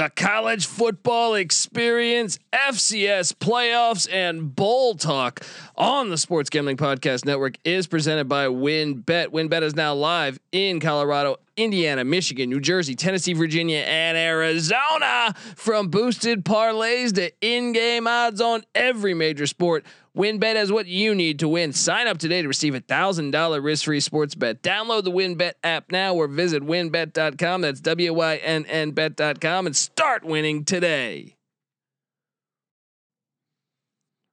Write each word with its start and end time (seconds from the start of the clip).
The 0.00 0.08
college 0.08 0.64
football 0.64 1.34
experience, 1.34 2.38
FCS 2.54 3.34
playoffs, 3.34 4.10
and 4.10 4.56
bowl 4.56 4.94
talk 4.94 5.44
on 5.76 6.08
the 6.08 6.16
Sports 6.16 6.48
Gambling 6.48 6.78
Podcast 6.78 7.26
Network 7.26 7.58
is 7.64 7.86
presented 7.86 8.26
by 8.26 8.46
WynnBet. 8.46 9.26
WynnBet 9.26 9.60
is 9.60 9.76
now 9.76 9.92
live 9.92 10.40
in 10.52 10.80
Colorado, 10.80 11.36
Indiana, 11.54 12.02
Michigan, 12.02 12.48
New 12.48 12.60
Jersey, 12.60 12.94
Tennessee, 12.94 13.34
Virginia, 13.34 13.80
and 13.80 14.16
Arizona. 14.16 15.34
From 15.54 15.88
boosted 15.88 16.46
parlays 16.46 17.14
to 17.16 17.30
in-game 17.42 18.06
odds 18.06 18.40
on 18.40 18.62
every 18.74 19.12
major 19.12 19.46
sport. 19.46 19.84
WynnBet 20.16 20.56
has 20.56 20.72
what 20.72 20.86
you 20.86 21.14
need 21.14 21.38
to 21.38 21.48
win. 21.48 21.72
Sign 21.72 22.08
up 22.08 22.18
today 22.18 22.42
to 22.42 22.48
receive 22.48 22.74
a 22.74 22.80
thousand 22.80 23.30
dollar 23.30 23.60
risk 23.60 23.84
free 23.84 24.00
sports 24.00 24.34
bet. 24.34 24.62
Download 24.62 25.04
the 25.04 25.10
WynnBet 25.12 25.52
app 25.62 25.92
now 25.92 26.14
or 26.14 26.26
visit 26.26 26.62
wynnbet.com. 26.64 27.60
That's 27.60 27.80
W 27.80 28.12
Y 28.12 28.36
N 28.36 28.66
N 28.66 28.90
bet.com 28.90 29.66
and 29.66 29.76
start 29.76 30.24
winning 30.24 30.64
today. 30.64 31.36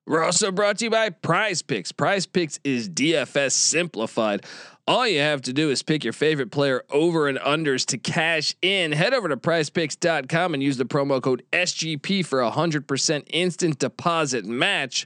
We're 0.08 0.24
also 0.24 0.52
brought 0.52 0.78
to 0.78 0.86
you 0.86 0.90
by 0.90 1.10
Prize 1.10 1.62
Picks. 1.62 1.92
Prize 1.92 2.26
Picks 2.26 2.62
is 2.64 2.90
DFS 2.90 3.52
simplified. 3.52 4.46
All 4.88 5.06
you 5.06 5.20
have 5.20 5.42
to 5.42 5.52
do 5.52 5.70
is 5.70 5.84
pick 5.84 6.06
your 6.06 6.14
favorite 6.14 6.50
player 6.50 6.82
over 6.90 7.28
and 7.28 7.38
unders 7.40 7.86
to 7.88 7.98
cash 7.98 8.56
in. 8.62 8.94
Head 8.94 9.14
over 9.14 9.28
to 9.28 9.36
prizepicks.com 9.36 10.54
and 10.54 10.64
use 10.64 10.78
the 10.78 10.86
promo 10.86 11.22
code 11.22 11.44
SGP 11.52 12.26
for 12.26 12.42
a 12.42 12.50
100% 12.50 13.24
instant 13.32 13.80
deposit 13.80 14.46
match. 14.46 15.06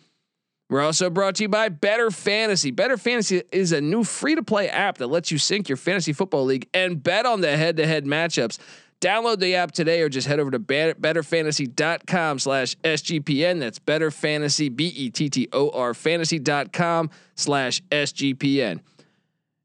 We're 0.71 0.81
also 0.81 1.09
brought 1.09 1.35
to 1.35 1.43
you 1.43 1.49
by 1.49 1.67
Bettor 1.67 2.11
Fantasy. 2.11 2.71
Bettor 2.71 2.95
Fantasy 2.95 3.43
is 3.51 3.73
a 3.73 3.81
new 3.81 4.05
free 4.05 4.35
to 4.35 4.41
play 4.41 4.69
app 4.69 4.99
that 4.99 5.07
lets 5.07 5.29
you 5.29 5.37
sync 5.37 5.67
your 5.67 5.75
fantasy 5.75 6.13
football 6.13 6.45
league 6.45 6.69
and 6.73 7.03
bet 7.03 7.25
on 7.25 7.41
the 7.41 7.57
head 7.57 7.75
to 7.75 7.85
head 7.85 8.05
matchups. 8.05 8.57
Download 9.01 9.37
the 9.37 9.55
app 9.55 9.73
today 9.73 10.01
or 10.01 10.07
just 10.07 10.29
head 10.29 10.39
over 10.39 10.49
to 10.49 10.59
bettorfantasy.com 10.59 12.39
slash 12.39 12.77
SGPN. 12.85 13.59
That's 13.59 13.79
better 13.79 14.11
fantasy, 14.11 14.69
B 14.69 14.87
E 14.95 15.09
T 15.09 15.29
T 15.29 15.49
O 15.51 15.71
R 15.71 15.93
fantasy.com 15.93 17.09
slash 17.35 17.81
SGPN. 17.91 18.79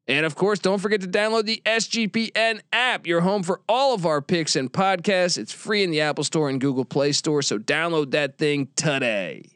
And 0.09 0.27
of 0.27 0.35
course, 0.35 0.59
don't 0.59 0.81
forget 0.81 1.03
to 1.03 1.09
download 1.09 1.45
the 1.45 1.63
SGPN 1.65 2.63
app, 2.73 3.07
your 3.07 3.21
home 3.21 3.45
for 3.45 3.61
all 3.69 3.95
of 3.95 4.07
our 4.07 4.21
picks 4.21 4.57
and 4.57 4.73
podcasts. 4.73 5.39
It's 5.39 5.53
free 5.53 5.85
in 5.85 5.93
the 5.93 6.01
Apple 6.01 6.25
Store 6.25 6.49
and 6.49 6.61
Google 6.61 6.85
Play 6.85 7.13
Store, 7.13 7.43
so 7.43 7.61
download 7.61 8.11
that 8.11 8.39
thing 8.39 8.67
today. 8.75 9.56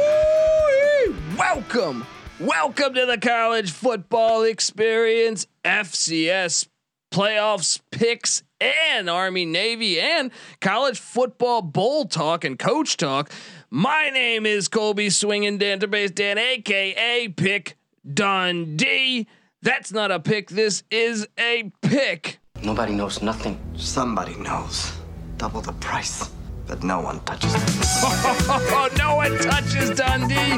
Welcome. 1.73 2.05
Welcome 2.37 2.95
to 2.95 3.05
the 3.05 3.17
college 3.17 3.71
football 3.71 4.43
experience, 4.43 5.47
FCS 5.63 6.67
playoffs, 7.13 7.79
picks, 7.91 8.43
and 8.59 9.09
Army, 9.09 9.45
Navy, 9.45 9.97
and 9.97 10.31
college 10.59 10.99
football 10.99 11.61
bowl 11.61 12.05
talk 12.05 12.43
and 12.43 12.59
coach 12.59 12.97
talk. 12.97 13.31
My 13.69 14.09
name 14.09 14.45
is 14.45 14.67
Colby 14.67 15.09
Swinging 15.09 15.59
Database 15.59 16.13
Dan, 16.13 16.37
aka 16.37 17.29
Pick 17.29 17.77
Dundee. 18.13 19.27
That's 19.61 19.93
not 19.93 20.11
a 20.11 20.19
pick. 20.19 20.49
This 20.49 20.83
is 20.91 21.25
a 21.39 21.71
pick. 21.81 22.39
Nobody 22.61 22.93
knows 22.93 23.21
nothing. 23.21 23.57
Somebody 23.77 24.35
knows. 24.35 24.91
Double 25.37 25.61
the 25.61 25.73
price, 25.73 26.29
but 26.71 26.83
no 26.85 27.01
one 27.01 27.19
touches 27.25 27.53
it. 27.53 27.61
Oh, 28.01 28.89
no 28.97 29.17
one 29.17 29.37
touches 29.39 29.89
Dundee. 29.89 30.57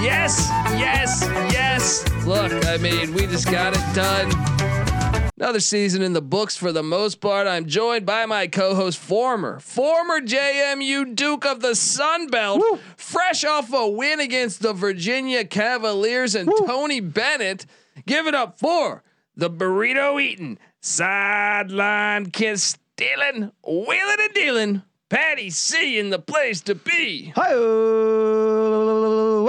Yes, 0.00 0.48
yes, 0.78 1.22
yes. 1.52 2.08
Look, 2.24 2.52
I 2.66 2.76
mean, 2.76 3.12
we 3.14 3.26
just 3.26 3.50
got 3.50 3.74
it 3.76 3.94
done. 3.96 4.30
Another 5.36 5.58
season 5.58 6.02
in 6.02 6.12
the 6.12 6.22
books 6.22 6.56
for 6.56 6.70
the 6.70 6.84
most 6.84 7.20
part. 7.20 7.48
I'm 7.48 7.66
joined 7.66 8.06
by 8.06 8.26
my 8.26 8.46
co-host, 8.46 8.96
former, 8.96 9.58
former 9.58 10.20
JMU 10.20 11.16
Duke 11.16 11.44
of 11.44 11.58
the 11.58 11.74
Sun 11.74 12.28
Belt, 12.28 12.62
fresh 12.96 13.44
off 13.44 13.72
a 13.72 13.88
win 13.88 14.20
against 14.20 14.62
the 14.62 14.72
Virginia 14.72 15.44
Cavaliers 15.44 16.36
and 16.36 16.48
Tony 16.64 17.00
Bennett. 17.00 17.66
Give 18.06 18.28
it 18.28 18.36
up 18.36 18.60
for 18.60 19.02
the 19.36 19.50
burrito 19.50 20.22
eating, 20.22 20.58
sideline 20.80 22.30
kiss 22.30 22.78
stealing, 22.96 23.50
wheeling 23.66 24.20
and 24.20 24.32
dealing. 24.32 24.82
Patty 25.14 25.50
C 25.50 25.98
in 26.00 26.10
the 26.10 26.18
place 26.18 26.60
to 26.62 26.74
be. 26.74 27.32
Hi, 27.36 27.54
well. 27.54 29.44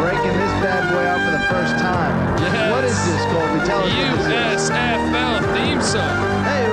Breaking 0.00 0.32
this 0.40 0.54
bad 0.64 0.88
boy 0.88 1.04
out 1.04 1.20
for 1.20 1.36
the 1.36 1.44
first 1.52 1.76
time. 1.76 2.16
Yes. 2.40 2.72
What 2.72 2.80
is 2.84 2.96
this, 3.04 3.20
Colby? 3.28 3.60
Tell 3.68 3.84
us 3.84 3.92
what 3.92 4.24
this 4.24 4.64
is. 4.64 4.70
USFL 4.70 5.52
theme 5.52 5.82
song. 5.82 6.16
Hey, 6.48 6.64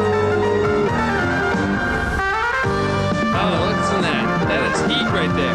Oh, 3.36 3.76
listen 3.76 4.00
that. 4.08 4.24
That 4.48 4.64
is 4.72 4.80
heat 4.88 5.04
right 5.12 5.36
there. 5.36 5.52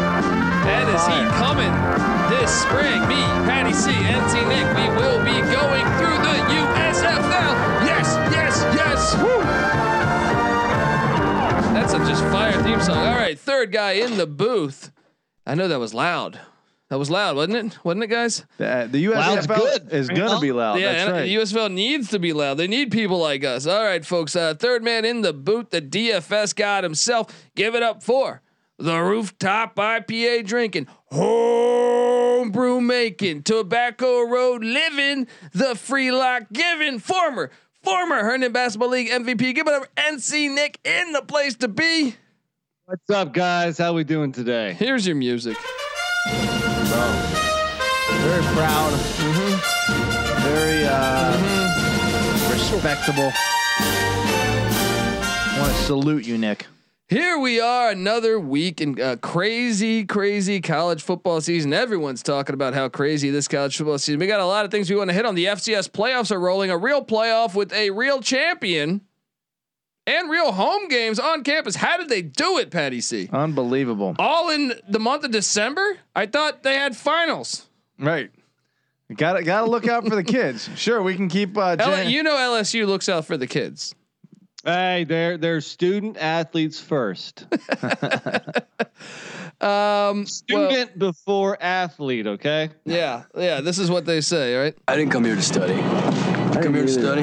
That 0.61 0.85
is 0.93 1.01
heat 1.09 1.25
coming 1.41 1.73
this 2.39 2.61
spring. 2.61 3.01
Me, 3.07 3.21
Patty 3.45 3.73
C, 3.73 3.91
NC 3.91 4.33
Nick, 4.47 4.67
we 4.77 4.87
will 5.01 5.19
be 5.23 5.39
going 5.51 5.85
through 5.97 6.17
the 6.17 6.37
USFL. 6.59 7.51
Yes, 7.85 8.07
yes, 8.31 8.63
yes. 8.75 9.15
Woo. 9.17 9.41
That's 11.73 11.93
a 11.93 11.99
just 11.99 12.23
fire 12.25 12.61
theme 12.63 12.81
song. 12.81 12.97
All 12.97 13.15
right, 13.15 13.37
third 13.37 13.71
guy 13.71 13.93
in 13.93 14.17
the 14.17 14.27
booth. 14.27 14.91
I 15.45 15.55
know 15.55 15.67
that 15.67 15.79
was 15.79 15.93
loud. 15.93 16.39
That 16.89 16.99
was 16.99 17.09
loud, 17.09 17.35
wasn't 17.35 17.73
it? 17.73 17.83
Wasn't 17.83 18.03
it, 18.03 18.07
guys? 18.07 18.45
the, 18.57 18.87
the 18.91 19.05
USFL 19.05 19.55
good. 19.55 19.91
is 19.91 20.09
gonna 20.09 20.33
on. 20.35 20.41
be 20.41 20.51
loud. 20.51 20.79
yeah, 20.79 20.93
That's 20.93 21.11
right. 21.11 21.21
the 21.23 21.35
USFL 21.35 21.71
needs 21.73 22.09
to 22.09 22.19
be 22.19 22.33
loud. 22.33 22.55
They 22.55 22.67
need 22.67 22.91
people 22.91 23.17
like 23.17 23.43
us. 23.43 23.65
All 23.65 23.83
right, 23.83 24.05
folks. 24.05 24.35
Uh, 24.35 24.53
third 24.53 24.83
man 24.83 25.03
in 25.03 25.21
the 25.21 25.33
boot, 25.33 25.71
the 25.71 25.81
DFS 25.81 26.55
god 26.55 26.83
himself. 26.83 27.27
Give 27.55 27.73
it 27.73 27.81
up 27.81 28.03
for 28.03 28.41
the 28.83 28.99
rooftop 28.99 29.75
IPA 29.77 30.45
drinking, 30.45 30.87
homebrew 31.05 32.81
making, 32.81 33.43
tobacco 33.43 34.23
road 34.23 34.61
living, 34.61 35.25
the 35.53 35.73
free 35.73 36.11
lock 36.11 36.43
giving, 36.51 36.99
former 36.99 37.49
former 37.81 38.23
Herndon 38.23 38.51
Basketball 38.51 38.89
League 38.89 39.09
MVP. 39.09 39.55
Give 39.55 39.65
it 39.67 39.73
up, 39.73 39.87
NC 39.95 40.53
Nick 40.53 40.81
in 40.83 41.13
the 41.13 41.21
place 41.21 41.55
to 41.55 41.69
be. 41.69 42.15
What's 42.85 43.09
up, 43.09 43.31
guys? 43.33 43.77
How 43.77 43.93
we 43.93 44.03
doing 44.03 44.33
today? 44.33 44.73
Here's 44.73 45.07
your 45.07 45.15
music. 45.15 45.55
Very 46.27 46.43
proud. 48.53 48.91
Mm-hmm. 48.91 50.43
Very 50.43 50.83
uh, 50.85 52.51
respectable. 52.51 53.31
Want 55.57 55.71
to 55.71 55.77
salute 55.83 56.27
you, 56.27 56.37
Nick. 56.37 56.67
Here 57.09 57.37
we 57.37 57.59
are, 57.59 57.89
another 57.91 58.39
week 58.39 58.79
in 58.81 58.99
uh, 58.99 59.17
crazy, 59.21 60.05
crazy 60.05 60.61
college 60.61 61.03
football 61.03 61.41
season. 61.41 61.73
Everyone's 61.73 62.23
talking 62.23 62.53
about 62.53 62.73
how 62.73 62.87
crazy 62.89 63.29
this 63.29 63.47
college 63.47 63.77
football 63.77 63.97
season. 63.99 64.19
We 64.19 64.27
got 64.27 64.39
a 64.39 64.45
lot 64.45 64.63
of 64.65 64.71
things 64.71 64.89
we 64.89 64.95
want 64.95 65.09
to 65.09 65.13
hit 65.13 65.25
on. 65.25 65.35
The 65.35 65.45
FCS 65.45 65.89
playoffs 65.91 66.31
are 66.31 66.39
rolling, 66.39 66.71
a 66.71 66.77
real 66.77 67.03
playoff 67.03 67.55
with 67.55 67.73
a 67.73 67.89
real 67.91 68.21
champion 68.21 69.01
and 70.07 70.29
real 70.29 70.53
home 70.53 70.87
games 70.87 71.19
on 71.19 71.43
campus. 71.43 71.75
How 71.75 71.97
did 71.97 72.07
they 72.09 72.21
do 72.21 72.57
it, 72.57 72.71
Patty 72.71 73.01
C? 73.01 73.29
Unbelievable. 73.31 74.15
All 74.17 74.49
in 74.49 74.73
the 74.87 74.99
month 74.99 75.23
of 75.25 75.31
December? 75.31 75.97
I 76.15 76.25
thought 76.25 76.63
they 76.63 76.75
had 76.75 76.95
finals. 76.95 77.67
Right. 77.99 78.31
Got 79.15 79.33
to 79.33 79.43
got 79.43 79.65
to 79.65 79.69
look 79.69 79.87
out 79.87 80.07
for 80.07 80.15
the 80.15 80.23
kids. 80.23 80.69
Sure, 80.77 81.03
we 81.03 81.15
can 81.15 81.27
keep. 81.27 81.55
Uh, 81.57 81.75
L- 81.77 81.77
Jan- 81.77 82.09
you 82.09 82.23
know 82.23 82.35
LSU 82.35 82.87
looks 82.87 83.07
out 83.09 83.25
for 83.25 83.37
the 83.37 83.45
kids. 83.45 83.93
Hey, 84.65 85.03
they're 85.07 85.37
they're 85.37 85.61
student 85.61 86.17
athletes 86.17 86.79
first. 86.79 87.45
Um, 89.61 89.69
well, 89.69 90.25
Student 90.25 90.99
before 90.99 91.61
athlete. 91.61 92.27
Okay. 92.27 92.69
yeah, 92.83 93.23
yeah. 93.33 93.61
This 93.61 93.77
is 93.79 93.89
what 93.89 94.05
they 94.05 94.19
say, 94.19 94.55
right? 94.57 94.75
I 94.89 94.97
didn't 94.97 95.11
come 95.11 95.23
here 95.23 95.35
to 95.35 95.41
study. 95.41 95.75
I 95.75 96.59
come 96.61 96.73
here 96.73 96.85
to 96.85 96.91
study. 96.91 97.21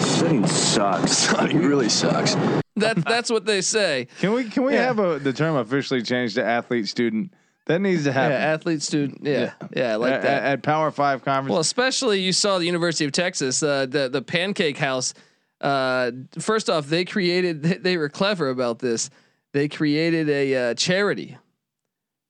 Studying 0.00 0.46
sucks. 0.46 1.12
Studying 1.28 1.58
really 1.66 1.90
sucks. 1.90 2.34
That 2.76 3.04
that's 3.04 3.30
what 3.30 3.44
they 3.44 3.60
say. 3.60 4.08
Can 4.20 4.32
we 4.32 4.44
can 4.44 4.62
we 4.62 4.72
Yeah. 4.72 4.84
have 4.86 4.98
a, 5.00 5.18
the 5.18 5.34
term 5.34 5.56
officially 5.56 6.00
changed 6.02 6.36
to 6.36 6.44
athlete 6.44 6.88
student? 6.88 7.34
That 7.66 7.82
needs 7.82 8.04
to 8.04 8.10
Yeah, 8.10 8.14
happen. 8.14 8.36
athlete 8.36 8.80
student. 8.82 9.20
Yeah, 9.22 9.52
yeah, 9.74 9.92
I 9.92 9.96
like 9.96 10.12
at, 10.14 10.22
that. 10.22 10.42
at 10.44 10.62
Power 10.62 10.90
Five 10.90 11.24
conference. 11.24 11.50
Well, 11.50 11.60
especially 11.60 12.20
you 12.20 12.32
saw 12.32 12.58
the 12.58 12.64
University 12.66 13.04
of 13.04 13.12
Texas, 13.12 13.62
uh, 13.62 13.84
the 13.84 14.08
the 14.08 14.22
Pancake 14.22 14.78
House. 14.78 15.12
Uh, 15.60 16.10
first 16.38 16.68
off, 16.70 16.86
they 16.86 17.04
created. 17.04 17.62
They 17.82 17.96
were 17.96 18.08
clever 18.08 18.48
about 18.50 18.78
this. 18.78 19.10
They 19.52 19.68
created 19.68 20.28
a 20.28 20.54
uh, 20.70 20.74
charity. 20.74 21.38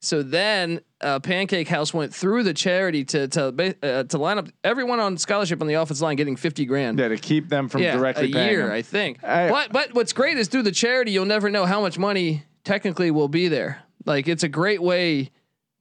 So 0.03 0.23
then, 0.23 0.81
uh, 1.01 1.19
Pancake 1.19 1.67
House 1.69 1.93
went 1.93 2.15
through 2.15 2.45
the 2.45 2.55
charity 2.55 3.05
to 3.07 3.27
to 3.29 3.75
uh, 3.83 4.05
to 4.05 4.19
line 4.19 4.39
up 4.39 4.49
everyone 4.63 5.01
on 5.01 5.17
scholarship 5.19 5.61
on 5.61 5.67
the 5.67 5.75
offense 5.75 6.01
line 6.01 6.17
getting 6.17 6.37
fifty 6.37 6.65
grand. 6.67 6.99
yeah, 6.99 7.09
to 7.09 7.17
keep 7.17 7.49
them 7.49 7.69
from 7.69 7.83
yeah, 7.83 7.97
directly 7.97 8.33
a 8.33 8.47
year, 8.47 8.65
them. 8.65 8.73
I 8.73 8.83
think. 8.83 9.25
I- 9.25 9.49
but 9.49 9.73
but 9.73 9.95
what's 9.95 10.13
great 10.13 10.37
is 10.37 10.49
through 10.49 10.63
the 10.63 10.73
charity, 10.73 11.11
you'll 11.13 11.25
never 11.25 11.51
know 11.51 11.65
how 11.67 11.81
much 11.81 11.99
money 11.99 12.45
technically 12.63 13.11
will 13.11 13.29
be 13.29 13.49
there. 13.49 13.83
Like 14.05 14.29
it's 14.29 14.45
a 14.45 14.49
great 14.49 14.81
way 14.83 15.31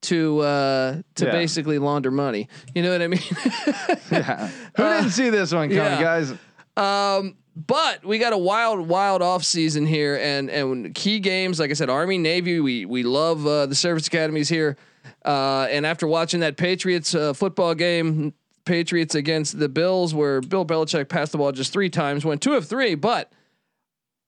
to 0.02 0.40
uh 0.40 1.02
to 1.16 1.24
Yeah. 1.26 1.30
basically 1.32 1.78
launder 1.78 2.10
money. 2.10 2.48
You 2.74 2.82
know 2.82 2.90
what 2.90 3.02
I 3.02 3.06
mean? 3.08 3.20
Yeah. 4.10 4.48
Who 4.76 4.82
didn't 4.82 5.10
see 5.10 5.30
this 5.30 5.52
one 5.52 5.68
coming, 5.68 5.76
yeah. 5.76 6.00
guys? 6.02 6.32
Um, 6.76 7.36
but 7.56 8.04
we 8.04 8.18
got 8.18 8.34
a 8.34 8.38
wild, 8.38 8.86
wild 8.86 9.22
off 9.22 9.42
season 9.42 9.86
here, 9.86 10.16
and 10.16 10.50
and 10.50 10.94
key 10.94 11.20
games 11.20 11.58
like 11.58 11.70
I 11.70 11.74
said, 11.74 11.88
Army, 11.88 12.18
Navy. 12.18 12.60
We 12.60 12.84
we 12.84 13.02
love 13.02 13.46
uh, 13.46 13.66
the 13.66 13.74
service 13.74 14.06
academies 14.06 14.48
here. 14.48 14.76
Uh, 15.24 15.66
and 15.70 15.86
after 15.86 16.06
watching 16.06 16.40
that 16.40 16.56
Patriots 16.56 17.14
uh, 17.14 17.32
football 17.32 17.74
game, 17.74 18.34
Patriots 18.64 19.14
against 19.14 19.58
the 19.58 19.68
Bills, 19.68 20.14
where 20.14 20.40
Bill 20.40 20.66
Belichick 20.66 21.08
passed 21.08 21.32
the 21.32 21.38
ball 21.38 21.52
just 21.52 21.72
three 21.72 21.88
times, 21.88 22.24
went 22.24 22.42
two 22.42 22.54
of 22.54 22.66
three. 22.66 22.94
But 22.94 23.32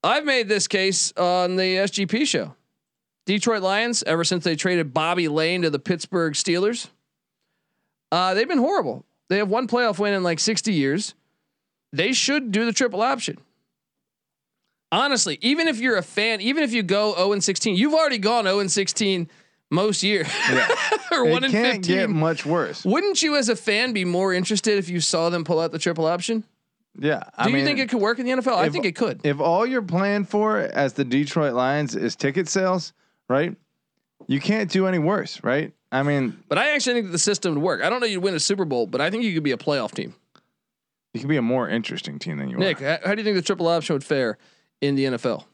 I've 0.03 0.25
made 0.25 0.49
this 0.49 0.67
case 0.67 1.13
on 1.17 1.57
the 1.57 1.77
SGP 1.77 2.27
show. 2.27 2.55
Detroit 3.27 3.63
Lions, 3.63 4.03
ever 4.07 4.25
since 4.25 4.45
they 4.45 4.57
traded 4.57 4.95
Bobby 4.95 5.29
Layne 5.29 5.63
to 5.63 5.71
the 5.71 5.79
Pittsburgh 5.79 6.33
Steelers, 6.33 6.89
uh, 8.11 8.33
they've 8.33 8.49
been 8.49 8.57
horrible. 8.57 9.05
They 9.29 9.37
have 9.37 9.51
one 9.51 9.69
playoff 9.69 9.99
win 9.99 10.15
in 10.15 10.23
like 10.23 10.39
60 10.39 10.73
years 10.73 11.15
they 11.93 12.13
should 12.13 12.53
do 12.53 12.65
the 12.65 12.73
triple 12.73 13.03
option. 13.03 13.39
Honestly, 14.91 15.39
even 15.43 15.69
if 15.69 15.79
you're 15.81 15.97
a 15.99 16.03
fan, 16.03 16.41
even 16.41 16.65
if 16.65 16.73
you 16.73 16.83
go 16.83 17.15
0 17.15 17.33
and 17.33 17.45
16, 17.45 17.77
you've 17.77 17.93
already 17.95 18.19
gone 18.19 18.45
0 18.45 18.61
and 18.61 18.71
16 18.71 19.29
most 19.71 20.03
years 20.03 20.27
or 21.13 21.27
It 21.27 21.31
1 21.31 21.45
and 21.45 21.53
can't 21.53 21.77
15. 21.79 21.83
get 21.97 22.09
much 22.11 22.47
worse. 22.47 22.85
Wouldn't 22.87 23.23
you 23.23 23.37
as 23.37 23.51
a 23.51 23.57
fan 23.57 23.93
be 23.93 24.07
more 24.07 24.33
interested 24.33 24.79
if 24.79 24.89
you 24.89 25.01
saw 25.01 25.29
them 25.29 25.45
pull 25.45 25.61
out 25.61 25.73
the 25.73 25.79
triple 25.79 26.07
option? 26.07 26.43
Yeah. 26.99 27.23
Do 27.43 27.51
you 27.51 27.57
mean, 27.57 27.67
think 27.67 27.79
it 27.79 27.91
could 27.91 28.01
work 28.01 28.19
in 28.19 28.25
the 28.25 28.33
NFL? 28.33 28.57
I 28.57 28.71
think 28.71 28.87
it 28.87 28.97
could. 28.97 29.21
if 29.25 29.41
all 29.41 29.67
you're 29.67 29.83
playing 29.83 30.25
for 30.25 30.59
as 30.59 30.95
the 30.95 31.05
Detroit 31.05 31.53
Lions 31.53 31.95
is 31.95 32.17
ticket 32.17 32.49
sales, 32.49 32.95
right? 33.29 33.55
You 34.27 34.41
can't 34.41 34.71
do 34.71 34.87
any 34.87 34.99
worse, 34.99 35.45
right? 35.45 35.73
I 35.93 36.03
mean, 36.03 36.37
But 36.49 36.59
I 36.59 36.71
actually 36.75 36.95
think 36.95 37.07
that 37.07 37.13
the 37.13 37.19
system 37.19 37.55
would 37.55 37.63
work. 37.63 37.83
I 37.83 37.91
don't 37.91 38.01
know 38.01 38.07
you'd 38.07 38.23
win 38.23 38.35
a 38.35 38.41
Super 38.41 38.65
Bowl, 38.65 38.87
but 38.87 39.01
I 39.03 39.11
think 39.11 39.23
you 39.23 39.35
could 39.35 39.43
be 39.45 39.53
a 39.53 39.57
playoff 39.59 39.93
team. 39.93 40.15
You 41.19 41.21
can 41.23 41.29
be 41.29 41.37
a 41.37 41.43
more 41.43 41.69
interesting 41.69 42.19
team 42.19 42.39
than 42.39 42.49
you 42.51 42.57
Nick, 42.57 42.81
are. 42.83 42.99
how, 43.03 43.09
how 43.09 43.15
do 43.15 43.21
you 43.21 43.25
think 43.25 43.37
the 43.37 43.43
triple 43.43 43.67
option 43.69 43.95
would 43.95 44.05
fare 44.05 44.39
in 44.81 44.95
the 44.95 45.05
NFL? 45.05 45.45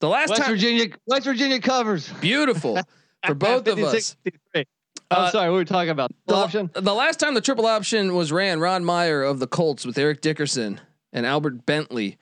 The 0.00 0.08
last 0.08 0.30
West 0.30 0.42
time, 0.42 0.50
Virginia. 0.50 0.86
West 1.06 1.24
Virginia 1.24 1.60
covers. 1.60 2.08
beautiful 2.20 2.78
for 3.26 3.34
both 3.34 3.66
of 3.66 3.78
us. 3.78 4.16
56-53. 4.26 4.34
I'm 4.54 4.64
Uh, 5.10 5.30
sorry. 5.30 5.48
What 5.48 5.52
were 5.54 5.58
we 5.60 5.64
talking 5.64 5.90
about? 5.90 6.12
The, 6.26 6.34
option. 6.34 6.70
the 6.74 6.94
last 6.94 7.18
time 7.20 7.34
the 7.34 7.40
triple 7.40 7.66
option 7.66 8.14
was 8.14 8.32
ran, 8.32 8.60
Ron 8.60 8.84
Meyer 8.84 9.22
of 9.22 9.38
the 9.38 9.46
Colts 9.46 9.86
with 9.86 9.96
Eric 9.96 10.20
Dickerson 10.20 10.80
and 11.12 11.24
Albert 11.24 11.64
Bentley, 11.64 12.18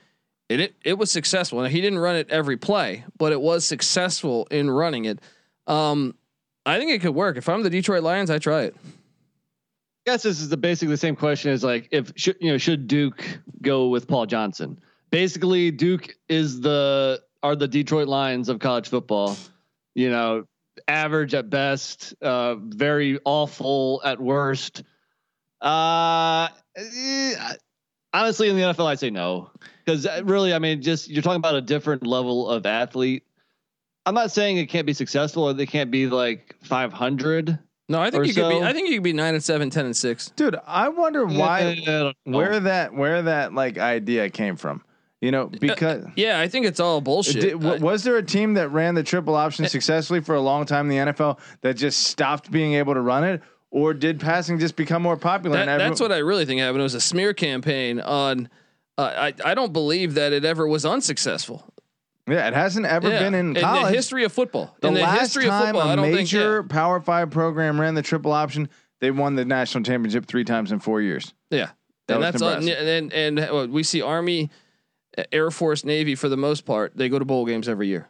it 0.49 0.61
it, 0.61 0.75
it 0.85 0.99
was 0.99 1.11
successful. 1.11 1.61
Now, 1.63 1.69
he 1.69 1.81
didn't 1.81 1.99
run 1.99 2.15
it 2.17 2.29
every 2.31 2.57
play, 2.59 3.05
but 3.19 3.33
it 3.33 3.41
was 3.41 3.67
successful 3.67 4.47
in 4.51 4.71
running 4.71 5.07
it. 5.07 5.19
Um, 5.67 6.15
I 6.67 6.79
think 6.79 6.91
it 6.93 7.01
could 7.01 7.15
work. 7.15 7.37
If 7.39 7.49
I'm 7.49 7.63
the 7.63 7.71
Detroit 7.71 8.03
Lions, 8.03 8.31
I 8.31 8.39
try 8.39 8.63
it. 8.65 8.77
Guess 10.07 10.23
this 10.23 10.41
is 10.41 10.49
the 10.51 10.57
basically 10.57 10.93
the 10.93 10.99
same 10.99 11.17
question 11.17 11.51
as 11.51 11.65
like 11.65 11.89
if 11.91 12.13
should 12.17 12.37
you 12.41 12.53
know 12.53 12.59
should 12.59 12.87
Duke 12.87 13.25
go 13.63 13.89
with 13.89 14.07
Paul 14.07 14.27
Johnson? 14.27 14.79
Basically, 15.11 15.71
Duke 15.71 16.15
is 16.29 16.61
the 16.61 17.23
are 17.43 17.57
the 17.57 17.69
Detroit 17.69 18.09
Lions 18.09 18.49
of 18.49 18.59
college 18.59 18.89
football. 18.89 19.37
You 19.95 20.11
know, 20.11 20.45
average 20.89 21.35
at 21.35 21.49
best, 21.51 22.15
uh, 22.21 22.57
very 22.57 23.19
awful 23.25 24.03
at 24.05 24.21
worst. 24.21 24.83
Uh, 25.61 26.49
eh, 26.77 27.55
honestly, 28.13 28.49
in 28.51 28.57
the 28.57 28.63
NFL, 28.63 28.87
I 28.87 28.97
say 28.97 29.11
no 29.11 29.51
because 29.85 30.07
really, 30.23 30.53
I 30.55 30.59
mean, 30.59 30.83
just 30.83 31.09
you're 31.09 31.23
talking 31.23 31.37
about 31.37 31.55
a 31.55 31.61
different 31.61 32.07
level 32.07 32.49
of 32.49 32.67
athlete. 32.67 33.25
I'm 34.07 34.15
not 34.15 34.31
saying 34.31 34.59
it 34.59 34.67
can't 34.67 34.87
be 34.87 34.93
successful 34.93 35.45
or 35.45 35.53
they 35.55 35.67
can't 35.67 35.91
be 35.91 36.07
like 36.09 36.57
500. 36.63 37.59
No, 37.89 38.01
I 38.01 38.11
think 38.11 38.23
Or 38.23 38.27
you 38.27 38.33
could 38.35 38.49
be. 38.49 38.63
I 38.63 38.73
think 38.73 38.89
you 38.89 38.95
could 38.97 39.03
be 39.05 39.13
nine 39.13 39.35
and 39.35 39.45
seven, 39.45 39.69
10 39.71 39.85
and 39.85 39.97
six. 39.97 40.31
Dude, 40.37 40.57
I 40.67 40.89
wonder 40.89 41.27
why 41.27 41.83
I 41.87 42.13
where 42.25 42.61
that 42.61 42.95
where 42.95 43.23
that 43.23 43.53
like 43.55 43.79
idea 43.79 44.31
came 44.31 44.57
from. 44.57 44.83
You 45.21 45.31
know, 45.31 45.47
because 45.47 46.05
Yeah, 46.17 46.39
I 46.39 46.49
think 46.49 46.67
it's 46.67 46.81
all 46.81 47.01
bullshit. 47.01 47.41
Did, 47.41 47.53
w- 47.53 47.75
I- 47.75 47.79
was 47.79 48.05
there 48.05 48.17
a 48.19 48.23
team 48.23 48.55
that 48.55 48.69
ran 48.69 48.95
the 48.95 49.03
triple 49.03 49.35
option 49.35 49.67
successfully 49.67 50.21
for 50.21 50.35
a 50.35 50.41
long 50.41 50.67
time 50.67 50.91
in 50.91 51.07
the 51.07 51.13
NFL 51.13 51.39
that 51.63 51.75
just 51.79 52.03
stopped 52.05 52.51
being 52.51 52.75
able 52.75 52.93
to 52.93 53.01
run 53.01 53.25
it, 53.25 53.41
or 53.71 53.95
did 53.95 54.21
passing 54.21 54.59
just 54.59 54.77
become 54.77 55.01
more 55.03 55.17
popular? 55.17 55.57
That, 55.65 55.79
that's 55.79 56.01
what 56.01 56.13
I 56.13 56.19
really 56.19 56.45
think 56.45 56.61
happened. 56.61 56.81
It 56.81 56.83
was 56.83 56.95
a 56.95 57.01
smear 57.01 57.33
campaign 57.33 58.01
on. 58.01 58.49
Uh, 58.99 59.03
I 59.03 59.51
I 59.51 59.55
don't 59.55 59.73
believe 59.73 60.15
that 60.15 60.33
it 60.35 60.45
ever 60.45 60.67
was 60.69 60.85
unsuccessful. 60.85 61.65
Yeah, 62.27 62.49
it 62.49 62.55
hasn't 62.55 62.87
ever 62.87 63.11
Yeah, 63.11 63.19
been 63.21 63.35
in 63.35 63.55
college. 63.55 63.81
In 63.87 63.87
the 63.93 63.97
history 63.97 64.25
of 64.25 64.33
football. 64.33 64.75
The 64.81 64.89
in 64.89 64.95
the 64.95 65.01
last 65.01 65.21
history 65.21 65.45
of 65.45 65.51
time 65.51 65.75
football, 65.75 65.89
I 65.89 65.93
a 65.93 65.97
don't 65.97 66.05
think. 66.07 66.17
major 66.17 66.57
Yeah, 66.63 66.67
Power 66.69 67.01
Five 67.01 67.31
program 67.31 67.81
ran 67.81 67.95
the 67.95 68.03
triple 68.03 68.33
option, 68.33 68.69
they 69.01 69.11
won 69.11 69.35
the 69.35 69.45
national 69.45 69.85
championship 69.85 70.27
three 70.27 70.45
times 70.45 70.73
in 70.73 70.81
four 70.81 71.01
years. 71.03 71.35
yeah. 71.51 71.71
That 72.07 72.17
and 72.17 72.23
that's 72.23 72.43
all, 72.43 72.51
Nebraska. 72.61 72.79
and 72.87 73.13
and 73.15 73.41
uh, 73.41 73.67
we 73.71 73.83
see 73.83 74.03
Army, 74.03 74.51
Air 75.33 75.51
Force, 75.51 75.85
Navy 75.87 76.15
for 76.15 76.29
the 76.29 76.37
most 76.37 76.67
part. 76.67 76.95
They 76.95 77.09
go 77.09 77.19
to 77.19 77.25
bowl 77.25 77.47
games 77.47 77.67
every 77.67 77.89
year. 77.89 78.09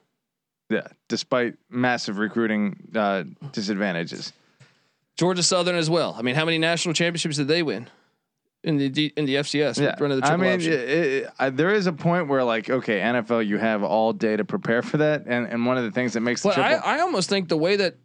Yeah, 0.68 0.88
despite 1.08 1.54
massive 1.70 2.18
recruiting 2.18 2.88
uh, 2.94 3.22
disadvantages. 3.52 4.32
Georgia 5.16 5.44
Southern 5.44 5.76
as 5.76 5.88
well. 5.88 6.16
I 6.18 6.22
mean, 6.22 6.34
how 6.34 6.44
many 6.44 6.58
national 6.58 6.92
championships 6.94 7.36
did 7.36 7.46
they 7.46 7.62
win 7.62 7.88
in 8.64 8.76
the 8.78 8.88
D, 8.88 9.12
in 9.16 9.24
the 9.26 9.36
FCS? 9.36 9.80
Yeah, 9.80 9.94
running 10.00 10.20
the 10.20 10.26
I 10.26 10.36
mean, 10.36 10.60
it, 10.60 10.66
it, 10.66 11.30
I, 11.38 11.50
there 11.50 11.72
is 11.72 11.86
a 11.86 11.92
point 11.92 12.28
where 12.28 12.42
like, 12.42 12.68
okay, 12.68 13.00
NFL, 13.00 13.46
you 13.46 13.58
have 13.58 13.82
all 13.82 14.12
day 14.12 14.36
to 14.36 14.44
prepare 14.44 14.82
for 14.82 14.96
that, 14.96 15.24
and 15.26 15.46
and 15.46 15.64
one 15.66 15.78
of 15.78 15.84
the 15.84 15.90
things 15.90 16.14
that 16.14 16.20
makes 16.20 16.42
the 16.42 16.48
But 16.48 16.58
I, 16.58 16.72
I 16.74 17.00
almost 17.00 17.28
think 17.28 17.48
the 17.48 17.56
way 17.56 17.76
that 17.76 17.96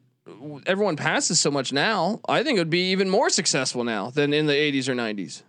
everyone 0.66 0.96
passes 0.96 1.40
so 1.40 1.52
much 1.52 1.74
now, 1.74 2.20
I 2.28 2.44
think 2.44 2.58
it 2.58 2.62
would 2.62 2.70
be 2.70 2.92
even 2.92 3.10
more 3.10 3.30
successful 3.30 3.84
now 3.84 4.10
than 4.10 4.34
in 4.34 4.46
the 4.46 4.54
80s 4.54 4.88
or 4.88 4.94
90s. 4.94 5.44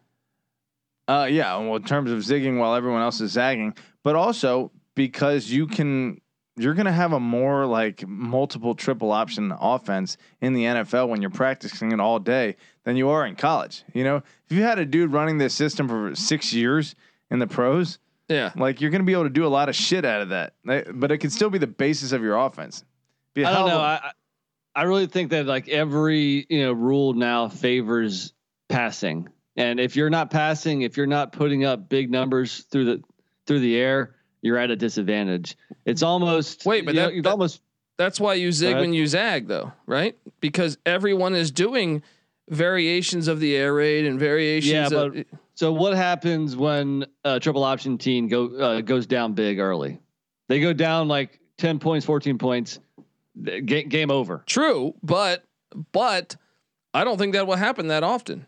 Uh, 1.08 1.26
yeah. 1.30 1.56
Well, 1.56 1.76
in 1.76 1.84
terms 1.84 2.10
of 2.10 2.18
zigging 2.20 2.58
while 2.58 2.74
everyone 2.74 3.02
else 3.02 3.20
is 3.20 3.32
zagging, 3.32 3.74
but 4.02 4.16
also 4.16 4.70
because 4.94 5.50
you 5.50 5.66
can, 5.66 6.20
you're 6.62 6.74
going 6.74 6.86
to 6.86 6.92
have 6.92 7.12
a 7.12 7.20
more 7.20 7.66
like 7.66 8.06
multiple 8.06 8.74
triple 8.74 9.12
option 9.12 9.52
offense 9.60 10.16
in 10.40 10.52
the 10.54 10.64
NFL 10.64 11.08
when 11.08 11.20
you're 11.20 11.30
practicing 11.30 11.92
it 11.92 12.00
all 12.00 12.18
day 12.18 12.56
than 12.84 12.96
you 12.96 13.08
are 13.10 13.26
in 13.26 13.36
college. 13.36 13.82
You 13.94 14.04
know, 14.04 14.16
if 14.48 14.56
you 14.56 14.62
had 14.62 14.78
a 14.78 14.84
dude 14.86 15.12
running 15.12 15.38
this 15.38 15.54
system 15.54 15.88
for 15.88 16.14
six 16.14 16.52
years 16.52 16.94
in 17.30 17.38
the 17.38 17.46
pros, 17.46 17.98
Yeah. 18.28 18.52
like 18.56 18.80
you're 18.80 18.90
going 18.90 19.02
to 19.02 19.06
be 19.06 19.12
able 19.12 19.24
to 19.24 19.30
do 19.30 19.46
a 19.46 19.48
lot 19.48 19.68
of 19.68 19.74
shit 19.76 20.04
out 20.04 20.22
of 20.22 20.28
that. 20.30 20.54
But 20.64 21.10
it 21.10 21.18
could 21.18 21.32
still 21.32 21.50
be 21.50 21.58
the 21.58 21.66
basis 21.66 22.12
of 22.12 22.22
your 22.22 22.36
offense. 22.36 22.84
I 23.36 23.42
don't 23.42 23.68
know. 23.68 23.98
I 24.74 24.82
really 24.84 25.06
think 25.06 25.30
that 25.30 25.46
like 25.46 25.68
every 25.68 26.46
you 26.48 26.60
know 26.62 26.72
rule 26.72 27.12
now 27.14 27.48
favors 27.48 28.32
passing, 28.68 29.28
and 29.56 29.80
if 29.80 29.96
you're 29.96 30.10
not 30.10 30.30
passing, 30.30 30.82
if 30.82 30.96
you're 30.96 31.06
not 31.06 31.32
putting 31.32 31.64
up 31.64 31.88
big 31.88 32.10
numbers 32.10 32.64
through 32.70 32.84
the 32.84 33.02
through 33.46 33.60
the 33.60 33.76
air, 33.76 34.14
you're 34.42 34.58
at 34.58 34.70
a 34.70 34.76
disadvantage. 34.76 35.56
It's 35.84 36.02
almost 36.02 36.64
Wait, 36.66 36.84
but 36.84 36.94
you 36.94 37.00
know, 37.00 37.06
that- 37.06 37.14
you've 37.14 37.24
that- 37.24 37.30
almost 37.30 37.60
That's 37.98 38.18
why 38.20 38.34
you 38.34 38.50
zig 38.52 38.70
ahead. 38.72 38.80
when 38.80 38.94
you 38.94 39.06
zag, 39.06 39.46
though, 39.48 39.72
right? 39.86 40.16
Because 40.40 40.78
everyone 40.86 41.34
is 41.34 41.50
doing 41.50 42.02
variations 42.48 43.28
of 43.28 43.40
the 43.40 43.54
air 43.56 43.74
raid 43.74 44.06
and 44.06 44.18
variations. 44.18 44.72
Yeah, 44.92 44.98
of, 44.98 45.14
but- 45.14 45.26
so 45.54 45.72
what 45.72 45.94
happens 45.94 46.56
when 46.56 47.04
a 47.24 47.38
triple 47.38 47.64
option 47.64 47.98
team 47.98 48.28
go 48.28 48.46
uh, 48.56 48.80
goes 48.80 49.06
down 49.06 49.34
big 49.34 49.58
early? 49.58 50.00
They 50.48 50.60
go 50.60 50.72
down 50.72 51.06
like 51.08 51.38
ten 51.58 51.78
points, 51.78 52.06
fourteen 52.06 52.38
points. 52.38 52.80
th- 53.44 53.64
Game, 53.66 53.88
game 53.88 54.10
over. 54.10 54.42
true, 54.46 54.94
but 55.02 55.44
but 55.92 56.36
I 56.94 57.04
don't 57.04 57.18
think 57.18 57.34
that 57.34 57.46
will 57.46 57.56
happen 57.56 57.88
that 57.88 58.02
often. 58.02 58.46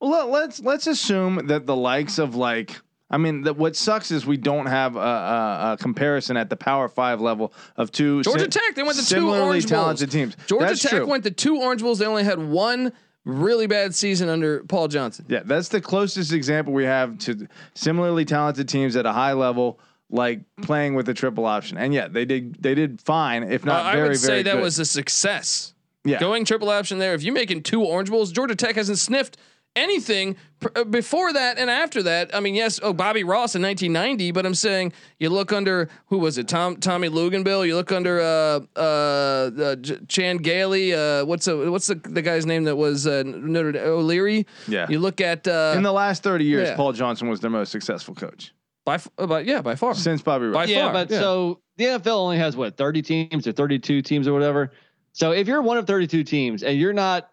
Well, 0.00 0.28
let's 0.28 0.60
let's 0.60 0.86
assume 0.88 1.46
that 1.46 1.64
the 1.66 1.76
likes 1.76 2.18
of 2.18 2.34
like 2.34 2.76
I 3.10 3.16
mean, 3.16 3.42
the, 3.42 3.54
what 3.54 3.74
sucks 3.74 4.10
is 4.10 4.26
we 4.26 4.36
don't 4.36 4.66
have 4.66 4.96
a, 4.96 4.98
a, 4.98 5.72
a 5.72 5.76
comparison 5.80 6.36
at 6.36 6.50
the 6.50 6.56
Power 6.56 6.88
Five 6.88 7.20
level 7.20 7.52
of 7.76 7.90
two 7.90 8.22
Georgia 8.22 8.44
si- 8.44 8.48
Tech, 8.60 8.74
they 8.74 8.82
went 8.82 8.96
to 8.96 9.02
two 9.02 9.06
similarly 9.14 9.42
Orange 9.46 9.66
talented 9.66 10.08
Bowls. 10.08 10.12
teams. 10.14 10.36
Georgia 10.46 10.66
That's 10.66 10.82
Tech 10.82 10.90
true. 10.90 11.06
went 11.06 11.24
to 11.24 11.30
two 11.30 11.56
Orange 11.60 11.80
Bowls. 11.82 11.98
They 11.98 12.06
only 12.06 12.24
had 12.24 12.38
one 12.38 12.92
really 13.24 13.66
bad 13.66 13.94
season 13.94 14.28
under 14.28 14.62
Paul 14.64 14.88
Johnson. 14.88 15.24
Yeah, 15.28 15.40
that's 15.44 15.68
the 15.68 15.80
closest 15.80 16.32
example 16.32 16.72
we 16.72 16.84
have 16.84 17.18
to 17.20 17.46
similarly 17.74 18.24
talented 18.24 18.68
teams 18.68 18.94
at 18.96 19.06
a 19.06 19.12
high 19.12 19.32
level, 19.32 19.80
like 20.10 20.40
playing 20.62 20.94
with 20.94 21.08
a 21.08 21.14
triple 21.14 21.46
option. 21.46 21.78
And 21.78 21.92
yeah, 21.94 22.08
they 22.08 22.24
did 22.26 22.62
they 22.62 22.74
did 22.74 23.00
fine, 23.00 23.42
if 23.44 23.62
Uh, 23.64 23.66
not 23.68 23.86
I 23.86 24.02
would 24.02 24.16
say 24.18 24.26
very 24.28 24.42
that 24.44 24.54
good. 24.56 24.62
was 24.62 24.78
a 24.78 24.84
success. 24.84 25.72
yeah. 26.04 26.18
Going 26.20 26.44
triple 26.44 26.68
option 26.68 26.98
there. 26.98 27.14
If 27.14 27.22
you're 27.22 27.34
making 27.34 27.62
two 27.62 27.82
Orange 27.82 28.10
Bowls, 28.10 28.32
Georgia 28.32 28.54
Tech 28.54 28.76
hasn't 28.76 28.98
sniffed 28.98 29.36
anything 29.78 30.36
pr- 30.60 30.68
uh, 30.74 30.84
before 30.84 31.32
that 31.32 31.58
and 31.58 31.70
after 31.70 32.02
that. 32.02 32.34
I 32.34 32.40
mean, 32.40 32.54
yes, 32.54 32.80
oh 32.82 32.92
Bobby 32.92 33.24
Ross 33.24 33.54
in 33.54 33.62
1990, 33.62 34.32
but 34.32 34.44
I'm 34.44 34.54
saying 34.54 34.92
you 35.18 35.30
look 35.30 35.52
under 35.52 35.88
who 36.06 36.18
was 36.18 36.38
it? 36.38 36.48
Tom 36.48 36.76
Tommy 36.76 37.08
Luginbill. 37.08 37.66
You 37.66 37.76
look 37.76 37.92
under 37.92 38.20
uh 38.20 38.60
uh, 38.76 38.80
uh 38.80 39.76
J- 39.76 39.98
Chan 40.08 40.38
Gailey. 40.38 40.94
Uh, 40.94 41.24
what's 41.24 41.46
the 41.46 41.70
what's 41.70 41.86
the, 41.86 41.94
the 41.94 42.22
guy's 42.22 42.44
name 42.46 42.64
that 42.64 42.76
was 42.76 43.06
uh, 43.06 43.22
Notre 43.24 43.72
Dame, 43.72 43.82
O'Leary? 43.86 44.46
Yeah. 44.66 44.86
You 44.88 44.98
look 44.98 45.20
at 45.20 45.46
uh, 45.46 45.72
In 45.76 45.82
the 45.82 45.92
last 45.92 46.22
30 46.22 46.44
years, 46.44 46.68
yeah. 46.68 46.76
Paul 46.76 46.92
Johnson 46.92 47.28
was 47.28 47.40
their 47.40 47.50
most 47.50 47.72
successful 47.72 48.14
coach 48.14 48.52
by 48.84 48.94
f- 48.94 49.08
uh, 49.18 49.26
by 49.26 49.40
yeah 49.40 49.60
by 49.60 49.74
far. 49.74 49.94
since 49.94 50.22
Bobby 50.22 50.46
Ross. 50.46 50.54
By 50.54 50.64
yeah, 50.64 50.84
far, 50.84 50.92
but 50.92 51.10
yeah. 51.10 51.20
so 51.20 51.60
the 51.76 51.84
NFL 51.84 52.16
only 52.16 52.38
has 52.38 52.56
what 52.56 52.76
30 52.76 53.02
teams 53.02 53.46
or 53.46 53.52
32 53.52 54.02
teams 54.02 54.26
or 54.26 54.32
whatever. 54.32 54.72
So 55.12 55.32
if 55.32 55.46
you're 55.48 55.62
one 55.62 55.78
of 55.78 55.86
32 55.86 56.24
teams 56.24 56.62
and 56.62 56.78
you're 56.78 56.92
not 56.92 57.30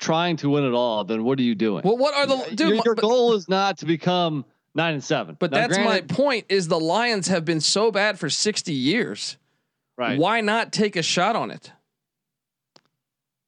trying 0.00 0.36
to 0.38 0.50
win 0.50 0.64
it 0.64 0.72
all, 0.72 1.04
then 1.04 1.22
what 1.22 1.38
are 1.38 1.42
you 1.42 1.54
doing? 1.54 1.82
Well, 1.84 1.96
what 1.96 2.14
are 2.14 2.26
the 2.26 2.56
dude? 2.56 2.60
your, 2.60 2.82
your 2.84 2.94
but- 2.94 3.02
goal 3.02 3.34
is 3.34 3.48
not 3.48 3.78
to 3.78 3.86
become 3.86 4.44
nine 4.74 4.94
and 4.94 5.04
seven. 5.04 5.36
But 5.38 5.52
Now, 5.52 5.58
that's 5.58 5.76
granted- 5.76 6.10
my 6.10 6.14
point. 6.14 6.46
Is 6.48 6.66
the 6.68 6.80
Lions 6.80 7.28
have 7.28 7.44
been 7.44 7.60
so 7.60 7.92
bad 7.92 8.18
for 8.18 8.28
60 8.28 8.72
years. 8.72 9.36
right. 9.96 10.18
Why 10.18 10.40
not 10.40 10.72
take 10.72 10.96
a 10.96 11.02
shot 11.02 11.36
on 11.36 11.50
it? 11.50 11.70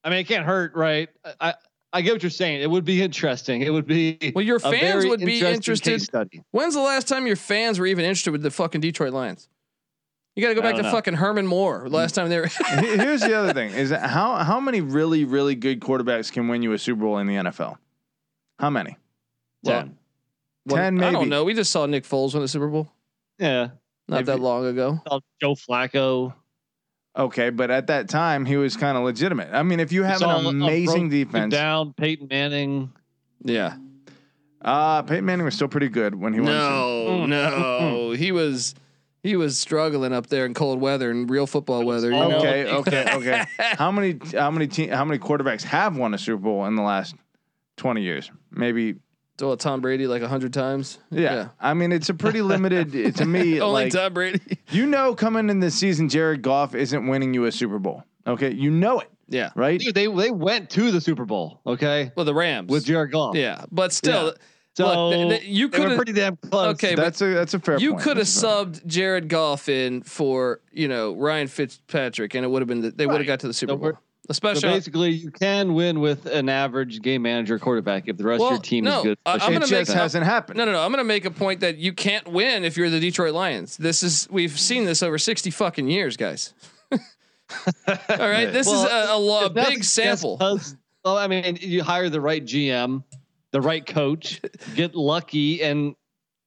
I 0.04 0.10
mean, 0.10 0.18
it 0.20 0.24
can't 0.24 0.44
hurt, 0.44 0.74
right? 0.74 1.08
I 1.40 1.54
I 1.94 2.00
get 2.00 2.12
what 2.14 2.22
you're 2.22 2.30
saying. 2.30 2.62
It 2.62 2.70
would 2.70 2.84
be 2.84 3.02
interesting. 3.02 3.60
It 3.62 3.70
would 3.70 3.86
be 3.86 4.32
Well, 4.34 4.44
your 4.44 4.58
fans 4.58 5.04
would 5.06 5.20
be 5.20 5.40
interested. 5.40 6.02
When's 6.50 6.74
the 6.74 6.80
last 6.80 7.06
time 7.06 7.26
your 7.26 7.36
fans 7.36 7.78
were 7.78 7.86
even 7.86 8.04
interested 8.04 8.32
with 8.32 8.42
the 8.42 8.50
fucking 8.50 8.80
Detroit 8.80 9.12
Lions? 9.12 9.48
You 10.34 10.42
got 10.42 10.48
to 10.48 10.54
go 10.54 10.62
back 10.62 10.76
to 10.76 10.82
know. 10.82 10.90
fucking 10.90 11.14
Herman 11.14 11.46
Moore. 11.46 11.88
Last 11.88 12.14
time 12.14 12.28
they 12.30 12.38
were. 12.40 12.46
Here's 12.46 13.20
the 13.20 13.34
other 13.34 13.52
thing: 13.54 13.70
is 13.72 13.90
that 13.90 14.08
how 14.08 14.36
how 14.36 14.60
many 14.60 14.80
really 14.80 15.24
really 15.24 15.54
good 15.54 15.80
quarterbacks 15.80 16.32
can 16.32 16.48
win 16.48 16.62
you 16.62 16.72
a 16.72 16.78
Super 16.78 17.02
Bowl 17.02 17.18
in 17.18 17.26
the 17.26 17.34
NFL? 17.34 17.76
How 18.58 18.70
many? 18.70 18.96
Ten. 19.64 19.96
Ten, 20.68 21.02
I 21.02 21.10
don't 21.10 21.28
know. 21.28 21.44
We 21.44 21.54
just 21.54 21.70
saw 21.72 21.86
Nick 21.86 22.04
Foles 22.04 22.32
win 22.34 22.42
the 22.42 22.48
Super 22.48 22.68
Bowl 22.68 22.88
Yeah. 23.38 23.70
not 24.08 24.20
If 24.20 24.26
that 24.26 24.38
long 24.40 24.64
ago. 24.66 25.00
Joe 25.40 25.54
Flacco. 25.54 26.34
Okay, 27.18 27.50
but 27.50 27.70
at 27.70 27.88
that 27.88 28.08
time 28.08 28.46
he 28.46 28.56
was 28.56 28.76
kind 28.76 28.96
of 28.96 29.02
legitimate. 29.04 29.50
I 29.52 29.62
mean, 29.64 29.80
if 29.80 29.92
you 29.92 30.02
have 30.04 30.22
an 30.22 30.30
a- 30.30 30.32
a 30.34 30.48
amazing 30.48 31.08
defense, 31.10 31.52
Down 31.52 31.92
Peyton 31.92 32.28
Manning. 32.30 32.92
Yeah. 33.44 33.76
uh, 34.62 35.02
Peyton 35.02 35.24
Manning 35.24 35.44
was 35.44 35.54
still 35.54 35.68
pretty 35.68 35.88
good 35.88 36.14
when 36.14 36.32
he 36.32 36.40
won. 36.40 36.46
the 36.52 36.58
No, 36.58 37.26
no, 37.26 38.10
he 38.16 38.30
was 38.32 38.74
he 39.22 39.36
was 39.36 39.58
struggling 39.58 40.12
up 40.12 40.26
there 40.26 40.44
in 40.46 40.54
cold 40.54 40.80
weather 40.80 41.10
and 41.10 41.30
real 41.30 41.46
football 41.46 41.84
weather. 41.84 42.10
You 42.10 42.18
know? 42.18 42.38
Okay, 42.38 42.70
okay, 42.70 43.06
okay. 43.14 43.44
how 43.58 43.90
many 43.92 44.18
how 44.32 44.50
many 44.50 44.66
te- 44.66 44.88
how 44.88 45.04
many 45.04 45.18
quarterbacks 45.18 45.62
have 45.62 45.96
won 45.96 46.14
a 46.14 46.18
Super 46.18 46.42
Bowl 46.42 46.66
in 46.66 46.74
the 46.74 46.82
last 46.82 47.14
twenty 47.76 48.02
years? 48.02 48.30
Maybe. 48.50 48.96
So 49.38 49.54
Tom 49.56 49.80
Brady 49.80 50.06
like 50.06 50.22
a 50.22 50.28
hundred 50.28 50.52
times. 50.52 50.98
Yeah. 51.10 51.48
I 51.58 51.74
mean, 51.74 51.90
it's 51.90 52.08
a 52.08 52.14
pretty 52.14 52.42
limited. 52.42 52.92
to 53.16 53.24
me, 53.24 53.60
Only 53.60 53.84
like 53.84 53.92
Tom 53.92 54.12
Brady. 54.12 54.40
you 54.70 54.86
know, 54.86 55.14
coming 55.14 55.48
in 55.50 55.58
this 55.60 55.74
season, 55.74 56.08
Jared 56.08 56.42
Goff 56.42 56.74
isn't 56.74 57.06
winning 57.06 57.32
you 57.34 57.46
a 57.46 57.52
Super 57.52 57.78
Bowl. 57.78 58.04
Okay, 58.26 58.52
you 58.52 58.70
know 58.70 59.00
it, 59.00 59.10
yeah. 59.28 59.50
right? 59.56 59.80
Dude, 59.80 59.94
they 59.94 60.06
they 60.06 60.30
went 60.30 60.70
to 60.70 60.92
the 60.92 61.00
Super 61.00 61.24
Bowl. 61.24 61.60
Okay. 61.66 62.12
Well, 62.14 62.24
the 62.24 62.34
Rams 62.34 62.70
With 62.70 62.84
Jared 62.84 63.10
Goff. 63.10 63.34
Yeah, 63.34 63.64
but 63.72 63.92
still, 63.92 64.26
Yeah. 64.26 64.32
So 64.74 64.86
Look, 64.86 65.12
th- 65.30 65.40
th- 65.40 65.50
you 65.52 65.68
coulda- 65.68 65.96
pretty 65.96 66.12
damn 66.12 66.36
close. 66.36 66.74
Okay, 66.74 66.94
but 66.94 67.02
That's 67.02 67.20
a 67.20 67.26
that's 67.34 67.52
a 67.54 67.58
fair. 67.58 67.78
you 67.78 67.92
could 67.96 68.16
have 68.16 68.26
That's 68.26 68.36
a 68.36 68.40
fair- 68.40 68.64
subbed 68.66 68.86
Jared 68.86 69.28
Goff 69.28 69.68
in 69.68 70.02
for 70.02 70.60
you 70.72 70.88
know 70.88 71.12
Ryan 71.14 71.46
Fitzpatrick, 71.48 72.34
and 72.34 72.44
it 72.44 72.48
would 72.48 72.62
have 72.62 72.68
been 72.68 72.80
the, 72.80 72.90
they 72.90 73.06
would 73.06 73.18
have 73.18 73.26
got 73.26 73.40
to 73.40 73.46
the 73.48 73.52
Super 73.52 73.72
So 73.72 73.76
Bowl. 73.76 73.84
we're- 73.84 73.96
So 73.96 74.30
Especially, 74.30 74.68
basically, 74.70 75.10
you 75.10 75.32
can 75.32 75.74
win 75.74 75.98
with 76.00 76.26
an 76.26 76.48
average 76.48 77.02
game 77.02 77.22
manager 77.22 77.58
quarterback 77.58 78.04
if 78.06 78.16
the 78.16 78.24
rest 78.24 78.38
Well, 78.40 78.50
of 78.50 78.54
your 78.54 78.62
team 78.62 78.84
no, 78.84 78.98
is 78.98 79.02
good. 79.04 79.18
I- 79.26 79.32
I'm 79.32 79.36
It 79.36 79.40
gonna 79.40 79.58
just 79.66 79.72
make 79.72 79.88
a- 79.88 79.94
hasn't 80.00 80.24
happened. 80.24 80.58
no, 80.58 80.64
no, 80.64 80.70
no. 80.72 80.80
I'm 80.80 80.92
going 80.92 80.98
to 81.04 81.04
make 81.04 81.24
a 81.24 81.30
point 81.32 81.58
that 81.60 81.76
you 81.78 81.92
can't 81.92 82.28
win 82.28 82.64
if 82.64 82.76
you're 82.76 82.88
the 82.88 83.00
Detroit 83.00 83.34
Lions. 83.34 83.76
This 83.76 84.04
is 84.04 84.28
we've 84.30 84.58
seen 84.58 84.84
this 84.84 85.02
over 85.02 85.18
60 85.18 85.50
fucking 85.50 85.88
years, 85.88 86.16
guys. 86.16 86.54
All 86.92 86.98
right, 88.18 88.46
this 88.52 88.68
is 88.68 88.84
a, 88.84 89.08
a, 89.10 89.44
a 89.46 89.50
big 89.50 89.82
sample. 89.84 90.38
Well, 91.04 91.18
I 91.18 91.26
mean, 91.26 91.58
you 91.60 91.82
hire 91.82 92.08
the 92.08 92.20
right 92.20 92.44
GM, 92.44 93.02
the 93.52 93.60
right 93.60 93.84
coach, 93.86 94.40
get 94.74 94.94
lucky, 94.94 95.62
and 95.62 95.94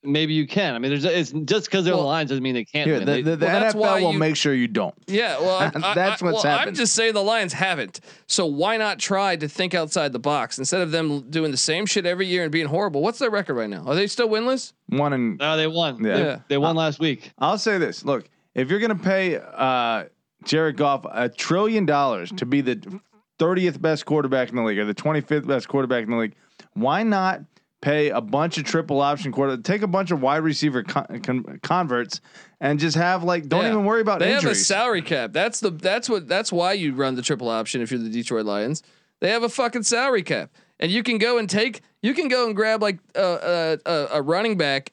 maybe 0.03 0.33
you 0.35 0.45
can. 0.45 0.75
I 0.75 0.79
mean, 0.79 0.91
there's 0.91 1.05
it's 1.05 1.31
just 1.45 1.65
because 1.65 1.83
they're 1.85 1.93
on 1.93 1.97
Well, 1.99 2.03
the 2.07 2.11
lines 2.11 2.29
doesn't 2.29 2.43
mean 2.43 2.53
they 2.53 2.63
can't 2.65 2.87
Here, 2.87 2.97
win. 2.97 3.05
the, 3.07 3.11
They- 3.13 3.21
the, 3.23 3.35
the 3.37 3.45
well, 3.47 3.59
that's 3.59 3.73
why 3.75 3.99
NFL 3.99 4.03
will 4.03 4.13
you- 4.13 4.19
make 4.19 4.35
sure 4.35 4.53
you 4.53 4.67
don't. 4.67 4.93
Yeah, 5.07 5.39
well, 5.39 5.55
I, 5.55 5.65
I- 5.75 5.93
That's 5.95 6.21
I- 6.21 6.25
what's 6.25 6.43
well, 6.43 6.59
I'm 6.59 6.73
just 6.75 6.93
saying 6.93 7.13
the 7.13 7.23
Lions 7.23 7.53
haven't. 7.53 8.01
So 8.27 8.45
why 8.45 8.77
not 8.77 8.99
try 8.99 9.35
to 9.35 9.47
think 9.47 9.73
outside 9.73 10.11
the 10.13 10.19
box 10.19 10.59
instead 10.59 10.81
of 10.81 10.91
them 10.91 11.29
doing 11.31 11.49
the 11.51 11.57
same 11.57 11.85
shit 11.87 12.05
every 12.05 12.27
year 12.27 12.43
and 12.43 12.51
being 12.51 12.67
horrible? 12.67 13.01
What's 13.01 13.17
their 13.19 13.31
record 13.31 13.55
right 13.55 13.69
now? 13.69 13.83
Are 13.87 13.95
they 13.95 14.05
still 14.07 14.29
winless? 14.29 14.73
One 14.89 15.13
and 15.13 15.37
no, 15.39 15.57
they 15.57 15.67
won. 15.67 16.03
Yeah. 16.03 16.15
They, 16.17 16.37
they 16.49 16.57
won 16.59 16.75
last 16.75 16.99
week. 16.99 17.31
I'll 17.39 17.57
say 17.57 17.77
this: 17.79 18.05
Look, 18.05 18.29
if 18.53 18.69
you're 18.69 18.79
going 18.79 18.95
to 18.95 19.03
pay 19.03 19.37
uh, 19.37 20.05
Jared 20.43 20.77
Goff 20.77 21.05
a 21.11 21.29
trillion 21.29 21.85
dollars 21.87 22.31
to 22.33 22.45
be 22.45 22.61
the 22.61 22.99
30th 23.39 23.81
best 23.81 24.05
quarterback 24.05 24.49
in 24.49 24.55
the 24.55 24.61
league 24.63 24.77
or 24.77 24.85
the 24.85 24.93
25th 24.95 25.47
best 25.47 25.67
quarterback 25.67 26.03
in 26.03 26.11
the 26.11 26.15
league, 26.17 26.35
why 26.75 27.03
not 27.03 27.41
pay 27.81 28.09
a 28.09 28.21
bunch 28.21 28.57
of 28.57 28.63
triple 28.63 28.99
option 29.01 29.31
quarter, 29.31 29.57
take 29.57 29.81
a 29.81 29.87
bunch 29.87 30.09
of 30.11 30.21
wide 30.21 30.37
receiver 30.43 30.81
con- 30.83 31.19
con- 31.21 31.59
converts, 31.61 32.21
and 32.61 32.79
just 32.79 32.95
have 32.95 33.23
like 33.23 33.47
don't 33.49 33.63
Yeah. 33.63 33.71
even 33.71 33.85
worry 33.85 34.01
about 34.01 34.21
injuries. 34.21 34.41
They 34.41 34.47
have 34.49 34.51
a 34.53 34.59
salary 34.59 35.01
cap. 35.01 35.33
That's 35.33 35.59
the 35.59 35.71
that's 35.71 36.07
what 36.09 36.27
that's 36.27 36.51
why 36.51 36.73
you 36.73 36.93
run 36.93 37.15
the 37.15 37.21
triple 37.21 37.49
option 37.49 37.81
if 37.81 37.91
you're 37.91 37.99
the 37.99 38.09
Detroit 38.09 38.45
Lions. 38.45 38.81
They 39.21 39.29
have 39.31 39.43
a 39.43 39.49
fucking 39.49 39.83
salary 39.83 40.23
cap, 40.23 40.51
and 40.79 40.91
you 40.91 41.01
can 41.03 41.17
go 41.17 41.37
and 41.37 41.49
take 41.49 41.81
you 42.01 42.13
can 42.13 42.27
go 42.27 42.45
and 42.47 42.55
grab 42.55 42.81
like 42.81 42.99
a 43.15 43.77
a, 43.85 44.07
a 44.13 44.21
running 44.21 44.57
back 44.57 44.91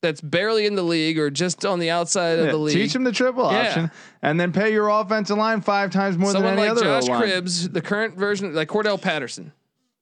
that's 0.00 0.20
barely 0.20 0.66
in 0.66 0.74
the 0.74 0.82
league 0.82 1.16
or 1.18 1.30
just 1.30 1.64
on 1.64 1.78
the 1.78 1.88
outside 1.90 2.38
of 2.40 2.46
the 2.46 2.56
league. 2.56 2.74
teach 2.74 2.92
them 2.92 3.04
the 3.04 3.12
triple 3.12 3.50
Yeah. 3.52 3.66
option, 3.68 3.90
and 4.22 4.38
then 4.40 4.52
pay 4.52 4.72
your 4.72 4.88
offensive 4.88 5.38
line 5.38 5.60
five 5.60 5.90
times 5.92 6.16
more 6.18 6.30
Someone 6.32 6.56
than 6.56 6.64
any 6.64 6.68
like 6.70 6.76
other 6.78 6.82
Josh 7.00 7.08
O-line. 7.08 7.22
Cribbs, 7.22 7.72
the 7.72 7.80
current 7.82 8.16
version, 8.16 8.52
like 8.54 8.68
Cordarrelle 8.68 9.00
Patterson. 9.00 9.52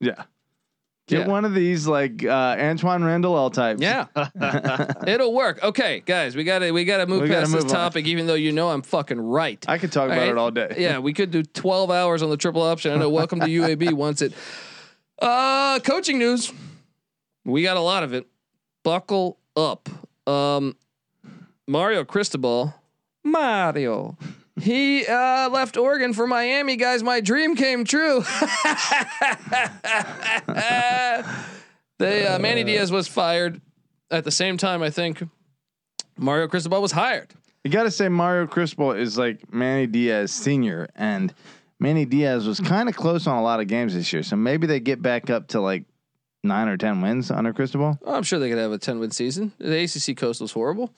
Yeah. 0.00 0.24
Get 1.10 1.26
Yeah. 1.26 1.26
one 1.26 1.44
of 1.44 1.54
these 1.54 1.86
like 1.88 2.24
uh, 2.24 2.56
Antwaan 2.56 3.04
Randle 3.04 3.36
El 3.36 3.50
types. 3.50 3.82
Yeah, 3.82 4.06
it'll 5.06 5.34
work. 5.34 5.62
Okay, 5.62 6.02
guys, 6.06 6.36
we 6.36 6.44
gotta 6.44 6.72
we 6.72 6.84
gotta 6.84 7.06
move 7.06 7.22
We 7.22 7.28
gotta 7.28 7.40
past 7.42 7.52
this 7.52 7.64
move 7.64 7.72
on. 7.72 7.76
topic, 7.76 8.06
even 8.06 8.26
though 8.28 8.34
you 8.34 8.52
know 8.52 8.70
I'm 8.70 8.82
fucking 8.82 9.20
right. 9.20 9.62
I 9.68 9.78
could 9.78 9.90
talk 9.90 10.06
about 10.06 10.18
right? 10.18 10.28
it 10.28 10.38
all 10.38 10.50
day. 10.52 10.76
Yeah, 10.78 11.00
we 11.00 11.12
could 11.12 11.30
do 11.32 11.42
12 11.42 11.90
hours 11.90 12.22
on 12.22 12.30
the 12.30 12.36
triple 12.36 12.62
option. 12.62 12.92
I 12.92 12.96
know. 12.96 13.10
Welcome 13.10 13.40
to 13.40 13.46
UAB 13.48 13.92
wants 13.92 14.22
it. 14.22 14.32
Uh, 15.20 15.80
coaching 15.80 16.18
news. 16.18 16.52
We 17.44 17.62
got 17.62 17.76
a 17.76 17.80
lot 17.80 18.02
of 18.04 18.14
it. 18.14 18.26
Buckle 18.84 19.38
up. 19.56 19.88
Um, 20.28 20.76
Mario 21.66 22.04
Cristobal. 22.04 22.74
Mario. 23.24 24.16
He 24.60 25.06
uh, 25.06 25.48
left 25.50 25.76
Oregon 25.76 26.12
for 26.12 26.26
Miami, 26.26 26.76
guys. 26.76 27.02
My 27.02 27.20
dream 27.20 27.56
came 27.56 27.84
true. 27.84 28.20
they 31.98 32.26
uh, 32.26 32.38
Manny 32.38 32.64
Diaz 32.64 32.92
was 32.92 33.08
fired 33.08 33.60
at 34.10 34.24
the 34.24 34.30
same 34.30 34.56
time. 34.56 34.82
I 34.82 34.90
think 34.90 35.22
Mario 36.16 36.48
Cristobal 36.48 36.82
was 36.82 36.92
hired. 36.92 37.32
You 37.64 37.70
got 37.70 37.84
to 37.84 37.90
say 37.90 38.08
Mario 38.08 38.46
Cristobal 38.46 38.92
is 38.92 39.18
like 39.18 39.52
Manny 39.52 39.86
Diaz 39.86 40.32
senior, 40.32 40.88
and 40.94 41.32
Manny 41.78 42.04
Diaz 42.04 42.46
was 42.46 42.60
kind 42.60 42.88
of 42.88 42.96
close 42.96 43.26
on 43.26 43.36
a 43.36 43.42
lot 43.42 43.60
of 43.60 43.66
games 43.66 43.94
this 43.94 44.12
year. 44.12 44.22
So 44.22 44.36
maybe 44.36 44.66
they 44.66 44.80
get 44.80 45.02
back 45.02 45.30
up 45.30 45.48
to 45.48 45.60
like 45.60 45.84
nine 46.42 46.68
or 46.68 46.76
ten 46.76 47.00
wins 47.00 47.30
under 47.30 47.52
Cristobal. 47.52 47.98
I'm 48.06 48.22
sure 48.22 48.38
they 48.38 48.48
could 48.48 48.58
have 48.58 48.72
a 48.72 48.78
10 48.78 48.98
win 48.98 49.10
season. 49.10 49.52
The 49.58 49.84
ACC 49.84 50.16
Coast 50.16 50.40
was 50.40 50.52
horrible. 50.52 50.92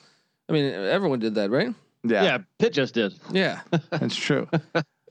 I 0.48 0.52
mean, 0.52 0.72
everyone 0.72 1.18
did 1.18 1.36
that, 1.36 1.50
right? 1.50 1.74
Yeah, 2.04 2.22
Yeah, 2.24 2.38
Pitt 2.58 2.72
just 2.72 2.94
did. 2.94 3.14
Yeah. 3.30 3.60
that's 3.90 4.16
true. 4.16 4.48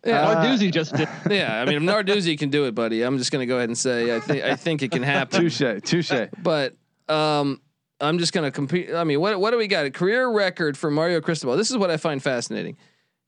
Yeah. 0.04 0.22
Uh, 0.28 0.44
Narduzzi 0.44 0.72
just 0.72 0.96
did. 0.96 1.08
yeah. 1.30 1.62
I 1.62 1.66
mean, 1.66 1.76
if 1.76 1.84
Narduzzi 1.84 2.38
can 2.38 2.50
do 2.50 2.66
it, 2.66 2.74
buddy, 2.74 3.04
I'm 3.04 3.18
just 3.18 3.32
going 3.32 3.42
to 3.42 3.46
go 3.46 3.58
ahead 3.58 3.70
and 3.70 3.78
say 3.78 4.16
I 4.16 4.20
think 4.20 4.44
I 4.44 4.56
think 4.56 4.82
it 4.82 4.92
can 4.92 5.04
happen. 5.04 5.40
touche, 5.42 5.62
touche. 5.84 6.28
But 6.42 6.76
um, 7.08 7.62
I'm 8.00 8.18
just 8.18 8.34
going 8.34 8.44
to 8.46 8.52
compete. 8.52 8.94
I 8.94 9.04
mean, 9.04 9.22
what 9.22 9.40
what 9.40 9.52
do 9.52 9.58
we 9.58 9.68
got? 9.68 9.86
A 9.86 9.92
career 9.92 10.28
record 10.30 10.78
for 10.78 10.90
Mario 10.90 11.22
Cristobal. 11.22 11.56
This 11.56 11.70
is 11.70 11.78
what 11.78 11.92
I 11.92 11.98
find 11.98 12.22
fascinating. 12.22 12.78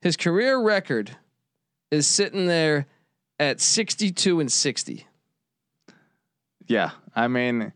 His 0.02 0.18
career 0.18 0.60
record 0.60 1.16
is 1.92 2.08
sitting 2.08 2.48
there 2.48 2.88
at 3.40 3.62
62 3.62 4.40
and 4.40 4.52
60. 4.52 5.08
Yeah, 6.68 6.92
I 7.16 7.28
mean, 7.28 7.72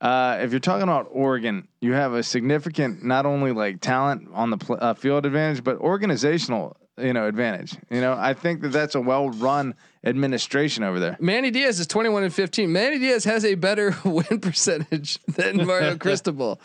uh, 0.00 0.38
if 0.40 0.50
you're 0.50 0.60
talking 0.60 0.82
about 0.82 1.08
Oregon, 1.10 1.66
you 1.80 1.92
have 1.92 2.12
a 2.14 2.22
significant 2.22 3.04
not 3.04 3.26
only 3.26 3.52
like 3.52 3.80
talent 3.80 4.28
on 4.32 4.50
the 4.50 4.58
pl- 4.58 4.78
uh, 4.80 4.94
field 4.94 5.24
advantage, 5.26 5.64
but 5.64 5.78
organizational 5.78 6.76
you 6.98 7.12
know 7.12 7.26
advantage. 7.26 7.76
You 7.90 8.00
know, 8.00 8.14
I 8.18 8.34
think 8.34 8.60
that 8.62 8.68
that's 8.68 8.94
a 8.94 9.00
well 9.00 9.30
run 9.30 9.74
administration 10.04 10.84
over 10.84 11.00
there. 11.00 11.16
Manny 11.20 11.50
Diaz 11.50 11.80
is 11.80 11.86
21 11.86 12.24
and 12.24 12.34
15. 12.34 12.70
Manny 12.72 12.98
Diaz 12.98 13.24
has 13.24 13.44
a 13.44 13.54
better 13.54 13.94
win 14.04 14.40
percentage 14.40 15.18
than 15.24 15.66
Mario 15.66 15.96
Cristobal. 15.98 16.60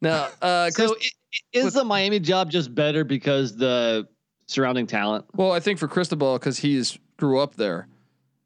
Now, 0.00 0.28
uh, 0.40 0.70
Chris, 0.74 0.88
So 0.90 0.94
i- 0.94 1.58
i- 1.58 1.58
is 1.66 1.72
the 1.74 1.84
Miami 1.84 2.20
job 2.20 2.50
just 2.50 2.74
better 2.74 3.02
because 3.04 3.56
the 3.56 4.06
surrounding 4.46 4.86
talent? 4.86 5.24
well, 5.34 5.52
I 5.52 5.60
think 5.60 5.78
for 5.78 5.88
Cristobal 5.88 6.38
because 6.38 6.58
he's 6.58 6.98
grew 7.16 7.40
up 7.40 7.54
there. 7.56 7.88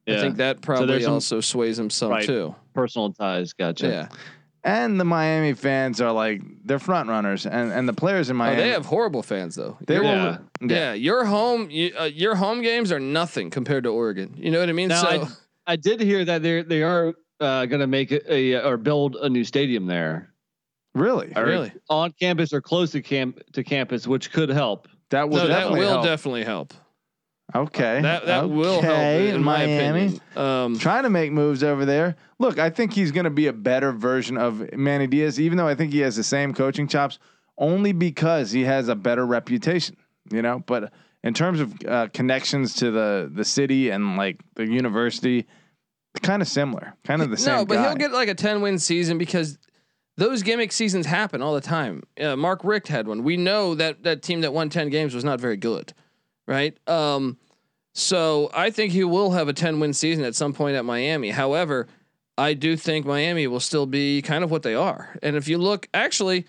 I 0.06 0.18
think 0.20 0.36
that 0.38 0.62
probably 0.62 0.86
there's 0.86 1.04
some- 1.04 1.12
also 1.14 1.40
sways 1.42 1.78
him 1.78 1.90
some 1.90 2.10
Right. 2.10 2.24
too. 2.24 2.54
Personal 2.78 3.12
ties. 3.12 3.52
Gotcha. 3.52 3.88
Yeah. 3.88 4.08
And 4.64 5.00
the 5.00 5.04
Miami 5.04 5.54
fans 5.54 6.00
are 6.00 6.12
like 6.12 6.42
they're 6.64 6.78
front 6.78 7.08
runners, 7.08 7.46
and 7.46 7.72
and 7.72 7.88
the 7.88 7.92
players 7.92 8.28
in 8.30 8.36
Oh, 8.36 8.38
Miami 8.38 8.56
they 8.62 8.70
have 8.70 8.86
horrible 8.86 9.22
fans 9.22 9.54
though. 9.54 9.76
they 9.86 9.94
Your- 9.94 10.02
will 10.04 10.10
Yeah. 10.10 10.38
yeah. 10.60 10.92
your 10.94 11.24
home 11.24 11.70
you, 11.70 11.92
uh, 11.98 12.04
your 12.04 12.34
home 12.34 12.60
games 12.62 12.92
are 12.92 13.00
nothing 13.00 13.50
compared 13.50 13.84
to 13.84 13.90
Oregon. 13.90 14.34
You 14.36 14.50
know 14.50 14.60
what 14.60 14.68
I 14.68 14.72
mean? 14.72 14.88
Now, 14.88 15.02
so 15.02 15.08
I, 15.66 15.72
I 15.72 15.76
did 15.76 16.00
hear 16.00 16.24
that 16.24 16.42
they 16.42 16.62
they 16.62 16.82
are 16.82 17.14
uh, 17.40 17.66
going 17.66 17.80
to 17.80 17.86
make 17.86 18.10
a, 18.12 18.32
a 18.54 18.64
or 18.68 18.76
build 18.76 19.14
a 19.16 19.28
new 19.28 19.44
stadium 19.44 19.86
there, 19.86 20.34
really 20.94 21.32
or 21.36 21.44
Really? 21.44 21.72
on 21.88 22.12
campus 22.20 22.52
or 22.52 22.60
close 22.60 22.90
to 22.92 23.00
camp 23.02 23.38
to 23.52 23.62
campus, 23.64 24.06
which 24.08 24.32
could 24.32 24.48
help. 24.50 24.88
that 25.10 25.28
will 25.28 25.38
no, 25.38 25.48
that 25.48 25.70
will 25.70 25.88
help. 25.88 26.04
definitely 26.04 26.44
help. 26.44 26.74
Okay 27.54 28.00
That 28.02 28.26
that 28.26 28.48
will 28.50 28.80
help 28.82 28.84
Okay, 28.84 29.30
in 29.30 29.42
my 29.42 29.58
Miami. 29.66 29.76
opinion. 30.06 30.20
Um, 30.36 30.78
trying 30.78 31.04
to 31.04 31.10
make 31.10 31.32
moves 31.32 31.62
over 31.62 31.84
there. 31.84 32.16
Look, 32.38 32.58
I 32.58 32.70
think 32.70 32.92
he's 32.92 33.10
going 33.12 33.24
to 33.24 33.30
be 33.30 33.46
a 33.46 33.52
better 33.52 33.92
version 33.92 34.36
of 34.36 34.72
Manny 34.76 35.06
Diaz, 35.06 35.40
even 35.40 35.58
though 35.58 35.66
I 35.66 35.74
think 35.74 35.92
he 35.92 36.00
has 36.00 36.16
the 36.16 36.22
same 36.24 36.52
coaching 36.54 36.86
chops, 36.88 37.18
only 37.56 37.92
because 37.92 38.50
he 38.50 38.64
has 38.64 38.88
a 38.88 38.94
better 38.94 39.26
reputation. 39.26 39.96
You 40.30 40.42
know, 40.42 40.62
but 40.66 40.92
in 41.24 41.32
terms 41.34 41.60
of 41.60 41.74
uh, 41.86 42.08
connections 42.12 42.74
to 42.74 42.90
the 42.90 43.30
the 43.32 43.44
city 43.44 43.90
and 43.90 44.16
like 44.16 44.40
the 44.54 44.66
university, 44.66 45.46
kind 46.22 46.42
of 46.42 46.48
similar, 46.48 46.94
kind 47.04 47.22
of 47.22 47.30
the 47.30 47.36
same. 47.36 47.54
no, 47.56 47.64
but 47.64 47.76
guy. 47.76 47.88
he'll 47.88 47.96
get 47.96 48.12
like 48.12 48.28
a 48.28 48.34
10 48.34 48.60
win 48.60 48.78
season 48.78 49.16
because 49.18 49.58
those 50.16 50.42
gimmick 50.42 50.70
seasons 50.72 51.06
happen 51.06 51.40
all 51.42 51.54
the 51.54 51.60
time. 51.60 52.02
Uh, 52.20 52.36
Mark 52.36 52.62
Richt 52.62 52.88
had 52.88 53.06
one. 53.08 53.22
We 53.24 53.36
know 53.36 53.74
that 53.74 54.02
that 54.02 54.22
team 54.22 54.42
that 54.42 54.52
won 54.52 54.68
10 54.68 54.90
games 54.90 55.14
was 55.14 55.24
not 55.24 55.40
very 55.40 55.56
good, 55.56 55.92
right? 56.48 56.76
Um, 56.88 57.36
so 57.92 58.50
I 58.52 58.70
think 58.70 58.92
he 58.92 59.04
will 59.04 59.30
have 59.32 59.48
a 59.48 59.52
10 59.52 59.78
win 59.78 59.92
season 59.92 60.24
at 60.24 60.34
some 60.34 60.52
point 60.52 60.76
at 60.76 60.84
Miami. 60.84 61.30
However, 61.30 61.86
I 62.36 62.54
do 62.54 62.76
think 62.76 63.06
Miami 63.06 63.46
will 63.46 63.60
still 63.60 63.86
be 63.86 64.22
kind 64.22 64.42
of 64.42 64.50
what 64.50 64.62
they 64.62 64.74
are. 64.74 65.16
And 65.22 65.36
if 65.36 65.46
you 65.46 65.58
look, 65.58 65.88
actually, 65.92 66.46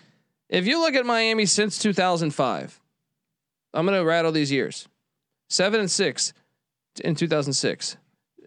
if 0.48 0.66
you 0.66 0.80
look 0.80 0.94
at 0.94 1.06
Miami 1.06 1.46
since 1.46 1.78
2005, 1.78 2.80
I'm 3.74 3.86
going 3.86 3.98
to 3.98 4.04
rattle 4.04 4.32
these 4.32 4.50
years 4.50 4.88
seven 5.48 5.80
and 5.80 5.90
six 5.90 6.32
in 7.04 7.14
2006 7.14 7.96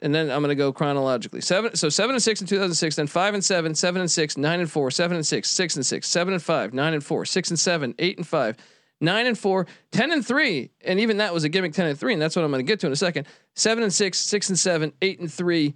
and 0.03 0.13
then 0.13 0.29
I'm 0.29 0.41
going 0.41 0.49
to 0.49 0.55
go 0.55 0.73
chronologically. 0.73 1.39
Seven, 1.39 1.75
so 1.77 1.87
seven 1.87 2.13
and 2.13 2.21
six 2.21 2.41
in 2.41 2.47
2006, 2.47 2.97
then 2.97 3.07
five 3.07 3.33
and 3.33 3.43
seven, 3.43 3.73
seven 3.73 4.01
and 4.01 4.11
six, 4.11 4.35
nine 4.35 4.59
and 4.59 4.69
four, 4.69 4.91
seven 4.91 5.15
and 5.15 5.25
six, 5.25 5.49
six 5.49 5.77
and 5.77 5.85
six, 5.85 6.07
seven 6.07 6.33
and 6.33 6.43
five, 6.43 6.73
nine 6.73 6.93
and 6.93 7.03
four, 7.03 7.23
six 7.23 7.49
and 7.49 7.57
seven, 7.57 7.95
eight 7.99 8.17
and 8.17 8.27
five, 8.27 8.57
nine 9.01 9.25
and 9.27 9.37
four, 9.37 9.67
10 9.91 10.11
and 10.11 10.25
three, 10.25 10.71
and 10.83 10.99
even 10.99 11.17
that 11.17 11.33
was 11.33 11.43
a 11.43 11.49
gimmick 11.49 11.73
10 11.73 11.87
and 11.87 11.99
three, 11.99 12.13
and 12.13 12.21
that's 12.21 12.35
what 12.35 12.43
I'm 12.45 12.51
going 12.51 12.65
to 12.65 12.69
get 12.69 12.79
to 12.81 12.87
in 12.87 12.93
a 12.93 12.95
second. 12.95 13.27
Seven 13.55 13.83
and 13.83 13.93
six, 13.93 14.17
six 14.17 14.49
and 14.49 14.57
seven, 14.57 14.93
eight 15.01 15.19
and 15.19 15.31
three, 15.31 15.75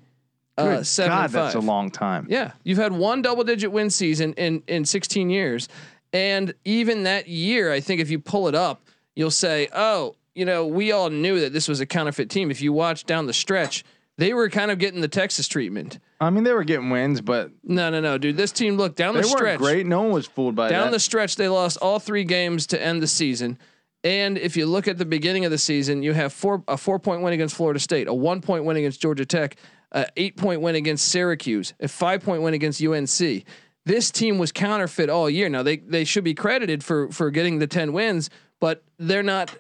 uh, 0.58 0.84
seven 0.84 1.12
God, 1.12 1.24
and 1.24 1.34
five. 1.34 1.44
that's 1.44 1.56
a 1.56 1.60
long 1.60 1.92
time. 1.92 2.26
Yeah, 2.30 2.52
you've 2.64 2.78
had 2.78 2.94
one 2.94 3.22
double 3.22 3.44
digit 3.44 3.72
win 3.72 3.90
season 3.90 4.34
in 4.34 4.64
in 4.68 4.86
16 4.86 5.30
years, 5.30 5.70
and 6.14 6.54
even 6.66 7.04
that 7.04 7.28
year, 7.28 7.72
I 7.72 7.80
think 7.80 8.02
if 8.02 8.10
you 8.10 8.20
pull 8.20 8.48
it 8.48 8.56
up, 8.56 8.82
you'll 9.16 9.30
say, 9.30 9.68
"Oh, 9.74 10.16
you 10.34 10.46
know, 10.46 10.66
we 10.66 10.92
all 10.92 11.10
knew 11.10 11.40
that 11.42 11.54
this 11.54 11.68
was 11.68 11.80
a 11.80 11.86
counterfeit 11.86 12.30
team." 12.30 12.50
If 12.50 12.62
you 12.62 12.74
watch 12.74 13.06
down 13.06 13.28
the 13.28 13.34
stretch, 13.34 13.84
they 14.18 14.34
were 14.34 14.50
kind 14.50 14.72
of 14.72 14.80
getting 14.80 15.02
the 15.02 15.08
Texas 15.08 15.48
treatment. 15.48 16.00
I 16.20 16.30
mean, 16.30 16.44
they 16.44 16.54
were 16.54 16.64
getting 16.64 16.90
wins, 16.90 17.22
but 17.22 17.52
No, 17.64 17.90
no, 17.90 18.00
no, 18.00 18.18
dude. 18.18 18.38
This 18.38 18.52
team, 18.52 18.76
look 18.78 18.96
down 18.96 19.14
they 19.14 19.22
the 19.22 19.28
weren't 19.28 19.38
stretch. 19.38 19.60
great. 19.60 19.86
No 19.86 20.02
one 20.04 20.12
was 20.12 20.26
fooled 20.26 20.56
by 20.56 20.68
that. 20.68 20.72
Down 20.74 20.86
that. 20.88 20.94
the 20.94 21.00
stretch, 21.00 21.36
they 21.36 21.48
lost 21.48 21.78
all 21.82 22.00
three 22.00 22.24
games 22.24 22.68
to 22.68 22.82
end 22.82 23.02
the 23.02 23.08
season. 23.08 23.58
And 24.04 24.38
if 24.38 24.56
you 24.58 24.66
look 24.66 24.88
at 24.88 24.98
the 24.98 25.06
beginning 25.06 25.46
of 25.46 25.52
the 25.52 25.58
season, 25.58 26.02
you 26.04 26.14
have 26.14 26.32
four 26.34 26.64
a 26.68 26.78
four 26.78 27.00
point 27.00 27.22
win 27.22 27.34
against 27.34 27.56
Florida 27.56 27.80
State, 27.80 28.08
a 28.08 28.14
one 28.14 28.42
point 28.42 28.64
win 28.64 28.78
against 28.78 29.02
Georgia 29.02 29.26
Tech, 29.26 29.58
a 29.92 30.08
eight 30.18 30.38
point 30.38 30.62
win 30.62 30.76
against 30.76 31.08
Syracuse, 31.10 31.74
a 31.80 31.88
five 31.88 32.24
point 32.24 32.42
win 32.42 32.54
against 32.54 32.82
UNC. 32.82 33.44
This 33.86 34.12
team 34.12 34.38
was 34.38 34.52
counterfeit 34.52 35.10
all 35.10 35.30
year. 35.30 35.50
Now 35.50 35.64
they 35.64 35.78
they 35.78 36.04
should 36.06 36.24
be 36.24 36.34
credited 36.34 36.84
for 36.84 37.10
for 37.12 37.32
getting 37.32 37.60
the 37.60 37.68
ten 37.68 37.92
wins, 37.92 38.30
but 38.60 38.84
they're 38.98 39.24
not 39.24 39.56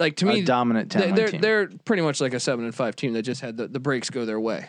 like 0.00 0.16
to 0.16 0.28
a 0.28 0.32
me. 0.34 0.42
dominant 0.42 0.90
they- 0.92 0.98
talent 1.00 1.16
they're 1.16 1.28
team. 1.28 1.40
they're 1.40 1.68
pretty 1.84 2.02
much 2.02 2.20
like 2.20 2.34
a 2.34 2.40
seven 2.40 2.64
and 2.64 2.74
five 2.74 2.96
team 2.96 3.12
that 3.12 3.22
just 3.22 3.40
had 3.40 3.56
the, 3.56 3.68
the 3.68 3.78
breaks 3.78 4.10
go 4.10 4.24
their 4.24 4.40
way. 4.40 4.66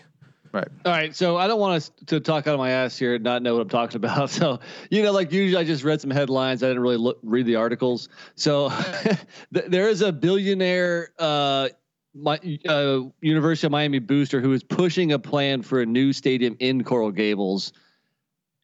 right. 0.52 0.68
All 0.86 0.92
right, 0.92 1.16
so 1.16 1.38
I 1.38 1.48
don't 1.48 1.60
want 1.60 1.76
us 1.78 1.92
to 2.08 2.20
talk 2.20 2.46
out 2.46 2.54
of 2.54 2.60
my 2.60 2.72
ass 2.72 2.98
here 2.98 3.16
and 3.16 3.24
not 3.24 3.42
know 3.42 3.54
what 3.56 3.62
I'm 3.62 3.70
talking 3.70 3.96
about. 3.96 4.30
So, 4.42 4.60
you 4.90 5.02
know, 5.02 5.12
like 5.14 5.32
usually 5.32 5.60
I 5.60 5.66
just 5.66 5.84
read 5.84 6.02
some 6.02 6.12
headlines. 6.12 6.62
I 6.62 6.68
didn't 6.68 6.84
really 6.84 6.98
look, 6.98 7.18
read 7.24 7.46
the 7.46 7.56
articles. 7.56 8.10
So, 8.36 8.70
there 9.52 9.88
is 9.88 10.02
a 10.02 10.12
billionaire 10.12 11.12
uh, 11.18 11.70
my, 12.14 12.38
uh, 12.68 13.04
University 13.22 13.68
of 13.68 13.72
Miami 13.72 14.00
booster 14.00 14.42
who 14.42 14.52
is 14.52 14.64
pushing 14.64 15.14
a 15.14 15.20
plan 15.20 15.62
for 15.62 15.82
a 15.82 15.86
new 15.86 16.12
stadium 16.12 16.58
in 16.60 16.84
Coral 16.84 17.12
Gables, 17.12 17.72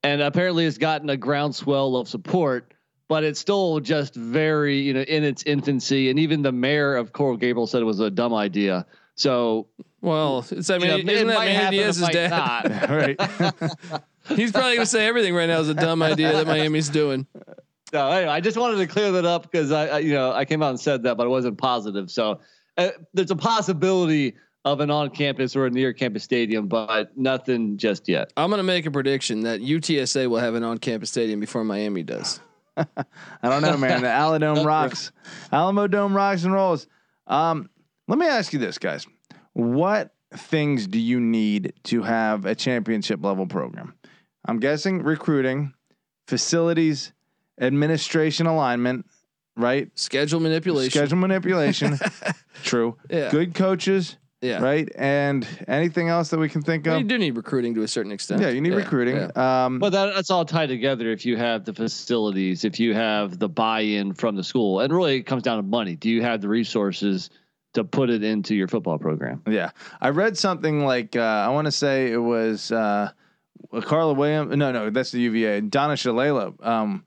and 0.03 0.21
apparently 0.21 0.65
has 0.65 0.77
gotten 0.77 1.10
a 1.10 1.15
groundswell 1.17 1.95
of 1.95 2.10
support. 2.10 2.73
But 3.10 3.24
it's 3.24 3.39
still 3.39 3.80
just 3.80 4.15
very, 4.15 4.80
you 4.80 4.93
know, 4.93 5.02
in 5.02 5.24
its 5.24 5.43
infancy, 5.43 6.10
and 6.10 6.20
even 6.20 6.41
the 6.41 6.52
mayor 6.52 6.96
of 6.96 7.13
Coral 7.13 7.38
Gables 7.38 7.72
said 7.72 7.82
it 7.82 7.86
was 7.86 8.00
a 8.02 8.10
dumb 8.10 8.34
idea. 8.34 8.86
So, 9.15 9.67
Well, 10.02 10.46
it's 10.52 10.70
I 10.70 10.76
you 10.76 10.82
mean, 10.82 11.06
know, 11.06 11.13
isn't 11.13 11.28
that 11.28 11.34
might 11.36 11.46
Manny 11.46 11.56
happen, 11.56 11.74
it 11.80 11.84
Diaz's 11.84 12.10
dad? 12.10 12.30
not. 12.30 12.89
right. 12.89 14.02
He's 14.36 14.52
probably 14.52 14.76
gonna 14.76 14.86
say 14.86 15.08
everything 15.08 15.34
right 15.34 15.48
now 15.48 15.60
is 15.60 15.70
a 15.70 15.74
dumb 15.74 16.04
idea 16.04 16.34
that 16.34 16.48
Miami's 16.48 16.89
doing. 16.89 17.26
No, 17.93 18.10
anyway, 18.10 18.30
I 18.32 18.41
just 18.41 18.58
wanted 18.58 18.78
to 18.78 18.88
clear 18.88 19.13
that 19.13 19.24
up 19.26 19.43
because 19.43 19.72
I, 19.72 19.88
I, 19.88 19.98
you 20.00 20.13
know, 20.13 20.34
I 20.34 20.43
came 20.43 20.62
out 20.62 20.72
and 20.72 20.80
said 20.80 21.04
that, 21.04 21.15
but 21.15 21.26
it 21.26 21.30
wasn't 21.30 21.58
positive. 21.58 22.12
So 22.12 22.41
uh, 22.78 22.89
there's 23.13 23.32
a 23.32 23.36
possibility 23.38 24.36
of 24.65 24.82
an 24.82 24.91
on-campus 24.91 25.56
or 25.56 25.65
a 25.65 25.70
near-campus 25.70 26.24
stadium, 26.26 26.67
but 26.67 27.17
nothing 27.17 27.78
just 27.78 28.10
yet. 28.10 28.34
I'm 28.36 28.50
gonna 28.50 28.63
make 28.63 28.86
a 28.86 28.91
prediction 28.91 29.41
that 29.41 29.62
UTSA 29.62 30.28
will 30.30 30.39
have 30.39 30.56
an 30.56 30.63
on-campus 30.65 31.10
stadium 31.10 31.39
before 31.39 31.63
Miami 31.63 32.04
does. 32.04 32.41
I 32.97 33.49
don't 33.49 33.61
know, 33.61 33.77
man. 33.77 34.01
The 34.01 34.07
Aladome 34.07 34.65
rocks. 34.65 35.11
Alamo 35.51 35.87
Dome 35.87 36.15
rocks 36.15 36.43
and 36.43 36.53
rolls. 36.53 36.87
Um, 37.25 37.69
let 38.07 38.17
me 38.17 38.25
ask 38.27 38.53
you 38.53 38.59
this, 38.59 38.77
guys. 38.77 39.05
What 39.53 40.13
things 40.33 40.87
do 40.87 40.99
you 40.99 41.19
need 41.19 41.73
to 41.85 42.03
have 42.03 42.45
a 42.45 42.55
championship 42.55 43.23
level 43.23 43.47
program? 43.47 43.95
I'm 44.45 44.59
guessing 44.59 45.01
recruiting, 45.03 45.73
facilities, 46.27 47.13
administration 47.59 48.45
alignment, 48.45 49.05
right? 49.55 49.89
Schedule 49.95 50.39
manipulation. 50.39 50.91
Schedule 50.91 51.17
manipulation. 51.17 51.99
True. 52.63 52.97
Yeah. 53.09 53.29
Good 53.31 53.55
coaches, 53.55 54.17
Yeah. 54.41 54.62
right? 54.62 54.88
And 54.95 55.47
anything 55.67 56.10
else 56.10 56.30
that 56.30 56.39
we 56.39 56.47
can 56.47 56.62
think 56.62 56.86
of? 56.86 57.00
You 57.02 57.08
do 57.08 57.17
need 57.17 57.36
recruiting 57.36 57.73
to 57.76 57.82
a 57.84 57.88
certain 57.88 58.12
extent. 58.12 58.41
Yeah, 58.41 58.50
you 58.50 58.62
need 58.62 58.73
recruiting. 58.73 59.15
yeah. 59.15 59.65
Um, 59.65 59.80
But 59.80 59.91
that, 59.93 60.13
that's 60.13 60.30
all 60.30 60.45
tied 60.45 60.69
together. 60.69 61.10
If 61.12 61.26
you 61.26 61.38
have 61.38 61.65
the 61.65 61.73
facilities, 61.73 62.63
if 62.63 62.80
you 62.80 62.93
have 62.93 63.39
the 63.39 63.50
buy-in 63.50 64.13
from 64.13 64.36
the 64.36 64.43
school, 64.43 64.82
and 64.82 64.93
really 64.93 65.17
it 65.17 65.23
comes 65.23 65.43
down 65.43 65.58
to 65.58 65.63
money. 65.63 65.95
Do 65.95 66.10
you 66.10 66.21
have 66.21 66.41
the 66.41 66.50
resources 66.50 67.30
to 67.73 67.84
put 67.84 68.10
it 68.10 68.23
into 68.23 68.56
your 68.56 68.67
football 68.67 68.97
program? 69.00 69.41
Yeah, 69.47 69.71
I 70.02 70.10
read 70.10 70.38
something 70.38 70.86
like 70.86 71.15
uh, 71.15 71.21
I 71.21 71.50
want 71.50 71.65
to 71.65 71.71
say 71.71 72.12
it 72.12 72.17
was 72.17 72.71
uh, 72.71 73.12
Carla 73.82 74.13
Williams. 74.13 74.56
No, 74.56 74.71
no, 74.71 74.89
that's 74.91 75.12
the 75.12 75.19
UVA. 75.21 75.62
Donna 75.62 75.93
Shalala. 75.93 76.54
Um, 76.65 77.04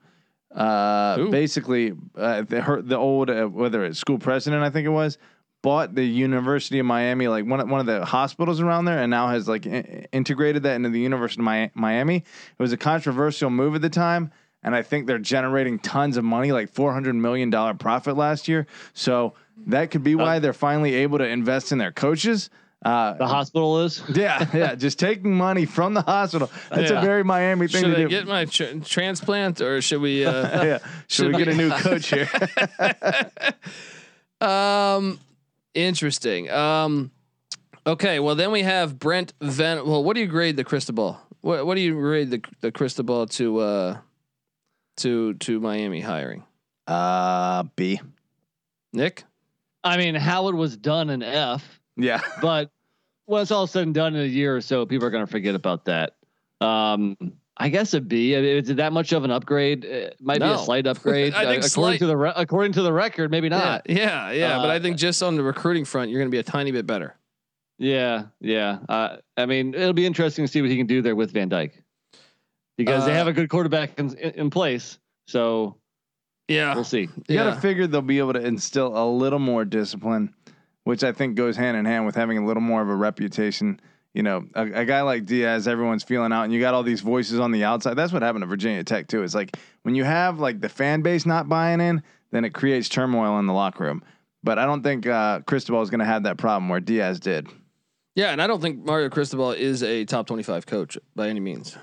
uh, 0.53 1.15
Who? 1.15 1.29
basically, 1.29 1.93
uh, 2.17 2.41
the, 2.41 2.61
her, 2.61 2.81
the 2.81 2.97
old 2.97 3.29
uh, 3.29 3.45
whether 3.45 3.85
it's 3.85 3.99
school 3.99 4.19
president, 4.19 4.63
I 4.63 4.69
think 4.69 4.85
it 4.85 4.89
was, 4.89 5.17
bought 5.61 5.93
the 5.95 6.03
University 6.03 6.79
of 6.79 6.85
Miami, 6.85 7.27
like 7.27 7.45
one 7.45 7.59
of, 7.59 7.69
one 7.69 7.79
of 7.79 7.85
the 7.85 8.03
hospitals 8.05 8.59
around 8.61 8.85
there, 8.85 8.99
and 8.99 9.09
now 9.11 9.27
has 9.29 9.47
like 9.47 9.65
i- 9.67 10.07
integrated 10.11 10.63
that 10.63 10.75
into 10.75 10.89
the 10.89 10.99
University 10.99 11.41
of 11.41 11.69
Miami. 11.75 12.17
It 12.17 12.23
was 12.59 12.71
a 12.73 12.77
controversial 12.77 13.49
move 13.49 13.75
at 13.75 13.81
the 13.81 13.89
time. 13.89 14.31
And 14.63 14.75
I 14.75 14.83
think 14.83 15.07
they're 15.07 15.17
generating 15.17 15.79
tons 15.79 16.17
of 16.17 16.23
money, 16.23 16.51
like 16.51 16.69
four 16.69 16.93
hundred 16.93 17.15
million 17.15 17.49
dollar 17.49 17.73
profit 17.73 18.15
last 18.15 18.47
year. 18.47 18.67
So 18.93 19.33
that 19.67 19.89
could 19.89 20.03
be 20.03 20.13
why 20.13 20.37
they're 20.37 20.53
finally 20.53 20.93
able 20.95 21.17
to 21.17 21.27
invest 21.27 21.71
in 21.71 21.79
their 21.79 21.91
coaches. 21.91 22.51
Uh, 22.85 23.13
The 23.13 23.27
hospital 23.27 23.81
is. 23.81 24.03
yeah, 24.15 24.45
yeah, 24.53 24.75
just 24.75 24.99
taking 24.99 25.35
money 25.35 25.65
from 25.65 25.95
the 25.95 26.01
hospital. 26.03 26.51
That's 26.69 26.91
Yeah. 26.91 26.99
a 26.99 27.01
very 27.01 27.23
Miami 27.23 27.67
thing 27.67 27.83
Should 27.85 27.95
to 27.95 27.97
I 28.01 28.03
do. 28.03 28.07
get 28.09 28.27
my 28.27 28.45
tr- 28.45 28.79
transplant 28.83 29.61
or 29.61 29.81
should 29.81 30.01
we? 30.01 30.25
Uh, 30.25 30.63
yeah, 30.63 30.77
should 31.07 31.27
we 31.31 31.37
get 31.43 31.47
a 31.47 31.55
new 31.55 31.69
coach 31.77 32.09
here? 32.09 32.29
um, 34.41 35.19
interesting. 35.73 36.49
Um, 36.49 37.11
okay. 37.85 38.19
Well, 38.19 38.35
then 38.35 38.51
we 38.51 38.63
have 38.63 38.97
Brent 38.99 39.33
Ven. 39.41 39.85
Well, 39.85 40.03
what 40.03 40.15
do 40.15 40.21
you 40.21 40.27
grade 40.27 40.55
the 40.57 40.63
Cristobal? 40.63 41.19
What 41.41 41.65
what 41.65 41.75
do 41.75 41.81
you 41.81 41.93
grade 41.95 42.29
the 42.29 42.41
the 42.61 42.71
crystal 42.71 43.03
ball 43.03 43.25
to 43.27 43.57
uh 43.59 43.97
to 44.97 45.33
to 45.35 45.59
Miami 45.59 45.99
hiring? 46.01 46.43
Uh, 46.87 47.63
B. 47.75 47.99
Nick? 48.93 49.23
I 49.83 49.97
mean, 49.97 50.13
Howard 50.15 50.53
was 50.55 50.77
done 50.77 51.09
an 51.09 51.23
F, 51.23 51.79
Yeah. 51.97 52.21
but 52.41 52.69
when 53.25 53.41
it's 53.41 53.51
all 53.51 53.65
said 53.65 53.83
and 53.83 53.93
done 53.93 54.15
in 54.15 54.21
a 54.21 54.25
year 54.25 54.55
or 54.55 54.61
so, 54.61 54.85
people 54.85 55.07
are 55.07 55.11
going 55.11 55.25
to 55.25 55.31
forget 55.31 55.55
about 55.55 55.85
that. 55.85 56.15
Um, 56.59 57.17
I 57.61 57.69
guess 57.69 57.93
a 57.93 58.01
B. 58.01 58.35
I 58.35 58.41
mean, 58.41 58.57
is 58.57 58.69
it 58.69 58.77
that 58.77 58.91
much 58.93 59.11
of 59.13 59.23
an 59.23 59.31
upgrade? 59.31 59.85
It 59.85 60.17
might 60.19 60.39
be 60.39 60.45
a 60.45 60.57
slight 60.57 60.87
upgrade. 60.91 61.33
I 61.33 61.45
think 61.45 61.63
Uh, 61.63 61.67
according 61.67 61.69
slight- 61.69 61.99
to 61.99 62.07
the 62.07 62.17
re- 62.17 62.33
according 62.35 62.73
to 62.73 62.81
the 62.81 62.91
record, 62.93 63.29
maybe 63.31 63.49
not. 63.49 63.87
Yeah, 63.89 63.95
yeah, 63.95 64.31
yeah. 64.31 64.57
but 64.57 64.69
Uh, 64.69 64.73
I 64.73 64.79
think 64.79 64.97
just 64.97 65.21
on 65.23 65.35
the 65.35 65.43
recruiting 65.43 65.85
front, 65.85 66.09
you're 66.09 66.19
going 66.19 66.29
to 66.31 66.35
be 66.35 66.39
a 66.39 66.43
tiny 66.43 66.71
bit 66.71 66.87
better. 66.87 67.15
Yeah, 67.77 68.25
yeah. 68.39 68.79
Uh, 68.89 69.17
I 69.37 69.45
mean, 69.45 69.73
it'll 69.73 69.93
be 69.93 70.05
interesting 70.05 70.45
to 70.45 70.51
see 70.51 70.61
what 70.61 70.69
he 70.69 70.77
can 70.77 70.87
do 70.87 71.01
there 71.01 71.15
with 71.15 71.31
Van 71.31 71.49
Dyke 71.49 71.81
because 72.77 73.05
they 73.05 73.11
Uh, 73.11 73.15
have 73.15 73.27
a 73.27 73.33
good 73.33 73.49
quarterback 73.49 73.97
in, 73.99 74.15
in 74.17 74.49
place. 74.49 74.97
So 75.27 75.77
Yeah, 76.47 76.73
we'll 76.75 76.83
see. 76.83 77.01
You 77.01 77.09
yeah. 77.27 77.43
got 77.45 77.55
to 77.55 77.61
figure 77.61 77.87
they'll 77.87 78.01
be 78.01 78.19
able 78.19 78.33
to 78.33 78.45
instill 78.45 78.95
a 78.97 79.05
little 79.09 79.39
more 79.39 79.65
discipline, 79.65 80.33
which 80.83 81.03
I 81.03 81.11
think 81.11 81.35
goes 81.35 81.55
hand 81.57 81.77
in 81.77 81.85
hand 81.85 82.05
with 82.05 82.15
having 82.15 82.37
a 82.37 82.45
little 82.45 82.61
more 82.61 82.81
of 82.81 82.89
a 82.89 82.95
reputation. 82.95 83.79
You 84.13 84.23
know, 84.23 84.45
a, 84.55 84.63
a 84.81 84.85
guy 84.85 85.01
like 85.03 85.25
Diaz, 85.25 85.67
everyone's 85.67 86.03
feeling 86.03 86.33
out, 86.33 86.43
and 86.43 86.53
you 86.53 86.59
got 86.59 86.73
all 86.73 86.83
these 86.83 86.99
voices 87.01 87.39
on 87.39 87.51
the 87.51 87.63
outside. 87.63 87.93
That's 87.93 88.11
what 88.11 88.21
happened 88.21 88.41
to 88.41 88.47
Virginia 88.47 88.83
Tech 88.83 89.07
too. 89.07 89.23
It's 89.23 89.33
like 89.35 89.55
when 89.83 89.95
you 89.95 90.03
have 90.03 90.39
like 90.39 90.59
the 90.59 90.67
fan 90.69 91.01
base 91.01 91.25
not 91.25 91.47
buying 91.47 91.79
in, 91.79 92.03
then 92.31 92.43
it 92.43 92.53
creates 92.53 92.89
turmoil 92.89 93.39
in 93.39 93.45
the 93.47 93.53
locker 93.53 93.85
room. 93.85 94.03
But 94.43 94.59
I 94.59 94.65
don't 94.65 94.83
think 94.83 95.07
uh, 95.07 95.41
Cristobal 95.41 95.81
is 95.81 95.89
going 95.89 95.99
to 95.99 96.05
have 96.05 96.23
that 96.23 96.37
problem 96.37 96.67
where 96.67 96.79
Diaz 96.81 97.19
did. 97.19 97.47
yeah. 98.15 98.31
And 98.31 98.41
I 98.41 98.47
don't 98.47 98.59
think 98.61 98.83
Mario 98.83 99.07
Cristobal 99.09 99.51
is 99.51 99.81
a 99.83 100.03
top 100.05 100.27
25 100.27 100.65
coach 100.65 100.97
by 101.15 101.29
any 101.29 101.39
means. 101.39 101.77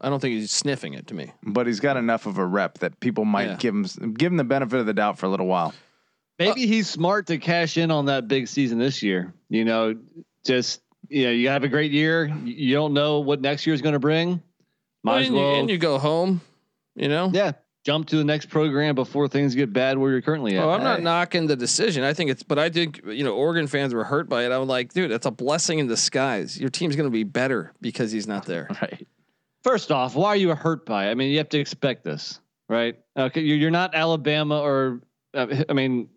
I 0.00 0.08
don't 0.10 0.18
think 0.20 0.34
he's 0.34 0.50
sniffing 0.50 0.94
it 0.94 1.06
to 1.06 1.14
me. 1.14 1.32
But 1.44 1.68
he's 1.68 1.78
got 1.80 1.96
enough 1.96 2.26
of 2.26 2.36
a 2.38 2.44
rep 2.44 2.78
that 2.78 2.98
people 3.00 3.24
might 3.24 3.46
Yeah. 3.46 3.56
give 3.56 3.74
him 3.74 4.12
give 4.14 4.32
him 4.32 4.36
the 4.36 4.44
benefit 4.44 4.80
of 4.80 4.86
the 4.86 4.92
doubt 4.92 5.16
for 5.18 5.26
a 5.26 5.28
little 5.30 5.46
while. 5.46 5.72
Maybe 6.38 6.66
he's 6.66 6.90
smart 6.90 7.28
to 7.28 7.38
cash 7.38 7.76
in 7.78 7.90
on 7.92 8.06
that 8.06 8.26
big 8.26 8.48
season 8.48 8.78
this 8.78 9.02
year. 9.02 9.32
You 9.48 9.64
know, 9.64 9.94
just 10.44 10.80
you 11.12 11.24
know, 11.26 11.30
you 11.30 11.48
have 11.48 11.64
a 11.64 11.68
great 11.68 11.92
year. 11.92 12.26
You- 12.44 12.54
You 12.54 12.74
don't 12.74 12.94
know 12.94 13.20
what 13.20 13.40
next 13.40 13.66
year 13.66 13.74
is 13.74 13.82
going 13.82 13.92
to 13.94 13.98
bring. 13.98 14.42
Might 15.04 15.22
as 15.22 15.26
and, 15.28 15.36
you, 15.36 15.42
well, 15.42 15.54
and 15.56 15.70
you 15.70 15.78
go 15.78 15.98
home, 15.98 16.40
you 16.94 17.08
know. 17.08 17.30
yeah, 17.32 17.52
jump 17.84 18.06
to 18.08 18.16
the 18.16 18.22
next 18.24 18.46
program 18.50 18.94
before 18.94 19.26
things 19.26 19.54
get 19.56 19.72
bad 19.72 19.98
where 19.98 20.12
you're 20.12 20.22
currently 20.22 20.56
at. 20.56 20.62
Oh, 20.64 20.70
I'm 20.70 20.84
not 20.84 21.02
knocking 21.02 21.46
the 21.48 21.56
decision. 21.56 22.04
I 22.04 22.12
think 22.14 22.30
it's, 22.30 22.42
but 22.44 22.58
I 22.58 22.70
think 22.70 23.00
you 23.06 23.24
know, 23.24 23.34
Oregon 23.34 23.66
fans 23.66 23.92
were 23.92 24.04
hurt 24.04 24.28
by 24.28 24.44
it. 24.44 24.52
I'm 24.52 24.68
like, 24.68 24.92
dude, 24.92 25.10
that's 25.10 25.26
a 25.26 25.30
blessing 25.32 25.80
in 25.80 25.88
disguise. 25.88 26.58
Your 26.60 26.70
team's 26.70 26.94
going 26.94 27.08
to 27.08 27.12
be 27.12 27.24
better 27.24 27.72
because 27.80 28.12
he's 28.12 28.26
not 28.28 28.46
there. 28.46 28.68
Right. 28.80 29.06
First 29.64 29.90
off, 29.92 30.14
why 30.16 30.28
are 30.30 30.36
you 30.36 30.52
hurt 30.54 30.84
by 30.86 31.06
it? 31.06 31.10
I 31.12 31.14
mean, 31.14 31.30
you 31.30 31.38
have 31.38 31.48
to 31.50 31.58
expect 31.58 32.02
this, 32.04 32.40
right? 32.68 32.96
Okay, 33.16 33.40
you're, 33.42 33.56
you're 33.58 33.70
not 33.70 33.94
Alabama 33.94 34.58
or, 34.60 35.00
uh, 35.34 35.46
I 35.68 35.72
mean, 35.72 36.08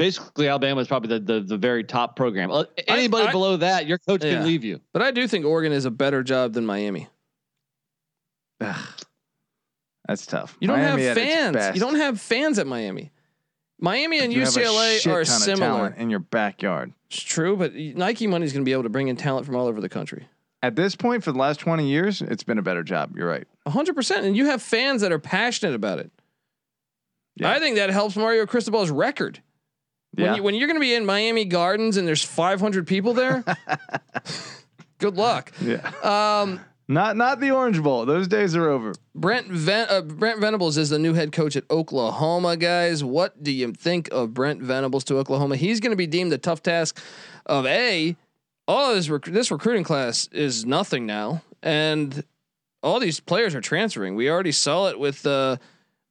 basically 0.00 0.48
Alabama 0.48 0.80
is 0.80 0.88
probably 0.88 1.18
the 1.18 1.34
the, 1.34 1.40
the 1.40 1.56
very 1.58 1.84
top 1.84 2.16
program. 2.16 2.50
Uh, 2.50 2.64
Anybody 2.88 3.28
I- 3.28 3.32
below 3.32 3.56
that, 3.58 3.86
your 3.86 3.98
coach 3.98 4.24
Yeah. 4.24 4.36
can 4.38 4.46
leave 4.46 4.64
you. 4.64 4.80
But 4.92 5.02
I 5.02 5.10
do 5.10 5.28
think 5.28 5.44
Oregon 5.44 5.72
is 5.72 5.84
a 5.84 5.90
better 5.90 6.22
job 6.22 6.54
than 6.54 6.64
Miami. 6.66 7.08
That's 10.06 10.26
tough. 10.26 10.56
You 10.60 10.68
don't 10.68 10.78
Miami 10.78 11.04
have 11.04 11.16
fans. 11.16 11.74
You 11.76 11.80
don't 11.80 11.94
have 11.96 12.20
fans 12.20 12.58
at 12.58 12.66
Miami. 12.66 13.12
Miami 13.78 14.18
and 14.20 14.32
You 14.32 14.42
a 14.42 14.44
UCLA 14.46 15.06
are 15.06 15.24
similar. 15.24 15.94
in 15.96 16.10
your 16.10 16.18
backyard. 16.18 16.92
It's 17.10 17.22
true, 17.22 17.56
but 17.56 17.74
Nike 17.74 18.26
money 18.26 18.44
is 18.44 18.52
going 18.52 18.62
to 18.64 18.68
be 18.68 18.72
able 18.72 18.82
to 18.82 18.88
bring 18.88 19.08
in 19.08 19.16
talent 19.16 19.46
from 19.46 19.56
all 19.56 19.66
over 19.66 19.80
the 19.80 19.88
country. 19.88 20.28
At 20.62 20.76
this 20.76 20.94
point, 20.94 21.24
for 21.24 21.32
the 21.32 21.38
last 21.38 21.60
20 21.60 21.88
years, 21.88 22.20
it's 22.20 22.42
been 22.42 22.58
a 22.58 22.62
better 22.62 22.82
job. 22.82 23.16
You're 23.16 23.28
right. 23.28 23.46
hundred 23.66 23.94
percent, 23.94 24.26
and 24.26 24.36
you 24.36 24.46
have 24.46 24.60
fans 24.60 25.00
that 25.00 25.12
are 25.12 25.18
passionate 25.18 25.74
about 25.74 25.98
it. 26.00 26.10
Yeah. 27.36 27.50
I 27.50 27.58
think 27.60 27.76
that 27.76 27.88
helps 27.90 28.16
Mario 28.16 28.44
Cristobal's 28.46 28.90
record. 28.90 29.40
When, 30.14 30.26
Yeah. 30.26 30.34
you, 30.36 30.42
when 30.42 30.54
you're 30.54 30.66
going 30.66 30.76
to 30.76 30.80
be 30.80 30.94
in 30.94 31.06
Miami 31.06 31.44
Gardens 31.44 31.96
and 31.96 32.06
there's 32.06 32.24
500 32.24 32.86
people 32.86 33.14
there, 33.14 33.44
good 34.98 35.16
luck. 35.16 35.52
Yeah. 35.60 35.90
Um, 36.02 36.60
Not 36.88 37.16
not 37.16 37.38
the 37.38 37.52
Orange 37.52 37.80
Bowl. 37.80 38.04
Those 38.04 38.26
days 38.26 38.56
are 38.56 38.68
over. 38.68 38.92
Brent 39.14 39.46
Ven- 39.46 39.86
uh, 39.88 40.00
Brent 40.00 40.40
Venables 40.40 40.76
is 40.76 40.90
the 40.90 40.98
new 40.98 41.14
head 41.14 41.30
coach 41.30 41.54
at 41.54 41.62
Oklahoma, 41.70 42.56
guys. 42.56 43.04
What 43.04 43.40
do 43.42 43.52
you 43.52 43.72
think 43.72 44.08
of 44.10 44.34
Brent 44.34 44.60
Venables 44.60 45.04
to 45.04 45.18
Oklahoma? 45.18 45.54
He's 45.56 45.78
going 45.78 45.92
to 45.92 45.96
be 45.96 46.08
deemed 46.08 46.32
a 46.32 46.38
tough 46.38 46.62
task 46.64 47.00
of 47.46 47.64
a 47.66 48.16
all 48.66 48.94
this 48.94 49.08
rec- 49.08 49.24
this 49.26 49.52
recruiting 49.52 49.84
class 49.84 50.28
is 50.32 50.66
nothing 50.66 51.06
now, 51.06 51.42
and 51.62 52.24
all 52.82 52.98
these 52.98 53.20
players 53.20 53.54
are 53.54 53.60
transferring. 53.60 54.16
We 54.16 54.28
already 54.28 54.52
saw 54.52 54.88
it 54.88 54.98
with 54.98 55.24
uh, 55.26 55.58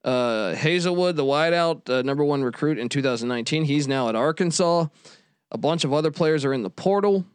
uh, 0.03 0.53
Haselwood, 0.55 1.15
the 1.15 1.23
wideout 1.23 1.89
uh, 1.89 2.01
number 2.01 2.23
one 2.23 2.43
recruit 2.43 2.77
in 2.77 2.89
2019. 2.89 3.65
He's 3.65 3.87
now 3.87 4.09
at 4.09 4.15
Arkansas. 4.15 4.87
A 5.51 5.57
bunch 5.57 5.83
of 5.83 5.93
other 5.93 6.11
players 6.11 6.45
are 6.45 6.53
in 6.53 6.63
the 6.63 6.69
portal. 6.69 7.25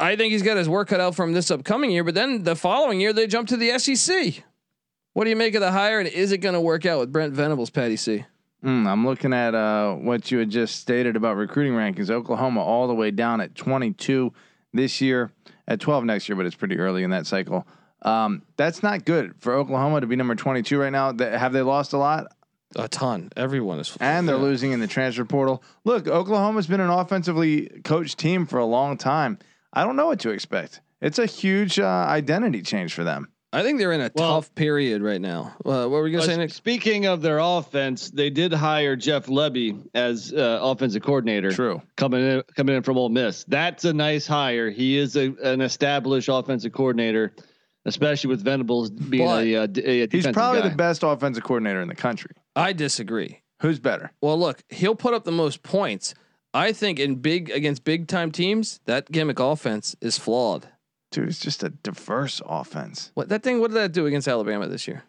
I 0.00 0.16
think 0.16 0.32
he's 0.32 0.42
got 0.42 0.56
his 0.56 0.68
work 0.68 0.88
cut 0.88 1.00
out 1.00 1.14
from 1.14 1.32
this 1.32 1.50
upcoming 1.50 1.90
year, 1.90 2.04
but 2.04 2.14
then 2.14 2.44
the 2.44 2.54
following 2.54 3.00
year 3.00 3.12
they 3.12 3.26
jump 3.26 3.48
to 3.48 3.56
the 3.56 3.78
SEC. 3.78 4.44
What 5.12 5.24
do 5.24 5.30
you 5.30 5.36
make 5.36 5.54
of 5.54 5.60
the 5.60 5.72
hire, 5.72 5.98
and 5.98 6.08
is 6.08 6.30
it 6.30 6.38
going 6.38 6.54
to 6.54 6.60
work 6.60 6.86
out 6.86 7.00
with 7.00 7.12
Brent 7.12 7.32
Venables, 7.32 7.70
Patty 7.70 7.96
C? 7.96 8.24
Mm, 8.64 8.86
I'm 8.86 9.04
looking 9.04 9.32
at 9.32 9.54
uh, 9.54 9.94
what 9.94 10.30
you 10.30 10.38
had 10.38 10.50
just 10.50 10.76
stated 10.76 11.16
about 11.16 11.36
recruiting 11.36 11.72
rankings. 11.72 12.10
Oklahoma 12.10 12.62
all 12.62 12.86
the 12.86 12.94
way 12.94 13.10
down 13.10 13.40
at 13.40 13.54
22 13.54 14.32
this 14.72 15.00
year, 15.00 15.32
at 15.66 15.80
12 15.80 16.04
next 16.04 16.28
year, 16.28 16.36
but 16.36 16.46
it's 16.46 16.54
pretty 16.54 16.78
early 16.78 17.02
in 17.02 17.10
that 17.10 17.26
cycle. 17.26 17.66
Um, 18.02 18.42
that's 18.56 18.82
not 18.82 19.04
good 19.04 19.34
for 19.40 19.54
Oklahoma 19.54 20.00
to 20.00 20.06
be 20.06 20.16
number 20.16 20.34
22 20.34 20.78
right 20.78 20.90
now. 20.92 21.12
Th- 21.12 21.32
Have 21.38 21.52
they 21.52 21.62
lost 21.62 21.92
a 21.92 21.98
lot? 21.98 22.28
A 22.76 22.86
ton. 22.86 23.30
Everyone 23.36 23.80
is, 23.80 23.96
And 24.00 24.28
they're 24.28 24.36
Yeah. 24.36 24.42
losing 24.42 24.72
in 24.72 24.80
the 24.80 24.86
transfer 24.86 25.24
portal. 25.24 25.62
Look, 25.84 26.06
Oklahoma's 26.06 26.66
been 26.66 26.80
an 26.80 26.90
offensively 26.90 27.80
coached 27.84 28.18
team 28.18 28.46
for 28.46 28.58
a 28.58 28.66
long 28.66 28.96
time. 28.98 29.38
I 29.72 29.84
don't 29.84 29.96
know 29.96 30.06
what 30.06 30.20
to 30.20 30.30
expect. 30.30 30.80
It's 31.00 31.18
a 31.18 31.26
huge 31.26 31.78
uh, 31.78 31.86
identity 31.86 32.62
change 32.62 32.92
for 32.94 33.04
them. 33.04 33.28
I 33.50 33.62
think 33.62 33.78
they're 33.78 33.92
in 33.92 34.02
a 34.02 34.10
Well- 34.14 34.34
tough 34.42 34.54
period 34.54 35.00
right 35.00 35.20
now. 35.20 35.54
Uh, 35.64 35.88
what 35.88 35.90
were 35.90 36.02
we 36.02 36.10
going 36.10 36.22
to 36.24 36.28
say, 36.30 36.36
Nick? 36.36 36.50
speaking 36.52 37.06
of 37.06 37.22
their 37.22 37.38
offense, 37.38 38.10
they 38.10 38.28
did 38.28 38.52
hire 38.52 38.94
Jeff 38.94 39.24
Lebby 39.26 39.86
as 39.94 40.34
uh, 40.34 40.58
offensive 40.60 41.02
coordinator. 41.02 41.50
True. 41.50 41.80
coming 41.96 42.20
in 42.22 42.42
coming 42.54 42.76
in 42.76 42.82
from 42.82 42.98
Ole 42.98 43.08
Miss. 43.08 43.44
That's 43.44 43.86
a 43.86 43.94
nice 43.94 44.26
hire. 44.26 44.68
He 44.68 44.98
is 44.98 45.16
a, 45.16 45.32
an 45.42 45.62
established 45.62 46.28
offensive 46.30 46.72
coordinator, 46.72 47.32
especially 47.88 48.28
with 48.28 48.42
Venables 48.44 48.90
being 48.90 49.26
But 49.26 49.44
a, 49.44 49.56
uh, 49.56 49.66
d- 49.66 49.82
a 50.02 50.08
He's 50.08 50.26
probably 50.28 50.62
guy. 50.62 50.68
the 50.68 50.76
best 50.76 51.02
offensive 51.02 51.42
coordinator 51.44 51.80
in 51.80 51.88
the 51.88 51.94
country. 51.94 52.30
I 52.54 52.72
disagree. 52.72 53.40
Who's 53.60 53.78
better? 53.80 54.12
Well, 54.20 54.38
look, 54.38 54.62
he'll 54.68 54.94
put 54.94 55.14
up 55.14 55.24
the 55.24 55.32
most 55.32 55.62
points. 55.62 56.14
I 56.54 56.72
think 56.72 56.98
in 57.00 57.16
big 57.16 57.50
against 57.50 57.84
big 57.84 58.06
time 58.06 58.30
teams, 58.30 58.80
that 58.86 59.10
gimmick 59.10 59.38
offense 59.40 59.96
is 60.00 60.16
flawed. 60.18 60.68
Dude, 61.10 61.28
it's 61.28 61.40
just 61.40 61.62
a 61.62 61.70
diverse 61.70 62.40
offense. 62.46 63.10
What 63.14 63.28
that 63.30 63.42
thing? 63.42 63.60
What 63.60 63.68
did 63.72 63.76
that 63.78 63.92
do 63.92 64.06
against 64.06 64.28
Alabama 64.28 64.68
this 64.68 64.86
year? 64.86 65.02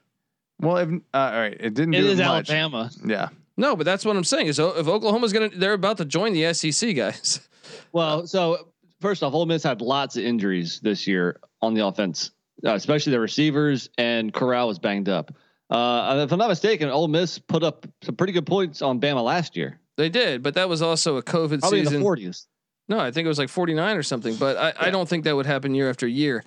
Well, 0.62 0.78
if 0.78 0.90
uh, 0.90 1.18
all 1.18 1.32
right, 1.40 1.56
it 1.60 1.74
didn't 1.74 1.94
It 1.94 2.02
do 2.02 2.08
is 2.08 2.20
much. 2.20 2.50
Alabama. 2.50 2.90
Yeah, 3.06 3.30
No, 3.58 3.76
but 3.76 3.86
that's 3.86 4.04
what 4.06 4.16
I'm 4.18 4.24
saying. 4.24 4.48
Is 4.48 4.60
if 4.60 4.88
Oklahoma's 4.88 5.32
gonna, 5.34 5.50
they're 5.50 5.74
about 5.74 5.98
to 5.98 6.06
join 6.06 6.34
the 6.34 6.54
SEC, 6.54 6.96
guys. 6.96 7.48
Well, 7.94 8.28
so 8.28 8.68
first 9.00 9.24
off, 9.24 9.34
Ole 9.34 9.46
Miss 9.46 9.64
had 9.64 9.82
lots 9.82 10.18
of 10.18 10.24
injuries 10.24 10.80
this 10.82 11.06
year 11.08 11.40
on 11.62 11.74
the 11.74 11.86
offense, 11.86 12.32
uh, 12.66 12.74
especially 12.74 13.12
the 13.12 13.20
receivers, 13.20 13.90
and 13.98 14.34
Corral 14.34 14.68
was 14.68 14.80
banged 14.80 15.10
up. 15.10 15.34
Uh, 15.70 16.24
if 16.26 16.32
I'm 16.32 16.40
not 16.40 16.50
mistaken, 16.50 16.90
Ole 16.90 17.08
Miss 17.08 17.38
put 17.40 17.64
up 17.64 17.86
some 18.02 18.16
pretty 18.16 18.34
good 18.34 18.46
points 18.46 18.82
on 18.82 19.00
Bama 19.00 19.24
last 19.24 19.56
year, 19.56 19.80
They 19.98 20.10
did, 20.10 20.42
but 20.42 20.56
that 20.56 20.68
was 20.68 20.82
also 20.82 21.18
a 21.18 21.24
COVID 21.24 21.62
season. 21.62 21.62
probably 21.62 21.80
in 21.80 21.86
the 21.94 22.00
40s. 22.32 22.48
No, 22.88 23.00
I 23.00 23.12
think 23.12 23.26
it 23.26 23.28
was 23.28 23.38
like 23.38 23.50
49 23.50 23.98
or 23.98 24.02
something. 24.04 24.36
But 24.36 24.58
I, 24.58 24.88
I 24.88 24.90
don't 24.90 25.08
think 25.08 25.26
that 25.26 25.36
would 25.36 25.46
happen 25.46 25.76
year 25.76 25.90
after 25.90 26.08
year. 26.08 26.44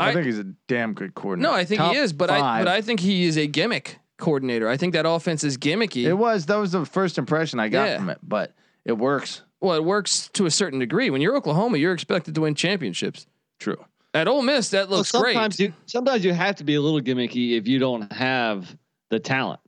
I, 0.00 0.08
I- 0.10 0.12
think 0.14 0.24
he's 0.26 0.38
a 0.38 0.44
damn 0.66 0.94
good 0.94 1.14
coordinator. 1.14 1.52
No, 1.52 1.56
I 1.56 1.64
think 1.66 1.80
Top 1.80 1.92
he 1.92 1.98
is, 1.98 2.12
but 2.14 2.30
I 2.30 2.60
but 2.64 2.68
I 2.68 2.80
think 2.80 3.00
he 3.00 3.26
is 3.26 3.36
a 3.36 3.46
gimmick 3.46 3.98
coordinator. 4.16 4.66
I 4.68 4.76
think 4.78 4.94
that 4.94 5.04
offense 5.06 5.44
is 5.44 5.58
gimmicky. 5.58 6.04
it 6.04 6.14
was 6.14 6.46
that 6.46 6.56
was 6.56 6.72
the 6.72 6.86
first 6.86 7.18
impression 7.18 7.60
I 7.60 7.68
got 7.68 7.84
Yeah. 7.84 7.98
from 7.98 8.08
it, 8.10 8.18
but 8.22 8.54
it 8.86 8.92
works. 8.94 9.42
well, 9.60 9.76
it 9.76 9.84
works 9.84 10.30
to 10.32 10.46
a 10.46 10.50
certain 10.50 10.78
degree. 10.78 11.10
When 11.10 11.20
you're 11.20 11.36
Oklahoma, 11.36 11.76
you're 11.78 11.92
expected 11.92 12.34
to 12.34 12.40
win 12.40 12.54
championships. 12.54 13.26
True. 13.60 13.84
At 14.14 14.28
Ole 14.28 14.42
Miss, 14.42 14.70
that 14.70 14.88
looks 14.88 15.12
well, 15.12 15.22
great. 15.22 15.34
sometimes 15.34 15.60
You, 15.60 15.74
sometimes 15.86 16.24
you 16.24 16.32
have 16.32 16.56
to 16.56 16.64
be 16.64 16.76
a 16.76 16.80
little 16.80 17.00
gimmicky 17.00 17.58
if 17.58 17.66
you 17.66 17.80
don't 17.80 18.10
have 18.12 18.76
the 19.10 19.18
talent. 19.18 19.60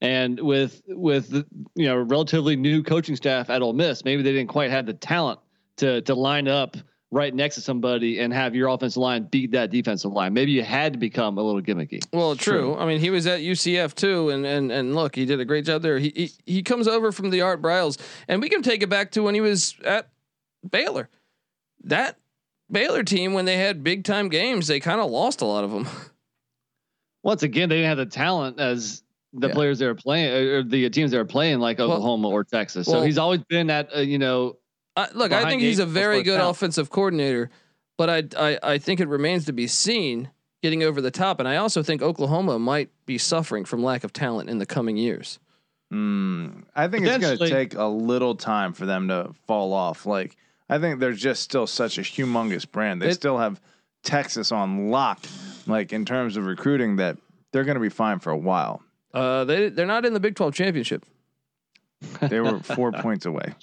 And 0.00 0.40
with 0.40 0.82
with 0.88 1.30
the, 1.30 1.46
you 1.74 1.86
know 1.86 1.96
relatively 1.96 2.56
new 2.56 2.82
coaching 2.82 3.16
staff 3.16 3.50
at 3.50 3.60
Ole 3.62 3.72
Miss, 3.72 4.04
maybe 4.04 4.22
they 4.22 4.32
didn't 4.32 4.48
quite 4.48 4.70
have 4.70 4.86
the 4.86 4.94
talent 4.94 5.40
to 5.78 6.00
to 6.02 6.14
line 6.14 6.48
up 6.48 6.76
right 7.12 7.34
next 7.34 7.56
to 7.56 7.60
somebody 7.60 8.18
and 8.20 8.32
have 8.32 8.54
your 8.54 8.68
offensive 8.68 9.00
line 9.00 9.24
beat 9.24 9.52
that 9.52 9.70
defensive 9.70 10.10
line. 10.10 10.32
Maybe 10.32 10.50
you 10.50 10.62
had 10.62 10.94
to 10.94 10.98
become 10.98 11.36
a 11.36 11.42
little 11.42 11.60
gimmicky. 11.60 12.02
Well, 12.12 12.34
true. 12.34 12.74
I 12.76 12.86
mean, 12.86 13.00
he 13.00 13.10
was 13.10 13.26
at 13.26 13.40
UCF 13.40 13.94
too, 13.94 14.30
and 14.30 14.46
and 14.46 14.72
and 14.72 14.94
look, 14.94 15.14
he 15.14 15.24
did 15.24 15.38
a 15.38 15.44
great 15.44 15.64
job 15.64 15.82
there. 15.82 15.98
He 15.98 16.12
he, 16.14 16.30
he 16.46 16.62
comes 16.62 16.88
over 16.88 17.12
from 17.12 17.30
the 17.30 17.42
Art 17.42 17.60
Briles, 17.60 18.00
and 18.28 18.40
we 18.40 18.48
can 18.48 18.62
take 18.62 18.82
it 18.82 18.88
back 18.88 19.12
to 19.12 19.22
when 19.22 19.34
he 19.34 19.40
was 19.40 19.76
at 19.84 20.08
Baylor. 20.68 21.08
That 21.84 22.16
Baylor 22.72 23.02
team 23.04 23.34
when 23.34 23.44
they 23.44 23.56
had 23.58 23.84
big 23.84 24.04
time 24.04 24.28
games, 24.28 24.66
they 24.66 24.80
kind 24.80 25.00
of 25.00 25.10
lost 25.10 25.40
a 25.42 25.44
lot 25.44 25.62
of 25.64 25.70
them. 25.70 25.86
Once 27.22 27.42
again, 27.42 27.68
they 27.68 27.76
didn't 27.76 27.88
have 27.88 27.98
the 27.98 28.06
talent 28.06 28.58
as 28.58 29.02
the 29.32 29.48
Yeah. 29.48 29.54
players 29.54 29.78
they 29.78 29.86
were 29.86 29.94
playing 29.94 30.32
or 30.32 30.62
the 30.62 30.90
teams 30.90 31.10
they 31.10 31.18
were 31.18 31.24
playing, 31.24 31.60
like 31.60 31.78
Well- 31.78 31.92
Oklahoma 31.92 32.28
or 32.28 32.44
Texas. 32.44 32.86
well- 32.86 33.00
so 33.00 33.06
he's 33.06 33.18
always 33.18 33.40
been 33.48 33.70
at 33.70 33.94
uh, 33.94 34.00
you 34.00 34.18
know 34.18 34.56
I, 34.96 35.08
look, 35.14 35.32
I 35.32 35.48
think 35.48 35.62
he's 35.62 35.78
a 35.78 35.86
very 35.86 36.22
good 36.22 36.36
talent. 36.36 36.54
offensive 36.56 36.90
coordinator, 36.90 37.48
but 37.96 38.10
I, 38.10 38.24
I 38.36 38.58
I 38.74 38.78
think 38.78 39.00
it 39.00 39.08
remains 39.08 39.46
to 39.46 39.52
be 39.52 39.66
seen 39.66 40.28
getting 40.62 40.82
over 40.82 41.00
the 41.00 41.10
top. 41.10 41.38
And 41.40 41.48
I 41.48 41.56
also 41.56 41.82
think 41.82 42.02
Oklahoma 42.02 42.58
might 42.58 42.90
be 43.06 43.16
suffering 43.16 43.64
from 43.64 43.82
lack 43.82 44.04
of 44.04 44.12
talent 44.12 44.50
in 44.50 44.58
the 44.58 44.66
coming 44.66 44.98
years. 44.98 45.38
Mm, 45.90 46.64
I 46.76 46.88
think 46.88 47.06
it's 47.06 47.18
going 47.18 47.38
to 47.38 47.48
take 47.48 47.74
a 47.74 47.84
little 47.86 48.34
time 48.34 48.74
for 48.74 48.84
them 48.84 49.08
to 49.08 49.32
fall 49.46 49.72
off. 49.72 50.04
Like 50.04 50.36
I 50.72 50.78
think 50.78 51.00
they're 51.00 51.12
just 51.12 51.42
still 51.42 51.66
such 51.66 51.98
a 51.98 52.02
humongous 52.02 52.70
brand. 52.70 53.02
They 53.02 53.08
It- 53.08 53.14
still 53.14 53.38
have 53.38 53.60
Texas 54.02 54.50
on 54.52 54.90
lock, 54.90 55.20
like 55.66 55.92
in 55.92 56.04
terms 56.04 56.36
of 56.36 56.46
recruiting. 56.46 56.96
That 56.96 57.18
they're 57.52 57.64
going 57.64 57.76
to 57.76 57.80
be 57.80 57.88
fine 57.88 58.18
for 58.18 58.30
a 58.30 58.36
while. 58.36 58.82
Uh, 59.14 59.44
they 59.44 59.68
they're 59.68 59.86
not 59.86 60.04
in 60.04 60.14
the 60.14 60.20
Big 60.20 60.34
Twelve 60.34 60.54
championship. 60.54 61.04
They 62.20 62.40
were 62.40 62.58
four 62.60 62.90
points 63.04 63.26
away 63.26 63.54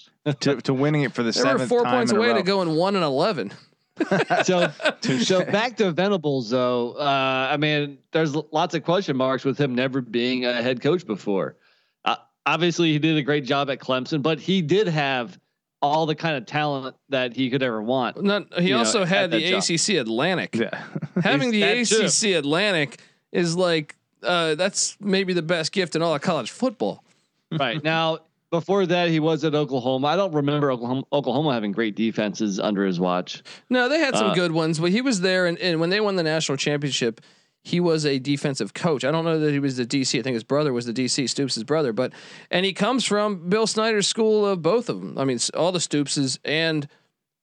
to, 0.42 0.62
to 0.62 0.74
winning 0.74 1.02
it 1.04 1.14
for 1.14 1.24
the 1.24 1.32
They 1.32 1.40
were 1.42 1.46
seventh 1.46 1.70
four 1.70 1.84
time 1.84 1.94
points 1.98 2.12
away 2.12 2.34
to 2.34 2.44
going 2.44 2.76
one 2.76 2.96
and 2.96 3.04
eleven. 3.04 3.52
so 4.44 4.72
so 5.20 5.44
back 5.44 5.76
to 5.78 5.92
Venables 5.92 6.50
though. 6.50 6.94
Uh, 6.94 7.50
I 7.52 7.58
mean, 7.58 7.98
there's 8.12 8.34
lots 8.36 8.76
of 8.76 8.84
question 8.84 9.18
marks 9.18 9.44
with 9.44 9.58
him 9.58 9.76
never 9.76 10.00
being 10.02 10.46
a 10.46 10.62
head 10.62 10.82
coach 10.82 11.06
before. 11.06 11.58
Uh, 12.06 12.16
obviously, 12.46 12.94
he 12.94 13.00
did 13.00 13.18
a 13.18 13.22
great 13.24 13.44
job 13.44 13.70
at 13.70 13.80
Clemson, 13.80 14.22
but 14.22 14.40
he 14.40 14.62
did 14.62 14.88
have 14.88 15.38
all 15.82 16.06
the 16.06 16.16
kind 16.16 16.36
of 16.38 16.46
talent 16.46 16.96
that 17.10 17.34
he 17.36 17.50
could 17.50 17.64
ever 17.64 17.82
want. 17.82 18.22
Not, 18.22 18.54
he 18.60 18.68
You 18.68 18.74
know, 18.74 18.80
also 18.80 19.06
had 19.06 19.32
the. 19.32 19.54
ACC 19.54 19.96
Atlantic. 19.96 20.56
Yeah, 20.56 20.84
Having 21.24 21.52
the 21.52 21.86
too. 21.86 22.06
ACC 22.06 22.36
Atlantic 22.38 23.00
is 23.32 23.56
like 23.56 23.96
uh, 24.24 24.56
that's 24.56 24.98
maybe 25.00 25.34
the 25.34 25.42
best 25.42 25.72
gift 25.72 25.96
in 25.96 26.02
all 26.02 26.14
of 26.14 26.22
college 26.22 26.52
football. 26.52 27.04
right 27.58 27.82
now, 27.96 28.20
before 28.52 28.86
that, 28.88 29.10
he 29.10 29.20
was 29.20 29.44
at 29.46 29.56
Oklahoma. 29.56 30.08
I 30.08 30.16
don't 30.16 30.34
remember 30.34 30.72
Oklahoma, 30.72 31.04
Oklahoma 31.14 31.54
having 31.54 31.72
great 31.72 31.96
defenses 31.96 32.60
under 32.60 32.84
his 32.86 33.00
watch. 33.00 33.44
No, 33.70 33.88
they 33.88 34.00
had 34.00 34.16
some 34.18 34.32
Uh, 34.32 34.36
good 34.36 34.52
ones, 34.52 34.80
but 34.80 34.92
he 34.92 35.02
was 35.02 35.22
there, 35.22 35.46
and, 35.46 35.58
and 35.60 35.80
when 35.80 35.90
they 35.92 36.02
won 36.02 36.16
the 36.18 36.24
national 36.24 36.58
championship, 36.58 37.22
he 37.64 37.80
was 37.80 38.06
a 38.06 38.20
defensive 38.20 38.74
coach. 38.74 39.04
I 39.04 39.12
don't 39.12 39.26
know 39.26 39.40
that 39.40 39.52
he 39.52 39.60
was 39.60 39.78
the 39.78 39.86
DC. 39.86 40.18
I 40.18 40.22
think 40.22 40.34
his 40.34 40.44
brother 40.44 40.72
was 40.72 40.86
the 40.86 40.94
DC, 40.94 41.30
Stoops' 41.30 41.62
brother, 41.64 41.94
but 41.94 42.14
and 42.50 42.66
he 42.66 42.74
comes 42.74 43.06
from 43.06 43.50
Bill 43.50 43.68
Snyder's 43.68 44.08
school 44.08 44.46
of 44.46 44.62
both 44.62 44.90
of 44.90 45.00
them. 45.02 45.18
I 45.18 45.26
mean, 45.26 45.40
all 45.56 45.72
the 45.72 45.80
Stoopses 45.80 46.40
and 46.46 46.88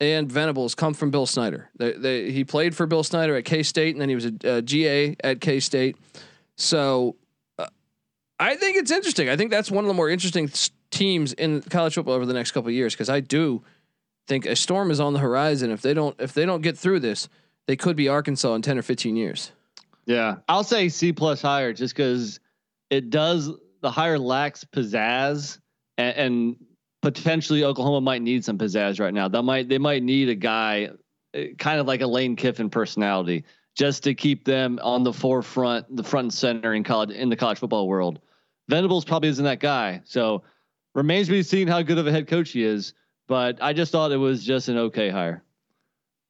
and 0.01 0.31
Venables 0.31 0.75
come 0.75 0.95
from 0.95 1.11
Bill 1.11 1.27
Snyder. 1.27 1.71
They, 1.79 1.93
they, 1.93 2.31
he 2.31 2.45
played 2.45 2.77
for 2.77 2.87
Bill 2.87 3.03
Snyder 3.03 3.37
at 3.37 3.45
K 3.45 3.63
State, 3.63 3.95
and 3.95 4.01
then 4.01 4.09
he 4.09 4.15
was 4.15 4.27
a, 4.27 4.59
uh 4.59 4.61
GA 4.61 5.17
at 5.23 5.41
K 5.41 5.61
State. 5.61 5.97
So 6.57 7.17
uh, 7.59 7.67
I 8.39 8.57
think 8.57 8.77
it's 8.77 8.91
interesting. 8.91 9.29
I 9.29 9.37
think 9.37 9.51
that's 9.51 9.71
one 9.71 9.85
of 9.85 9.89
the 9.89 9.95
more 9.95 10.09
interesting 10.09 10.51
teams 10.91 11.33
in 11.35 11.61
college 11.63 11.95
football 11.95 12.15
over 12.15 12.27
the 12.27 12.35
next 12.35 12.53
couple 12.53 12.71
years 12.71 12.95
because 12.95 13.11
I 13.11 13.21
do 13.21 13.63
think 14.27 14.47
a 14.47 14.57
storm 14.57 14.91
is 14.91 14.99
on 14.99 15.13
the 15.13 15.19
horizon. 15.19 15.71
If 15.71 15.83
they 15.83 15.95
don't 15.95 16.19
if 16.19 16.33
they 16.33 16.47
don't 16.47 16.63
get 16.63 16.79
through 16.79 17.01
this, 17.01 17.29
they 17.67 17.77
could 17.77 17.97
be 17.97 18.09
Arkansas 18.09 18.55
in 18.55 18.63
ten 18.63 18.79
or 18.79 18.83
fifteen 18.83 19.17
years. 19.17 19.53
Yeah, 20.07 20.37
I'll 20.49 20.65
say 20.65 20.89
C 20.89 21.13
plus 21.13 21.43
higher 21.43 21.73
just 21.73 21.95
because 21.95 22.41
it 22.91 23.11
does. 23.11 23.51
The 23.83 23.91
higher 23.91 24.19
lacks 24.19 24.65
pizzazz, 24.65 25.59
and, 25.99 26.17
and 26.17 26.57
potentially 27.03 27.65
Oklahoma 27.65 28.01
might 28.01 28.23
need 28.23 28.45
some 28.45 28.57
pizzazz 28.57 29.01
right 29.01 29.13
now. 29.13 29.29
They 29.29 29.43
might 29.43 29.69
they 29.69 29.79
might 29.79 30.03
need 30.03 30.29
a 30.29 30.35
guy, 30.35 30.91
uh, 31.37 31.41
kind 31.59 31.81
of 31.81 31.87
like 31.87 32.01
a 32.01 32.07
Lane 32.07 32.37
Kiffin 32.37 32.71
personality, 32.71 33.45
just 33.77 34.05
to 34.05 34.15
keep 34.15 34.45
them 34.45 34.79
on 34.83 35.03
the 35.03 35.13
forefront, 35.13 35.95
the 35.95 36.05
front 36.05 36.27
and 36.27 36.35
center 36.35 36.75
in 36.75 36.85
college 36.85 37.11
in 37.11 37.29
the 37.29 37.37
college 37.37 37.59
football 37.59 37.89
world. 37.89 38.21
Venables 38.69 39.05
probably 39.05 39.29
isn't 39.29 39.45
that 39.45 39.61
guy, 39.61 40.01
so 40.05 40.43
remains 40.95 41.27
to 41.27 41.33
be 41.33 41.43
seen 41.43 41.69
how 41.69 41.83
good 41.83 41.99
of 41.99 42.07
a 42.07 42.13
head 42.13 42.27
coach 42.27 42.51
he 42.51 42.65
is. 42.65 42.95
But 43.29 43.59
I 43.61 43.73
just 43.73 43.91
thought 43.91 44.13
it 44.13 44.17
was 44.17 44.45
just 44.45 44.69
an 44.69 44.79
okay 44.79 45.11
hire. 45.11 45.43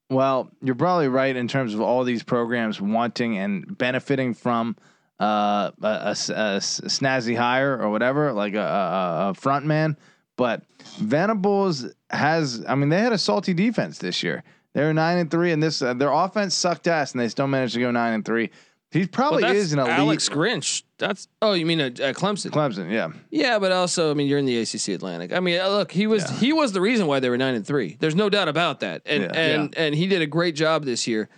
Well, 0.08 0.50
you're 0.62 0.76
probably 0.76 1.08
right 1.08 1.34
in 1.34 1.48
terms 1.48 1.74
of 1.74 1.80
all 1.80 2.04
these 2.04 2.22
programs 2.22 2.80
wanting 2.80 3.38
and 3.38 3.76
benefiting 3.76 4.34
from 4.34 4.76
uh, 5.18 5.70
a, 5.82 5.86
a 5.86 6.10
a 6.10 6.60
snazzy 6.60 7.36
hire 7.36 7.80
or 7.80 7.90
whatever, 7.90 8.32
like 8.32 8.54
a, 8.54 8.60
a, 8.60 9.30
a 9.30 9.34
front 9.34 9.66
man. 9.66 9.96
But 10.36 10.62
Venables 10.98 11.86
has, 12.10 12.64
I 12.68 12.74
mean, 12.74 12.90
they 12.90 13.00
had 13.00 13.12
a 13.12 13.18
salty 13.18 13.54
defense 13.54 13.98
this 13.98 14.22
year. 14.22 14.44
They 14.74 14.82
were 14.82 14.92
nine 14.92 15.18
and 15.18 15.30
three, 15.30 15.52
and 15.52 15.62
this 15.62 15.80
uh, 15.80 15.94
their 15.94 16.12
offense 16.12 16.54
sucked 16.54 16.86
ass, 16.86 17.12
and 17.12 17.20
they 17.20 17.28
still 17.28 17.46
managed 17.46 17.74
to 17.74 17.80
go 17.80 17.90
nine 17.90 18.12
and 18.12 18.24
three. 18.24 18.50
He 18.96 19.06
probably 19.06 19.42
Well, 19.42 19.54
is 19.54 19.72
an 19.72 19.78
elite. 19.78 19.92
Alex 19.92 20.28
Grinch. 20.28 20.82
That's 20.98 21.28
oh, 21.42 21.52
you 21.52 21.66
mean 21.66 21.80
at, 21.80 22.00
at 22.00 22.14
Clemson? 22.16 22.50
Clemson, 22.50 22.90
yeah. 22.90 23.10
Yeah, 23.30 23.58
but 23.58 23.70
also, 23.72 24.10
I 24.10 24.14
mean, 24.14 24.26
you're 24.26 24.38
in 24.38 24.46
the 24.46 24.58
ACC 24.58 24.88
Atlantic. 24.88 25.32
I 25.32 25.40
mean, 25.40 25.60
uh, 25.60 25.68
look, 25.68 25.92
he 25.92 26.06
was 26.06 26.28
he 26.40 26.52
was 26.52 26.72
the 26.72 26.80
reason 26.80 27.06
why 27.06 27.20
they 27.20 27.28
were 27.28 27.36
nine 27.36 27.54
and 27.54 27.66
three. 27.66 27.96
There's 28.00 28.14
no 28.14 28.30
doubt 28.30 28.48
about 28.48 28.80
that, 28.80 29.02
and 29.06 29.24
Yeah. 29.24 29.32
and 29.34 29.76
and 29.76 29.94
he 29.94 30.06
did 30.06 30.22
a 30.22 30.26
great 30.26 30.54
job 30.54 30.84
this 30.84 31.06
year. 31.06 31.28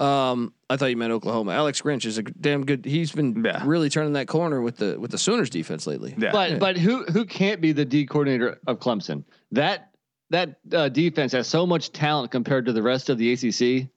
Um, 0.00 0.54
I 0.70 0.76
thought 0.76 0.86
you 0.90 0.96
meant 0.96 1.12
Oklahoma. 1.12 1.52
Alex 1.52 1.82
Grinch 1.82 2.04
is 2.06 2.18
a 2.18 2.22
damn 2.22 2.64
good. 2.64 2.84
He's 2.84 3.10
been 3.10 3.44
Yeah. 3.44 3.62
really 3.64 3.90
turning 3.90 4.12
that 4.12 4.28
corner 4.28 4.60
with 4.62 4.76
the 4.76 4.98
with 4.98 5.10
the 5.10 5.18
Sooners 5.18 5.50
defense 5.50 5.86
lately. 5.86 6.14
Yeah. 6.16 6.30
But 6.32 6.50
Yeah. 6.52 6.58
but 6.58 6.76
who 6.78 7.04
who 7.04 7.24
can't 7.24 7.60
be 7.60 7.72
the 7.72 7.84
D 7.84 8.06
coordinator 8.06 8.58
of 8.66 8.78
Clemson? 8.78 9.24
That 9.52 9.90
that 10.30 10.60
uh, 10.72 10.88
defense 10.88 11.32
has 11.32 11.48
so 11.48 11.66
much 11.66 11.90
talent 11.90 12.30
compared 12.30 12.66
to 12.66 12.72
the 12.72 12.82
rest 12.82 13.08
of 13.10 13.18
the 13.18 13.32
ACC. 13.32 13.88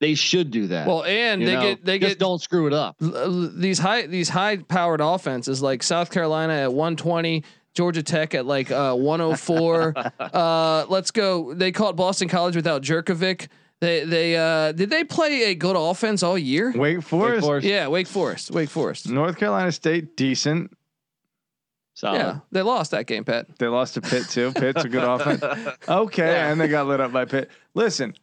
They 0.00 0.14
should 0.14 0.50
do 0.52 0.68
that. 0.68 0.86
Well, 0.86 1.02
and 1.04 1.40
You 1.40 1.46
they 1.48 1.54
know, 1.54 1.60
get 1.62 1.84
they 1.84 1.98
just 1.98 2.10
get 2.12 2.18
don't 2.20 2.40
screw 2.40 2.66
it 2.68 2.72
up. 2.72 2.96
l- 3.02 3.16
l- 3.16 3.50
these 3.54 3.78
high 3.80 4.06
these 4.06 4.28
high 4.28 4.58
powered 4.58 5.00
offenses 5.00 5.60
like 5.60 5.82
South 5.82 6.10
Carolina 6.10 6.52
at 6.54 6.72
120, 6.72 7.42
Georgia 7.74 8.02
Tech 8.02 8.34
at 8.34 8.46
like 8.46 8.70
uh, 8.70 8.94
104. 8.94 9.94
uh, 10.20 10.86
let's 10.88 11.10
go. 11.10 11.52
They 11.52 11.72
caught 11.72 11.96
Boston 11.96 12.28
College 12.28 12.54
without 12.54 12.82
Jurkovec. 12.82 13.48
They 13.80 14.04
they 14.04 14.36
uh, 14.36 14.72
did 14.72 14.90
they 14.90 15.02
play 15.04 15.44
a 15.50 15.54
good 15.54 15.76
offense 15.76 16.22
all 16.22 16.38
year? 16.38 16.72
Wake 16.76 17.02
Forest, 17.02 17.44
Forest. 17.46 17.66
Yeah, 17.66 17.88
Wake 17.88 18.06
Forest. 18.06 18.50
Wake 18.52 18.68
Forest. 18.70 19.08
North 19.08 19.36
Carolina 19.36 19.72
State, 19.72 20.16
decent. 20.16 20.72
Solid. 21.94 22.18
Yeah, 22.18 22.38
they 22.52 22.62
lost 22.62 22.92
that 22.92 23.06
game, 23.06 23.24
Pat. 23.24 23.46
They 23.58 23.66
lost 23.66 23.94
to 23.94 24.00
Pitt 24.00 24.28
too. 24.28 24.52
Pitt's 24.52 24.84
a 24.84 24.88
good 24.88 25.02
offense. 25.08 25.42
Okay, 25.88 26.26
Yeah. 26.32 26.52
and 26.52 26.60
they 26.60 26.68
got 26.68 26.86
lit 26.86 27.00
up 27.00 27.10
by 27.12 27.24
Pitt. 27.24 27.50
Listen, 27.74 28.14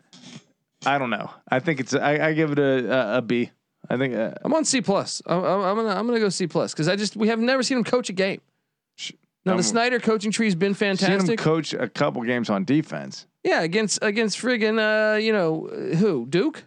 I 0.85 0.97
don't 0.97 1.09
know. 1.09 1.29
I 1.49 1.59
think 1.59 1.79
it's. 1.79 1.93
I, 1.93 2.29
I 2.29 2.33
give 2.33 2.51
it 2.51 2.59
a, 2.59 2.91
a, 3.15 3.17
a 3.17 3.21
B. 3.21 3.51
I 3.89 3.97
think. 3.97 4.15
Uh, 4.15 4.31
I'm 4.43 4.53
on 4.53 4.65
C 4.65 4.81
plus. 4.81 5.21
I'm, 5.25 5.43
I'm, 5.43 5.61
I'm 5.61 5.75
gonna 5.75 5.89
I'm 5.89 6.07
gonna 6.07 6.19
go 6.19 6.29
C 6.29 6.47
plus 6.47 6.73
because 6.73 6.87
I 6.87 6.95
just 6.95 7.15
we 7.15 7.27
have 7.27 7.39
never 7.39 7.63
seen 7.63 7.77
him 7.77 7.83
coach 7.83 8.09
a 8.09 8.13
game. 8.13 8.41
Now 9.45 9.51
I'm- 9.51 9.57
the 9.57 9.63
Snyder 9.63 9.99
coaching 9.99 10.31
tree's 10.31 10.55
been 10.55 10.73
seen 10.73 10.87
him 10.89 10.97
fantastic. 10.97 11.39
coach 11.39 11.73
a 11.73 11.87
couple 11.87 12.23
games 12.23 12.49
on 12.49 12.65
defense. 12.65 13.27
yeah, 13.43 13.61
against 13.61 13.99
against 14.01 14.39
friggin' 14.39 14.79
uh, 14.79 15.17
you 15.17 15.31
know 15.33 15.67
uh, 15.67 15.95
who 15.97 16.25
Duke. 16.25 16.63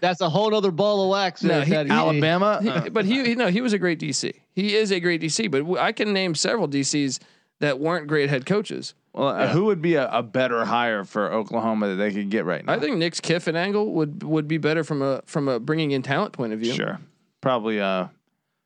That's 0.00 0.20
a 0.20 0.28
whole 0.28 0.54
other 0.54 0.70
ball 0.70 1.04
of 1.04 1.10
wax. 1.10 1.42
No, 1.42 1.64
there, 1.64 1.84
he- 1.84 1.90
Alabama. 1.90 2.60
He- 2.62 2.68
uh, 2.68 2.88
but 2.90 3.04
he, 3.04 3.24
he 3.24 3.34
no, 3.34 3.48
he 3.48 3.60
was 3.60 3.72
a 3.72 3.78
great 3.78 3.98
DC. 3.98 4.32
He 4.52 4.74
is 4.74 4.92
a 4.92 5.00
great 5.00 5.20
DC. 5.22 5.50
But 5.50 5.78
I 5.80 5.92
can 5.92 6.12
name 6.12 6.34
several 6.34 6.68
DCs 6.68 7.18
that 7.60 7.78
weren't 7.78 8.06
great 8.06 8.28
head 8.28 8.46
coaches. 8.46 8.94
well, 9.12 9.28
uh, 9.28 9.48
who 9.48 9.66
would 9.66 9.80
be 9.80 9.94
a, 9.94 10.08
a 10.10 10.22
better 10.22 10.64
hire 10.64 11.04
for 11.04 11.32
Oklahoma 11.32 11.88
that 11.88 11.96
they 11.96 12.12
could 12.12 12.30
get 12.30 12.44
right 12.44 12.64
now? 12.64 12.72
I 12.72 12.78
think 12.78 12.96
Nick's 12.96 13.20
Kiffin 13.20 13.56
angle 13.56 13.92
would 13.94 14.22
would 14.22 14.48
be 14.48 14.58
better 14.58 14.84
from 14.84 15.02
a 15.02 15.22
from 15.26 15.48
a 15.48 15.58
bringing 15.58 15.92
in 15.92 16.02
talent 16.02 16.32
point 16.32 16.52
of 16.52 16.60
view. 16.60 16.72
sure, 16.72 17.00
probably 17.40 17.80
uh, 17.80 18.08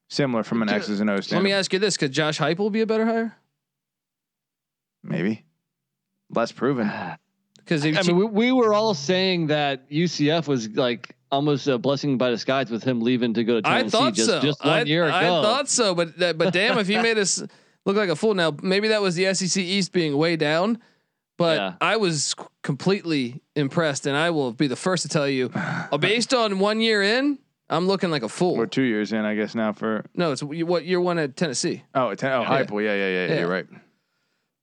similar 0.09 0.43
from 0.43 0.63
an 0.63 0.69
X's 0.69 1.01
and 1.01 1.11
O's 1.11 1.31
Let 1.33 1.43
me 1.43 1.53
ask 1.53 1.73
you 1.73 1.79
this: 1.79 1.97
Could 1.97 2.13
Josh 2.13 2.39
Heupel 2.39 2.71
be 2.73 2.81
a 2.81 2.87
better 2.87 3.07
hire? 3.07 3.37
Maybe 5.03 5.45
less 6.31 6.53
proven. 6.53 6.91
Because 7.57 7.87
I 7.87 8.03
mean, 8.03 8.17
we, 8.17 8.25
we 8.25 8.53
were 8.53 8.75
all 8.75 8.95
saying 8.95 9.49
that 9.49 9.89
UCF 9.91 10.49
was 10.49 10.71
like 10.71 11.15
almost 11.31 11.69
a 11.69 11.79
blessing 11.79 12.19
by 12.19 12.31
disguise 12.31 12.69
with 12.69 12.83
him 12.83 13.01
leaving 13.01 13.35
to 13.35 13.45
go 13.45 13.61
to 13.61 13.69
I 13.69 13.89
thought 13.89 14.15
just, 14.15 14.29
so. 14.29 14.41
just 14.41 14.65
one 14.65 14.75
I, 14.75 14.83
year 14.83 15.05
ago. 15.05 15.15
I 15.15 15.23
thought 15.23 15.69
so, 15.69 15.95
but 15.95 16.19
but 16.19 16.53
damn, 16.53 16.79
if 16.79 16.89
he 16.89 16.99
made 16.99 17.17
us 17.17 17.45
look 17.87 17.97
like 17.97 18.09
a 18.11 18.17
fool. 18.17 18.35
Now 18.35 18.57
maybe 18.63 18.89
that 18.89 19.03
was 19.03 19.15
the 19.15 19.33
SEC 19.35 19.63
East 19.63 19.93
being 19.93 20.17
way 20.17 20.37
down, 20.37 20.79
but 21.39 21.57
Yeah. 21.59 21.73
I 21.81 21.97
was 21.97 22.35
completely 22.63 23.41
impressed, 23.57 24.07
and 24.07 24.17
I 24.17 24.31
will 24.31 24.53
be 24.53 24.67
the 24.67 24.77
first 24.77 25.03
to 25.05 25.09
tell 25.09 25.29
you, 25.29 25.51
uh, 25.55 25.97
based 25.99 26.33
on 26.35 26.59
one 26.59 26.81
year 26.81 27.03
in, 27.03 27.39
I'm 27.69 27.87
looking 27.87 28.11
like 28.11 28.23
a 28.25 28.29
fool. 28.29 28.57
We're 28.57 28.67
two 28.67 28.83
years 28.83 29.13
in, 29.13 29.25
I 29.25 29.35
guess 29.35 29.55
now 29.55 29.73
for. 29.73 30.05
no, 30.15 30.33
it's 30.33 30.43
what 30.43 30.85
year 30.85 31.01
one 31.01 31.19
at 31.19 31.37
Tennessee. 31.37 31.85
Oh, 31.95 32.15
ten, 32.15 32.33
oh, 32.33 32.43
Yeah. 32.43 32.65
Heupel. 32.65 32.83
Yeah, 32.85 32.95
yeah, 32.95 33.09
yeah, 33.09 33.09
yeah. 33.09 33.27
Yeah. 33.35 33.39
You're 33.41 33.49
right. 33.49 33.67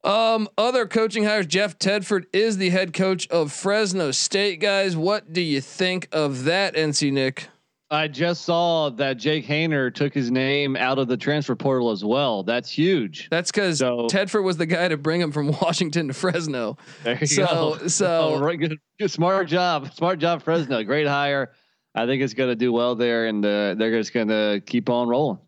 Um, 0.04 0.48
other 0.58 0.88
coaching 0.88 1.24
hires. 1.24 1.48
Jeff 1.48 1.78
Tedford 1.80 2.26
is 2.32 2.58
the 2.58 2.70
head 2.70 2.94
coach 2.94 3.28
of 3.30 3.52
Fresno 3.52 4.12
State. 4.12 4.60
Guys, 4.60 4.96
what 4.96 5.34
do 5.34 5.42
you 5.42 5.60
think 5.60 6.08
of 6.12 6.44
that, 6.46 6.76
NC 6.76 7.12
Nick? 7.12 7.50
I 7.90 8.10
just 8.10 8.42
saw 8.44 8.90
that 8.92 9.14
Jake 9.16 9.46
Haener 9.46 9.94
took 9.94 10.14
his 10.14 10.30
name 10.30 10.76
out 10.76 11.00
of 11.00 11.08
the 11.08 11.16
transfer 11.16 11.56
portal 11.56 11.90
as 11.90 12.04
well. 12.04 12.44
That's 12.44 12.70
huge. 12.70 13.30
That's 13.32 13.50
because 13.50 13.80
So- 13.80 14.08
Tedford 14.12 14.44
was 14.44 14.58
the 14.58 14.66
guy 14.66 14.90
to 14.90 14.98
bring 14.98 15.22
him 15.22 15.32
from 15.32 15.48
Washington 15.62 16.10
to 16.10 16.14
Fresno. 16.14 16.78
There 17.04 17.18
you 17.20 17.28
So 17.28 17.46
go. 17.80 17.88
so 17.88 18.08
Oh, 18.36 18.40
right, 18.40 18.60
good, 18.60 18.78
good, 19.00 19.10
smart 19.12 19.48
job, 19.48 19.94
smart 19.94 20.20
job, 20.20 20.42
Fresno. 20.44 20.84
Great 20.84 21.08
hire. 21.08 21.54
I 21.96 22.06
think 22.06 22.22
it's 22.22 22.34
going 22.34 22.50
to 22.50 22.56
do 22.56 22.74
well 22.74 22.96
there, 22.96 23.26
and 23.28 23.44
uh, 23.44 23.74
they're 23.76 23.98
just 23.98 24.14
going 24.14 24.28
to 24.28 24.62
keep 24.66 24.90
on 24.90 25.08
rolling. 25.08 25.40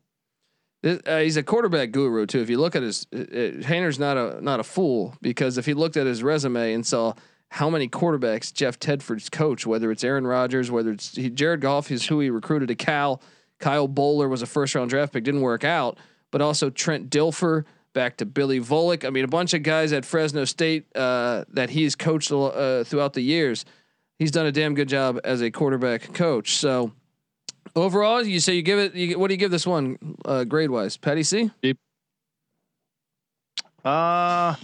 This- 0.82 1.02
Uh, 1.06 1.20
he's 1.20 1.36
a 1.36 1.44
quarterback 1.44 1.92
guru 1.92 2.26
too. 2.26 2.40
If 2.40 2.50
you 2.50 2.58
look 2.58 2.74
at 2.76 2.84
his, 2.84 3.06
uh, 3.14 3.18
uh, 3.20 3.24
Haener's 3.68 4.00
not 4.00 4.16
a 4.16 4.40
not 4.42 4.62
a 4.62 4.64
fool 4.64 5.14
because 5.22 5.58
if 5.58 5.66
he 5.66 5.74
looked 5.74 5.98
at 5.98 6.08
his 6.08 6.24
resume 6.24 6.72
and 6.74 6.86
saw 6.86 7.14
how 7.50 7.70
many 7.70 7.88
quarterbacks 7.88 8.54
Jeff 8.54 8.80
Tedford's 8.80 9.30
coach, 9.30 9.66
whether 9.66 9.92
it's 9.92 10.04
Aaron 10.04 10.26
Rodgers, 10.26 10.70
whether 10.70 10.92
it's 10.92 11.16
he, 11.16 11.30
Jared 11.30 11.62
Goff, 11.62 11.92
is 11.92 12.06
who 12.06 12.20
he 12.20 12.30
recruited 12.30 12.68
to 12.70 12.76
Cal. 12.76 13.22
Kyle 13.60 13.88
Boller 13.90 14.30
was 14.30 14.42
a 14.42 14.46
first 14.46 14.76
round 14.76 14.90
draft 14.90 15.14
pick, 15.14 15.24
didn't 15.24 15.42
work 15.42 15.64
out, 15.64 15.98
but 16.32 16.42
also 16.42 16.70
Trent 16.70 17.10
Dilfer. 17.10 17.66
Back 17.92 18.18
to 18.18 18.26
Billy 18.26 18.60
Volek. 18.60 19.04
I 19.04 19.10
mean, 19.10 19.26
a 19.26 19.28
bunch 19.28 19.56
of 19.56 19.64
guys 19.64 19.94
at 19.94 20.06
Fresno 20.06 20.46
State 20.46 20.96
uh, 20.96 21.44
that 21.50 21.72
he's 21.72 21.96
coached 21.96 22.32
uh, 22.32 22.84
throughout 22.84 23.14
the 23.14 23.22
years. 23.22 23.66
He's 24.20 24.30
done 24.30 24.46
a 24.46 24.52
damn 24.52 24.76
good 24.76 24.88
job 24.88 25.20
as 25.24 25.42
a 25.42 25.50
quarterback 25.50 26.14
coach. 26.14 26.58
So 26.58 26.92
overall, 27.76 28.22
you 28.24 28.40
say 28.40 28.54
you 28.54 28.62
give 28.62 28.78
it. 28.78 28.94
You, 28.94 29.18
what 29.18 29.30
do 29.30 29.34
you 29.34 29.40
give 29.40 29.50
this 29.50 29.66
one 29.66 29.98
uh, 30.24 30.44
grade 30.44 30.70
wise? 30.70 30.98
Patty 30.98 31.24
C. 31.24 31.50
Uh, 33.84 34.56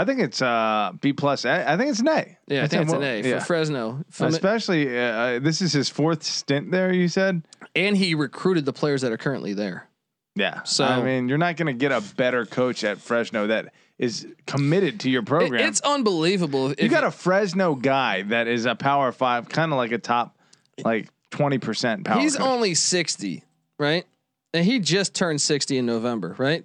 I 0.00 0.04
think 0.04 0.20
it's 0.20 0.40
uh 0.40 0.92
B 1.00 1.12
plus. 1.12 1.44
I, 1.44 1.74
I 1.74 1.76
think 1.76 1.90
it's 1.90 2.00
an 2.00 2.08
A. 2.08 2.38
Yeah, 2.46 2.64
I 2.64 2.68
think 2.68 2.82
it's 2.84 2.92
an 2.92 3.02
A 3.02 3.22
for 3.22 3.28
Yeah. 3.28 3.38
Fresno. 3.40 4.04
From- 4.10 4.28
Especially, 4.28 4.96
uh, 4.98 5.02
uh, 5.02 5.38
this 5.40 5.60
is 5.60 5.72
his 5.72 5.88
fourth 5.88 6.22
stint 6.22 6.70
there. 6.70 6.92
You 6.92 7.08
said. 7.08 7.42
and 7.74 7.96
he 7.96 8.14
recruited 8.14 8.64
the 8.64 8.72
players 8.72 9.02
that 9.02 9.12
are 9.12 9.16
currently 9.18 9.52
there. 9.54 9.88
Yeah. 10.34 10.62
So- 10.62 10.84
I 10.84 11.02
mean, 11.02 11.28
you're 11.28 11.38
not 11.38 11.56
going 11.56 11.66
to 11.66 11.72
get 11.78 11.92
a 11.92 12.00
better 12.16 12.46
coach 12.46 12.84
at 12.84 12.98
Fresno 12.98 13.48
that 13.48 13.72
is 13.98 14.26
committed 14.46 15.00
to 15.00 15.10
your 15.10 15.22
It- 15.22 15.26
program. 15.26 15.68
it's 15.68 15.80
unbelievable. 15.80 16.70
If 16.70 16.80
you 16.82 16.88
got 16.88 17.04
a 17.04 17.10
Fresno 17.10 17.74
guy 17.74 18.22
that 18.22 18.46
is 18.46 18.64
a 18.66 18.74
power 18.76 19.10
five, 19.12 19.48
kind 19.48 19.72
of 19.72 19.76
like 19.78 19.90
a 19.92 19.98
top, 19.98 20.36
like 20.84 21.08
twenty 21.30 21.58
percent 21.58 22.04
power. 22.04 22.20
He's 22.20 22.36
coach. 22.36 22.46
only 22.46 22.74
sixty, 22.74 23.42
right? 23.78 24.06
And 24.54 24.64
he 24.64 24.78
just 24.78 25.14
turned 25.14 25.40
sixty 25.40 25.76
in 25.76 25.84
November, 25.86 26.34
right? 26.38 26.64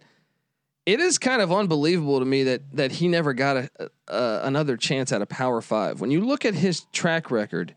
It 0.85 0.99
is 0.99 1.17
kind 1.17 1.41
of 1.41 1.51
unbelievable 1.51 2.19
to 2.19 2.25
me 2.25 2.43
that 2.43 2.61
that 2.73 2.91
he 2.93 3.07
never 3.07 3.33
got 3.33 3.57
a, 3.57 3.69
a 4.07 4.41
another 4.43 4.75
chance 4.75 5.11
at 5.11 5.21
a 5.21 5.25
Power 5.25 5.61
Five. 5.61 6.01
When 6.01 6.11
you 6.11 6.21
look 6.21 6.43
at 6.43 6.55
his 6.55 6.81
track 6.91 7.31
record, 7.31 7.73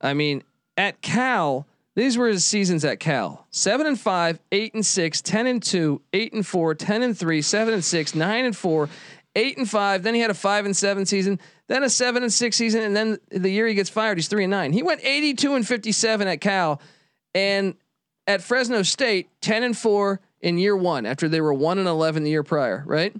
I 0.00 0.14
mean, 0.14 0.42
at 0.76 1.00
Cal, 1.02 1.66
these 1.94 2.18
were 2.18 2.26
his 2.28 2.44
seasons 2.44 2.84
at 2.84 2.98
Cal: 2.98 3.46
seven 3.50 3.86
and 3.86 3.98
five, 3.98 4.40
eight 4.50 4.74
and 4.74 4.84
six, 4.84 5.22
10 5.22 5.46
and 5.46 5.62
two, 5.62 6.02
eight 6.12 6.32
and 6.32 6.44
four, 6.44 6.74
10 6.74 7.02
and 7.02 7.16
three, 7.16 7.42
seven 7.42 7.74
and 7.74 7.84
six, 7.84 8.14
nine 8.14 8.44
and 8.44 8.56
four, 8.56 8.88
eight 9.36 9.56
and 9.56 9.70
five. 9.70 10.02
Then 10.02 10.14
he 10.14 10.20
had 10.20 10.30
a 10.30 10.34
five 10.34 10.64
and 10.64 10.76
seven 10.76 11.06
season, 11.06 11.38
then 11.68 11.84
a 11.84 11.90
seven 11.90 12.24
and 12.24 12.32
six 12.32 12.56
season, 12.56 12.82
and 12.82 12.96
then 12.96 13.18
the 13.30 13.50
year 13.50 13.68
he 13.68 13.74
gets 13.74 13.90
fired, 13.90 14.18
he's 14.18 14.26
three 14.26 14.44
and 14.44 14.50
nine. 14.50 14.72
He 14.72 14.82
went 14.82 15.00
eighty-two 15.04 15.54
and 15.54 15.66
fifty-seven 15.66 16.26
at 16.26 16.40
Cal, 16.40 16.80
and 17.36 17.76
at 18.26 18.42
Fresno 18.42 18.82
State, 18.82 19.28
ten 19.40 19.62
and 19.62 19.78
four 19.78 20.20
in 20.42 20.58
year 20.58 20.76
one 20.76 21.06
after 21.06 21.28
they 21.28 21.40
were 21.40 21.54
one 21.54 21.78
and 21.78 21.88
eleven 21.88 22.24
the 22.24 22.30
year 22.30 22.42
prior, 22.42 22.82
right? 22.86 23.14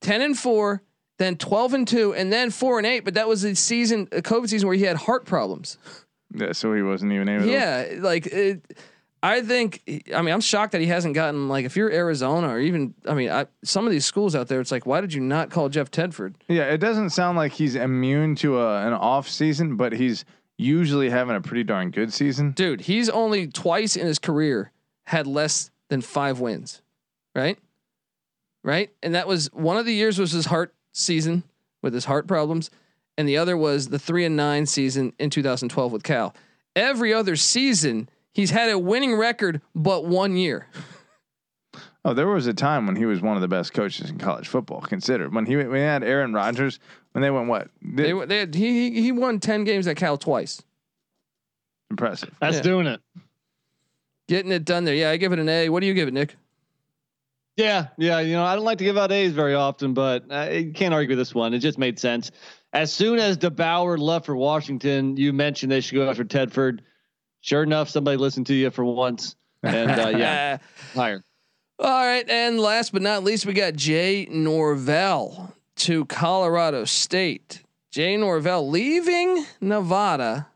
Ten 0.00 0.22
and 0.22 0.38
four, 0.38 0.82
then 1.18 1.36
twelve 1.36 1.74
and 1.74 1.86
two, 1.86 2.14
and 2.14 2.32
then 2.32 2.50
four 2.50 2.78
and 2.78 2.86
eight. 2.86 3.00
But 3.04 3.14
that 3.14 3.28
was 3.28 3.42
the 3.42 3.54
season, 3.54 4.08
a 4.12 4.22
COVID 4.22 4.48
season 4.48 4.68
where 4.68 4.76
he 4.76 4.84
had 4.84 4.96
heart 4.96 5.24
problems. 5.26 5.78
Yeah, 6.34 6.52
so 6.52 6.72
he 6.74 6.82
wasn't 6.82 7.12
even 7.12 7.28
able. 7.28 7.44
to 7.44 7.50
Yeah, 7.50 7.86
like 7.98 8.26
it, 8.26 8.76
I 9.22 9.40
think. 9.42 9.82
I 10.14 10.22
mean, 10.22 10.34
I'm 10.34 10.40
shocked 10.40 10.72
that 10.72 10.80
he 10.80 10.86
hasn't 10.88 11.14
gotten 11.14 11.48
like 11.48 11.64
if 11.64 11.76
you're 11.76 11.90
Arizona 11.90 12.48
or 12.48 12.60
even. 12.60 12.94
I 13.06 13.14
mean, 13.14 13.30
I, 13.30 13.46
some 13.62 13.86
of 13.86 13.92
these 13.92 14.04
schools 14.04 14.34
out 14.34 14.48
there, 14.48 14.60
it's 14.60 14.72
like, 14.72 14.86
why 14.86 15.00
did 15.00 15.12
you 15.14 15.20
not 15.20 15.50
call 15.50 15.68
Jeff 15.68 15.90
Tedford? 15.90 16.34
Yeah, 16.48 16.64
it 16.64 16.78
doesn't 16.78 17.10
sound 17.10 17.36
like 17.36 17.52
he's 17.52 17.74
immune 17.74 18.34
to 18.36 18.58
a, 18.58 18.86
an 18.86 18.92
off 18.92 19.28
season, 19.28 19.76
but 19.76 19.92
he's 19.92 20.24
usually 20.56 21.10
having 21.10 21.34
a 21.34 21.40
pretty 21.40 21.64
darn 21.64 21.90
good 21.90 22.12
season. 22.12 22.52
Dude, 22.52 22.82
he's 22.82 23.08
only 23.08 23.46
twice 23.48 23.96
in 23.96 24.06
his 24.06 24.18
career 24.18 24.70
had 25.06 25.26
less 25.26 25.70
than 25.94 26.02
five 26.02 26.40
wins, 26.40 26.82
right? 27.36 27.56
Right, 28.64 28.90
and 29.02 29.14
that 29.14 29.28
was 29.28 29.46
one 29.52 29.76
of 29.76 29.86
the 29.86 29.94
years 29.94 30.18
was 30.18 30.32
his 30.32 30.46
heart 30.46 30.74
season 30.92 31.44
with 31.82 31.94
his 31.94 32.06
heart 32.06 32.26
problems, 32.26 32.68
and 33.16 33.28
the 33.28 33.36
other 33.36 33.56
was 33.56 33.88
the 33.88 33.98
three 33.98 34.24
and 34.24 34.36
nine 34.36 34.66
season 34.66 35.12
in 35.20 35.30
2012 35.30 35.92
with 35.92 36.02
Cal. 36.02 36.34
Every 36.74 37.14
other 37.14 37.36
season, 37.36 38.08
he's 38.32 38.50
had 38.50 38.70
a 38.70 38.78
winning 38.78 39.14
record, 39.14 39.60
but 39.74 40.04
one 40.06 40.36
year. 40.36 40.66
Oh, 42.06 42.14
there 42.14 42.26
was 42.26 42.46
a 42.48 42.54
time 42.54 42.86
when 42.86 42.96
he 42.96 43.04
was 43.04 43.20
one 43.20 43.36
of 43.36 43.42
the 43.42 43.48
best 43.48 43.72
coaches 43.72 44.10
in 44.10 44.18
college 44.18 44.48
football, 44.48 44.80
considered. 44.80 45.32
When 45.34 45.46
he 45.46 45.56
when 45.56 45.74
he 45.76 45.80
had 45.82 46.02
Aaron 46.02 46.32
Rodgers, 46.32 46.80
when 47.12 47.22
they 47.22 47.30
went 47.30 47.46
what? 47.48 47.68
They, 47.82 48.12
were- 48.14 48.26
they 48.26 48.38
had, 48.40 48.54
he 48.54 48.90
he- 48.90 49.02
he 49.02 49.12
won 49.12 49.38
ten 49.40 49.62
games 49.64 49.86
at 49.86 49.96
Cal 49.96 50.16
twice, 50.18 50.60
impressive. 51.90 52.34
That's 52.40 52.56
Yeah. 52.56 52.62
doing 52.62 52.86
it. 52.86 53.00
Getting 54.28 54.52
it 54.52 54.64
done 54.64 54.84
there. 54.84 54.94
Yeah, 54.94 55.10
I 55.10 55.16
give 55.16 55.32
it 55.32 55.38
an 55.38 55.48
A. 55.48 55.68
What 55.68 55.80
do 55.80 55.86
you 55.86 55.94
give 55.94 56.08
it, 56.08 56.14
Nick? 56.14 56.36
Yeah, 57.56 57.88
yeah. 57.98 58.20
You 58.20 58.34
know, 58.34 58.44
I 58.44 58.56
don't 58.56 58.64
like 58.64 58.78
to 58.78 58.84
give 58.84 58.96
out 58.96 59.12
A's 59.12 59.32
very 59.32 59.54
often, 59.54 59.94
but 59.94 60.32
I 60.32 60.72
can't 60.74 60.92
argue 60.92 61.10
with 61.10 61.18
this 61.18 61.34
one. 61.34 61.54
It 61.54 61.58
just 61.60 61.78
made 61.78 61.98
sense. 61.98 62.30
As 62.72 62.92
soon 62.92 63.18
as 63.18 63.38
DeBoer 63.38 63.98
left 63.98 64.26
for 64.26 64.34
Washington, 64.34 65.16
you 65.16 65.32
mentioned 65.32 65.70
they 65.70 65.80
should 65.80 65.94
go 65.94 66.08
after 66.08 66.24
Tedford. 66.24 66.80
Sure 67.40 67.62
enough, 67.62 67.88
somebody 67.88 68.16
listened 68.16 68.46
to 68.46 68.54
you 68.54 68.70
for 68.70 68.84
once, 68.84 69.36
and 69.62 69.90
uh, 69.90 70.08
yeah, 70.08 70.58
higher. 70.94 71.22
All 71.78 72.06
right, 72.06 72.28
and 72.28 72.58
last 72.58 72.92
but 72.92 73.02
not 73.02 73.22
least, 73.22 73.46
we 73.46 73.52
got 73.52 73.74
Jay 73.74 74.26
Norvell 74.30 75.54
to 75.76 76.04
Colorado 76.06 76.84
State. 76.84 77.62
Jay 77.92 78.16
Norvell 78.16 78.68
leaving 78.68 79.44
Nevada. 79.60 80.48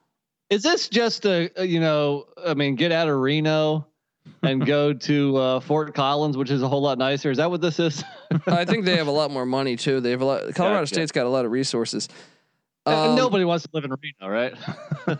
Is 0.51 0.63
this 0.63 0.89
just 0.89 1.27
a, 1.27 1.51
a 1.57 1.65
you 1.65 1.81
know? 1.81 2.27
I 2.45 2.55
mean, 2.55 2.75
get 2.75 2.91
out 2.93 3.09
of 3.09 3.19
Reno 3.19 3.87
and 4.43 4.65
go 4.65 4.93
to 5.09 5.37
uh, 5.37 5.61
Fort 5.61 5.95
Collins, 5.95 6.37
which 6.37 6.51
is 6.51 6.63
a 6.63 6.69
whole 6.69 6.81
lot 6.83 6.97
nicer. 6.99 7.31
Is 7.31 7.37
that 7.39 7.51
what 7.51 7.61
this 7.61 7.79
is? 7.79 8.03
I 8.47 8.65
think 8.65 8.85
they 8.85 8.97
have 8.97 9.07
a 9.09 9.13
lot 9.13 9.31
more 9.31 9.45
money 9.47 9.77
too. 9.77 10.01
They 10.01 10.11
have 10.13 10.23
a 10.23 10.25
lot. 10.25 10.55
Colorado 10.55 10.81
Gotcha. 10.83 10.95
State's 10.95 11.13
got 11.13 11.27
a 11.27 11.29
lot 11.29 11.45
of 11.45 11.51
resources. 11.51 12.09
Um, 12.87 13.17
Nobody 13.17 13.45
wants 13.45 13.65
to 13.65 13.71
live 13.75 13.85
in 13.85 13.91
Reno, 13.91 14.33
right? 14.33 14.55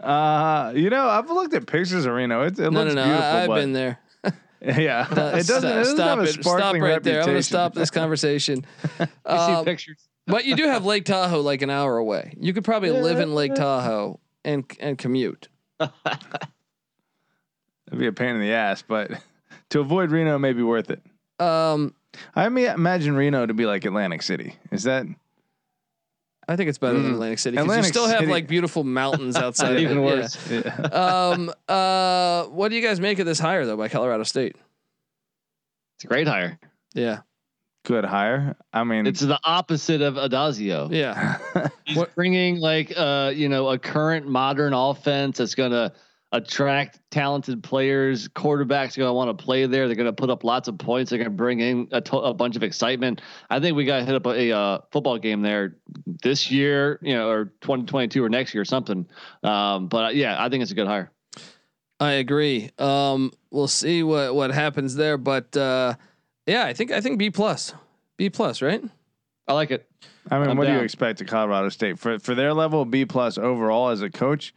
Uh, 0.00 0.72
you 0.74 0.88
know, 0.90 1.08
I've 1.08 1.28
looked 1.30 1.52
at 1.54 1.66
pictures 1.66 2.06
of 2.06 2.12
Reno. 2.12 2.42
It, 2.42 2.58
it 2.58 2.70
No, 2.70 2.82
looks 2.84 2.94
no, 2.94 3.02
no. 3.02 3.04
beautiful. 3.04 3.24
I, 3.24 3.42
I've 3.42 3.54
been 3.60 3.72
there. 3.72 3.98
yeah, 4.62 5.06
Uh, 5.10 5.36
it 5.36 5.46
doesn't. 5.46 5.46
stop, 5.46 5.64
it 5.64 5.74
doesn't 5.74 5.96
stop 5.96 6.08
have 6.08 6.18
a 6.18 6.22
it. 6.22 6.28
Stop 6.32 6.42
sparkling 6.44 6.82
right 6.82 7.02
there. 7.02 7.20
I'm 7.20 7.26
going 7.26 7.36
to 7.38 7.42
stop 7.42 7.74
this 7.74 7.90
conversation. 7.90 8.64
You 9.00 9.06
Um, 9.26 9.56
see 9.64 9.64
pictures. 9.70 10.05
But 10.26 10.44
you 10.44 10.56
do 10.56 10.64
have 10.64 10.84
Lake 10.84 11.04
Tahoe 11.04 11.40
like 11.40 11.62
an 11.62 11.70
hour 11.70 11.96
away. 11.96 12.34
You 12.38 12.52
could 12.52 12.64
probably 12.64 12.90
live 12.90 13.18
in 13.20 13.34
Lake 13.34 13.54
Tahoe 13.54 14.18
and 14.44 14.64
and 14.80 14.96
commute. 14.98 15.48
It'd 15.80 15.90
be 17.98 18.06
a 18.06 18.12
pain 18.12 18.34
in 18.34 18.40
the 18.40 18.52
ass, 18.52 18.82
but 18.82 19.10
to 19.70 19.80
avoid 19.80 20.10
Reno 20.10 20.38
may 20.38 20.52
be 20.52 20.62
worth 20.62 20.90
it. 20.90 21.02
Um, 21.38 21.94
I 22.34 22.48
mean, 22.48 22.66
imagine 22.66 23.14
Reno 23.14 23.46
to 23.46 23.54
be 23.54 23.66
like 23.66 23.84
Atlantic 23.84 24.22
City. 24.22 24.56
Is 24.72 24.84
that? 24.84 25.06
I 26.48 26.54
think 26.56 26.68
it's 26.68 26.78
better 26.78 26.98
than 26.98 27.10
Mm. 27.10 27.14
Atlantic 27.14 27.38
City 27.40 27.54
because 27.56 27.66
you 27.66 27.70
Atlantic 27.72 27.92
still 27.92 28.06
have 28.06 28.20
City- 28.20 28.30
like 28.32 28.46
beautiful 28.48 28.84
mountains 28.84 29.36
outside. 29.36 29.72
of 29.76 29.78
Even 29.82 29.98
it. 29.98 30.02
worse. 30.02 30.50
Yeah. 30.50 30.60
Yeah. 30.64 31.28
Um. 31.34 31.52
Uh. 31.68 32.44
What 32.44 32.68
do 32.70 32.76
you 32.76 32.82
guys 32.82 33.00
make 33.00 33.18
of 33.18 33.26
this 33.26 33.38
hire 33.38 33.66
though 33.66 33.76
by 33.76 33.88
Colorado 33.88 34.22
State? 34.22 34.56
It's 35.96 36.04
a 36.04 36.08
great 36.08 36.26
hire. 36.28 36.58
Yeah. 36.94 37.20
Good 37.86 38.04
hire. 38.04 38.56
I 38.72 38.82
mean, 38.82 39.06
It's 39.06 39.20
the 39.20 39.38
opposite 39.44 40.02
of 40.02 40.14
Addazio. 40.14 40.92
Yeah. 40.92 41.38
He's 41.84 41.96
What- 41.96 42.14
bringing 42.16 42.58
like 42.58 42.92
uh 42.96 43.32
you 43.34 43.48
know 43.48 43.68
a 43.68 43.78
current 43.78 44.26
modern 44.26 44.72
offense 44.74 45.38
that's 45.38 45.54
gonna 45.54 45.92
attract 46.32 46.98
talented 47.12 47.62
players. 47.62 48.26
Quarterbacks 48.26 48.96
are 48.98 49.02
gonna 49.02 49.12
want 49.14 49.38
to 49.38 49.44
play 49.44 49.66
there. 49.66 49.86
They're 49.86 49.94
gonna 49.96 50.12
put 50.12 50.30
up 50.30 50.42
lots 50.42 50.66
of 50.66 50.78
points. 50.78 51.10
They're 51.10 51.18
gonna 51.18 51.30
bring 51.30 51.60
in 51.60 51.86
a, 51.92 52.00
to- 52.00 52.16
a 52.18 52.34
bunch 52.34 52.56
of 52.56 52.64
excitement. 52.64 53.22
I 53.48 53.60
think 53.60 53.76
we 53.76 53.84
got 53.84 54.00
to 54.00 54.04
hit 54.04 54.16
up 54.16 54.26
a, 54.26 54.50
a 54.50 54.58
uh, 54.58 54.78
football 54.90 55.16
game 55.18 55.42
there 55.42 55.76
this 56.24 56.50
year, 56.50 56.98
you 57.02 57.14
know, 57.14 57.28
or 57.30 57.44
2022 57.60 58.22
or 58.24 58.28
next 58.28 58.52
year 58.52 58.62
or 58.62 58.64
something. 58.66 59.06
Um, 59.44 59.86
but 59.86 60.04
uh, 60.06 60.08
yeah, 60.08 60.34
I 60.44 60.48
think 60.48 60.62
it's 60.62 60.72
a 60.72 60.74
good 60.74 60.88
hire. 60.88 61.12
I 62.00 62.14
agree. 62.14 62.70
Um. 62.78 63.30
We'll 63.52 63.68
see 63.68 64.02
what 64.02 64.34
what 64.34 64.50
happens 64.50 64.96
there, 64.96 65.16
but 65.16 65.56
uh, 65.56 65.94
yeah, 66.46 66.64
I 66.64 66.72
think 66.72 66.90
I 66.90 67.00
think 67.00 67.18
B 67.18 67.30
plus, 67.30 67.74
B 68.16 68.30
plus, 68.30 68.62
right? 68.62 68.82
I 69.48 69.52
like 69.52 69.70
it. 69.70 69.88
I 70.30 70.38
mean, 70.38 70.50
I'm 70.50 70.56
what 70.56 70.66
do 70.66 70.72
you 70.72 70.80
expect 70.80 71.20
of 71.20 71.26
Colorado 71.28 71.68
State 71.68 71.98
for 71.98 72.18
for 72.18 72.34
their 72.34 72.52
level 72.52 72.84
B 72.84 73.04
plus 73.04 73.38
overall 73.38 73.90
as 73.90 74.02
a 74.02 74.10
coach? 74.10 74.54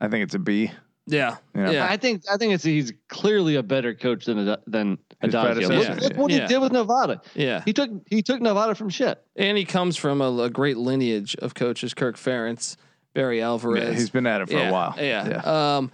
I 0.00 0.08
think 0.08 0.24
it's 0.24 0.34
a 0.34 0.38
B. 0.38 0.70
Yeah. 1.06 1.36
Yeah. 1.54 1.70
Yeah. 1.70 1.86
I 1.88 1.96
think 1.96 2.24
I 2.30 2.36
think 2.36 2.52
it's 2.52 2.64
he's 2.64 2.92
clearly 3.08 3.54
a 3.54 3.62
better 3.62 3.94
coach 3.94 4.24
than 4.24 4.48
Ad- 4.48 4.60
than 4.66 4.98
His 5.22 5.32
Addazio. 5.34 5.42
Look, 5.42 5.68
predecessor. 5.70 6.00
look 6.00 6.16
what 6.16 6.30
Yeah. 6.32 6.42
he 6.42 6.48
did 6.48 6.58
with 6.58 6.72
Nevada. 6.72 7.22
Yeah. 7.34 7.62
He 7.64 7.72
took 7.72 7.90
he 8.10 8.22
took 8.22 8.40
Nevada 8.42 8.74
from 8.74 8.88
shit. 8.90 9.22
And 9.36 9.56
he 9.56 9.64
comes 9.64 9.96
from 9.96 10.20
a, 10.20 10.42
a 10.42 10.50
great 10.50 10.76
lineage 10.76 11.36
of 11.36 11.54
coaches, 11.54 11.94
Kirk 11.94 12.16
Ferentz. 12.16 12.76
Barry 13.14 13.40
Alvarez. 13.40 13.82
Yeah, 13.82 13.92
he's 13.92 14.10
been 14.10 14.26
at 14.26 14.42
it 14.42 14.48
for 14.48 14.58
yeah, 14.58 14.68
a 14.68 14.72
while. 14.72 14.94
Yeah. 14.98 15.76
Um, 15.78 15.90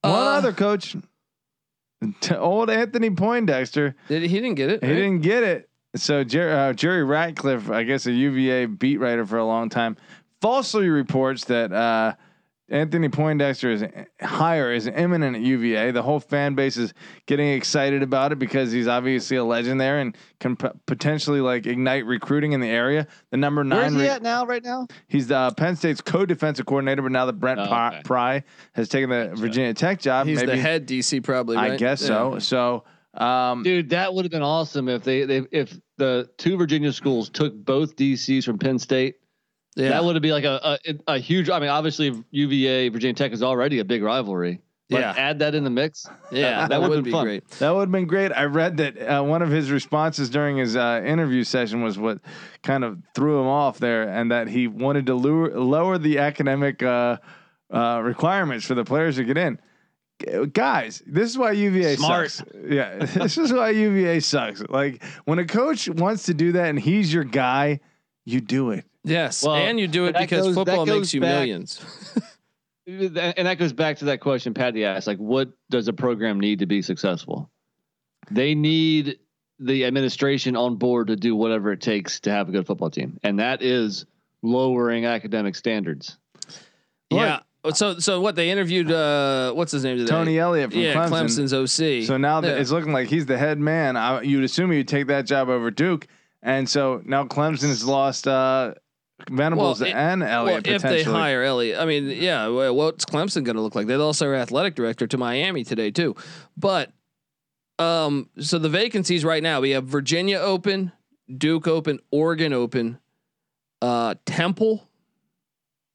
One 0.00 0.14
uh, 0.14 0.38
other 0.38 0.52
coach, 0.54 0.96
t- 2.20 2.34
old 2.36 2.70
Anthony 2.70 3.10
Poindexter, 3.10 3.94
Did 4.08 4.22
he, 4.22 4.28
he 4.28 4.34
didn't 4.40 4.54
get 4.56 4.70
it? 4.70 4.82
he 4.84 4.90
right? 4.90 4.96
didn't 4.96 5.20
get 5.22 5.42
it. 5.42 5.68
So 5.96 6.24
Jer- 6.24 6.52
uh, 6.52 6.72
Jerry 6.74 7.04
Ratcliffe, 7.04 7.70
I 7.70 7.82
guess 7.84 8.06
a 8.06 8.12
UVA 8.12 8.66
beat 8.66 8.98
writer 8.98 9.24
for 9.24 9.38
a 9.38 9.46
long 9.46 9.68
time, 9.68 9.96
falsely 10.40 10.88
reports 10.88 11.44
that 11.46 11.72
uh, 11.72 12.14
Anthony 12.68 13.08
Poindexter 13.08 13.70
is 13.70 13.84
higher 14.20 14.72
is 14.72 14.88
imminent 14.88 15.36
at 15.36 15.42
UVA. 15.42 15.92
The 15.92 16.02
whole 16.02 16.18
fan 16.18 16.56
base 16.56 16.76
is 16.76 16.92
getting 17.26 17.46
excited 17.48 18.02
about 18.02 18.32
it 18.32 18.40
because 18.40 18.72
he's 18.72 18.88
obviously 18.88 19.36
a 19.36 19.44
legend 19.44 19.80
there 19.80 20.00
and 20.00 20.16
can 20.40 20.56
p- 20.56 20.66
potentially 20.86 21.40
like 21.40 21.66
ignite 21.66 22.06
recruiting 22.06 22.52
in 22.52 22.60
the 22.60 22.68
area. 22.68 23.06
The 23.30 23.36
number 23.36 23.62
nine. 23.62 23.78
Where's 23.78 23.92
nine, 23.92 24.00
he 24.02 24.08
re- 24.08 24.14
at 24.14 24.22
now? 24.22 24.46
Right 24.46 24.64
now? 24.64 24.88
he's 25.06 25.28
the 25.28 25.52
Penn 25.56 25.76
State's 25.76 26.00
co-defensive 26.00 26.66
coordinator, 26.66 27.02
but 27.02 27.12
now 27.12 27.26
that 27.26 27.34
Brent 27.34 27.60
Oh, 27.60 27.66
Pry- 27.68 27.88
okay. 27.88 28.02
Pry 28.04 28.44
has 28.72 28.88
taken 28.88 29.10
the 29.10 29.30
Virginia 29.36 29.72
Tech 29.72 30.00
job, 30.00 30.26
He's 30.26 30.38
maybe 30.40 30.52
the 30.52 30.56
head 30.58 30.88
DC 30.88 31.22
probably. 31.22 31.56
I 31.56 31.76
guess 31.76 32.02
Yeah. 32.02 32.06
so. 32.08 32.38
So. 32.40 32.84
Um, 33.14 33.62
Dude, 33.62 33.90
that 33.90 34.12
would 34.12 34.24
have 34.26 34.32
been 34.32 34.42
awesome 34.42 34.88
if 34.90 35.02
they, 35.02 35.24
they 35.24 35.42
if 35.50 35.74
the 35.96 36.28
two 36.36 36.58
Virginia 36.58 36.92
schools 36.92 37.30
took 37.30 37.54
both 37.54 37.96
DCs 37.96 38.44
from 38.44 38.58
Penn 38.58 38.78
State. 38.78 39.16
Yeah. 39.76 39.90
That 39.90 40.04
would 40.04 40.20
be 40.22 40.32
like 40.32 40.44
a, 40.44 40.78
a 40.86 40.94
a 41.14 41.18
huge. 41.18 41.50
I 41.50 41.58
mean, 41.60 41.68
obviously 41.68 42.12
UVA 42.30 42.88
Virginia 42.88 43.14
Tech 43.14 43.32
is 43.32 43.42
already 43.42 43.78
a 43.78 43.84
big 43.84 44.02
rivalry. 44.02 44.60
But 44.88 45.00
Yeah. 45.00 45.14
add 45.16 45.40
that 45.40 45.54
in 45.56 45.64
the 45.64 45.70
mix. 45.70 46.06
yeah, 46.30 46.60
that, 46.60 46.70
that 46.70 46.80
would 46.80 46.90
would've 46.90 47.04
be 47.04 47.10
fun. 47.10 47.24
great. 47.24 47.48
That 47.58 47.72
would 47.74 47.80
have 47.80 47.90
been 47.92 48.06
great. 48.06 48.30
I 48.32 48.44
read 48.44 48.76
that 48.76 48.96
uh, 49.02 49.22
one 49.24 49.42
of 49.42 49.50
his 49.50 49.70
responses 49.72 50.30
during 50.30 50.56
his 50.58 50.76
uh, 50.76 51.02
interview 51.04 51.42
session 51.44 51.82
was 51.82 51.98
what 51.98 52.20
kind 52.62 52.84
of 52.84 52.98
threw 53.14 53.40
him 53.40 53.48
off 53.48 53.78
there, 53.80 54.08
and 54.08 54.30
that 54.30 54.46
he 54.48 54.68
wanted 54.68 55.06
to 55.06 55.14
lure, 55.14 55.50
lower 55.58 55.98
the 55.98 56.18
academic 56.20 56.84
uh, 56.84 57.16
uh, 57.70 58.00
requirements 58.04 58.64
for 58.64 58.74
the 58.76 58.84
players 58.84 59.16
to 59.16 59.24
get 59.24 59.36
in. 59.36 59.58
Guys, 60.52 61.02
this 61.06 61.30
is 61.30 61.36
why 61.36 61.50
UVA 61.52 61.96
Smart. 61.96 62.30
sucks. 62.30 62.48
Yeah, 62.68 62.94
this 63.04 63.36
is 63.36 63.52
why 63.52 63.70
UVA 63.70 64.20
sucks. 64.20 64.62
Like 64.68 65.02
when 65.26 65.38
a 65.38 65.44
coach 65.44 65.88
wants 65.88 66.22
to 66.24 66.34
do 66.34 66.52
that 66.52 66.66
and 66.70 66.78
he's 66.78 67.12
your 67.12 67.24
guy, 67.24 67.80
you 68.24 68.40
do 68.40 68.70
it. 68.70 68.84
Yes, 69.06 69.42
Well, 69.44 69.54
and 69.54 69.78
you 69.80 69.86
do 69.88 70.06
it 70.06 70.16
because 70.18 70.46
goes- 70.46 70.54
football 70.54 70.84
makes 70.84 71.14
you 71.14 71.20
back- 71.20 71.30
millions. 71.40 71.80
And 72.88 73.16
that 73.16 73.58
goes 73.58 73.72
back 73.72 73.96
to 73.98 74.04
that 74.06 74.20
question 74.20 74.54
Patty 74.54 74.84
asked: 74.84 75.08
like, 75.08 75.18
what 75.18 75.48
does 75.70 75.88
a 75.88 75.92
program 75.92 76.38
need 76.38 76.60
to 76.60 76.66
be 76.66 76.82
successful? 76.82 77.50
They 78.30 78.54
need 78.54 79.18
the 79.58 79.84
administration 79.86 80.54
on 80.54 80.76
board 80.76 81.08
to 81.08 81.16
do 81.16 81.34
whatever 81.34 81.72
it 81.72 81.80
takes 81.80 82.20
to 82.20 82.30
have 82.30 82.48
a 82.48 82.52
good 82.52 82.64
football 82.64 82.90
team, 82.90 83.18
and 83.24 83.40
that 83.40 83.60
is 83.60 84.06
lowering 84.42 85.04
academic 85.04 85.56
standards. 85.56 86.16
yeah. 87.10 87.40
So 87.74 87.98
so 87.98 88.20
what 88.20 88.36
they 88.36 88.50
interviewed? 88.50 88.92
uh 88.92 89.52
What's 89.52 89.72
his 89.72 89.82
name 89.82 89.96
today? 89.98 90.08
Tony 90.08 90.38
Elliott 90.38 90.70
from 90.70 90.80
yeah, 90.80 90.94
Clemson. 90.94 91.50
Clemson's 91.50 91.52
OC. 91.52 92.06
So 92.06 92.16
now 92.16 92.40
that 92.40 92.54
Yeah. 92.54 92.60
it's 92.60 92.70
looking 92.70 92.92
like 92.92 93.08
he's 93.08 93.26
the 93.26 93.36
head 93.36 93.58
man, 93.58 93.96
I, 93.96 94.20
you'd 94.22 94.44
assume 94.44 94.70
he'd 94.70 94.86
take 94.86 95.08
that 95.08 95.26
job 95.26 95.48
over 95.48 95.72
Duke. 95.72 96.06
And 96.40 96.68
so 96.68 97.02
now 97.04 97.24
Clemson 97.24 97.66
has 97.66 97.84
lost 97.84 98.28
uh, 98.28 98.74
Venables 99.30 99.80
Well, 99.80 99.88
it- 99.88 99.94
and 99.94 100.22
Elliott 100.22 100.66
well, 100.66 100.76
if 100.76 100.82
they 100.82 101.02
hire 101.02 101.42
Elliott, 101.42 101.80
I 101.80 101.84
mean, 101.86 102.08
yeah. 102.10 102.48
Well, 102.48 102.74
what's 102.76 103.04
Clemson 103.04 103.44
going 103.44 103.56
to 103.56 103.62
look 103.62 103.74
like? 103.74 103.86
They 103.86 103.96
lost 103.96 104.20
their 104.20 104.34
athletic 104.36 104.74
director 104.74 105.06
to 105.06 105.16
Miami 105.18 105.64
today 105.64 105.90
too. 105.90 106.14
But 106.56 106.92
um, 107.78 108.28
so 108.38 108.58
the 108.58 108.68
vacancies 108.68 109.24
right 109.24 109.42
now 109.42 109.60
we 109.60 109.70
have 109.70 109.84
Virginia 109.86 110.38
open, 110.38 110.92
Duke 111.34 111.66
open, 111.66 111.98
Oregon 112.10 112.52
open, 112.52 112.98
uh, 113.82 114.14
Temple. 114.26 114.86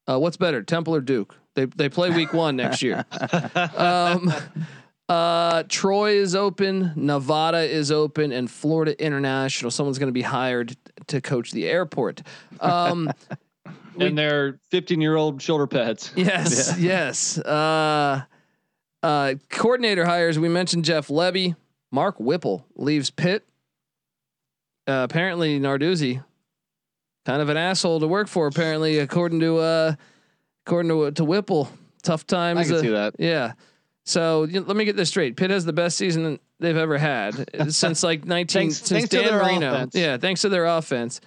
Uh, 0.07 0.19
what's 0.19 0.37
better, 0.37 0.63
Temple 0.63 0.95
or 0.95 1.01
Duke? 1.01 1.35
They 1.55 1.65
they 1.65 1.89
play 1.89 2.09
week 2.09 2.33
one 2.33 2.55
next 2.55 2.81
year. 2.81 3.05
Um, 3.77 4.33
uh, 5.11 5.63
Troy 5.67 6.13
is 6.13 6.35
open, 6.35 6.93
Nevada 6.95 7.69
is 7.69 7.91
open, 7.91 8.31
and 8.31 8.49
Florida 8.49 8.97
International. 9.03 9.69
Someone's 9.69 9.99
going 9.99 10.07
to 10.07 10.13
be 10.13 10.21
hired 10.21 10.77
to 11.07 11.19
coach 11.19 11.51
the 11.51 11.67
airport. 11.67 12.21
Um, 12.61 13.11
and 13.99 14.17
their 14.17 14.57
15 14.69 15.01
year 15.01 15.17
old 15.17 15.41
shoulder 15.41 15.67
pads. 15.67 16.13
Yes, 16.15 16.79
yes. 16.79 17.37
Uh, 17.37 18.21
uh, 19.03 19.33
coordinator 19.49 20.05
hires. 20.05 20.39
We 20.39 20.47
mentioned 20.47 20.85
Jeff 20.85 21.09
Levy. 21.09 21.55
Mark 21.91 22.17
Whipple 22.17 22.65
leaves 22.75 23.09
Pitt. 23.09 23.45
Uh, 24.87 25.05
apparently, 25.09 25.59
Narduzzi, 25.59 26.23
kind 27.25 27.41
of 27.41 27.49
an 27.49 27.57
asshole 27.57 27.99
to 27.99 28.07
work 28.07 28.29
for. 28.29 28.47
Apparently, 28.47 28.99
according 28.99 29.41
to 29.41 29.57
uh, 29.57 29.95
according 30.65 30.89
to 30.89 31.11
to 31.11 31.25
Whipple, 31.25 31.69
tough 32.01 32.25
times. 32.25 32.59
I 32.61 32.63
can 32.63 32.75
uh, 32.75 32.79
see 32.79 32.89
that. 32.89 33.15
Yeah. 33.19 33.53
So 34.03 34.43
you 34.45 34.61
let 34.61 34.75
me 34.75 34.85
get 34.85 34.95
this 34.95 35.09
straight. 35.09 35.37
Pitt 35.37 35.51
has 35.51 35.63
the 35.65 35.73
best 35.73 35.97
season 35.97 36.39
they've 36.59 36.75
ever 36.77 36.97
had 36.97 37.45
since 37.73 38.03
like 38.03 38.25
nineteen 38.25 38.63
Thanks- 38.71 38.77
since 38.77 38.89
thanks 38.89 39.09
to 39.09 39.21
Dan 39.21 39.33
Marino. 39.37 39.73
offense. 39.73 39.95
Yeah, 39.95 40.17
thanks 40.17 40.41
to 40.41 40.49
their 40.49 40.65
offense. 40.65 41.21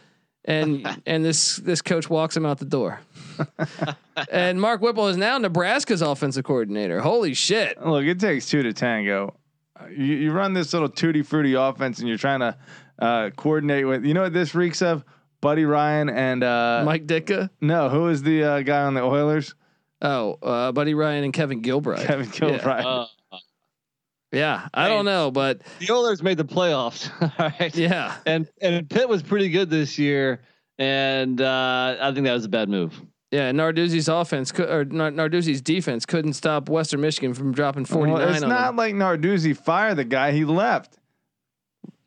And 0.44 0.86
and 1.06 1.24
this 1.24 1.56
this 1.56 1.80
coach 1.82 2.10
walks 2.10 2.36
him 2.36 2.44
out 2.44 2.58
the 2.58 2.64
door. 2.64 3.00
and 4.30 4.60
Mark 4.60 4.80
Whipple 4.80 5.08
is 5.08 5.16
now 5.16 5.38
Nebraska's 5.38 6.02
offensive 6.02 6.44
coordinator. 6.44 7.00
Holy 7.00 7.34
shit! 7.34 7.80
Look, 7.84 8.04
it 8.04 8.20
takes 8.20 8.46
two 8.48 8.62
to 8.62 8.72
tango. 8.72 9.34
Uh, 9.80 9.86
You, 9.86 10.04
you 10.16 10.32
run 10.32 10.52
this 10.52 10.72
little 10.72 10.88
tutti 10.88 11.22
frutti 11.22 11.54
offense, 11.54 11.98
and 11.98 12.08
you're 12.08 12.18
trying 12.18 12.40
to 12.40 12.56
uh, 12.98 13.30
coordinate 13.30 13.86
with. 13.86 14.04
You 14.04 14.14
know 14.14 14.22
what 14.22 14.32
this 14.32 14.54
reeks 14.54 14.82
of? 14.82 15.04
Buddy 15.40 15.64
Ryan 15.66 16.08
and 16.08 16.42
uh, 16.42 16.82
Mike 16.86 17.06
Ditka. 17.06 17.50
No, 17.60 17.88
who 17.90 18.08
is 18.08 18.22
the 18.22 18.44
uh, 18.44 18.60
guy 18.62 18.82
on 18.84 18.94
the 18.94 19.02
Oilers? 19.02 19.54
Oh, 20.02 20.38
uh, 20.42 20.72
Buddy 20.72 20.94
Ryan 20.94 21.24
and 21.24 21.32
Kevin 21.32 21.62
Gilbride. 21.62 22.04
Kevin 22.06 22.26
Gilbride. 22.26 22.84
Uh, 23.32 23.38
Yeah, 24.32 24.68
I 24.74 24.88
don't 24.88 25.04
know, 25.04 25.30
but 25.30 25.62
the 25.78 25.92
Oilers 25.92 26.22
made 26.22 26.36
the 26.38 26.44
playoffs. 26.44 27.08
All 27.38 27.52
right. 27.60 27.74
yeah, 27.76 28.16
And 28.26 28.48
and 28.60 28.88
Pitt 28.90 29.08
was 29.08 29.22
pretty 29.22 29.48
good 29.48 29.70
this 29.70 29.98
year. 29.98 30.40
And 30.76 31.40
uh, 31.40 31.96
I 32.00 32.12
think 32.12 32.26
that 32.26 32.32
was 32.32 32.44
a 32.44 32.48
bad 32.48 32.68
move. 32.68 33.00
yeah. 33.30 33.52
Narduzzi's 33.52 34.08
offense 34.08 34.50
or 34.58 34.84
Narduzzi's 34.84 35.62
defense 35.62 36.04
couldn't 36.04 36.32
stop 36.32 36.68
Western 36.68 37.00
Michigan 37.00 37.32
from 37.32 37.52
dropping 37.52 37.84
forty 37.84 38.10
nine 38.10 38.20
Well, 38.20 38.34
it's 38.34 38.42
on 38.42 38.48
not 38.48 38.66
them. 38.66 38.76
like 38.76 38.94
Narduzzi 38.96 39.56
fired 39.56 39.94
the 39.98 40.04
guy; 40.04 40.32
he 40.32 40.44
left. 40.44 40.98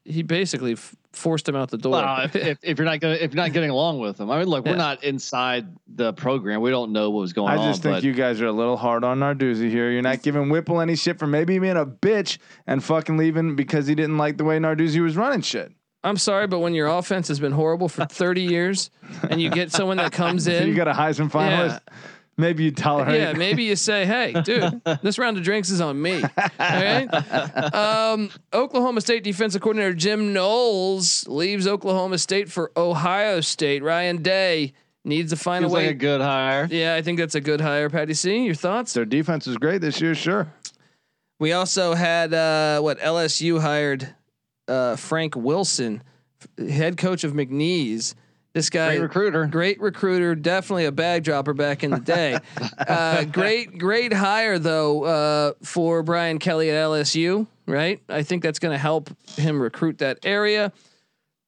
He 0.10 0.24
basically 0.24 0.72
f- 0.74 0.96
forced 1.12 1.50
him 1.50 1.56
out 1.58 1.70
the 1.70 1.78
door. 1.78 1.92
Well, 1.92 2.22
if, 2.22 2.36
if, 2.36 2.58
if 2.64 2.78
you're 2.78 2.86
not 2.86 3.02
gonna 3.02 3.16
if 3.16 3.34
you're 3.34 3.44
not 3.44 3.52
getting 3.52 3.70
along 3.70 4.00
with 4.00 4.20
him, 4.20 4.32
I 4.32 4.40
mean, 4.40 4.48
look, 4.48 4.66
Yeah. 4.66 4.72
we're 4.72 4.78
not 4.78 5.04
inside 5.04 5.68
the 5.88 6.14
program. 6.14 6.62
We 6.62 6.70
don't 6.70 6.92
know 6.94 7.10
what 7.10 7.20
was 7.22 7.34
going 7.34 7.50
on. 7.52 7.58
I 7.58 7.62
on. 7.62 7.70
just 7.70 7.84
think 7.84 7.98
but 7.98 8.04
you 8.04 8.14
guys 8.14 8.40
are 8.40 8.46
a 8.48 8.52
little 8.54 8.78
hard 8.78 9.04
on 9.04 9.20
Narduzzi 9.20 9.70
here. 9.70 9.92
You're 9.92 10.02
not 10.02 10.22
giving 10.24 10.50
Whipple 10.50 10.80
any 10.80 10.96
shit 10.96 11.20
for 11.20 11.28
maybe 11.28 11.60
being 11.60 11.76
a 11.76 11.86
bitch 11.86 12.38
and 12.66 12.82
fucking 12.84 13.18
leaving 13.18 13.56
because 13.58 13.86
he 13.88 13.96
didn't 13.96 14.18
like 14.18 14.38
the 14.38 14.46
way 14.46 14.58
Narduzzi 14.60 15.02
was 15.04 15.18
running 15.18 15.42
shit. 15.42 15.74
I'm 16.04 16.18
sorry, 16.18 16.48
but 16.48 16.60
when 16.60 16.74
your 16.74 16.88
offense 16.88 17.28
has 17.28 17.40
been 17.42 17.52
horrible 17.52 17.90
for 17.90 18.06
30 18.06 18.44
years 18.44 18.90
and 19.30 19.42
you 19.42 19.50
get 19.50 19.74
someone 19.74 19.98
that 19.98 20.14
comes 20.14 20.48
in, 20.48 20.68
you 20.70 20.74
got 20.76 20.88
a 20.88 20.94
Heisman 20.94 21.30
finalist. 21.30 21.82
Maybe 22.40 22.66
you 22.66 22.72
tolerate. 22.72 23.20
yeah, 23.20 23.34
maybe 23.34 23.64
you 23.64 23.76
say, 23.76 24.06
"Hey, 24.06 24.34
dude, 24.44 24.80
this 25.02 25.18
round 25.18 25.38
of 25.38 25.44
drinks 25.44 25.70
is 25.72 25.82
on 25.82 26.00
me." 26.02 26.22
All 26.24 26.30
right. 26.60 27.08
Um, 27.74 28.30
Oklahoma 28.54 29.02
State 29.02 29.24
defensive 29.24 29.62
coordinator 29.62 29.94
Jim 29.96 30.34
Knowles 30.34 31.28
leaves 31.28 31.66
Oklahoma 31.68 32.18
State 32.20 32.50
for 32.52 32.72
Ohio 32.78 33.42
State. 33.42 33.82
Ryan 33.82 34.22
Day 34.22 34.74
needs 35.04 35.32
to 35.32 35.36
find 35.38 35.64
seems 35.64 35.72
a 35.72 35.76
way. 35.76 35.82
like 35.88 35.92
a 35.96 35.98
good 35.98 36.22
hire. 36.22 36.68
yeah, 36.70 36.94
I 36.96 37.02
think 37.02 37.18
that's 37.18 37.36
a 37.36 37.42
good 37.42 37.60
hire, 37.62 37.90
Patty 37.90 38.14
C. 38.14 38.46
Your 38.46 38.54
thoughts? 38.56 38.94
Their 38.94 39.06
defense 39.06 39.48
was 39.48 39.58
great 39.58 39.82
this 39.82 40.00
year, 40.02 40.14
sure. 40.14 40.52
We 41.40 41.54
also 41.54 41.94
had 41.94 42.34
uh, 42.34 42.82
what 42.82 43.00
LSU 43.00 43.60
hired 43.62 44.14
uh, 44.68 44.96
Frank 44.96 45.36
Wilson, 45.36 46.04
f- 46.60 46.70
head 46.70 46.98
coach 46.98 47.24
of 47.24 47.34
McNeese. 47.34 48.16
This 48.58 48.72
guy, 48.72 48.88
Great 48.96 49.02
recruiter. 49.02 49.46
great 49.46 49.80
recruiter, 49.80 50.34
definitely 50.34 50.86
a 50.86 50.92
bag 50.92 51.24
dropper 51.24 51.54
back 51.54 51.84
in 51.84 51.92
the 51.92 52.00
day. 52.00 52.40
uh, 52.80 53.24
great, 53.26 53.78
great 53.78 54.12
hire 54.12 54.58
though 54.58 55.04
uh, 55.04 55.54
for 55.62 56.02
Brian 56.02 56.40
Kelly 56.40 56.72
at 56.72 56.76
LSU. 56.76 57.46
Right, 57.68 58.02
I 58.10 58.24
think 58.24 58.42
that's 58.42 58.58
going 58.58 58.72
to 58.72 58.80
help 58.80 59.12
him 59.38 59.62
recruit 59.62 60.00
that 60.00 60.18
area. 60.24 60.72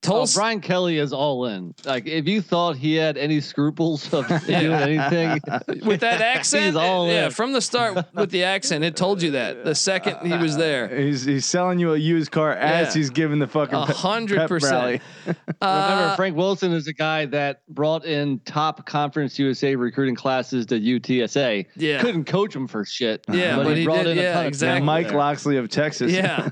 Oh, 0.07 0.25
Brian 0.33 0.61
Kelly 0.61 0.97
is 0.97 1.11
all 1.11 1.45
in. 1.47 1.73
Like, 1.85 2.07
if 2.07 2.25
you 2.25 2.41
thought 2.41 2.77
he 2.77 2.95
had 2.95 3.17
any 3.17 3.41
scruples 3.41 4.11
of 4.13 4.27
doing 4.47 4.71
anything, 4.71 5.41
with 5.85 5.99
that 5.99 6.21
accent, 6.35 6.65
he's 6.67 6.75
all 6.75 7.07
yeah, 7.07 7.25
in. 7.25 7.31
from 7.31 7.51
the 7.51 7.59
start 7.61 8.05
with 8.13 8.31
the 8.31 8.45
accent, 8.45 8.83
it 8.85 8.95
told 8.95 9.21
you 9.21 9.31
that 9.31 9.65
the 9.65 9.75
second 9.75 10.25
he 10.25 10.37
was 10.37 10.55
there. 10.55 10.87
He's 10.87 11.25
he's 11.25 11.45
selling 11.45 11.79
you 11.79 11.93
a 11.93 11.97
used 11.97 12.31
car 12.31 12.53
as 12.53 12.95
Yeah. 12.95 12.99
he's 12.99 13.09
giving 13.09 13.39
the 13.39 13.47
fucking 13.47 13.75
A 13.75 13.85
hundred 13.87 14.47
percent. 14.47 15.01
remember 15.25 15.39
Uh, 15.61 16.15
Frank 16.15 16.37
Wilson 16.37 16.71
is 16.71 16.87
a 16.87 16.93
guy 16.93 17.25
that 17.27 17.61
brought 17.67 18.05
in 18.05 18.39
top 18.45 18.85
Conference 18.85 19.37
USA 19.37 19.75
recruiting 19.75 20.15
classes 20.15 20.65
to 20.67 20.79
UTSA. 20.79 21.65
Yeah. 21.75 21.99
couldn't 22.01 22.23
coach 22.23 22.53
them 22.53 22.67
for 22.67 22.85
shit. 22.85 23.25
Yeah, 23.29 23.57
but 23.57 23.75
he 23.75 23.83
brought 23.83 24.05
did- 24.05 24.17
in 24.17 24.25
a 24.25 24.33
ton 24.33 24.45
exactly. 24.45 24.67
talent 24.67 24.85
Mike 24.85 25.07
there. 25.09 25.17
Locksley 25.17 25.57
of 25.57 25.69
Texas. 25.69 26.11
Yeah. 26.13 26.51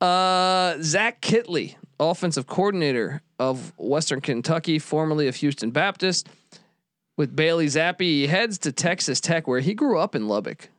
Uh, 0.00 0.76
Zach 0.80 1.20
Kittley, 1.20 1.74
offensive 2.00 2.46
coordinator 2.46 3.22
of 3.38 3.72
Western 3.78 4.20
Kentucky, 4.20 4.78
formerly 4.78 5.28
of 5.28 5.36
Houston 5.36 5.70
Baptist. 5.70 6.28
with 7.16 7.36
Bailey 7.36 7.66
Zappe. 7.66 8.00
He 8.00 8.26
heads 8.26 8.58
to 8.60 8.72
Texas 8.72 9.20
Tech, 9.20 9.46
where 9.46 9.60
he 9.60 9.74
grew 9.74 9.98
up 9.98 10.14
in 10.14 10.26
Lubbock. 10.26 10.70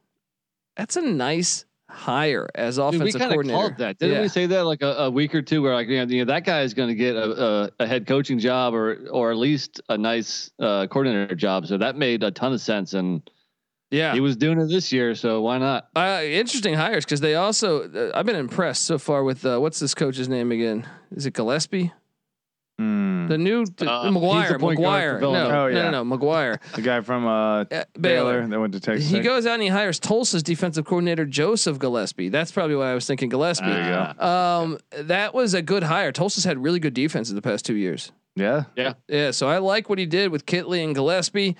That's 0.76 0.95
a 0.95 1.01
nice 1.01 1.65
hire 1.89 2.47
as 2.55 2.78
offensive 2.78 2.99
Dude, 2.99 3.03
we 3.03 3.09
offensive 3.09 3.19
kind 3.19 3.32
of 3.32 3.34
coordinator. 3.36 3.59
called 3.59 3.78
that, 3.80 3.99
didn't 3.99 4.15
Yeah. 4.15 4.22
we 4.22 4.28
say 4.30 4.45
that 4.47 4.63
like 4.65 4.82
a, 4.82 4.93
a 4.93 5.09
week 5.11 5.36
or 5.36 5.41
two? 5.41 5.61
Where 5.61 5.74
like 5.76 5.88
you 5.88 5.97
know, 5.97 6.11
you 6.11 6.26
know 6.26 6.34
that 6.34 6.45
guy 6.45 6.61
is 6.61 6.74
going 6.74 6.89
to 6.89 6.95
get 6.95 7.15
a, 7.15 7.43
a, 7.43 7.69
a 7.82 7.86
head 7.88 8.07
coaching 8.07 8.39
job 8.39 8.74
or 8.74 9.07
or 9.11 9.30
at 9.32 9.38
least 9.38 9.82
a 9.89 9.97
nice 9.97 10.49
uh, 10.59 10.88
coordinator 10.88 11.36
job. 11.36 11.67
So 11.67 11.78
that 11.78 11.95
made 11.97 12.24
a 12.24 12.32
ton 12.32 12.53
of 12.53 12.61
sense, 12.61 12.93
and 12.93 13.22
Yeah, 13.91 14.13
he 14.13 14.19
was 14.21 14.35
doing 14.37 14.59
it 14.59 14.67
this 14.67 14.91
year, 14.93 15.13
so 15.15 15.41
why 15.41 15.57
not? 15.57 15.89
Uh, 15.95 16.21
interesting 16.23 16.73
hires 16.73 17.03
because 17.05 17.19
they 17.21 17.35
also. 17.35 17.89
Uh, 17.89 18.11
I've 18.17 18.25
been 18.25 18.35
impressed 18.37 18.83
so 18.83 18.97
far 18.97 19.23
with 19.23 19.45
uh, 19.45 19.59
what's 19.59 19.79
this 19.79 19.93
coach's 19.93 20.29
name 20.29 20.51
again? 20.51 20.87
Is 21.13 21.25
it 21.25 21.33
Gillespie? 21.33 21.91
Hmm. 22.79 23.27
The 23.27 23.37
new 23.37 23.65
the, 23.65 23.89
Uh, 23.89 24.05
McGuire. 24.09 24.57
McGuire. 24.57 25.15
for 25.15 25.21
No, 25.21 25.31
Villanova. 25.31 25.51
no, 25.53 25.63
Oh, 25.63 25.67
yeah. 25.67 25.89
no, 25.91 26.03
no, 26.03 26.17
McGuire. 26.17 26.57
the 26.75 26.81
guy 26.81 27.01
from 27.01 27.27
uh, 27.27 27.61
Uh, 27.61 27.65
Baylor 27.69 27.83
Baylor. 27.99 28.47
that 28.47 28.59
went 28.59 28.73
to 28.73 28.79
Texas. 28.79 29.07
He 29.09 29.17
Tech. 29.17 29.23
goes 29.25 29.45
out 29.45 29.53
and 29.55 29.63
he 29.63 29.67
hires 29.69 29.99
Tulsa's 29.99 30.41
defensive 30.41 30.85
coordinator 30.85 31.25
Joseph 31.25 31.77
Gillespie. 31.77 32.29
That's 32.29 32.51
probably 32.51 32.75
why 32.77 32.91
I 32.91 32.95
was 32.95 33.05
thinking 33.05 33.29
Gillespie. 33.29 33.67
There 33.67 33.83
you 33.83 34.15
go. 34.17 34.25
Um, 34.25 34.77
that 34.93 35.33
was 35.35 35.53
a 35.53 35.61
good 35.61 35.83
hire. 35.83 36.11
Tulsa's 36.11 36.43
had 36.43 36.57
really 36.63 36.79
good 36.79 36.93
defenses 36.95 37.35
the 37.35 37.41
past 37.41 37.65
two 37.65 37.75
years. 37.75 38.11
Yeah, 38.35 38.63
yeah. 38.77 38.93
Yeah, 39.07 39.31
so 39.31 39.47
I 39.49 39.57
like 39.59 39.89
what 39.89 39.99
he 39.99 40.05
did 40.05 40.31
with 40.31 40.45
Kittley 40.45 40.83
and 40.83 40.95
Gillespie. 40.95 41.57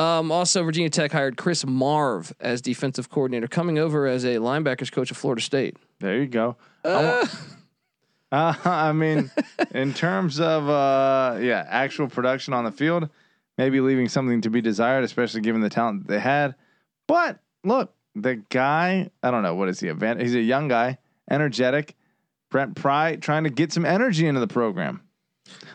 Um, 0.00 0.32
also, 0.32 0.62
Virginia 0.62 0.88
Tech 0.88 1.12
hired 1.12 1.36
Chris 1.36 1.66
Marve 1.66 2.32
as 2.40 2.62
defensive 2.62 3.10
coordinator, 3.10 3.46
coming 3.48 3.78
over 3.78 4.06
as 4.06 4.24
a 4.24 4.36
linebackers 4.36 4.90
coach 4.90 5.10
of 5.10 5.16
Florida 5.16 5.42
State. 5.42 5.76
There 5.98 6.16
you 6.18 6.26
go. 6.26 6.56
I 6.84 7.04
wa- 7.04 7.24
Uh, 8.32 8.54
I 8.64 8.92
mean, 8.92 9.28
in 9.72 9.92
terms 9.92 10.38
of 10.38 10.68
uh, 10.68 11.38
yeah, 11.40 11.66
actual 11.68 12.06
production 12.06 12.54
on 12.54 12.62
the 12.64 12.70
field, 12.70 13.08
maybe 13.58 13.80
leaving 13.80 14.08
something 14.08 14.40
to 14.42 14.50
be 14.50 14.60
desired, 14.60 15.02
especially 15.02 15.40
given 15.40 15.60
the 15.60 15.68
talent 15.68 16.06
that 16.06 16.12
they 16.12 16.20
had. 16.20 16.54
But 17.08 17.40
look, 17.64 17.92
the 18.14 18.36
guy, 18.48 19.10
I 19.22 19.30
don't 19.32 19.42
know 19.42 19.56
what 19.56 19.68
is 19.68 19.80
he? 19.80 19.88
He's 19.88 20.36
a 20.36 20.40
young 20.40 20.68
guy, 20.68 20.98
energetic. 21.28 21.96
Brent 22.52 22.76
Pry 22.76 23.16
trying 23.16 23.44
to 23.44 23.50
get 23.50 23.72
some 23.72 23.84
energy 23.84 24.28
into 24.28 24.40
the 24.40 24.46
program. 24.46 25.00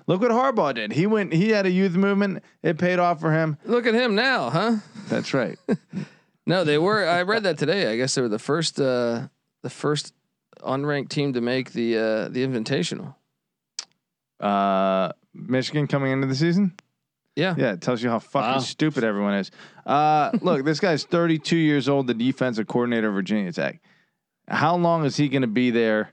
Look 0.07 0.21
what 0.21 0.31
Harbaugh 0.31 0.73
did. 0.75 0.91
He 0.93 1.07
went. 1.07 1.33
He 1.33 1.49
had 1.49 1.65
a 1.65 1.71
youth 1.71 1.95
movement. 1.95 2.43
It 2.63 2.77
paid 2.77 2.99
off 2.99 3.19
for 3.19 3.31
him. 3.31 3.57
Look 3.65 3.85
at 3.85 3.93
him 3.93 4.15
now, 4.15 4.49
huh? 4.49 4.77
That's 5.09 5.33
right. 5.33 5.57
No, 6.47 6.63
they 6.63 6.77
were. 6.77 7.07
I 7.07 7.23
read 7.23 7.41
that 7.41 7.57
today. 7.57 7.91
I 7.91 7.97
guess 7.97 8.13
they 8.13 8.21
were 8.21 8.29
the 8.29 8.37
first, 8.37 8.79
uh, 8.79 9.29
the 9.63 9.69
first 9.71 10.13
unranked 10.61 11.09
team 11.09 11.33
to 11.33 11.41
make 11.41 11.71
the 11.71 11.97
uh, 11.97 12.27
the 12.29 12.45
Invitational. 12.45 13.15
Uh, 14.39 15.11
Michigan 15.33 15.87
coming 15.87 16.11
into 16.11 16.27
the 16.27 16.35
season. 16.35 16.73
Yeah. 17.35 17.55
Yeah, 17.57 17.73
it 17.73 17.81
tells 17.81 18.01
you 18.03 18.09
how 18.09 18.19
fucking 18.19 18.47
Wow. 18.51 18.59
stupid 18.59 19.03
everyone 19.03 19.33
is. 19.33 19.51
Uh, 19.85 20.31
look, 20.41 20.63
this 20.63 20.79
guy's 20.79 21.03
32 21.03 21.57
years 21.57 21.89
old, 21.89 22.07
the 22.07 22.13
defensive 22.13 22.67
coordinator 22.67 23.09
of 23.09 23.15
Virginia 23.15 23.51
Tech. 23.51 23.81
How 24.47 24.75
long 24.77 25.03
is 25.05 25.17
he 25.17 25.27
going 25.27 25.41
to 25.41 25.47
be 25.47 25.71
there? 25.71 26.11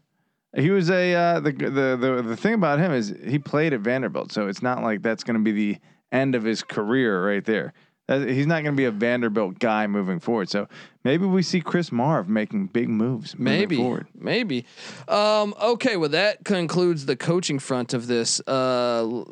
He 0.55 0.71
was 0.71 0.91
a 0.91 1.15
uh, 1.15 1.41
the, 1.41 1.53
the 1.53 1.97
the 1.99 2.23
the 2.27 2.37
thing 2.37 2.55
about 2.55 2.79
him 2.79 2.93
is 2.93 3.15
he 3.27 3.39
played 3.39 3.73
at 3.73 3.81
Vanderbilt, 3.81 4.33
so 4.33 4.49
it's 4.49 4.63
not 4.63 4.83
like 4.83 5.01
that's 5.03 5.25
going 5.25 5.37
to 5.39 5.43
be 5.43 5.53
the 5.53 5.79
end 6.11 6.35
of 6.35 6.45
his 6.45 6.63
career 6.63 7.27
right 7.27 7.45
there. 7.45 7.73
That- 8.09 8.29
He's 8.29 8.47
not 8.47 8.63
going 8.63 8.75
to 8.75 8.77
be 8.77 8.85
a 8.85 8.91
Vanderbilt 8.91 9.59
guy 9.59 9.87
moving 9.87 10.21
forward. 10.21 10.51
So 10.51 10.69
maybe 11.05 11.25
we 11.25 11.43
see 11.43 11.61
Chris 11.63 11.91
Marve 11.91 12.29
making 12.29 12.67
big 12.67 12.89
moves 12.91 13.39
moving 13.39 13.45
Maybe, 13.61 13.77
forward. 13.77 14.09
maybe. 14.15 14.67
Um, 15.09 15.55
okay, 15.63 15.97
well 15.97 16.11
that 16.11 16.45
concludes 16.45 17.07
the 17.07 17.17
coaching 17.17 17.59
front 17.59 17.95
of 17.95 18.07
this. 18.07 18.41
Uh, 18.47 19.25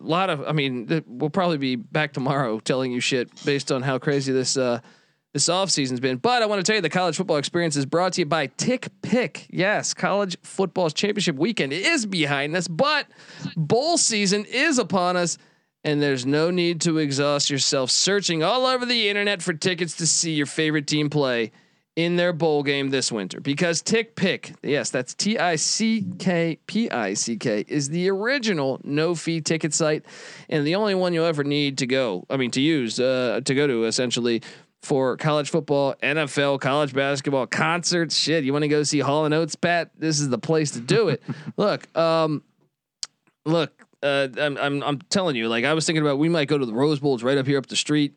a 0.00 0.02
lot 0.04 0.28
of, 0.30 0.42
I 0.46 0.52
mean, 0.52 0.86
th- 0.88 1.04
we'll 1.06 1.30
probably 1.30 1.58
be 1.58 1.76
back 1.76 2.12
tomorrow 2.12 2.58
telling 2.60 2.92
you 2.92 3.00
shit 3.00 3.30
based 3.44 3.72
on 3.72 3.82
how 3.82 3.98
crazy 3.98 4.32
this 4.32 4.56
uh, 4.56 4.80
this 5.34 5.48
offseason's 5.48 6.00
been. 6.00 6.16
But 6.16 6.42
I 6.42 6.46
want 6.46 6.60
to 6.60 6.62
tell 6.62 6.76
you 6.76 6.80
the 6.80 6.88
college 6.88 7.16
football 7.16 7.36
experience 7.36 7.76
is 7.76 7.84
brought 7.84 8.14
to 8.14 8.22
you 8.22 8.26
by 8.26 8.46
Tick 8.46 8.88
Pick. 9.02 9.46
Yes, 9.50 9.92
college 9.92 10.36
football's 10.42 10.94
championship 10.94 11.36
weekend 11.36 11.72
is 11.72 12.06
behind 12.06 12.56
us, 12.56 12.68
but 12.68 13.06
bowl 13.56 13.98
season 13.98 14.46
is 14.46 14.78
upon 14.78 15.16
us. 15.16 15.36
And 15.86 16.00
there's 16.00 16.24
no 16.24 16.50
need 16.50 16.80
to 16.82 16.96
exhaust 16.96 17.50
yourself 17.50 17.90
searching 17.90 18.42
all 18.42 18.64
over 18.64 18.86
the 18.86 19.10
internet 19.10 19.42
for 19.42 19.52
tickets 19.52 19.96
to 19.96 20.06
see 20.06 20.32
your 20.32 20.46
favorite 20.46 20.86
team 20.86 21.10
play 21.10 21.52
in 21.96 22.16
their 22.16 22.32
bowl 22.32 22.62
game 22.62 22.90
this 22.90 23.12
winter 23.12 23.40
because 23.40 23.82
TickPick, 23.82 24.56
yes, 24.62 24.90
that's 24.90 25.14
T 25.14 25.38
I 25.38 25.56
C 25.56 26.04
K 26.18 26.58
P 26.66 26.90
I 26.90 27.14
C 27.14 27.36
K, 27.36 27.64
is 27.68 27.88
the 27.88 28.10
original 28.10 28.80
no 28.82 29.14
fee 29.14 29.40
ticket 29.40 29.72
site 29.72 30.04
and 30.48 30.66
the 30.66 30.74
only 30.74 30.94
one 30.94 31.12
you'll 31.12 31.26
ever 31.26 31.44
need 31.44 31.78
to 31.78 31.86
go, 31.86 32.26
I 32.28 32.36
mean, 32.36 32.50
to 32.52 32.60
use, 32.60 32.98
uh, 32.98 33.42
to 33.44 33.54
go 33.54 33.66
to 33.66 33.84
essentially 33.84 34.42
for 34.84 35.16
college 35.16 35.50
football, 35.50 35.94
NFL, 36.02 36.60
college 36.60 36.92
basketball, 36.92 37.46
concerts, 37.46 38.16
shit. 38.16 38.44
You 38.44 38.52
want 38.52 38.62
to 38.62 38.68
go 38.68 38.82
see 38.82 39.00
Hall 39.00 39.24
and 39.24 39.34
Oates, 39.34 39.54
Pat? 39.54 39.90
This 39.98 40.20
is 40.20 40.28
the 40.28 40.38
place 40.38 40.72
to 40.72 40.80
do 40.80 41.08
it. 41.08 41.22
look, 41.56 41.96
um, 41.96 42.42
look, 43.44 43.72
uh, 44.02 44.28
I'm, 44.38 44.56
I'm, 44.58 44.82
I'm 44.82 44.98
telling 45.08 45.36
you, 45.36 45.48
like 45.48 45.64
I 45.64 45.74
was 45.74 45.86
thinking 45.86 46.02
about, 46.02 46.18
we 46.18 46.28
might 46.28 46.48
go 46.48 46.58
to 46.58 46.66
the 46.66 46.74
Rose 46.74 47.00
Bowl. 47.00 47.14
It's 47.14 47.22
right 47.22 47.38
up 47.38 47.46
here 47.46 47.58
up 47.58 47.66
the 47.66 47.76
street 47.76 48.16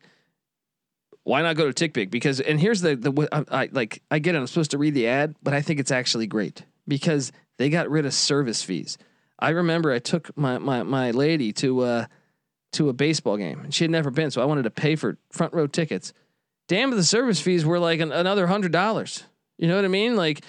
why 1.28 1.42
not 1.42 1.56
go 1.56 1.70
to 1.70 1.88
TickPick? 1.88 2.10
Because 2.10 2.40
and 2.40 2.58
here's 2.58 2.80
the 2.80 2.96
the 2.96 3.28
I, 3.30 3.64
I 3.64 3.68
like 3.70 4.02
I 4.10 4.18
get 4.18 4.34
it. 4.34 4.38
I'm 4.38 4.46
supposed 4.46 4.70
to 4.70 4.78
read 4.78 4.94
the 4.94 5.06
ad, 5.06 5.36
but 5.42 5.52
I 5.52 5.60
think 5.60 5.78
it's 5.78 5.90
actually 5.90 6.26
great 6.26 6.64
because 6.88 7.32
they 7.58 7.68
got 7.68 7.90
rid 7.90 8.06
of 8.06 8.14
service 8.14 8.62
fees. 8.62 8.96
I 9.38 9.50
remember 9.50 9.92
I 9.92 9.98
took 9.98 10.34
my 10.38 10.56
my 10.56 10.82
my 10.84 11.10
lady 11.10 11.52
to 11.54 11.80
uh 11.80 12.06
to 12.72 12.88
a 12.88 12.94
baseball 12.94 13.36
game 13.36 13.60
and 13.60 13.74
she 13.74 13.84
had 13.84 13.90
never 13.90 14.10
been, 14.10 14.30
so 14.30 14.40
I 14.40 14.46
wanted 14.46 14.62
to 14.62 14.70
pay 14.70 14.96
for 14.96 15.18
front 15.30 15.52
row 15.52 15.66
tickets. 15.66 16.14
Damn, 16.68 16.90
the 16.90 17.02
service 17.04 17.40
fees 17.40 17.64
were 17.64 17.78
like 17.78 18.00
an, 18.00 18.12
another 18.12 18.46
hundred 18.46 18.72
dollars. 18.72 19.24
You 19.58 19.66
know 19.68 19.76
what 19.76 19.84
I 19.84 19.88
mean? 19.88 20.14
Like, 20.16 20.42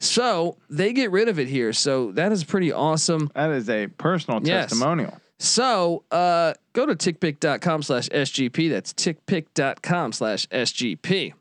so 0.00 0.56
they 0.68 0.92
get 0.92 1.10
rid 1.10 1.28
of 1.28 1.38
it 1.38 1.48
here. 1.48 1.72
So 1.72 2.12
that 2.12 2.32
is 2.32 2.44
pretty 2.44 2.72
awesome. 2.72 3.30
That 3.34 3.50
is 3.50 3.68
a 3.70 3.86
personal 3.86 4.40
Yes. 4.42 4.70
testimonial. 4.70 5.18
So 5.38 6.04
uh, 6.10 6.54
go 6.72 6.86
to 6.86 6.94
tickpick.com 6.94 7.82
slash 7.82 8.08
SGP. 8.08 8.70
That's 8.70 8.92
tickpick.com 8.94 10.12
slash 10.12 10.46
SGP. 10.48 11.34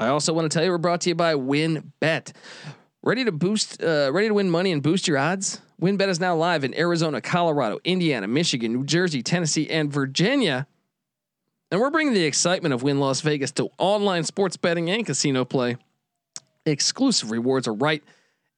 I 0.00 0.08
also 0.08 0.32
want 0.32 0.50
to 0.50 0.54
tell 0.56 0.64
you 0.64 0.70
we're 0.70 0.78
brought 0.78 1.00
to 1.02 1.08
you 1.08 1.14
by 1.14 1.34
WynnBET. 1.34 2.32
Ready 3.02 3.24
to 3.24 3.32
boost, 3.32 3.82
uh, 3.82 4.10
ready 4.12 4.28
to 4.28 4.34
win 4.34 4.50
money 4.50 4.72
and 4.72 4.82
boost 4.82 5.08
your 5.08 5.18
odds? 5.18 5.60
WynnBET 5.80 6.08
is 6.08 6.20
now 6.20 6.36
live 6.36 6.64
in 6.64 6.74
Arizona, 6.78 7.20
Colorado, 7.20 7.78
Indiana, 7.84 8.28
Michigan, 8.28 8.72
New 8.72 8.84
Jersey, 8.84 9.22
Tennessee, 9.22 9.68
and 9.70 9.90
Virginia. 9.92 10.66
And 11.70 11.80
we're 11.80 11.90
bringing 11.90 12.14
the 12.14 12.24
excitement 12.24 12.72
of 12.72 12.82
Wynn 12.82 12.98
Las 12.98 13.20
Vegas 13.20 13.50
to 13.52 13.68
online 13.78 14.24
sports 14.24 14.56
betting 14.56 14.88
and 14.90 15.04
casino 15.04 15.44
play. 15.44 15.76
Exclusive 16.64 17.30
rewards 17.30 17.68
are 17.68 17.74
right 17.74 18.02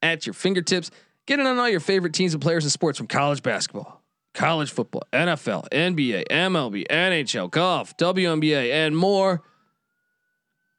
at 0.02 0.26
your 0.26 0.34
fingertips. 0.34 0.90
Get 1.26 1.40
in 1.40 1.46
on 1.46 1.58
all 1.58 1.68
your 1.68 1.80
favorite 1.80 2.14
teams 2.14 2.34
and 2.34 2.42
players 2.42 2.64
in 2.64 2.70
sports 2.70 2.98
from 2.98 3.08
college 3.08 3.42
basketball, 3.42 4.02
college 4.32 4.70
football, 4.70 5.02
NFL, 5.12 5.68
NBA, 5.70 6.28
MLB, 6.28 6.86
NHL, 6.88 7.50
golf, 7.50 7.96
WNBA, 7.96 8.70
and 8.72 8.96
more. 8.96 9.42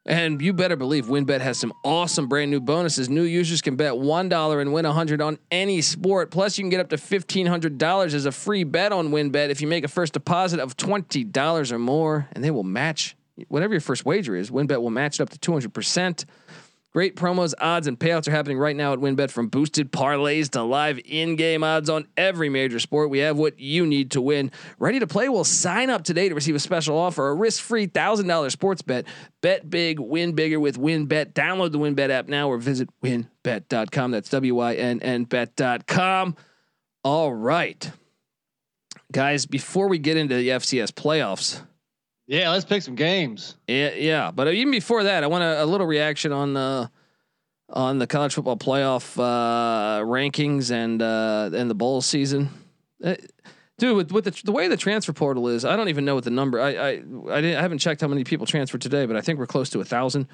And 0.06 0.42
you 0.42 0.52
better 0.52 0.76
believe 0.76 1.06
WynnBET 1.06 1.42
has 1.42 1.60
some 1.60 1.74
awesome 1.84 2.28
brand 2.28 2.50
new 2.50 2.60
bonuses. 2.60 3.08
New 3.08 3.24
users 3.24 3.62
can 3.62 3.76
bet 3.76 3.94
$1 3.94 4.62
and 4.62 4.74
win 4.74 4.86
100 4.86 5.22
on 5.22 5.38
any 5.52 5.82
sport. 5.82 6.32
Plus, 6.32 6.58
you 6.58 6.64
can 6.64 6.70
get 6.70 6.80
up 6.80 6.90
to 6.90 6.98
$1,500 6.98 8.14
as 8.14 8.26
a 8.26 8.32
free 8.32 8.64
bet 8.64 8.92
on 8.92 9.10
WynnBET 9.10 9.50
if 9.50 9.62
you 9.62 9.68
make 9.68 9.84
a 9.84 9.88
first 9.88 10.14
deposit 10.14 10.60
of 10.60 10.76
$20 10.76 11.72
or 11.72 11.80
more, 11.80 12.28
and 12.32 12.44
they 12.44 12.50
will 12.50 12.64
match 12.64 13.16
whatever 13.48 13.74
your 13.74 13.82
first 13.82 14.04
wager 14.04 14.36
is. 14.36 14.50
WynnBET 14.50 14.82
will 14.82 14.90
match 14.90 15.20
it 15.20 15.24
up 15.24 15.30
to 15.30 15.38
200%. 15.38 16.26
Great 16.94 17.16
promos, 17.16 17.54
odds, 17.62 17.88
and 17.88 17.98
payouts 17.98 18.28
are 18.28 18.32
happening 18.32 18.58
right 18.58 18.76
now 18.76 18.92
at 18.92 19.00
WynnBET 19.00 19.32
from 19.32 19.48
boosted 19.48 19.94
parlays 19.94 20.50
to 20.50 20.62
live 20.62 21.00
in-game 21.06 21.64
odds 21.64 21.90
on 21.90 22.06
every 22.18 22.50
major 22.50 22.80
sport. 22.80 23.10
We 23.10 23.20
have 23.20 23.38
what 23.38 23.58
you 23.58 23.86
need 23.86 24.12
to 24.12 24.22
win. 24.22 24.52
Ready 24.78 25.00
to 25.00 25.08
play? 25.08 25.30
Well, 25.30 25.46
sign 25.46 25.90
up 25.90 26.04
today 26.04 26.28
to 26.28 26.36
receive 26.36 26.56
a 26.56 26.60
special 26.60 26.98
offer, 26.98 27.30
a 27.30 27.34
risk-free 27.34 27.88
$1,000 27.88 28.52
sports 28.52 28.82
bet. 28.82 29.06
Bet 29.40 29.70
big, 29.70 30.02
win 30.02 30.34
bigger 30.34 30.60
with 30.60 30.78
WynnBET. 30.78 31.32
Download 31.32 31.72
the 31.72 31.80
WynnBET 31.80 32.10
app 32.10 32.28
now 32.28 32.50
or 32.50 32.58
visit 32.58 32.90
wynnbet.com. 33.02 34.12
That's 34.12 34.30
W-I-N-N 34.30 35.24
bet.com. 35.24 36.36
All 37.06 37.34
right. 37.34 37.90
Guys, 39.14 39.46
before 39.46 39.88
we 39.88 39.98
get 39.98 40.18
into 40.18 40.36
the 40.36 40.50
FCS 40.50 40.92
playoffs, 40.92 41.62
Yeah, 42.32 42.50
let's 42.52 42.64
pick 42.64 42.82
some 42.82 42.96
games. 42.96 43.58
yeah, 43.68 43.94
yeah. 43.94 44.32
But 44.32 44.54
even 44.54 44.72
before 44.72 45.04
that, 45.04 45.26
I 45.26 45.28
want 45.28 45.44
a, 45.44 45.64
a 45.64 45.66
little 45.66 45.86
reaction 45.86 46.32
on 46.32 46.54
the 46.54 46.90
on 47.68 48.00
the 48.00 48.08
college 48.08 48.34
football 48.34 48.56
playoff 48.56 49.18
uh, 49.20 50.02
rankings 50.06 50.72
and 50.72 51.02
uh, 51.02 51.50
and 51.54 51.70
the 51.70 51.76
bowl 51.76 52.00
season. 52.02 52.50
Uh, 53.04 53.16
dude, 53.80 53.98
with, 53.98 54.12
with 54.14 54.24
the, 54.24 54.42
the 54.46 54.54
way 54.54 54.70
the 54.70 54.78
transfer 54.78 55.12
portal 55.12 55.50
is, 55.50 55.66
I 55.66 55.76
don't 55.76 55.90
even 55.90 56.06
know 56.06 56.16
what 56.16 56.24
the 56.24 56.30
number. 56.30 56.62
I 56.62 56.70
I 56.70 56.90
I, 56.92 56.96
didn't, 57.42 57.58
I 57.58 57.62
haven't 57.62 57.80
checked 57.80 58.00
how 58.00 58.08
many 58.08 58.24
people 58.24 58.46
transferred 58.46 58.82
today, 58.82 59.06
but 59.06 59.18
I 59.18 59.22
think 59.22 59.38
we're 59.38 59.46
close 59.46 59.70
to 59.72 59.82
a 59.82 59.86
thousand. 59.86 60.30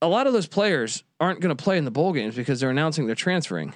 A 0.00 0.08
lot 0.08 0.26
of 0.26 0.32
those 0.32 0.46
players 0.46 1.04
aren't 1.20 1.40
going 1.40 1.54
to 1.54 1.62
play 1.62 1.76
in 1.76 1.84
the 1.84 1.90
bowl 1.90 2.14
games 2.14 2.34
because 2.34 2.60
they're 2.60 2.70
announcing 2.70 3.04
they're 3.06 3.14
transferring. 3.14 3.74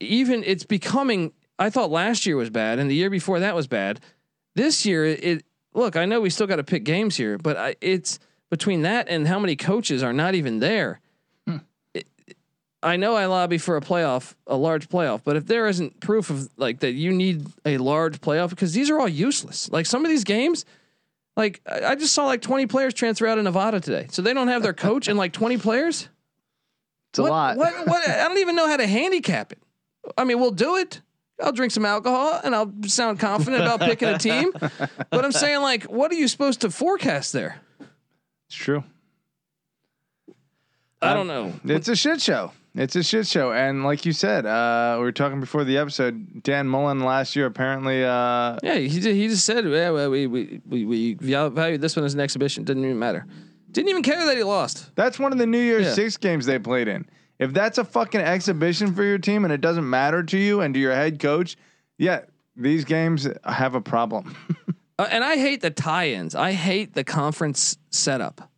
Even 0.00 0.42
it's 0.42 0.64
becoming. 0.64 1.34
I 1.58 1.68
thought 1.68 1.90
last 1.90 2.24
year 2.24 2.36
was 2.36 2.48
bad, 2.48 2.78
and 2.78 2.90
the 2.90 2.94
year 2.94 3.10
before 3.10 3.40
that 3.40 3.54
was 3.54 3.66
bad 3.66 4.00
This 4.54 4.86
year, 4.86 5.04
it, 5.04 5.22
it 5.22 5.44
look. 5.74 5.96
I 5.96 6.04
know 6.06 6.20
we 6.20 6.30
still 6.30 6.46
got 6.46 6.56
to 6.56 6.64
pick 6.64 6.84
games 6.84 7.16
here, 7.16 7.38
but 7.38 7.56
I, 7.56 7.76
it's 7.80 8.18
between 8.50 8.82
that 8.82 9.08
and 9.08 9.26
how 9.28 9.38
many 9.38 9.56
coaches 9.56 10.02
are 10.02 10.12
not 10.12 10.34
even 10.34 10.58
there. 10.60 11.00
Hmm. 11.46 11.58
It- 11.94 12.06
I 12.82 12.96
know 12.96 13.14
I 13.14 13.26
lobby 13.26 13.58
for 13.58 13.76
a 13.76 13.80
playoff, 13.82 14.34
a 14.46 14.56
large 14.56 14.88
playoff, 14.88 15.20
but 15.22 15.36
if 15.36 15.46
there 15.46 15.66
isn't 15.66 16.00
proof 16.00 16.30
of 16.30 16.48
like 16.56 16.80
that, 16.80 16.92
you 16.92 17.12
need 17.12 17.46
a 17.66 17.76
large 17.76 18.20
playoff 18.22 18.50
because 18.50 18.72
these 18.72 18.88
are 18.90 18.98
all 18.98 19.08
useless. 19.08 19.70
Like 19.70 19.84
some 19.84 20.02
of 20.04 20.08
these 20.10 20.24
games, 20.24 20.64
like 21.36 21.60
I 21.66 21.84
I 21.90 21.94
just 21.94 22.14
saw 22.14 22.24
like 22.24 22.40
twenty 22.40 22.66
players 22.66 22.94
transfer 22.94 23.26
out 23.26 23.36
of 23.36 23.44
Nevada 23.44 23.80
today, 23.80 24.06
so 24.10 24.22
they 24.22 24.32
don't 24.32 24.48
have 24.48 24.62
their 24.62 24.72
coach 24.72 25.08
and 25.08 25.18
like 25.18 25.32
twenty 25.34 25.58
players. 25.58 26.08
It's 27.12 27.18
a 27.18 27.22
lot. 27.24 27.56
What? 27.58 27.86
What? 27.86 28.08
I 28.08 28.26
don't 28.28 28.38
even 28.38 28.56
know 28.56 28.66
how 28.66 28.78
to 28.78 28.86
handicap 28.86 29.52
it. 29.52 29.58
I 30.16 30.24
mean, 30.24 30.40
we'll 30.40 30.50
do 30.50 30.76
it. 30.76 31.02
I'll 31.42 31.52
drink 31.52 31.72
some 31.72 31.84
alcohol 31.86 32.40
and 32.44 32.54
I'll 32.54 32.72
sound 32.86 33.18
confident 33.18 33.62
about 33.62 33.80
picking 33.80 34.08
a 34.08 34.18
team. 34.18 34.52
But 35.10 35.24
I'm 35.24 35.32
saying, 35.32 35.60
like, 35.62 35.84
what 35.84 36.10
are 36.10 36.14
you 36.16 36.28
supposed 36.28 36.60
to 36.62 36.70
forecast 36.70 37.32
there? 37.32 37.60
It's 38.48 38.56
true. 38.56 38.84
I 41.02 41.14
don't 41.14 41.26
know. 41.26 41.52
It's 41.64 41.88
a 41.88 41.96
shit 41.96 42.20
show. 42.20 42.52
It's 42.74 42.94
a 42.94 43.02
shit 43.02 43.26
show. 43.26 43.52
And 43.52 43.84
like 43.84 44.04
you 44.06 44.12
said, 44.12 44.46
uh, 44.46 44.94
we 44.98 45.02
were 45.04 45.12
talking 45.12 45.40
before 45.40 45.64
the 45.64 45.78
episode. 45.78 46.42
Dan 46.42 46.68
Mullen 46.68 47.00
last 47.00 47.34
year 47.34 47.46
apparently. 47.46 48.04
Uh, 48.04 48.58
Yeah, 48.62 48.76
he 48.76 48.88
just, 48.88 49.06
he 49.08 49.28
just 49.28 49.44
said, 49.44 49.64
yeah, 49.64 49.90
well, 49.90 50.10
we 50.10 50.26
we 50.26 50.60
we 50.68 50.84
we 50.84 51.14
value 51.14 51.78
this 51.78 51.96
one 51.96 52.04
as 52.04 52.14
an 52.14 52.20
exhibition. 52.20 52.64
Didn't 52.64 52.84
even 52.84 52.98
matter. 52.98 53.26
Didn't 53.72 53.88
even 53.88 54.02
care 54.02 54.24
that 54.26 54.36
he 54.36 54.42
lost. 54.42 54.94
that's 54.94 55.18
one 55.18 55.32
of 55.32 55.38
the 55.38 55.46
New 55.46 55.58
Year's 55.60 55.86
Yeah. 55.86 55.92
Six 55.94 56.16
games 56.16 56.44
they 56.46 56.58
played 56.58 56.86
in. 56.88 57.08
If 57.40 57.54
that's 57.54 57.78
a 57.78 57.84
fucking 57.84 58.20
exhibition 58.20 58.94
for 58.94 59.02
your 59.02 59.18
team 59.18 59.44
and 59.44 59.52
it 59.52 59.62
doesn't 59.62 59.88
matter 59.88 60.22
to 60.22 60.38
you 60.38 60.60
and 60.60 60.74
to 60.74 60.78
your 60.78 60.94
head 60.94 61.18
coach, 61.18 61.56
yeah, 61.96 62.20
these 62.54 62.84
games 62.84 63.26
have 63.44 63.74
a 63.74 63.80
problem. 63.80 64.36
Uh, 65.00 65.08
and 65.10 65.24
I 65.24 65.36
hate 65.38 65.62
the 65.62 65.70
tie-ins. 65.70 66.34
I 66.34 66.52
hate 66.52 66.92
the 66.92 67.04
conference 67.04 67.78
setup. 67.88 68.50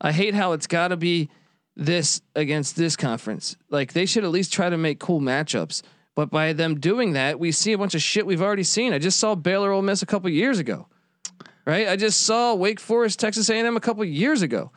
I 0.00 0.12
hate 0.12 0.32
how 0.32 0.52
it's 0.52 0.68
got 0.68 0.88
to 0.88 0.96
be 0.96 1.28
this 1.74 2.22
against 2.36 2.76
this 2.76 2.94
conference. 2.94 3.56
Like 3.68 3.92
they 3.92 4.06
should 4.06 4.22
at 4.22 4.30
least 4.30 4.52
try 4.52 4.70
to 4.70 4.78
make 4.78 5.00
cool 5.00 5.20
matchups. 5.20 5.82
But 6.14 6.30
by 6.30 6.52
them 6.52 6.78
doing 6.78 7.14
that, 7.14 7.40
we 7.40 7.50
see 7.50 7.72
a 7.72 7.78
bunch 7.78 7.96
of 7.96 8.00
shit 8.00 8.24
we've 8.24 8.40
already 8.40 8.62
seen. 8.62 8.92
I 8.92 9.00
just 9.00 9.18
saw 9.18 9.34
Baylor 9.34 9.72
Ole 9.72 9.82
Miss 9.82 10.02
a 10.02 10.06
couple 10.06 10.30
years 10.30 10.60
ago, 10.60 10.86
right? 11.66 11.88
I 11.88 11.96
just 11.96 12.20
saw 12.20 12.54
Wake 12.54 12.78
Forest 12.78 13.18
Texas 13.18 13.50
A&M 13.50 13.76
a 13.76 13.80
couple 13.80 14.04
years 14.04 14.40
ago. 14.40 14.70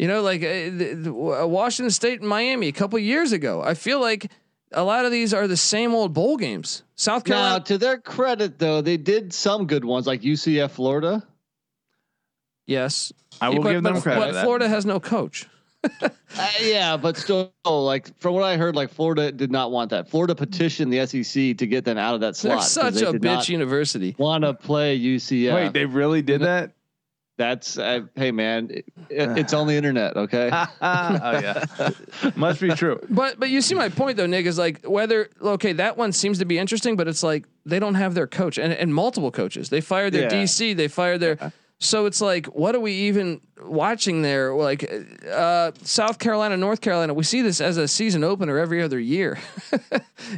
You 0.00 0.08
know, 0.08 0.22
like 0.22 0.40
uh, 0.40 0.46
the, 0.46 0.94
the, 0.94 1.10
uh, 1.12 1.46
Washington 1.46 1.90
State 1.90 2.20
and 2.20 2.28
Miami 2.28 2.68
a 2.68 2.72
couple 2.72 2.98
years 2.98 3.32
ago. 3.32 3.60
I 3.60 3.74
feel 3.74 4.00
like 4.00 4.30
a 4.72 4.82
lot 4.82 5.04
of 5.04 5.12
these 5.12 5.34
are 5.34 5.46
the 5.46 5.58
same 5.58 5.94
old 5.94 6.14
bowl 6.14 6.38
games. 6.38 6.84
South 6.94 7.24
Carolina. 7.24 7.58
Now, 7.58 7.58
Carolina, 7.58 7.64
to 7.66 7.78
their 7.78 7.98
credit, 7.98 8.58
though, 8.58 8.80
they 8.80 8.96
did 8.96 9.34
some 9.34 9.66
good 9.66 9.84
ones, 9.84 10.06
like 10.06 10.22
UCF 10.22 10.70
Florida. 10.70 11.22
yes, 12.66 13.12
I 13.42 13.50
will 13.50 13.62
but, 13.62 13.72
give 13.72 13.82
them 13.82 13.92
but, 13.92 14.02
credit. 14.02 14.32
But. 14.32 14.42
Florida 14.42 14.68
has 14.68 14.86
no 14.86 15.00
coach. 15.00 15.46
Uh, 16.38 16.48
yeah, 16.62 16.96
but 16.96 17.16
still, 17.16 17.52
like 17.64 18.16
from 18.20 18.34
what 18.34 18.44
I 18.44 18.56
heard, 18.56 18.76
like 18.76 18.90
Florida 18.90 19.32
did 19.32 19.50
not 19.50 19.72
want 19.72 19.90
that. 19.90 20.08
Florida 20.08 20.34
petitioned 20.34 20.92
the 20.92 21.04
SEC 21.04 21.56
to 21.58 21.66
get 21.66 21.84
them 21.84 21.98
out 21.98 22.14
of 22.14 22.20
that 22.20 22.36
slot. 22.36 22.50
They're 22.50 22.56
'cause 22.58 22.70
such 22.70 22.94
they 22.94 23.06
a 23.06 23.12
bitch 23.14 23.48
university. 23.48 24.14
Want 24.16 24.44
to 24.44 24.54
play 24.54 24.96
UCF? 24.96 25.52
Wait, 25.54 25.72
they 25.72 25.86
really 25.86 26.22
did 26.22 26.42
that? 26.42 26.72
That's 27.40 27.78
uh, 27.78 28.00
hey 28.16 28.32
man, 28.32 28.68
it, 28.70 28.84
it's 29.08 29.54
on 29.54 29.66
the 29.66 29.72
internet. 29.74 30.14
Okay. 30.14 30.50
oh 30.52 30.66
yeah, 30.82 31.64
must 32.36 32.60
be 32.60 32.68
true. 32.74 33.00
But 33.08 33.40
but 33.40 33.48
you 33.48 33.62
see 33.62 33.74
my 33.74 33.88
point 33.88 34.18
though, 34.18 34.26
Nick, 34.26 34.44
is 34.44 34.58
like 34.58 34.84
whether 34.84 35.30
okay, 35.40 35.72
that 35.72 35.96
one 35.96 36.12
seems 36.12 36.38
to 36.40 36.44
be 36.44 36.58
interesting, 36.58 36.96
but 36.96 37.08
it's 37.08 37.22
like 37.22 37.46
they 37.64 37.78
don't 37.78 37.94
have 37.94 38.12
their 38.12 38.26
coach 38.26 38.58
and, 38.58 38.74
and 38.74 38.94
multiple 38.94 39.30
coaches. 39.30 39.70
They 39.70 39.80
fired 39.80 40.12
their 40.12 40.24
Yeah. 40.24 40.42
DC, 40.42 40.76
they 40.76 40.86
fired 40.88 41.20
their 41.20 41.50
so 41.82 42.04
it's 42.06 42.20
like, 42.20 42.46
what 42.46 42.74
are 42.74 42.80
we 42.80 42.92
even 42.92 43.40
watching 43.62 44.20
there? 44.22 44.54
Like 44.54 44.90
uh, 45.30 45.72
South 45.82 46.18
Carolina, 46.18 46.56
North 46.56 46.80
Carolina, 46.82 47.14
we 47.14 47.24
see 47.24 47.40
this 47.42 47.60
as 47.60 47.78
a 47.78 47.88
season 47.88 48.22
opener 48.22 48.58
every 48.58 48.82
other 48.82 48.98
year. 49.00 49.38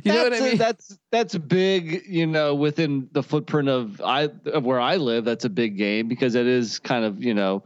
you 0.05 0.13
know 0.13 0.23
what 0.23 0.33
I 0.33 0.39
That's 0.39 0.41
a- 0.41 0.45
mean? 0.45 0.57
that's 0.59 0.99
that's 1.11 1.37
big, 1.37 2.05
you 2.07 2.27
know, 2.27 2.55
within 2.55 3.09
the 3.13 3.23
footprint 3.23 3.69
of 3.69 4.01
I 4.01 4.29
of 4.47 4.65
where 4.65 4.81
I 4.81 4.97
live. 4.97 5.25
That's 5.25 5.45
a 5.45 5.51
big 5.51 5.77
game 5.77 6.09
because 6.09 6.35
it 6.37 6.47
is 6.47 6.79
kind 6.79 7.05
of 7.05 7.23
you 7.23 7.35
know 7.35 7.65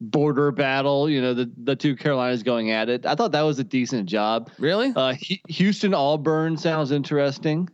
border 0.00 0.50
battle. 0.52 1.08
You 1.08 1.22
know, 1.22 1.32
the 1.34 1.50
the 1.64 1.74
two 1.76 1.96
Carolinas 1.96 2.42
going 2.42 2.70
at 2.70 2.88
it. 2.90 3.06
I 3.06 3.14
thought 3.14 3.32
that 3.32 3.42
was 3.42 3.58
a 3.58 3.64
decent 3.64 4.08
job. 4.08 4.50
really? 4.58 4.92
Uh, 4.94 5.14
Hu- 5.14 5.36
Houston 5.52 5.94
Auburn 5.94 6.56
sounds 6.58 6.90
interesting. 6.90 7.68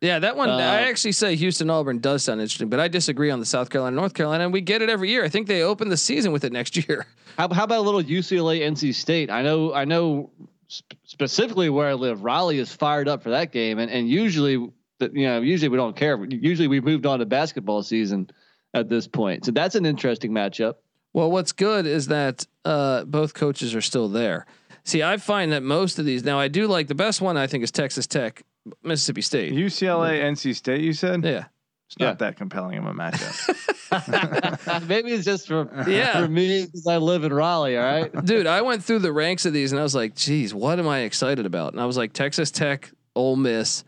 Yeah, 0.00 0.18
that 0.18 0.36
one. 0.36 0.50
Uh, 0.50 0.56
I 0.56 0.82
actually 0.82 1.12
say 1.12 1.36
Houston 1.36 1.70
Auburn 1.70 2.00
does 2.00 2.24
sound 2.24 2.40
interesting, 2.40 2.68
but 2.68 2.80
I 2.80 2.88
disagree 2.88 3.30
on 3.30 3.40
the 3.40 3.46
South 3.46 3.70
Carolina 3.70 3.96
North 3.96 4.12
Carolina, 4.12 4.44
and 4.44 4.52
we 4.52 4.60
get 4.60 4.82
it 4.82 4.90
every 4.90 5.08
year. 5.10 5.24
I 5.24 5.28
think 5.28 5.46
they 5.46 5.62
open 5.62 5.88
the 5.88 5.96
season 5.96 6.32
with 6.32 6.44
it 6.44 6.52
next 6.52 6.76
year. 6.88 7.06
How, 7.38 7.52
how 7.52 7.64
about 7.64 7.78
a 7.78 7.82
little 7.82 8.02
UCLA 8.02 8.60
NC 8.60 8.94
State? 8.94 9.30
I 9.30 9.42
know 9.42 9.72
I 9.72 9.84
know 9.86 10.30
sp- 10.68 11.00
specifically 11.04 11.70
where 11.70 11.88
I 11.88 11.94
live. 11.94 12.22
Raleigh 12.22 12.58
is 12.58 12.72
fired 12.74 13.08
up 13.08 13.22
for 13.22 13.30
that 13.30 13.52
game, 13.52 13.78
and 13.78 13.90
and 13.90 14.08
usually 14.08 14.70
that 14.98 15.14
you 15.14 15.26
know 15.26 15.40
usually 15.40 15.70
we 15.70 15.78
don't 15.78 15.96
care. 15.96 16.22
Usually 16.24 16.68
we've 16.68 16.84
moved 16.84 17.06
on 17.06 17.20
to 17.20 17.26
basketball 17.26 17.82
season 17.82 18.28
at 18.74 18.90
this 18.90 19.06
point, 19.08 19.46
so 19.46 19.52
that's 19.52 19.76
an 19.76 19.86
interesting 19.86 20.30
matchup. 20.30 20.74
Well, 21.14 21.30
what's 21.30 21.52
good 21.52 21.86
is 21.86 22.08
that 22.08 22.46
uh, 22.66 23.04
both 23.04 23.32
coaches 23.32 23.74
are 23.74 23.80
still 23.80 24.08
there. 24.08 24.44
See, 24.84 25.02
I 25.02 25.16
find 25.16 25.52
that 25.52 25.62
most 25.62 25.98
of 25.98 26.04
these 26.04 26.22
now 26.22 26.38
I 26.38 26.48
do 26.48 26.66
like 26.66 26.88
the 26.88 26.94
best 26.94 27.22
one. 27.22 27.38
I 27.38 27.46
think 27.46 27.64
is 27.64 27.70
Texas 27.70 28.06
Tech, 28.06 28.42
Mississippi 28.82 29.22
State. 29.22 29.52
UCLA, 29.52 30.22
NC 30.22 30.54
State. 30.54 30.80
You 30.82 30.92
said 30.92 31.24
yeah, 31.24 31.44
it's 31.88 31.98
not 31.98 32.18
that 32.20 32.36
compelling 32.36 32.78
of 32.78 32.86
a 32.86 32.92
matchup. 32.92 33.62
Maybe 34.88 35.12
it's 35.12 35.24
just 35.24 35.46
for 35.46 35.68
Yeah. 35.88 36.20
for 36.20 36.28
me 36.28 36.64
because 36.66 36.86
I 36.86 36.96
live 36.96 37.24
in 37.24 37.32
Raleigh. 37.32 37.76
All 37.78 37.84
right. 37.84 38.24
dude, 38.24 38.46
I 38.46 38.62
went 38.62 38.82
through 38.82 38.98
the 39.00 39.12
ranks 39.12 39.46
of 39.46 39.52
these 39.52 39.72
and 39.72 39.78
I 39.78 39.82
was 39.84 39.94
like, 39.94 40.14
geez, 40.16 40.52
what 40.52 40.78
am 40.78 40.88
I 40.88 41.00
excited 41.00 41.46
about? 41.46 41.72
And 41.72 41.80
I 41.80 41.86
was 41.86 41.96
like, 41.96 42.12
Texas 42.12 42.50
Tech, 42.50 42.90
Ole 43.14 43.36
Miss, 43.36 43.84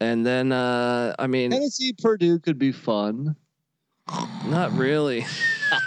and 0.00 0.26
then 0.26 0.52
uh, 0.52 1.14
I 1.18 1.26
mean, 1.26 1.50
Tennessee 1.50 1.94
Purdue 2.00 2.38
could 2.38 2.58
be 2.58 2.72
fun. 2.72 3.36
Not 4.46 4.72
really. 4.72 5.26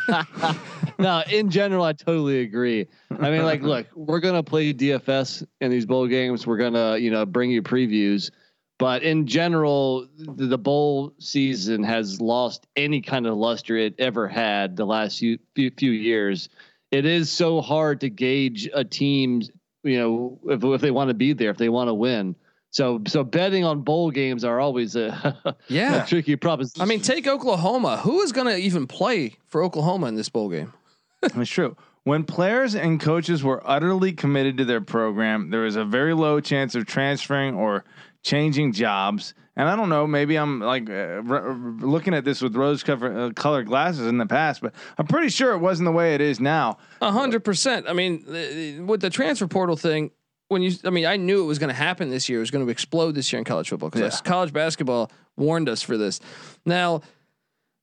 no, 1.00 1.24
in 1.30 1.50
general, 1.50 1.84
I 1.84 1.94
totally 1.94 2.42
agree. 2.42 2.88
I 3.20 3.30
mean, 3.30 3.44
like, 3.44 3.62
look, 3.62 3.88
we're 3.96 4.20
gonna 4.20 4.44
play 4.44 4.74
DFS 4.74 5.46
in 5.60 5.72
these 5.72 5.86
bowl 5.86 6.08
games. 6.08 6.46
We're 6.46 6.58
gonna, 6.58 6.98
you 6.98 7.12
know, 7.12 7.26
bring 7.26 7.52
you 7.52 7.62
previews, 7.62 8.32
but 8.80 9.04
in 9.04 9.28
general, 9.28 10.08
the, 10.18 10.48
the 10.48 10.58
bowl 10.58 11.14
season 11.20 11.84
has 11.84 12.22
lost 12.22 12.68
any 12.76 13.02
kind 13.02 13.28
of 13.28 13.36
luster 13.38 13.78
it 13.78 13.96
ever 14.00 14.28
had 14.28 14.76
the 14.76 14.86
last 14.86 15.20
few 15.20 15.38
few, 15.56 15.72
few 15.72 15.92
years. 15.92 16.50
It 16.92 17.06
is 17.06 17.32
so 17.32 17.62
hard 17.62 18.02
to 18.02 18.10
gauge 18.10 18.70
a 18.74 18.84
team, 18.84 19.44
you 19.84 19.98
know, 19.98 20.40
if, 20.46 20.64
if 20.64 20.82
they 20.82 20.92
want 20.92 21.08
to 21.08 21.14
be 21.14 21.34
there, 21.34 21.50
if 21.50 21.58
they 21.58 21.70
want 21.70 21.88
to 21.88 21.94
win. 21.94 22.36
So, 22.72 23.02
so 23.06 23.24
betting 23.24 23.64
on 23.66 23.82
bowl 23.82 24.12
games 24.12 24.44
are 24.44 24.60
always 24.60 24.96
a, 24.96 25.56
Yeah. 25.68 26.04
a 26.04 26.08
tricky 26.08 26.36
proposition. 26.38 26.82
I 26.82 26.86
mean, 26.86 27.02
take 27.02 27.28
Oklahoma. 27.28 27.98
Who 27.98 28.22
is 28.22 28.32
going 28.32 28.48
to 28.48 28.58
even 28.58 28.88
play 28.88 29.36
for 29.48 29.62
Oklahoma 29.64 30.08
in 30.08 30.16
this 30.16 30.30
bowl 30.30 30.50
game? 30.50 30.74
It's 31.24 31.50
true. 31.50 31.76
When 32.04 32.24
players 32.24 32.74
and 32.74 33.00
coaches 33.00 33.44
were 33.44 33.62
utterly 33.70 34.12
committed 34.14 34.58
to 34.58 34.66
their 34.66 34.82
program, 34.82 35.52
there 35.52 35.62
was 35.62 35.76
a 35.76 35.86
very 35.86 36.16
low 36.16 36.40
chance 36.40 36.74
of 36.74 36.88
transferring 36.88 37.54
or 37.56 37.84
changing 38.24 38.72
jobs. 38.74 39.36
And 39.56 39.70
I 39.70 39.76
don't 39.76 39.90
know, 39.90 40.08
maybe 40.08 40.36
I'm 40.38 40.62
like 40.62 40.90
uh, 40.90 41.22
r- 41.28 41.50
r- 41.50 41.54
looking 41.54 42.14
at 42.16 42.24
this 42.26 42.42
with 42.42 42.56
rose 42.56 42.82
cover, 42.84 43.26
uh, 43.26 43.30
colored 43.36 43.68
glasses 43.68 44.08
in 44.08 44.18
the 44.18 44.26
past, 44.26 44.62
but 44.62 44.74
I'm 44.98 45.06
pretty 45.06 45.30
sure 45.30 45.52
it 45.54 45.60
wasn't 45.60 45.86
the 45.88 45.92
way 45.92 46.16
it 46.16 46.22
is 46.22 46.40
now. 46.40 46.78
A 47.02 47.12
hundred 47.12 47.44
percent. 47.44 47.86
I 47.88 47.94
mean, 47.94 48.24
uh, 48.28 48.84
with 48.86 49.02
the 49.02 49.10
transfer 49.12 49.46
portal 49.48 49.76
thing, 49.76 50.10
when 50.52 50.62
you, 50.62 50.74
I 50.84 50.90
mean, 50.90 51.06
I 51.06 51.16
knew 51.16 51.42
it 51.42 51.46
was 51.48 51.60
going 51.60 51.70
to 51.70 51.74
happen 51.74 52.10
this 52.10 52.28
year. 52.28 52.40
It 52.40 52.42
was 52.42 52.52
going 52.52 52.66
to 52.66 52.70
explode 52.72 53.14
this 53.16 53.32
year 53.32 53.38
in 53.40 53.46
college 53.46 53.70
football 53.70 53.90
because 53.90 54.14
Yeah. 54.16 54.30
college 54.30 54.52
basketball 54.52 55.10
warned 55.38 55.70
us 55.70 55.82
for 55.82 55.98
this. 55.98 56.20
Now, 56.66 57.02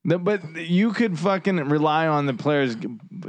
The- 0.05 0.17
But 0.19 0.55
you 0.55 0.93
could 0.93 1.17
fucking 1.19 1.57
rely 1.57 2.07
on 2.07 2.25
the 2.25 2.33
players 2.33 2.77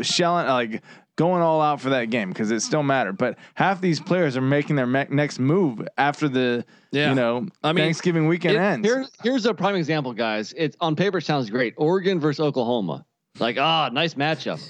shelling, 0.03 0.47
like 0.47 0.82
going 1.16 1.43
all 1.43 1.61
out 1.61 1.80
for 1.80 1.91
that 1.91 2.11
game 2.11 2.28
because 2.28 2.51
it 2.53 2.61
still 2.61 2.82
mattered. 2.84 3.18
But 3.18 3.38
half 3.55 3.80
these 3.80 3.99
players 3.99 4.36
are 4.36 4.41
making 4.43 4.76
their 4.76 4.86
me- 4.86 5.07
next 5.11 5.38
move 5.41 5.86
after 5.99 6.28
the, 6.28 6.64
Yeah. 6.93 7.09
you 7.09 7.14
know, 7.16 7.47
I 7.64 7.72
mean, 7.72 7.84
Thanksgiving 7.86 8.28
weekend 8.28 8.55
It- 8.57 8.61
ends. 8.61 8.86
Here, 8.88 9.05
here's 9.22 9.47
a 9.47 9.55
prime 9.55 9.74
example, 9.74 10.12
guys. 10.12 10.55
It's 10.57 10.76
on 10.80 10.95
paper 10.97 11.20
sounds 11.20 11.51
great. 11.51 11.74
Oregon 11.76 12.20
versus 12.20 12.41
Oklahoma. 12.41 13.05
Like, 13.38 13.57
ah, 13.59 13.88
nice 13.93 14.14
matchup. 14.14 14.61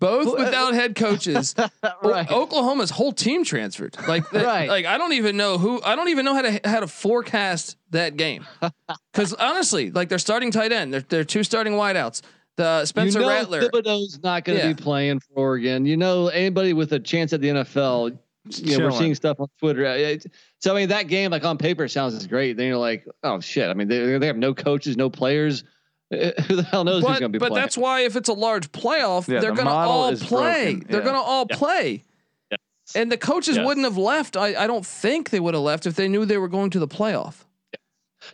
Both 0.00 0.36
without 0.38 0.74
head 0.74 0.94
coaches, 0.96 1.54
O- 1.84 1.90
Right. 2.02 2.28
Oklahoma's 2.30 2.90
whole 2.90 3.12
team 3.12 3.44
transferred. 3.44 3.96
Like, 4.08 4.28
the- 4.30 4.40
Right. 4.40 4.68
like 4.68 4.86
I 4.86 4.98
don't 4.98 5.12
even 5.12 5.36
know 5.36 5.58
who. 5.58 5.80
I 5.82 5.94
don't 5.94 6.08
even 6.08 6.24
know 6.24 6.34
how 6.34 6.42
to 6.42 6.60
how 6.64 6.80
to 6.80 6.88
forecast 6.88 7.76
that 7.90 8.16
game. 8.16 8.46
Because 9.12 9.34
honestly, 9.34 9.90
like 9.90 10.08
they're 10.08 10.18
starting 10.18 10.50
tight 10.50 10.72
end, 10.72 10.92
they're 10.94 11.00
they're 11.08 11.24
two 11.24 11.42
starting 11.44 11.74
wideouts, 11.74 12.22
the 12.56 12.84
Spencer 12.86 13.18
you 13.20 13.24
know 13.26 13.30
Rattler. 13.30 13.62
Thibodeaux's 13.62 14.20
not 14.22 14.44
going 14.44 14.58
to 14.58 14.66
Yeah. 14.66 14.72
be 14.72 14.82
playing 14.82 15.20
for 15.20 15.28
Oregon. 15.34 15.84
You 15.84 15.96
know, 15.96 16.28
anybody 16.28 16.72
with 16.72 16.92
a 16.92 16.98
chance 17.00 17.32
at 17.32 17.40
the 17.40 17.48
NFL. 17.48 18.16
You 18.56 18.78
know, 18.78 18.86
we're 18.86 18.90
seeing 18.92 19.14
stuff 19.14 19.38
on 19.38 19.48
Twitter. 19.58 19.84
Uh, 19.86 20.16
So 20.60 20.74
I 20.74 20.78
mean, 20.80 20.88
that 20.88 21.08
game, 21.08 21.30
like 21.30 21.44
on 21.44 21.58
paper, 21.58 21.86
sounds 21.88 22.26
great. 22.26 22.56
Then 22.56 22.68
you're 22.68 22.78
like, 22.78 23.04
oh 23.22 23.38
shit. 23.40 23.68
I 23.68 23.74
mean, 23.74 23.86
they 23.88 24.16
they 24.18 24.26
have 24.26 24.38
no 24.38 24.54
coaches, 24.54 24.96
no 24.96 25.10
players. 25.10 25.62
Who 26.48 26.56
the 26.56 26.62
hell 26.64 26.84
knows 26.84 27.02
who's 27.02 27.12
But, 27.12 27.20
going 27.20 27.22
to 27.22 27.28
be 27.28 27.38
but 27.38 27.48
playing? 27.50 27.62
that's 27.62 27.76
why 27.78 28.00
if 28.00 28.16
it's 28.16 28.28
a 28.28 28.32
large 28.32 28.72
playoff, 28.72 29.28
Yeah, 29.28 29.40
they're 29.40 29.50
the 29.50 29.56
going 29.62 29.68
to 29.68 29.72
all 29.72 30.16
play. 30.16 30.74
broken. 30.74 30.86
They're 30.90 31.00
Yeah. 31.00 31.04
going 31.04 31.16
to 31.16 31.20
all 31.22 31.46
Yeah. 31.48 31.56
play. 31.56 32.04
Yes. 32.50 32.60
And 32.96 33.12
the 33.12 33.16
coaches 33.16 33.56
Yes. 33.56 33.64
wouldn't 33.66 33.84
have 33.84 33.96
left. 33.96 34.36
I, 34.36 34.64
I 34.64 34.66
don't 34.66 34.84
think 34.84 35.30
they 35.30 35.38
would 35.40 35.54
have 35.54 35.62
left 35.62 35.86
if 35.86 35.94
they 35.94 36.08
knew 36.08 36.24
they 36.24 36.38
were 36.38 36.48
going 36.48 36.70
to 36.70 36.78
the 36.80 36.88
playoff. 36.88 37.44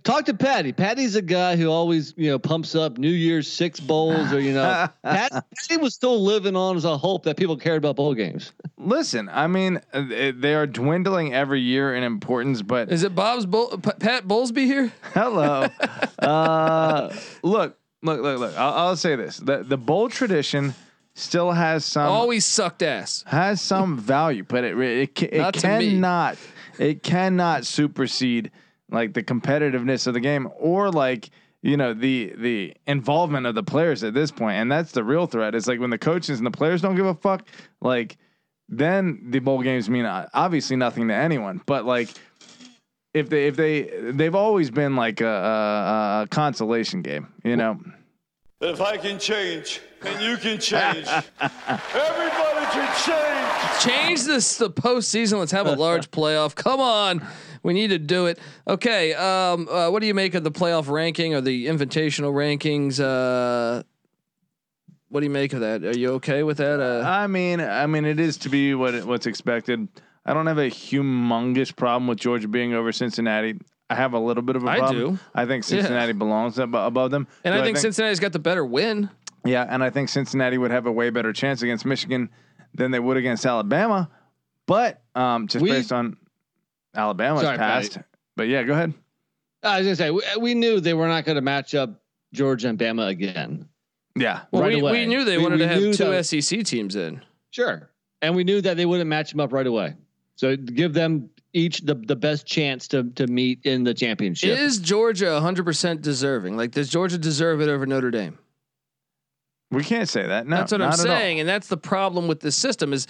Talk 0.05 0.25
to 0.27 0.35
Patty. 0.35 0.73
Patty's 0.73 1.17
a 1.17 1.23
guy 1.23 1.57
who 1.57 1.69
always, 1.69 2.15
you 2.17 2.31
know, 2.31 2.39
pumps 2.39 2.75
up 2.75 2.99
New 2.99 3.11
Year's 3.11 3.51
six 3.51 3.81
bowls 3.81 4.33
or, 4.33 4.41
you 4.41 4.53
know, 4.53 4.89
Pat, 5.03 5.31
Patty 5.33 5.77
was 5.79 5.95
still 5.95 6.23
living 6.23 6.55
on 6.57 6.77
as 6.77 6.85
a 6.85 6.97
hope 6.97 7.25
that 7.25 7.37
people 7.37 7.57
cared 7.57 7.79
about 7.79 7.97
bowl 7.97 8.15
games. 8.15 8.53
Listen, 8.79 9.29
I 9.33 9.47
mean, 9.47 9.81
uh, 9.93 10.03
they 10.03 10.31
they 10.33 10.55
are 10.55 10.67
dwindling 10.67 11.35
every 11.35 11.61
year 11.61 11.95
in 11.95 12.03
importance, 12.03 12.63
but 12.63 12.93
Is 12.93 13.03
it 13.03 13.15
Bob's 13.15 13.47
Bull, 13.47 13.79
Pat 13.79 14.29
Bowlsby 14.29 14.65
here? 14.67 14.93
hello. 15.15 15.67
uh, 16.19 17.15
look, 17.43 17.79
look, 18.03 18.21
look, 18.21 18.39
look. 18.39 18.59
I'll, 18.59 18.73
I'll 18.75 18.97
say 18.97 19.17
this: 19.17 19.39
the 19.39 19.65
the 19.65 19.77
bowl 19.79 20.09
tradition 20.09 20.75
still 21.15 21.53
has 21.53 21.85
some 21.85 22.07
Always 22.07 22.45
sucked 22.45 22.83
ass. 22.83 23.25
has 23.27 23.61
some 23.63 23.99
value, 23.99 24.45
but 24.47 24.63
it 24.65 24.75
re- 24.77 25.03
it, 25.05 25.23
it 25.23 25.39
Not 25.39 25.55
to 25.55 25.79
me. 25.79 25.91
cannot 25.93 26.37
it 26.79 27.03
cannot 27.03 27.65
supersede 27.65 28.51
like 28.91 29.15
the 29.15 29.23
competitiveness 29.23 30.07
of 30.07 30.15
the 30.15 30.21
game 30.21 30.49
or 30.59 30.91
like 30.91 31.31
you 31.63 31.77
know 31.77 31.95
the 31.95 32.33
the 32.39 32.75
involvement 32.87 33.47
of 33.47 33.55
the 33.55 33.63
players 33.63 34.05
at 34.05 34.15
this 34.15 34.31
point, 34.31 34.57
and 34.57 34.71
that's 34.71 34.93
the 34.93 35.03
real 35.03 35.27
threat. 35.27 35.55
It's 35.55 35.67
like 35.67 35.81
when 35.81 35.91
the 35.91 35.99
coaches 35.99 36.39
and 36.39 36.47
the 36.47 36.51
players 36.51 36.83
don't 36.83 36.95
give 36.95 37.07
a 37.07 37.15
fuck, 37.15 37.47
like 37.81 38.17
then 38.69 39.31
the 39.31 39.39
bowl 39.39 39.63
games 39.63 39.89
mean 39.89 40.05
uh, 40.05 40.29
obviously 40.35 40.77
nothing 40.77 41.09
to 41.09 41.15
anyone. 41.15 41.61
But 41.67 41.85
like 41.85 42.11
if 43.15 43.29
they 43.29 43.47
if 43.47 43.57
they 43.57 43.91
they've 44.13 44.35
always 44.35 44.71
been 44.71 44.95
like 44.95 45.21
a, 45.21 45.27
a, 45.27 46.23
a 46.23 46.27
consolation 46.31 47.03
game, 47.03 47.29
you 47.43 47.57
know. 47.57 47.81
If 48.61 48.81
I 48.81 48.97
can 48.97 49.19
change 49.19 49.83
and 50.03 50.23
you 50.23 50.39
can 50.39 50.59
change, 50.59 51.07
everybody 51.41 52.67
can 52.73 53.05
change. 53.05 53.83
Change 53.83 54.25
this 54.25 54.57
the 54.57 54.71
postseason. 54.71 55.39
Let's 55.39 55.53
have 55.53 55.67
a 55.67 55.75
large 55.75 56.11
playoff. 56.11 56.55
Come 56.55 56.81
on. 56.81 57.27
We 57.63 57.75
need 57.75 57.89
to 57.89 57.99
do 57.99 58.27
it. 58.27 58.39
Okay. 58.67 59.13
Um, 59.13 59.69
uh, 59.69 59.91
what 59.91 60.01
do 60.01 60.07
you 60.07 60.15
make 60.15 60.35
of 60.35 60.43
the 60.43 60.51
playoff 60.51 60.89
ranking 60.89 61.35
or 61.35 61.43
the 61.43 61.67
invitational 61.67 62.33
rankings? 62.33 62.99
Uh, 62.99 63.83
what 65.11 65.21
do 65.21 65.27
you 65.27 65.33
make 65.33 65.53
of 65.53 65.61
that? 65.61 65.85
Are 65.85 65.97
you 65.97 66.13
okay 66.13 66.43
with 66.43 66.57
that? 66.57 66.81
Uh, 66.81 67.07
I 67.07 67.27
mean, 67.27 67.61
I 67.61 67.87
mean, 67.87 68.07
it 68.07 68.19
is 68.19 68.39
to 68.39 68.49
be 68.49 68.75
what 68.75 69.05
what's 69.05 69.27
expected. 69.27 69.87
I 70.25 70.33
don't 70.33 70.47
have 70.47 70.59
a 70.59 70.71
humongous 70.71 71.77
problem 71.77 72.07
with 72.07 72.19
Georgia 72.19 72.49
being 72.49 72.73
over 72.73 72.91
Cincinnati. 72.91 73.59
I 73.89 73.95
have 73.95 74.15
a 74.15 74.19
little 74.19 74.43
bit 74.43 74.57
of 74.57 74.65
a 74.65 74.69
I 74.69 74.79
problem. 74.79 75.15
do. 75.17 75.21
I 75.35 75.47
think 75.47 75.63
Cincinnati 75.65 76.13
belongs 76.13 76.59
ab- 76.59 76.75
above 76.75 77.11
them. 77.13 77.29
and 77.45 77.55
Do 77.55 77.61
I 77.61 77.65
think 77.65 77.77
Cincinnati's 77.77 78.19
got 78.21 78.33
the 78.33 78.39
better 78.41 78.65
win. 78.65 79.11
yeah, 79.45 79.65
and 79.69 79.83
I 79.83 79.91
think 79.91 80.09
Cincinnati 80.09 80.59
would 80.59 80.71
have 80.73 80.87
a 80.87 80.93
way 80.93 81.11
better 81.11 81.33
chance 81.33 81.63
against 81.63 81.85
Michigan 81.87 82.31
than 82.75 82.91
they 82.91 82.99
would 82.99 83.17
against 83.17 83.47
Alabama. 83.47 84.11
But 84.67 85.03
um, 85.15 85.47
just 85.47 85.63
We- 85.63 85.71
based 85.71 85.93
on 85.93 86.17
Alabama's 86.95 87.43
Sorry, 87.43 87.57
past. 87.59 87.93
Patty. 87.95 88.07
But 88.35 88.49
yeah, 88.49 88.65
go 88.65 88.73
ahead. 88.73 88.93
I 89.63 89.79
was 89.79 89.87
gonna 89.87 89.97
say 89.97 90.11
we, 90.11 90.23
we 90.41 90.55
knew 90.55 90.81
they 90.81 90.95
were 90.95 91.09
not 91.09 91.25
going 91.25 91.37
to 91.37 91.43
match 91.43 91.75
up 91.75 92.01
Georgia 92.33 92.69
and 92.69 92.79
Bama 92.79 93.09
again. 93.09 93.69
Yeah. 94.15 94.43
Well, 94.51 94.63
Right 94.63 94.77
we, 94.77 94.83
we 94.83 95.07
knew 95.07 95.25
they 95.25 95.37
We- 95.39 95.43
wanted 95.45 95.61
we 95.61 95.67
to 95.67 95.69
have 95.69 95.81
knew 95.83 95.93
two 95.95 96.05
that- 96.11 96.25
SEC 96.27 96.65
teams 96.65 96.97
in. 96.97 97.23
Sure, 97.51 97.89
and 98.21 98.35
we 98.37 98.45
knew 98.45 98.61
that 98.61 98.77
they 98.77 98.85
wouldn't 98.87 99.09
match 99.09 99.31
them 99.31 99.41
up 99.41 99.53
right 99.53 99.67
away. 99.67 99.95
So 100.35 100.57
give 100.57 100.93
them 100.93 101.31
each 101.57 101.81
the, 101.81 101.95
the 101.95 102.15
best 102.17 102.47
chance 102.47 102.87
to 102.89 103.05
to 103.15 103.27
meet 103.27 103.61
in 103.65 103.83
the 103.85 103.95
championship. 103.95 104.59
Is 104.59 104.79
Georgia 104.79 105.25
100% 105.43 106.03
deserving? 106.03 106.57
Like, 106.57 106.71
does 106.73 106.89
Georgia 106.89 107.19
deserve 107.19 107.61
it 107.61 107.69
over 107.69 107.87
Notre 107.87 108.11
Dame? 108.11 108.39
We 109.71 109.83
can't 109.83 110.09
say 110.09 110.27
that. 110.27 110.47
No, 110.47 110.57
that's 110.59 110.73
what 110.73 110.81
I'm 110.83 110.91
not 110.91 111.01
at 111.01 111.07
all. 111.07 111.17
saying, 111.17 111.41
and 111.41 111.49
that's 111.49 111.67
the 111.69 111.77
problem 111.77 112.29
with 112.29 112.41
this 112.41 112.55
system 112.57 112.93
is 112.93 113.07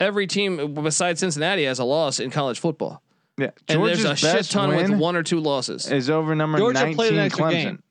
every 0.00 0.26
team 0.26 0.72
besides 0.74 1.20
Cincinnati 1.20 1.64
has 1.64 1.78
a 1.80 1.84
loss 1.84 2.18
in 2.20 2.30
college 2.30 2.58
football, 2.60 3.02
Yeah. 3.36 3.50
and 3.68 3.78
Georgia's 3.78 4.02
there's 4.04 4.12
a 4.12 4.16
shit 4.16 4.32
best 4.34 4.52
ton 4.52 4.74
with 4.74 4.90
one 4.90 5.16
or 5.16 5.22
two 5.22 5.40
losses. 5.40 5.90
is 5.90 6.08
over 6.08 6.34
number 6.34 6.56
Georgia 6.58 6.80
19 6.80 6.94
played 6.96 7.12
an 7.12 7.18
extra 7.18 7.44
Clemson. 7.44 7.52
game. 7.52 7.82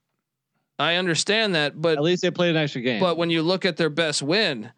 I 0.80 0.96
understand 0.96 1.56
that, 1.56 1.80
but 1.80 1.98
At 1.98 2.04
least 2.04 2.22
they 2.22 2.32
played 2.32 2.52
an 2.52 2.58
extra 2.58 2.82
game. 2.82 3.00
but 3.00 3.18
when 3.18 3.30
you 3.30 3.42
look 3.44 3.66
at 3.66 3.78
their 3.78 3.90
best 3.90 4.22
win, 4.24 4.72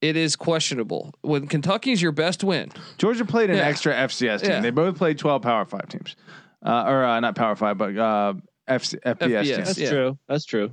it 0.00 0.16
is 0.16 0.36
questionable. 0.36 1.14
When 1.22 1.46
Kentucky's 1.46 2.00
your 2.02 2.12
best 2.12 2.44
win, 2.44 2.70
Georgia 2.98 3.24
played 3.24 3.50
an 3.50 3.56
Yeah. 3.56 3.62
extra 3.64 3.94
FCS 3.94 4.42
team. 4.42 4.50
Yeah. 4.50 4.60
They 4.60 4.70
both 4.70 4.96
played 4.96 5.18
12 5.18 5.42
Power 5.42 5.64
5 5.64 5.88
teams. 5.88 6.16
Uh, 6.64 6.84
or 6.86 7.04
uh, 7.04 7.20
not 7.20 7.34
Power 7.36 7.54
5, 7.54 7.78
but 7.78 7.96
uh, 7.96 8.34
FC, 8.68 8.98
FBS, 9.04 9.16
FBS. 9.18 9.44
teams. 9.44 9.56
that's 9.66 9.78
yeah. 9.78 9.90
true. 9.90 10.18
That's 10.28 10.44
true. 10.44 10.70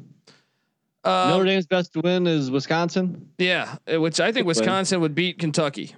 uh, 1.03 1.27
Notre 1.29 1.45
Dame's 1.45 1.67
best 1.67 1.95
win 1.95 2.25
is 2.27 2.49
Wisconsin. 2.49 3.29
yeah, 3.37 3.75
which 3.87 4.19
I 4.19 4.25
think 4.31 4.45
Good 4.47 4.55
win. 4.55 4.65
Wisconsin 4.65 5.01
would 5.01 5.13
beat 5.15 5.37
Kentucky. 5.39 5.93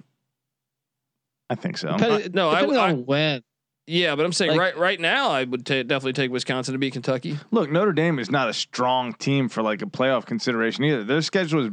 I 1.48 1.54
think 1.54 1.78
so. 1.78 1.96
Depending- 1.96 2.32
no, 2.32 2.50
I- 2.50 2.60
depending 2.60 2.78
I- 2.78 2.90
on 2.90 3.06
when. 3.06 3.42
Yeah, 3.88 4.16
but 4.16 4.26
I'm 4.26 4.32
saying 4.32 4.50
Like- 4.50 4.58
right 4.60 4.76
right 4.76 5.00
now, 5.00 5.30
I 5.30 5.44
would 5.44 5.64
ta 5.64 5.74
definitely 5.84 6.14
take 6.14 6.32
Wisconsin 6.32 6.72
to 6.72 6.78
beat 6.78 6.92
Kentucky. 6.94 7.38
Look, 7.52 7.70
Notre 7.70 7.92
Dame 7.92 8.18
is 8.18 8.32
not 8.32 8.48
a 8.48 8.52
strong 8.52 9.12
team 9.14 9.48
for 9.48 9.62
like 9.62 9.80
a 9.80 9.86
playoff 9.86 10.26
consideration 10.26 10.82
either. 10.82 11.04
Their 11.04 11.22
schedule 11.22 11.66
is 11.66 11.70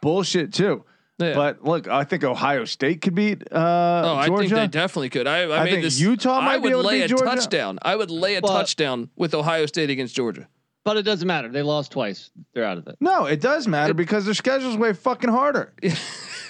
bullshit 0.00 0.52
too. 0.52 0.84
Yeah. 1.18 1.34
But 1.34 1.64
look, 1.64 1.88
I 1.88 2.04
think 2.04 2.24
Ohio 2.24 2.64
State 2.64 3.00
could 3.02 3.14
beat 3.14 3.42
uh, 3.52 3.56
Oh, 4.04 4.14
I 4.16 4.26
Georgia. 4.26 4.48
think 4.48 4.54
they 4.60 4.66
definitely 4.78 5.10
could. 5.10 5.26
I, 5.26 5.42
I, 5.42 5.60
I 5.60 5.64
made 5.64 5.70
think 5.70 5.82
this. 5.84 6.00
Utah 6.00 6.38
I 6.38 6.44
might 6.44 6.56
be 6.58 6.62
would 6.64 6.70
able 6.72 6.82
to 6.82 6.88
lay 6.88 6.98
beat 7.00 7.04
a 7.04 7.08
Georgia. 7.08 7.24
touchdown. 7.24 7.78
I 7.82 7.94
would 7.96 8.10
lay 8.10 8.36
a 8.36 8.40
But- 8.40 8.48
touchdown 8.48 9.10
with 9.16 9.34
Ohio 9.34 9.66
State 9.66 9.90
against 9.90 10.16
Georgia. 10.16 10.48
But 10.84 10.96
it 10.96 11.02
doesn't 11.02 11.28
matter. 11.28 11.48
They 11.48 11.62
lost 11.62 11.92
twice. 11.92 12.30
They're 12.54 12.64
out 12.64 12.76
of 12.78 12.88
it. 12.88 12.96
no, 13.00 13.26
it 13.26 13.40
does 13.40 13.68
matter 13.68 13.94
because 13.94 14.24
their 14.24 14.34
schedule's 14.34 14.76
way 14.76 14.92
fucking 14.92 15.30
harder. 15.30 15.72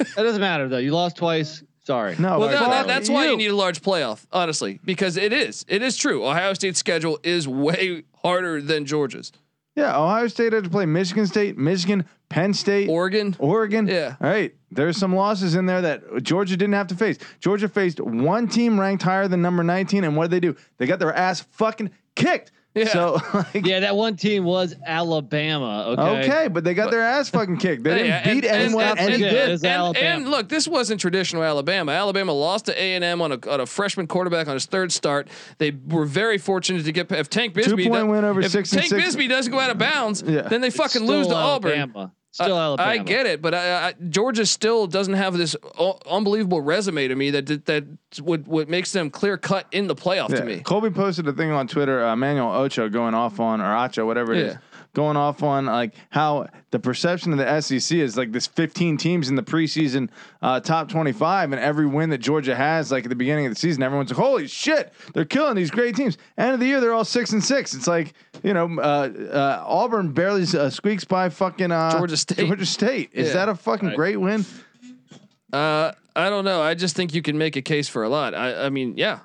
It 0.01 0.17
doesn't 0.17 0.41
matter 0.41 0.69
though. 0.69 0.79
You 0.79 0.93
lost 0.93 1.17
twice. 1.17 1.63
Sorry. 1.85 2.17
No, 2.19 2.39
Well, 2.39 2.49
but 2.49 2.61
no, 2.61 2.71
that, 2.71 2.87
that's 2.87 3.09
why 3.11 3.27
you 3.27 3.37
need 3.37 3.49
a 3.51 3.55
large 3.57 3.83
playoff, 3.83 4.25
honestly, 4.33 4.81
because 4.85 5.17
it 5.17 5.33
is. 5.33 5.65
It 5.69 5.83
is 5.83 5.97
true. 5.97 6.25
Ohio 6.27 6.55
State's 6.55 6.79
schedule 6.79 7.19
is 7.23 7.47
way 7.47 8.05
harder 8.23 8.61
than 8.63 8.85
Georgia's. 8.87 9.33
Yeah, 9.75 9.99
Ohio 9.99 10.29
State 10.29 10.53
had 10.53 10.65
to 10.65 10.71
play 10.71 10.85
Michigan 10.85 11.27
State, 11.27 11.57
Michigan, 11.57 12.05
Penn 12.29 12.53
State, 12.53 12.89
Oregon. 12.89 13.35
Oregon. 13.39 13.87
Yeah. 13.87 14.17
All 14.21 14.29
right. 14.29 14.55
There's 14.71 14.97
some 14.97 15.15
losses 15.15 15.55
in 15.55 15.67
there 15.67 15.81
that 15.81 16.23
Georgia 16.23 16.57
didn't 16.57 16.75
have 16.75 16.89
to 16.89 16.95
face. 16.95 17.19
Georgia 17.41 17.69
faced 17.69 18.01
one 18.01 18.49
team 18.49 18.79
ranked 18.79 19.03
higher 19.03 19.29
than 19.29 19.41
number 19.43 19.63
19, 19.63 20.05
and 20.05 20.17
what 20.17 20.25
did 20.25 20.31
they 20.31 20.41
do? 20.41 20.57
They 20.79 20.87
got 20.87 20.99
their 20.99 21.15
ass 21.15 21.41
fucking 21.41 21.91
kicked. 22.17 22.53
Yeah. 22.75 22.85
So 22.89 23.21
like, 23.35 23.67
Yeah, 23.67 23.81
that 23.81 23.95
one 23.97 24.17
team 24.17 24.45
was 24.45 24.75
Alabama. 24.87 25.95
Okay. 25.99 26.25
okay. 26.31 26.49
but 26.49 26.65
they 26.65 26.75
got 26.75 26.91
their 26.91 27.03
ass 27.03 27.29
fucking 27.29 27.59
kicked. 27.59 27.85
They 27.85 27.91
Hey, 27.99 28.03
didn't 28.05 28.13
and- 28.15 28.41
beat 28.41 28.49
and- 28.49 28.63
anyone 28.63 28.85
and- 28.87 28.99
any 29.01 29.13
and- 29.15 29.23
good. 29.23 29.51
It's 29.51 29.65
And, 29.65 29.97
and 29.97 30.29
look, 30.31 30.49
this 30.49 30.67
wasn't 30.67 31.01
traditional 31.01 31.43
Alabama. 31.43 31.93
Alabama 31.93 32.33
lost 32.33 32.67
to 32.67 32.81
A 32.83 32.95
and 32.95 33.05
M 33.05 33.21
on 33.21 33.33
a 33.33 33.39
on 33.51 33.61
a 33.61 33.67
freshman 33.67 34.07
quarterback 34.07 34.49
on 34.49 34.55
his 34.55 34.67
third 34.67 34.91
start. 34.93 35.29
They 35.59 35.73
were 35.89 36.07
very 36.07 36.39
fortunate 36.39 36.85
to 36.85 36.93
get 36.93 37.13
if 37.13 37.29
Tank 37.29 37.55
Bigsby 37.55 37.65
Two-point 37.85 38.05
do- 38.05 38.07
win 38.07 38.25
over 38.25 38.41
if 38.41 38.51
six 38.53 38.71
Tank 38.71 38.87
six. 38.87 39.03
Bisbee 39.05 39.29
doesn't 39.29 39.53
go 39.53 39.59
out 39.61 39.71
of 39.71 39.79
bounds, 39.79 40.23
Yeah. 40.27 40.43
then 40.43 40.61
they 40.61 40.71
fucking 40.71 41.03
lose 41.03 41.27
to 41.29 41.35
Auburn. 41.35 42.11
Alabama. 42.41 42.47
Still 42.49 42.57
I- 42.57 42.63
Alabama. 42.65 42.91
I 42.91 42.99
get 42.99 43.27
it, 43.27 43.43
but 43.43 43.55
I, 43.55 43.89
I, 43.89 43.95
Georgia 44.09 44.47
still 44.47 44.87
doesn't 44.87 45.15
have 45.15 45.37
this 45.37 45.55
u- 45.79 45.95
unbelievable 46.11 46.61
resume 46.61 47.09
to 47.09 47.15
me 47.15 47.31
that 47.31 47.47
that, 47.47 47.67
that 47.67 47.85
would 48.21 48.47
what 48.47 48.69
makes 48.69 48.93
them 48.93 49.11
clear 49.11 49.37
cut 49.37 49.67
in 49.73 49.87
the 49.87 49.95
playoff 49.95 50.29
to 50.29 50.45
me. 50.45 50.61
Colby 50.61 50.91
posted 50.91 51.27
a 51.29 51.33
thing 51.33 51.51
on 51.51 51.67
Twitter, 51.67 52.05
uh, 52.05 52.17
Manuel 52.17 52.53
Ocho 52.55 52.89
going 52.89 53.15
off 53.15 53.41
on, 53.41 53.61
or 53.61 53.77
Ocho, 53.77 54.07
whatever 54.07 54.33
it 54.33 54.39
is, 54.41 54.53
Yeah. 54.55 54.59
Going 54.95 55.17
off 55.17 55.43
on 55.43 55.67
like 55.67 55.95
how 56.11 56.47
the 56.71 56.79
perception 56.79 57.33
of 57.33 57.39
the 57.39 57.61
SEC 57.61 57.97
is 57.99 58.17
like 58.17 58.31
this 58.33 58.47
15 58.47 58.97
teams 58.99 59.29
in 59.29 59.37
the 59.37 59.43
preseason 59.43 60.09
uh, 60.43 60.61
top 60.61 60.89
25, 60.89 61.53
and 61.53 61.61
every 61.61 61.87
win 61.87 62.11
that 62.11 62.19
Georgia 62.19 62.55
has, 62.55 62.93
like 62.93 63.05
at 63.05 63.09
the 63.09 63.15
beginning 63.17 63.47
of 63.47 63.53
the 63.55 63.59
season, 63.59 63.83
everyone's 63.83 64.11
like, 64.11 64.19
"Holy 64.19 64.47
shit, 64.47 64.93
they're 65.15 65.25
killing 65.25 65.55
these 65.57 65.71
great 65.71 65.97
teams." 65.97 66.19
End 66.37 66.53
of 66.53 66.61
the 66.61 66.67
year, 66.67 66.81
they're 66.81 66.93
all 66.93 67.05
six 67.05 67.33
and 67.33 67.43
six. 67.43 67.75
It's 67.75 67.87
like 67.87 68.13
you 68.43 68.53
know, 68.55 68.67
uh, 68.79 69.09
uh, 69.33 69.65
Auburn 69.67 70.13
barely 70.13 70.43
uh, 70.57 70.69
squeaks 70.71 71.05
by 71.05 71.29
fucking 71.29 71.73
uh, 71.73 71.99
Georgia 71.99 72.17
State. 72.17 72.39
Georgia 72.47 72.67
State. 72.67 73.11
Is 73.13 73.29
Yeah. 73.29 73.35
that 73.35 73.49
a 73.49 73.55
fucking 73.55 73.89
Right. 73.89 73.97
great 73.97 74.17
win? 74.21 74.45
Uh, 75.53 75.93
I 76.17 76.29
don't 76.31 76.45
know. 76.45 76.63
I 76.63 76.75
just 76.75 76.97
think 76.97 77.15
you 77.15 77.23
can 77.23 77.37
make 77.39 77.57
a 77.57 77.63
case 77.63 77.89
for 77.89 78.03
a 78.03 78.09
lot. 78.09 78.35
I, 78.35 78.67
I 78.67 78.69
mean, 78.71 78.95
yeah, 78.97 79.21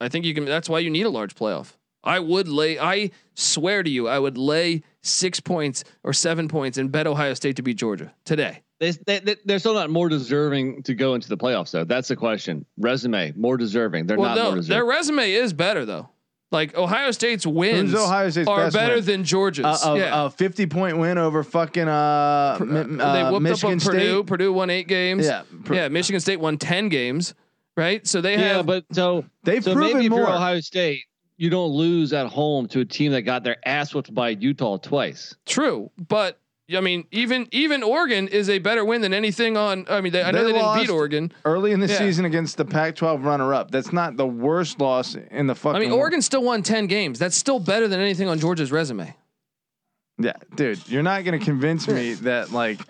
I 0.00 0.08
think 0.08 0.24
you 0.24 0.34
can. 0.34 0.44
That's 0.44 0.68
why 0.68 0.78
you 0.80 0.90
need 0.90 1.06
a 1.06 1.10
large 1.10 1.34
playoff. 1.34 1.72
I 2.04 2.18
would 2.18 2.48
lay. 2.48 2.78
I 2.78 3.10
swear 3.34 3.82
to 3.82 3.90
you, 3.90 4.08
I 4.08 4.18
would 4.18 4.36
lay 4.36 4.82
six 5.02 5.40
points 5.40 5.84
or 6.04 6.12
seven 6.12 6.48
points 6.48 6.78
and 6.78 6.90
bet 6.90 7.06
Ohio 7.06 7.34
State 7.34 7.56
to 7.56 7.62
beat 7.62 7.76
Georgia 7.76 8.12
today. 8.24 8.62
They, 8.78 8.90
they, 8.90 9.18
they, 9.20 9.36
they're 9.44 9.58
still 9.58 9.74
not 9.74 9.90
more 9.90 10.08
deserving 10.08 10.82
to 10.84 10.94
go 10.94 11.14
into 11.14 11.28
the 11.28 11.36
playoffs, 11.36 11.70
though. 11.70 11.84
That's 11.84 12.08
the 12.08 12.16
question. 12.16 12.66
Resume, 12.78 13.32
more 13.36 13.56
deserving. 13.56 14.06
They're 14.06 14.18
well, 14.18 14.34
not 14.34 14.42
more 14.42 14.50
no, 14.52 14.56
deserving. 14.56 14.76
their 14.76 14.84
resume 14.84 15.32
is 15.32 15.52
better 15.52 15.84
though. 15.84 16.08
Like 16.50 16.76
Ohio 16.76 17.12
State's 17.12 17.46
wins 17.46 17.92
Who's 17.92 18.00
Ohio 18.00 18.28
State's 18.28 18.46
are 18.46 18.70
better 18.70 18.96
win? 18.96 19.04
than 19.06 19.24
Georgia's. 19.24 19.64
Uh, 19.64 19.92
a, 19.92 19.98
yeah. 19.98 20.24
a 20.26 20.30
50 20.30 20.66
point 20.66 20.98
win 20.98 21.16
over 21.16 21.42
fucking 21.42 21.88
uh, 21.88 22.58
Mi- 22.60 22.82
they 22.82 23.02
uh, 23.02 23.30
whooped 23.30 23.42
Michigan 23.42 23.78
up 23.78 23.86
on 23.86 23.92
Purdue. 23.92 24.16
State. 24.18 24.26
Purdue 24.26 24.52
won 24.52 24.68
eight 24.68 24.86
games. 24.86 25.24
Yeah, 25.24 25.44
Pur- 25.64 25.74
yeah. 25.74 25.88
Michigan 25.88 26.20
State 26.20 26.40
won 26.40 26.58
ten 26.58 26.88
games. 26.90 27.34
Right. 27.74 28.06
So 28.06 28.20
they 28.20 28.32
yeah, 28.32 28.56
have. 28.56 28.66
but 28.66 28.84
so 28.92 29.24
They've 29.44 29.64
so 29.64 29.72
proven 29.72 29.94
maybe 29.94 30.06
if 30.06 30.10
more. 30.10 30.20
you're 30.20 30.28
Ohio 30.28 30.60
State, 30.60 31.04
you 31.36 31.50
don't 31.50 31.70
lose 31.72 32.12
at 32.12 32.26
home 32.26 32.68
to 32.68 32.80
a 32.80 32.84
team 32.84 33.12
that 33.12 33.22
got 33.22 33.44
their 33.44 33.56
ass 33.66 33.94
whipped 33.94 34.14
by 34.14 34.30
Utah 34.30 34.76
twice. 34.78 35.34
True, 35.46 35.90
but 36.08 36.38
I 36.74 36.80
mean, 36.80 37.06
even 37.10 37.48
even 37.50 37.82
Oregon 37.82 38.28
is 38.28 38.48
a 38.48 38.58
better 38.58 38.84
win 38.84 39.00
than 39.02 39.12
anything 39.12 39.56
on. 39.56 39.84
I 39.90 40.00
mean, 40.00 40.12
they, 40.12 40.22
I 40.22 40.30
know 40.30 40.44
They 40.44 40.52
they, 40.52 40.58
didn't 40.58 40.74
beat 40.80 40.90
Oregon. 40.90 41.32
early 41.44 41.72
in 41.72 41.80
the 41.80 41.86
Yeah. 41.88 41.98
season 41.98 42.24
against 42.24 42.56
the 42.56 42.64
Pac-12 42.64 43.24
runner-up. 43.24 43.70
That's 43.70 43.92
not 43.92 44.16
the 44.16 44.26
worst 44.26 44.80
loss 44.80 45.14
in 45.14 45.46
the 45.48 45.54
fucking. 45.54 45.76
I 45.76 45.80
mean, 45.80 45.90
world. 45.90 46.00
Oregon 46.00 46.22
still 46.22 46.42
won 46.42 46.62
ten 46.62 46.86
games. 46.86 47.18
That's 47.18 47.36
still 47.36 47.58
better 47.58 47.88
than 47.88 48.00
anything 48.00 48.28
on 48.28 48.38
Georgia's 48.38 48.70
resume. 48.72 49.14
Yeah, 50.18 50.34
dude, 50.54 50.86
you're 50.88 51.02
not 51.02 51.24
going 51.24 51.38
to 51.38 51.44
convince 51.44 51.88
me 51.88 52.14
that 52.28 52.52
like 52.52 52.80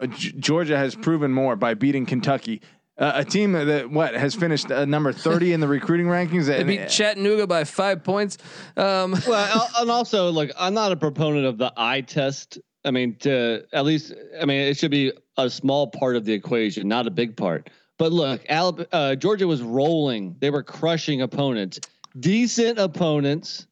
uh, 0.00 0.06
Georgia 0.06 0.76
has 0.76 0.94
proven 0.94 1.30
more 1.32 1.54
by 1.54 1.74
beating 1.74 2.06
Kentucky, 2.06 2.62
uh, 2.98 3.12
a 3.16 3.24
team 3.24 3.52
that 3.52 3.90
what 3.90 4.14
has 4.14 4.34
finished 4.34 4.70
uh, 4.70 4.84
number 4.84 5.12
30 5.12 5.54
in 5.54 5.60
the 5.60 5.68
recruiting 5.68 6.06
rankings. 6.06 6.46
They 6.46 6.58
And, 6.58 6.66
beat 6.66 6.88
Chattanooga 6.88 7.46
by 7.46 7.64
five 7.64 8.04
points. 8.04 8.38
Um, 8.76 9.16
Well, 9.26 9.70
and 9.78 9.90
also, 9.90 10.30
look, 10.30 10.50
I'm 10.58 10.74
not 10.74 10.92
a 10.92 10.96
proponent 10.96 11.46
of 11.46 11.58
the 11.58 11.72
eye 11.76 12.02
test. 12.02 12.58
I 12.84 12.90
mean, 12.90 13.16
to 13.20 13.64
at 13.72 13.84
least, 13.84 14.12
I 14.40 14.44
mean, 14.44 14.60
it 14.60 14.76
should 14.76 14.90
be 14.90 15.12
a 15.36 15.48
small 15.48 15.86
part 15.86 16.16
of 16.16 16.24
the 16.24 16.32
equation, 16.32 16.88
not 16.88 17.06
a 17.06 17.10
big 17.10 17.36
part. 17.36 17.70
But 17.98 18.12
look, 18.12 18.44
Alabama, 18.48 18.88
uh, 18.92 19.14
Georgia 19.14 19.46
was 19.46 19.62
rolling; 19.62 20.36
they 20.40 20.50
were 20.50 20.62
crushing 20.62 21.22
opponents, 21.22 21.80
decent 22.18 22.78
opponents. 22.78 23.66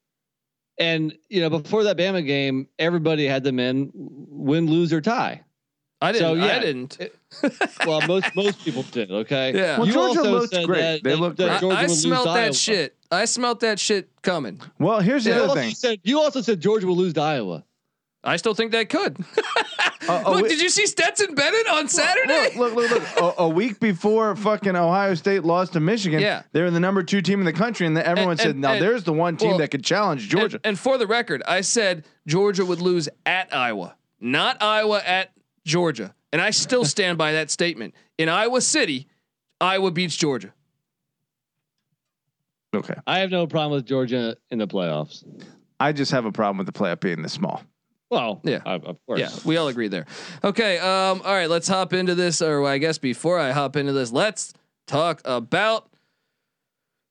And 0.79 1.13
you 1.29 1.41
know, 1.41 1.51
before 1.51 1.85
that 1.85 1.99
Bama 1.99 2.25
game, 2.25 2.69
everybody 2.79 3.27
had 3.27 3.43
them 3.45 3.59
in 3.59 3.91
win, 3.93 4.67
lose, 4.67 4.93
or 4.93 5.01
tie. 5.01 5.43
I 6.03 6.13
didn't. 6.13 6.27
So, 6.29 6.35
yeah. 6.35 6.57
I 6.57 6.59
didn't. 6.61 6.99
Well, 7.87 8.01
most 8.07 8.35
most 8.35 8.65
people 8.65 8.83
did. 8.85 9.11
Okay. 9.11 9.53
Yeah. 9.55 9.79
Well, 9.79 9.87
You 9.87 9.93
Georgia 9.93 10.19
also 10.21 10.31
looked 10.33 10.53
said 10.55 10.67
great. 10.67 10.81
that- 10.81 11.03
They 11.05 11.11
that- 11.11 11.17
looked 11.21 11.37
that 11.39 11.61
great. 11.61 11.73
I, 11.73 11.79
I 11.81 11.83
would 11.83 11.91
smelt 11.91 12.25
that 12.25 12.37
Iowa. 12.37 12.53
shit. 12.55 12.97
I 13.11 13.25
smelt 13.27 13.61
that 13.61 13.79
shit 13.79 14.09
coming. 14.23 14.61
well, 14.79 15.01
here's 15.01 15.25
the 15.25 15.31
You 15.31 15.37
other 15.37 15.49
also 15.49 15.61
thing. 15.61 15.75
said 15.75 16.01
you 16.03 16.21
also 16.21 16.41
said 16.41 16.61
Georgia 16.61 16.87
will 16.87 16.97
lose 16.97 17.13
to 17.15 17.21
Iowa. 17.21 17.65
I 18.25 18.37
still 18.37 18.55
think 18.55 18.73
they 18.73 18.85
could. 18.85 19.17
Uh, 20.09 20.23
Look, 20.31 20.43
we- 20.45 20.49
did 20.49 20.61
you 20.63 20.71
see 20.71 20.87
Stetson 20.87 21.35
Bennett 21.35 21.69
on 21.69 21.87
Saturday? 21.87 22.57
Look, 22.59 22.75
look, 22.75 22.91
look, 22.91 23.17
look. 23.21 23.37
A, 23.39 23.43
a 23.43 23.49
week 23.49 23.79
before 23.79 24.35
fucking 24.35 24.75
Ohio 24.75 25.15
State 25.15 25.45
lost 25.45 25.75
to 25.75 25.81
Michigan, 25.81 26.21
Yeah. 26.21 26.43
they 26.53 26.63
were 26.63 26.71
the 26.71 26.81
number 26.81 27.03
two 27.03 27.21
team 27.21 27.39
in 27.39 27.45
the 27.45 27.53
country, 27.53 27.87
and 27.87 27.95
the, 27.97 28.05
everyone 28.05 28.33
And- 28.33 28.41
said, 28.41 28.51
and- 28.53 28.61
"Now 28.63 28.73
and- 28.73 28.83
there's 28.83 29.05
the 29.05 29.13
one 29.13 29.37
team 29.37 29.51
well, 29.51 29.59
that 29.59 29.69
could 29.71 29.85
challenge 29.85 30.27
Georgia." 30.29 30.57
And, 30.65 30.71
and 30.71 30.79
for 30.79 30.97
the 30.99 31.07
record, 31.07 31.43
I 31.47 31.61
said 31.61 32.07
Georgia 32.27 32.65
would 32.65 32.81
lose 32.81 33.09
at 33.27 33.55
Iowa, 33.55 33.95
not 34.21 34.61
Iowa 34.63 35.01
at 35.05 35.31
Georgia. 35.65 36.15
And 36.33 36.41
I 36.41 36.51
still 36.51 36.85
stand 36.85 37.19
by 37.19 37.33
that 37.33 37.51
statement. 37.51 37.95
In 38.19 38.29
Iowa 38.29 38.61
City, 38.61 39.09
Iowa 39.61 39.91
beats 39.91 40.17
Georgia. 40.17 40.53
okay, 42.75 42.95
I 43.07 43.19
have 43.19 43.31
no 43.31 43.47
problem 43.47 43.73
with 43.77 43.87
Georgia 43.87 44.37
in 44.51 44.59
the 44.59 44.67
playoffs. 44.67 45.25
I 45.81 45.93
just 45.93 46.13
have 46.13 46.25
a 46.25 46.33
problem 46.33 46.59
with 46.59 46.67
the 46.67 46.73
playoff 46.73 47.01
being 47.01 47.23
this 47.23 47.33
small. 47.33 47.63
Well, 48.11 48.41
Yeah. 48.45 48.61
of, 48.65 48.85
of 48.85 48.97
course. 49.07 49.21
Yeah, 49.21 49.31
we 49.45 49.57
all 49.57 49.69
agree 49.69 49.89
there. 49.89 50.07
Okay, 50.45 50.79
um, 50.79 51.23
all 51.25 51.33
right, 51.35 51.49
let's 51.49 51.69
hop 51.69 51.93
into 51.93 52.15
this, 52.15 52.43
or 52.43 52.67
I 52.67 52.79
guess 52.79 52.99
before 52.99 53.39
I 53.39 53.51
hop 53.53 53.77
into 53.77 53.93
this, 53.93 54.13
let's 54.13 54.53
talk 54.87 55.21
about 55.25 55.90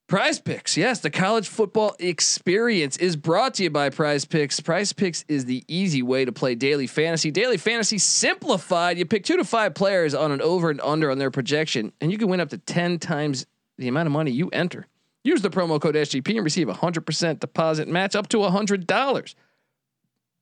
PrizePicks. 0.10 0.76
Yes, 0.76 1.02
the 1.02 1.12
college 1.12 1.48
football 1.48 1.96
experience 2.00 2.98
is 2.98 3.16
brought 3.16 3.54
to 3.54 3.64
you 3.64 3.70
by 3.70 3.92
PrizePicks. 3.92 4.64
Prize 4.64 4.92
Picks 4.92 5.24
is 5.28 5.46
the 5.46 5.64
easy 5.68 6.02
way 6.02 6.26
to 6.26 6.32
play 6.32 6.56
daily 6.56 6.88
fantasy. 6.88 7.30
Daily 7.30 7.58
fantasy 7.58 8.00
simplified. 8.00 8.98
You 8.98 9.06
pick 9.06 9.24
two 9.24 9.38
to 9.38 9.44
five 9.44 9.76
players 9.76 10.16
on 10.16 10.32
an 10.32 10.42
over 10.42 10.72
and 10.72 10.82
under 10.82 11.12
on 11.12 11.20
their 11.20 11.30
projection, 11.30 11.94
and 12.02 12.12
you 12.12 12.18
can 12.18 12.28
win 12.28 12.40
up 12.40 12.50
to 12.50 12.58
10 12.58 12.98
times 12.98 13.46
the 13.78 13.88
amount 13.88 14.08
of 14.08 14.12
money 14.12 14.32
you 14.32 14.50
enter. 14.50 14.88
Use 15.24 15.44
the 15.44 15.52
promo 15.52 15.80
code 15.80 15.94
SGP 15.94 16.36
and 16.36 16.44
receive 16.44 16.70
a 16.70 16.74
100% 16.74 17.40
deposit 17.40 17.88
match 17.88 18.16
up 18.16 18.28
to 18.30 18.38
$100. 18.38 19.36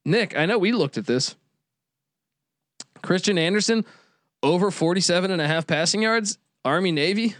Nick, 0.05 0.37
I 0.37 0.45
know 0.45 0.57
we 0.57 0.71
looked 0.71 0.97
at 0.97 1.07
this. 1.07 1.35
Christian 3.01 3.37
Anderson 3.37 3.83
over 4.41 4.71
47 4.71 5.29
and 5.29 5.41
a 5.41 5.47
half 5.47 5.67
passing 5.67 6.03
yards, 6.03 6.37
Army 6.63 6.93
Navy. 6.93 7.35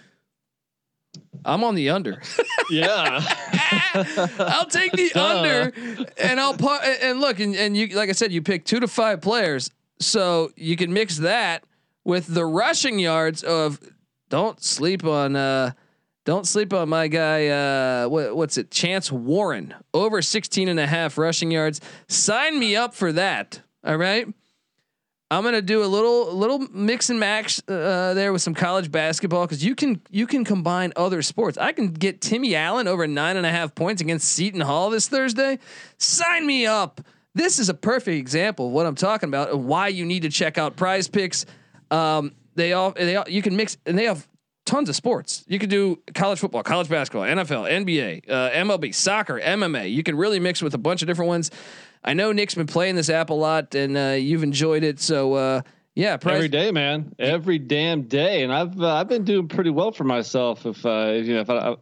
I'm 1.46 1.64
on 1.64 1.76
the 1.76 1.90
under. 1.90 2.22
Yeah. 2.70 3.22
I'll 4.40 4.66
take 4.66 4.92
the 4.92 5.10
Duh. 5.14 5.26
under 5.26 5.74
and 6.22 6.40
I'll 6.40 6.54
put 6.54 6.84
and 6.84 7.22
look 7.22 7.40
and, 7.40 7.56
and 7.56 7.76
you 7.78 7.88
like 7.96 8.10
I 8.10 8.12
said 8.12 8.32
you 8.32 8.42
pick 8.42 8.66
2 8.66 8.82
to 8.82 8.88
5 8.88 9.22
players 9.22 9.72
so 10.00 10.52
you 10.56 10.76
can 10.76 10.92
mix 10.92 11.18
that 11.18 11.64
with 12.04 12.28
the 12.28 12.46
rushing 12.46 13.00
yards 13.00 13.44
of 13.44 13.80
don't 14.30 14.62
sleep 14.62 15.06
on 15.06 15.36
uh 15.36 15.72
don't 16.26 16.46
sleep 16.46 16.74
on 16.74 16.90
my 16.90 17.08
guy 17.08 17.48
uh 17.48 18.10
what, 18.10 18.36
what's 18.36 18.58
it 18.58 18.70
Chance 18.70 19.12
Warren 19.12 19.74
over 19.94 20.22
16 20.22 20.68
and 20.68 20.80
a 20.80 20.88
half 20.88 21.18
rushing 21.18 21.52
yards 21.52 21.80
sign 22.08 22.60
me 22.60 22.76
up 22.76 22.94
for 22.94 23.14
that 23.14 23.62
all 23.86 23.98
right 23.98 24.28
I'm 25.30 25.44
gonna 25.44 25.62
do 25.62 25.84
a 25.84 25.86
little 25.86 26.34
little 26.34 26.60
mix 26.60 27.10
and 27.10 27.20
match 27.20 27.60
uh, 27.68 28.14
there 28.14 28.32
with 28.32 28.42
some 28.42 28.54
college 28.54 28.90
basketball 28.90 29.46
because 29.46 29.64
you 29.64 29.76
can 29.76 30.02
you 30.10 30.26
can 30.26 30.46
combine 30.46 30.94
other 30.96 31.22
sports. 31.22 31.58
I 31.58 31.74
can 31.74 31.92
get 31.92 32.22
Timmy 32.22 32.56
Allen 32.56 32.88
over 32.88 33.06
nine 33.08 33.36
and 33.36 33.46
a 33.46 33.52
half 33.52 33.76
points 33.76 34.02
against 34.02 34.30
Seton 34.30 34.62
Hall 34.62 34.90
this 34.90 35.10
Thursday. 35.10 35.60
Sign 35.98 36.46
me 36.46 36.66
up. 36.66 37.02
This 37.36 37.60
is 37.60 37.68
a 37.68 37.74
perfect 37.74 38.18
example 38.18 38.68
of 38.68 38.72
what 38.72 38.86
I'm 38.86 38.96
talking 38.96 39.28
about 39.28 39.52
and 39.52 39.68
why 39.68 39.90
you 39.90 40.06
need 40.06 40.22
to 40.22 40.30
check 40.30 40.58
out 40.58 40.78
PrizePicks. 40.78 41.46
Um, 41.92 42.32
they 42.56 42.72
all 42.72 42.92
they 42.92 43.18
all, 43.18 43.28
you 43.28 43.42
can 43.42 43.58
mix 43.58 43.78
and 43.86 43.98
they 43.98 44.06
have 44.06 44.26
tons 44.66 44.88
of 44.88 44.96
sports. 44.96 45.44
You 45.48 45.60
can 45.60 45.70
do 45.70 46.00
college 46.14 46.40
football, 46.40 46.64
college 46.64 46.90
basketball, 46.90 47.24
NFL, 47.24 47.70
NBA, 47.86 48.30
uh, 48.30 48.50
MLB, 48.52 48.94
soccer, 48.94 49.40
MMA. 49.40 49.92
You 49.92 50.04
can 50.04 50.16
really 50.16 50.40
mix 50.40 50.62
with 50.62 50.74
a 50.74 50.78
bunch 50.78 51.02
of 51.02 51.08
different 51.08 51.30
ones. 51.30 51.52
I 52.08 52.14
know 52.14 52.32
Nick's 52.32 52.56
been 52.56 52.68
playing 52.68 52.96
this 52.96 53.10
app 53.10 53.30
a 53.30 53.34
lot, 53.34 53.76
and 53.76 53.98
uh, 53.98 54.16
you've 54.18 54.44
enjoyed 54.44 54.84
it. 54.84 55.00
So 55.02 55.34
uh, 55.34 55.62
yeah, 55.94 56.16
price, 56.18 56.36
Every 56.36 56.48
day, 56.48 56.72
man. 56.72 57.14
Every 57.20 57.60
damn 57.60 58.04
day, 58.04 58.44
and 58.44 58.54
I've 58.54 58.80
uh, 58.80 58.96
I've 58.96 59.10
been 59.10 59.26
doing 59.26 59.48
pretty 59.48 59.72
well 59.72 59.92
for 59.92 60.06
myself. 60.06 60.66
If 60.66 60.86
uh, 60.86 61.12
you 61.16 61.34
know, 61.34 61.42
if 61.42 61.50
I 61.50 61.76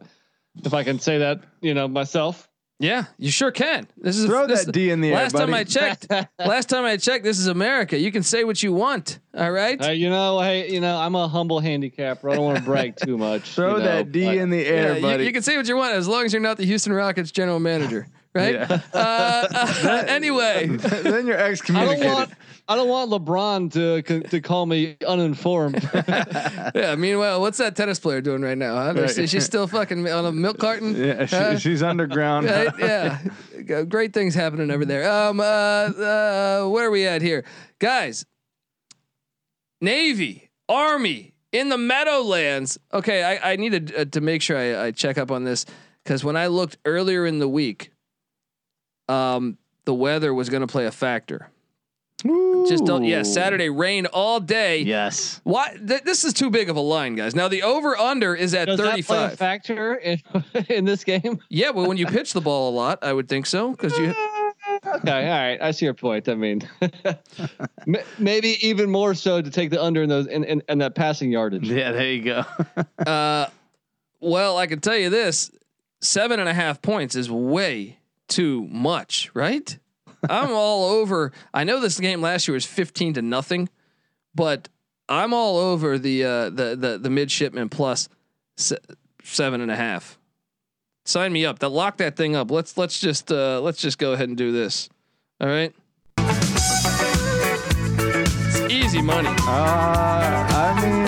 if 0.64 0.74
I 0.74 0.82
can 0.82 0.98
say 0.98 1.18
that, 1.18 1.42
you 1.60 1.74
know, 1.74 1.86
myself. 1.86 2.48
yeah, 2.80 3.04
you 3.18 3.30
sure 3.30 3.50
can. 3.52 3.86
This 3.96 4.16
is 4.18 4.26
Throw 4.26 4.46
this 4.46 4.64
that 4.64 4.72
D 4.72 4.90
in 4.90 5.00
the 5.00 5.10
air, 5.10 5.14
Last 5.14 5.36
time. 5.36 5.54
I 5.54 5.64
checked, 5.64 6.10
last 6.38 6.68
time 6.70 6.84
I 6.84 6.96
checked, 6.96 7.24
this 7.24 7.38
is 7.38 7.46
America. 7.46 7.98
You 7.98 8.10
can 8.10 8.22
say 8.22 8.42
what 8.42 8.62
you 8.62 8.72
want. 8.72 9.20
All 9.36 9.50
right. 9.52 9.80
Hey, 9.80 9.94
you 9.94 10.10
know, 10.10 10.40
hey, 10.40 10.72
you 10.72 10.80
know, 10.80 10.96
I'm 10.98 11.14
a 11.14 11.28
humble 11.28 11.60
handicapper. 11.60 12.30
I 12.30 12.34
don't 12.34 12.44
want 12.44 12.58
to 12.58 12.64
brag 12.64 12.96
too 12.96 13.16
much. 13.16 13.50
Throw 13.54 13.76
you 13.76 13.78
know, 13.78 13.84
that 13.84 14.12
D 14.12 14.24
but- 14.24 14.36
in 14.38 14.50
the 14.50 14.58
yeah, 14.62 14.70
air, 14.70 14.96
you, 14.96 15.02
buddy. 15.02 15.24
you 15.24 15.32
can 15.32 15.42
say 15.42 15.56
what 15.56 15.68
you 15.68 15.76
want 15.76 15.94
as 15.94 16.08
long 16.08 16.24
as 16.24 16.32
you're 16.32 16.42
not 16.42 16.56
the 16.56 16.64
Houston 16.66 16.92
Rockets 16.92 17.30
general 17.30 17.60
manager, 17.60 18.08
right? 18.36 18.54
Yeah. 18.54 18.80
Uh, 18.92 19.46
uh, 19.50 20.04
anyway, 20.08 20.66
then 20.76 21.26
you're 21.26 21.36
I 21.36 21.42
don't 21.42 21.50
excommunicated. 21.52 22.12
want. 22.12 22.30
I 22.68 22.74
don't 22.74 22.88
want 22.88 23.10
LeBron 23.12 23.72
to 23.74 24.22
to 24.28 24.40
call 24.40 24.66
me 24.66 24.96
uninformed. 25.06 25.88
yeah. 26.74 26.94
Meanwhile, 26.98 27.40
what's 27.40 27.58
that 27.58 27.76
tennis 27.76 27.98
player 28.00 28.20
doing 28.20 28.42
right 28.42 28.58
now? 28.58 28.74
Huh? 28.76 28.94
Right. 28.94 29.28
She's 29.28 29.44
still 29.44 29.66
fucking 29.66 30.08
on 30.08 30.26
a 30.26 30.32
milk 30.32 30.58
carton. 30.58 30.94
yeah, 30.96 31.26
she, 31.26 31.36
Huh? 31.36 31.58
she's 31.58 31.82
underground. 31.82 32.46
right? 32.46 32.72
Yeah, 32.78 33.82
great 33.84 34.12
things 34.12 34.34
happening 34.34 34.70
over 34.70 34.84
there. 34.84 35.08
Um, 35.10 35.40
uh, 35.40 35.42
uh, 35.44 36.66
where 36.68 36.86
are 36.88 36.90
we 36.90 37.06
at 37.06 37.22
here, 37.22 37.44
guys? 37.78 38.24
Navy, 39.80 40.50
Army 40.68 41.34
in 41.52 41.68
the 41.68 41.78
Meadowlands. 41.78 42.78
Okay, 42.92 43.22
I, 43.22 43.52
I 43.52 43.56
needed 43.56 43.94
uh, 43.96 44.04
to 44.06 44.20
make 44.20 44.42
sure 44.42 44.56
I, 44.56 44.86
I 44.86 44.90
check 44.90 45.18
up 45.18 45.30
on 45.30 45.44
this 45.44 45.66
because 46.04 46.24
when 46.24 46.36
I 46.36 46.46
looked 46.48 46.78
earlier 46.84 47.26
in 47.26 47.38
the 47.38 47.48
week, 47.48 47.90
um, 49.08 49.58
the 49.84 49.94
weather 49.94 50.32
was 50.34 50.48
going 50.48 50.62
to 50.62 50.66
play 50.66 50.86
a 50.86 50.92
factor. 50.92 51.48
Just 52.66 52.84
don't. 52.86 53.04
Yeah, 53.04 53.22
Saturday 53.22 53.68
rain 53.68 54.06
all 54.06 54.40
day. 54.40 54.80
Yes. 54.80 55.40
Why? 55.44 55.76
Th- 55.86 56.02
this 56.02 56.24
is 56.24 56.32
too 56.32 56.50
big 56.50 56.70
of 56.70 56.76
a 56.76 56.80
line, 56.80 57.14
guys. 57.14 57.34
Now 57.34 57.46
the 57.46 57.62
over 57.62 57.96
under 57.96 58.34
is 58.34 58.54
at 58.54 58.66
Does 58.66 58.78
that 58.78 58.90
thirty 58.90 59.02
play 59.02 59.24
a 59.24 59.28
five. 59.28 59.38
factor 59.38 59.94
in, 59.94 60.20
in 60.68 60.84
this 60.86 61.04
game? 61.04 61.38
Yeah, 61.50 61.70
well, 61.70 61.86
when 61.86 61.98
you 61.98 62.06
pitch 62.06 62.32
the 62.32 62.40
ball 62.40 62.70
a 62.70 62.74
lot, 62.74 63.00
I 63.02 63.12
would 63.12 63.28
think 63.28 63.46
so 63.46 63.70
because 63.70 63.96
you. 63.98 64.14
Okay, 64.84 65.10
all 65.28 65.38
right. 65.38 65.58
I 65.62 65.70
see 65.70 65.84
your 65.86 65.94
point. 65.94 66.28
I 66.28 66.34
mean, 66.34 66.60
maybe 68.18 68.56
even 68.66 68.90
more 68.90 69.14
so 69.14 69.40
to 69.40 69.50
take 69.50 69.70
the 69.70 69.82
under 69.82 70.02
in 70.02 70.08
those 70.08 70.26
in, 70.26 70.44
in, 70.44 70.62
in 70.68 70.78
that 70.78 70.94
passing 70.94 71.30
yardage. 71.32 71.68
Yeah, 71.68 71.92
there 71.92 72.12
you 72.12 72.22
go. 72.22 72.44
Uh, 73.04 73.46
well, 74.20 74.58
I 74.58 74.66
can 74.66 74.80
tell 74.80 74.96
you 74.96 75.08
this: 75.08 75.50
seven 76.00 76.40
and 76.40 76.48
a 76.48 76.54
half 76.54 76.82
points 76.82 77.14
is 77.16 77.30
way 77.30 77.98
too 78.28 78.66
much, 78.70 79.30
right? 79.34 79.78
I'm 80.28 80.50
all 80.50 80.84
over. 81.00 81.32
I 81.54 81.64
know 81.64 81.80
this 81.80 81.98
game 82.00 82.20
last 82.20 82.48
year 82.48 82.54
was 82.54 82.66
15 82.66 83.14
to 83.14 83.22
nothing, 83.22 83.68
but 84.34 84.68
I'm 85.08 85.32
all 85.32 85.56
over 85.58 85.98
the 85.98 86.24
uh, 86.24 86.50
the 86.50 86.76
the 86.76 86.98
the 87.00 87.10
midshipman 87.10 87.68
plus 87.68 88.08
se- 88.56 88.78
seven 89.22 89.60
and 89.60 89.70
a 89.70 89.76
half. 89.76 90.18
Sign 91.04 91.32
me 91.32 91.46
up. 91.46 91.60
That 91.60 91.68
lock 91.68 91.98
that 91.98 92.16
thing 92.16 92.34
up. 92.34 92.50
Let's 92.50 92.76
let's 92.76 92.98
just 92.98 93.30
uh, 93.30 93.60
let's 93.60 93.80
just 93.80 93.98
go 93.98 94.12
ahead 94.12 94.28
and 94.28 94.36
do 94.36 94.50
this. 94.50 94.88
All 95.40 95.46
right. 95.48 95.72
It's 96.18 97.50
easy 98.72 99.02
money. 99.02 99.28
Uh, 99.28 99.34
I 99.46 100.80
mean, 100.82 101.05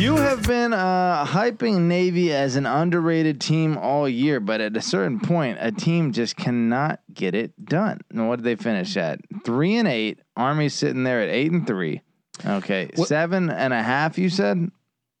you 0.00 0.16
have 0.16 0.46
been 0.46 0.72
uh, 0.72 1.26
hyping 1.26 1.82
Navy 1.82 2.32
as 2.32 2.56
an 2.56 2.64
underrated 2.64 3.40
team 3.40 3.76
all 3.76 4.08
year, 4.08 4.40
but 4.40 4.60
at 4.60 4.76
a 4.76 4.80
certain 4.80 5.20
point, 5.20 5.58
a 5.60 5.70
team 5.70 6.12
just 6.12 6.36
cannot 6.36 7.00
get 7.12 7.34
it 7.34 7.64
done. 7.64 8.00
And 8.10 8.26
what 8.28 8.36
did 8.36 8.44
they 8.44 8.56
finish 8.56 8.96
at? 8.96 9.20
Three 9.44 9.76
and 9.76 9.86
eight. 9.86 10.20
Army's 10.36 10.74
sitting 10.74 11.04
there 11.04 11.20
at 11.20 11.28
eight 11.28 11.52
and 11.52 11.66
three. 11.66 12.00
Okay, 12.44 12.88
What- 12.94 13.08
seven 13.08 13.50
and 13.50 13.74
a 13.74 13.82
half. 13.82 14.16
You 14.16 14.30
said. 14.30 14.70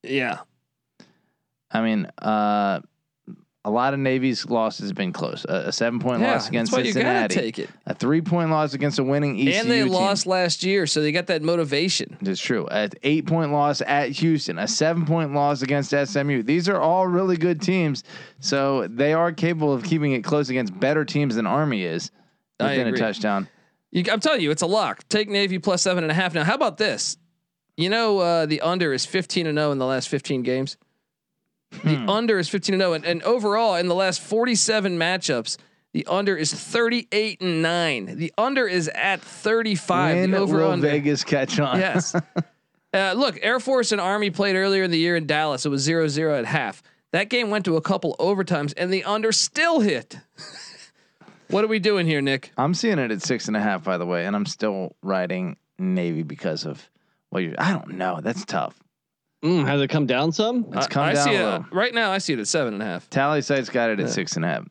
Yeah. 0.02 0.38
I 1.70 1.82
mean, 1.82 2.10
uh, 2.18 2.80
a 3.64 3.70
lot 3.70 3.92
of 3.92 4.00
Navy's 4.00 4.46
losses 4.46 4.88
have 4.88 4.96
been 4.96 5.12
close. 5.12 5.44
A, 5.48 5.64
a 5.68 5.72
seven 5.72 6.00
point 6.00 6.22
Yeah, 6.22 6.32
loss 6.32 6.48
against 6.48 6.72
that's 6.72 6.78
why 6.82 6.86
you 6.86 6.92
Cincinnati. 6.92 7.34
take 7.34 7.58
it. 7.58 7.68
A 7.86 7.94
three 7.94 8.22
point 8.22 8.50
loss 8.50 8.72
against 8.72 8.98
a 8.98 9.04
winning 9.04 9.34
ECU 9.38 9.50
team. 9.52 9.60
and 9.60 9.70
they 9.70 9.82
team. 9.82 9.92
lost 9.92 10.26
last 10.26 10.62
year, 10.62 10.86
so 10.86 11.02
they 11.02 11.12
got 11.12 11.26
that 11.26 11.42
motivation. 11.42 12.16
It's 12.22 12.40
true. 12.40 12.66
An 12.68 12.90
eight 13.02 13.26
point 13.26 13.52
loss 13.52 13.82
at 13.82 14.10
Houston, 14.12 14.58
a 14.58 14.66
seven 14.66 15.04
point 15.04 15.34
loss 15.34 15.60
against 15.62 15.90
SMU. 15.90 16.42
These 16.42 16.68
are 16.70 16.80
all 16.80 17.06
really 17.06 17.36
good 17.36 17.60
teams. 17.60 18.02
So 18.38 18.86
they 18.88 19.12
are 19.12 19.30
capable 19.32 19.74
of 19.74 19.82
keeping 19.84 20.12
it 20.12 20.24
close 20.24 20.48
against 20.48 20.78
better 20.80 21.04
teams 21.04 21.34
than 21.36 21.46
Army 21.46 21.82
is 21.84 22.10
within 22.58 22.86
a 22.88 22.96
touchdown. 22.96 23.46
You, 23.90 24.04
I'm 24.10 24.20
telling 24.20 24.40
you, 24.40 24.50
it's 24.52 24.62
a 24.62 24.66
lock. 24.66 25.06
Take 25.08 25.28
Navy 25.28 25.58
plus 25.58 25.82
seven 25.82 26.04
and 26.04 26.10
a 26.10 26.14
half. 26.14 26.32
Now, 26.32 26.44
how 26.44 26.54
about 26.54 26.78
this? 26.78 27.16
You 27.76 27.90
know, 27.90 28.18
uh, 28.20 28.46
the 28.46 28.60
under 28.60 28.92
is 28.92 29.04
15 29.04 29.46
and 29.46 29.58
0 29.58 29.72
in 29.72 29.78
the 29.78 29.86
last 29.86 30.08
15 30.08 30.42
games. 30.42 30.76
The 31.70 31.96
Hmm. 31.96 32.08
under 32.08 32.38
is 32.38 32.48
15 32.48 32.74
and 32.74 32.80
0, 32.82 32.92
and, 32.94 33.04
and 33.04 33.22
overall 33.22 33.76
in 33.76 33.88
the 33.88 33.94
last 33.94 34.20
47 34.20 34.98
matchups, 34.98 35.56
the 35.92 36.06
under 36.06 36.36
is 36.36 36.52
38 36.52 37.40
and 37.40 37.62
nine. 37.62 38.16
The 38.16 38.32
under 38.36 38.66
is 38.66 38.88
at 38.88 39.20
35. 39.20 40.16
When 40.16 40.30
the 40.30 40.38
over 40.38 40.58
will 40.58 40.70
under. 40.70 40.88
Vegas 40.88 41.24
catch 41.24 41.58
on? 41.58 41.78
Yes. 41.78 42.14
uh, 42.94 43.12
look, 43.16 43.38
Air 43.42 43.60
Force 43.60 43.92
and 43.92 44.00
Army 44.00 44.30
played 44.30 44.56
earlier 44.56 44.84
in 44.84 44.90
the 44.90 44.98
year 44.98 45.16
in 45.16 45.26
Dallas. 45.26 45.64
It 45.66 45.68
was 45.68 45.86
0-0 45.86 46.38
at 46.38 46.44
half. 46.44 46.82
That 47.12 47.28
game 47.28 47.50
went 47.50 47.64
to 47.64 47.76
a 47.76 47.80
couple 47.80 48.14
overtimes, 48.20 48.72
and 48.76 48.92
the 48.92 49.02
under 49.02 49.32
still 49.32 49.80
hit. 49.80 50.18
what 51.48 51.64
are 51.64 51.68
we 51.68 51.80
doing 51.80 52.06
here, 52.06 52.20
Nick? 52.20 52.52
I'm 52.56 52.74
seeing 52.74 52.98
it 53.00 53.10
at 53.10 53.22
six 53.22 53.48
and 53.48 53.56
a 53.56 53.60
half, 53.60 53.82
by 53.82 53.98
the 53.98 54.06
way, 54.06 54.26
and 54.26 54.36
I'm 54.36 54.46
still 54.46 54.94
riding 55.02 55.56
Navy 55.78 56.22
because 56.22 56.64
of 56.64 56.88
what 57.30 57.42
you. 57.42 57.54
I 57.58 57.72
don't 57.72 57.94
know. 57.94 58.20
That's 58.22 58.44
tough. 58.44 58.78
Mm, 59.44 59.66
has 59.66 59.80
it 59.80 59.88
come 59.88 60.06
down 60.06 60.32
some? 60.32 60.66
It's 60.72 60.86
come 60.86 61.04
I 61.04 61.12
down 61.14 61.24
see 61.28 61.34
a 61.36 61.56
it 61.56 61.62
right 61.72 61.94
now. 61.94 62.10
I 62.10 62.18
see 62.18 62.34
it 62.34 62.38
at 62.38 62.46
seven 62.46 62.74
and 62.74 62.82
a 62.82 62.86
half. 62.86 63.08
Tally 63.08 63.40
site's 63.42 63.70
got 63.70 63.88
it 63.90 63.98
at 64.00 64.10
six 64.10 64.36
and 64.36 64.44
a 64.44 64.48
half. 64.48 64.64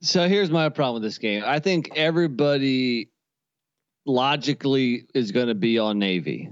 So 0.00 0.26
here's 0.28 0.50
my 0.50 0.68
problem 0.68 1.02
with 1.02 1.02
this 1.02 1.18
game. 1.18 1.42
I 1.44 1.58
think 1.58 1.90
everybody 1.96 3.10
logically 4.06 5.06
is 5.14 5.32
going 5.32 5.48
to 5.48 5.54
be 5.54 5.78
on 5.78 5.98
Navy. 5.98 6.48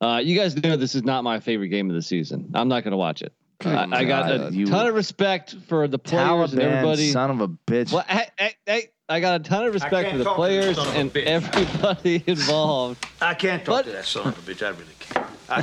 Uh, 0.00 0.20
you 0.22 0.36
guys 0.38 0.56
know 0.62 0.76
this 0.76 0.94
is 0.94 1.02
not 1.04 1.24
my 1.24 1.40
favorite 1.40 1.68
game 1.68 1.88
of 1.90 1.96
the 1.96 2.02
season. 2.02 2.50
I'm 2.54 2.68
not 2.68 2.84
going 2.84 2.92
to 2.92 2.96
watch 2.98 3.22
it. 3.22 3.32
I, 3.64 3.88
I 3.90 4.04
got 4.04 4.30
a 4.30 4.50
you- 4.52 4.66
ton 4.66 4.86
of 4.86 4.94
respect 4.94 5.56
for 5.66 5.88
the 5.88 5.98
players 5.98 6.52
and 6.52 6.60
everybody. 6.62 7.10
son 7.10 7.30
of 7.30 7.40
a 7.40 7.48
bitch. 7.48 7.90
Well, 7.92 8.04
hey, 8.06 8.26
hey, 8.38 8.54
hey, 8.66 8.88
I 9.08 9.20
got 9.20 9.40
a 9.40 9.44
ton 9.44 9.64
of 9.66 9.72
respect 9.72 10.10
for 10.12 10.18
the 10.18 10.24
players 10.34 10.76
and 10.78 11.16
everybody 11.16 12.22
involved. 12.26 13.06
I 13.20 13.32
can't 13.34 13.64
talk 13.64 13.72
What? 13.72 13.84
to 13.86 13.92
that 13.92 14.04
son 14.04 14.28
of 14.28 14.38
a 14.38 14.52
bitch. 14.52 14.62
I 14.64 14.70
really 14.70 14.84
can't. 14.98 15.15
I 15.48 15.62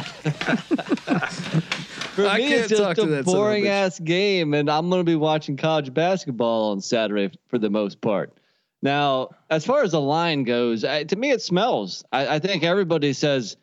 For 2.13 2.27
I 2.27 2.37
me, 2.37 2.49
can't 2.49 2.59
it's 2.61 2.69
just 2.69 2.81
a 2.81 2.85
that 2.85 2.97
son 2.97 3.13
of 3.13 3.19
a 3.19 3.23
boring 3.23 3.67
ass 3.67 3.99
game, 3.99 4.53
and 4.53 4.69
I'm 4.69 4.89
going 4.89 4.99
to 4.99 5.05
be 5.05 5.15
watching 5.15 5.57
college 5.57 5.93
basketball 5.93 6.71
on 6.71 6.81
Saturday 6.81 7.35
for 7.47 7.57
the 7.57 7.69
most 7.69 8.01
part. 8.01 8.37
Now, 8.81 9.29
as 9.49 9.65
far 9.65 9.83
as 9.83 9.91
the 9.91 10.01
line 10.01 10.43
goes, 10.43 10.83
I, 10.83 11.05
to 11.05 11.15
me, 11.15 11.31
it 11.31 11.41
smells. 11.41 12.03
I, 12.11 12.35
I 12.35 12.39
think 12.39 12.63
everybody 12.63 13.13
says 13.13 13.57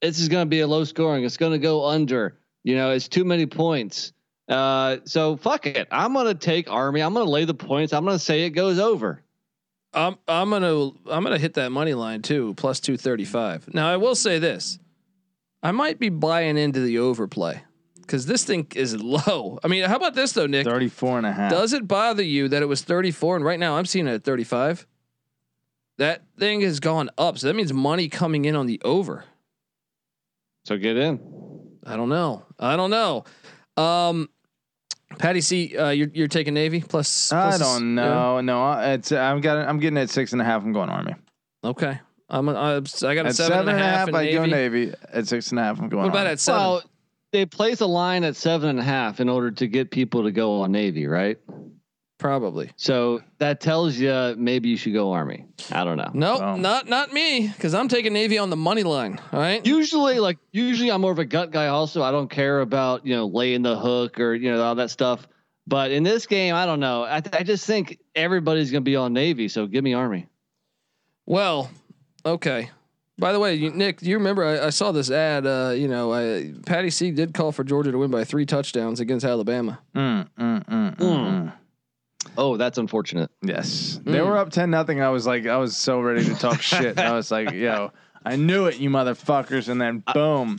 this 0.00 0.18
is 0.18 0.28
going 0.28 0.44
to 0.46 0.50
be 0.50 0.60
a 0.60 0.66
low 0.66 0.84
scoring. 0.84 1.24
It's 1.24 1.36
going 1.36 1.52
to 1.52 1.58
go 1.58 1.86
under. 1.86 2.36
You 2.64 2.76
know, 2.76 2.90
it's 2.90 3.08
too 3.08 3.24
many 3.24 3.46
points. 3.46 4.12
Uh, 4.48 4.98
so 5.04 5.36
fuck 5.36 5.66
it. 5.66 5.88
I'm 5.90 6.12
going 6.12 6.26
to 6.26 6.34
take 6.34 6.70
Army. 6.70 7.00
I'm 7.00 7.14
going 7.14 7.24
to 7.26 7.30
lay 7.30 7.44
the 7.44 7.54
points. 7.54 7.92
I'm 7.92 8.04
going 8.04 8.18
to 8.18 8.24
say 8.24 8.42
it 8.42 8.50
goes 8.50 8.78
over. 8.78 9.22
I'm 9.94 10.16
I'm 10.26 10.48
gonna 10.48 10.86
I'm 11.10 11.22
gonna 11.22 11.36
hit 11.38 11.54
that 11.54 11.70
money 11.70 11.92
line 11.92 12.22
too, 12.22 12.54
plus 12.56 12.80
two 12.80 12.96
thirty 12.96 13.26
five. 13.26 13.72
Now 13.74 13.92
I 13.92 13.98
will 13.98 14.14
say 14.14 14.38
this, 14.38 14.78
I 15.62 15.70
might 15.70 15.98
be 15.98 16.08
buying 16.08 16.58
into 16.58 16.80
the 16.80 16.98
overplay 16.98 17.62
because 18.00 18.26
this 18.26 18.44
thing 18.44 18.66
is 18.74 19.00
low. 19.00 19.58
I 19.62 19.68
mean, 19.68 19.84
how 19.84 19.96
about 19.96 20.14
this 20.14 20.32
though, 20.32 20.46
Nick? 20.46 20.66
34 20.66 21.18
and 21.18 21.26
a 21.26 21.32
half. 21.32 21.50
Does 21.50 21.72
it 21.72 21.86
bother 21.86 22.22
you 22.22 22.48
that 22.48 22.62
it 22.62 22.66
was 22.66 22.82
thirty 22.82 23.10
four 23.10 23.36
and 23.36 23.44
right 23.44 23.58
now 23.58 23.76
I'm 23.76 23.86
seeing 23.86 24.06
it 24.06 24.14
at 24.14 24.24
thirty 24.24 24.44
five? 24.44 24.86
That 25.98 26.22
thing 26.38 26.62
has 26.62 26.80
gone 26.80 27.10
up, 27.18 27.38
so 27.38 27.46
that 27.46 27.54
means 27.54 27.72
money 27.72 28.08
coming 28.08 28.44
in 28.44 28.56
on 28.56 28.66
the 28.66 28.80
over. 28.84 29.24
So 30.64 30.76
get 30.76 30.96
in. 30.96 31.20
I 31.84 31.96
don't 31.96 32.08
know. 32.08 32.44
I 32.58 32.76
don't 32.76 32.90
know. 32.90 33.24
Um, 33.76 34.28
Patty 35.18 35.40
C, 35.40 35.76
uh, 35.76 35.90
you're 35.90 36.08
you're 36.12 36.28
taking 36.28 36.54
Navy 36.54 36.80
plus. 36.80 37.32
I 37.32 37.58
don't 37.58 37.96
yeah? 37.96 38.04
know. 38.04 38.40
No, 38.40 38.72
it's 38.72 39.12
I'm 39.12 39.40
got 39.40 39.68
I'm 39.68 39.78
getting 39.78 39.98
at 39.98 40.10
six 40.10 40.32
and 40.32 40.40
a 40.40 40.44
half. 40.44 40.62
I'm 40.62 40.72
going 40.72 40.88
Army. 40.88 41.14
Okay, 41.64 42.00
I'm 42.32 42.48
a, 42.48 42.52
I, 42.54 42.76
I 42.76 43.14
got 43.14 43.26
a 43.26 43.28
At 43.28 43.36
seven 43.36 43.68
and 43.68 43.70
a 43.70 43.74
half. 43.78 44.08
in 44.08 44.14
I 44.14 44.32
go 44.32 44.44
Navy. 44.46 44.86
Navy. 44.86 44.94
At 45.12 45.28
six 45.28 45.50
and 45.50 45.60
a 45.60 45.62
half, 45.62 45.78
I'm 45.80 45.88
going. 45.88 46.02
What 46.02 46.08
about 46.08 46.20
Army. 46.20 46.30
at 46.32 46.40
seven? 46.40 46.60
Well, 46.60 46.82
they 47.32 47.46
place 47.46 47.80
a 47.80 47.86
line 47.86 48.24
at 48.24 48.36
seven 48.36 48.68
and 48.70 48.80
a 48.80 48.82
half 48.82 49.20
in 49.20 49.28
order 49.28 49.50
to 49.50 49.66
get 49.66 49.90
people 49.90 50.24
to 50.24 50.32
go 50.32 50.62
on 50.62 50.72
Navy, 50.72 51.06
right? 51.06 51.38
Probably. 52.18 52.70
So 52.76 53.20
that 53.38 53.60
tells 53.60 53.96
you 53.96 54.34
maybe 54.38 54.68
you 54.68 54.76
should 54.76 54.92
go 54.92 55.10
Army. 55.12 55.44
I 55.72 55.82
don't 55.82 55.96
know. 55.96 56.10
No, 56.14 56.38
Well. 56.38 56.56
not 56.56 56.88
not 56.88 57.12
me, 57.12 57.48
because 57.48 57.74
I'm 57.74 57.88
taking 57.88 58.12
Navy 58.12 58.38
on 58.38 58.48
the 58.48 58.56
money 58.56 58.84
line. 58.84 59.18
All 59.32 59.40
right. 59.40 59.64
Usually, 59.66 60.20
like 60.20 60.38
usually, 60.52 60.90
I'm 60.92 61.00
more 61.00 61.10
of 61.10 61.18
a 61.18 61.24
gut 61.24 61.50
guy. 61.50 61.66
Also, 61.66 62.00
I 62.02 62.12
don't 62.12 62.30
care 62.30 62.60
about 62.60 63.04
you 63.04 63.16
know 63.16 63.26
laying 63.26 63.62
the 63.62 63.76
hook 63.76 64.20
or 64.20 64.34
you 64.34 64.52
know 64.52 64.62
all 64.62 64.76
that 64.76 64.90
stuff. 64.90 65.26
But 65.66 65.90
in 65.90 66.02
this 66.04 66.26
game, 66.26 66.54
I 66.54 66.64
don't 66.64 66.80
know. 66.80 67.04
I, 67.08 67.20
th- 67.20 67.34
I 67.34 67.42
just 67.42 67.66
think 67.66 67.98
everybody's 68.14 68.70
gonna 68.70 68.82
be 68.82 68.96
on 68.96 69.12
Navy. 69.12 69.48
So 69.48 69.66
give 69.66 69.82
me 69.82 69.94
Army. 69.94 70.28
Well, 71.26 71.70
okay. 72.24 72.70
By 73.18 73.32
the 73.32 73.38
way, 73.38 73.54
you, 73.54 73.70
Nick, 73.70 73.98
do 74.00 74.08
you 74.10 74.16
remember 74.16 74.44
I, 74.44 74.66
I 74.66 74.70
saw 74.70 74.90
this 74.90 75.10
ad? 75.10 75.46
Uh, 75.46 75.72
you 75.76 75.86
know, 75.86 76.12
I, 76.12 76.52
Patty 76.66 76.90
C 76.90 77.10
did 77.10 77.34
call 77.34 77.52
for 77.52 77.62
Georgia 77.62 77.92
to 77.92 77.98
win 77.98 78.10
by 78.10 78.24
three 78.24 78.46
touchdowns 78.46 79.00
against 79.00 79.24
Alabama. 79.24 79.78
Mm, 79.94 80.28
mm, 80.38 80.64
mm, 80.64 80.96
mm, 80.96 80.96
mm. 80.98 81.52
Oh, 82.38 82.56
that's 82.56 82.78
unfortunate. 82.78 83.30
Yes, 83.42 84.00
they 84.04 84.18
Mm. 84.18 84.26
were 84.26 84.38
up 84.38 84.50
ten 84.50 84.70
nothing. 84.70 85.02
I 85.02 85.10
was 85.10 85.26
like, 85.26 85.46
I 85.46 85.58
was 85.58 85.76
so 85.76 86.00
ready 86.00 86.24
to 86.24 86.34
talk 86.34 86.62
shit. 86.62 86.98
I 86.98 87.12
was 87.12 87.30
like, 87.30 87.52
yo, 87.52 87.92
I 88.24 88.36
knew 88.36 88.66
it, 88.66 88.78
you 88.78 88.88
motherfuckers, 88.90 89.68
and 89.68 89.80
then 89.80 90.02
boom. 90.14 90.58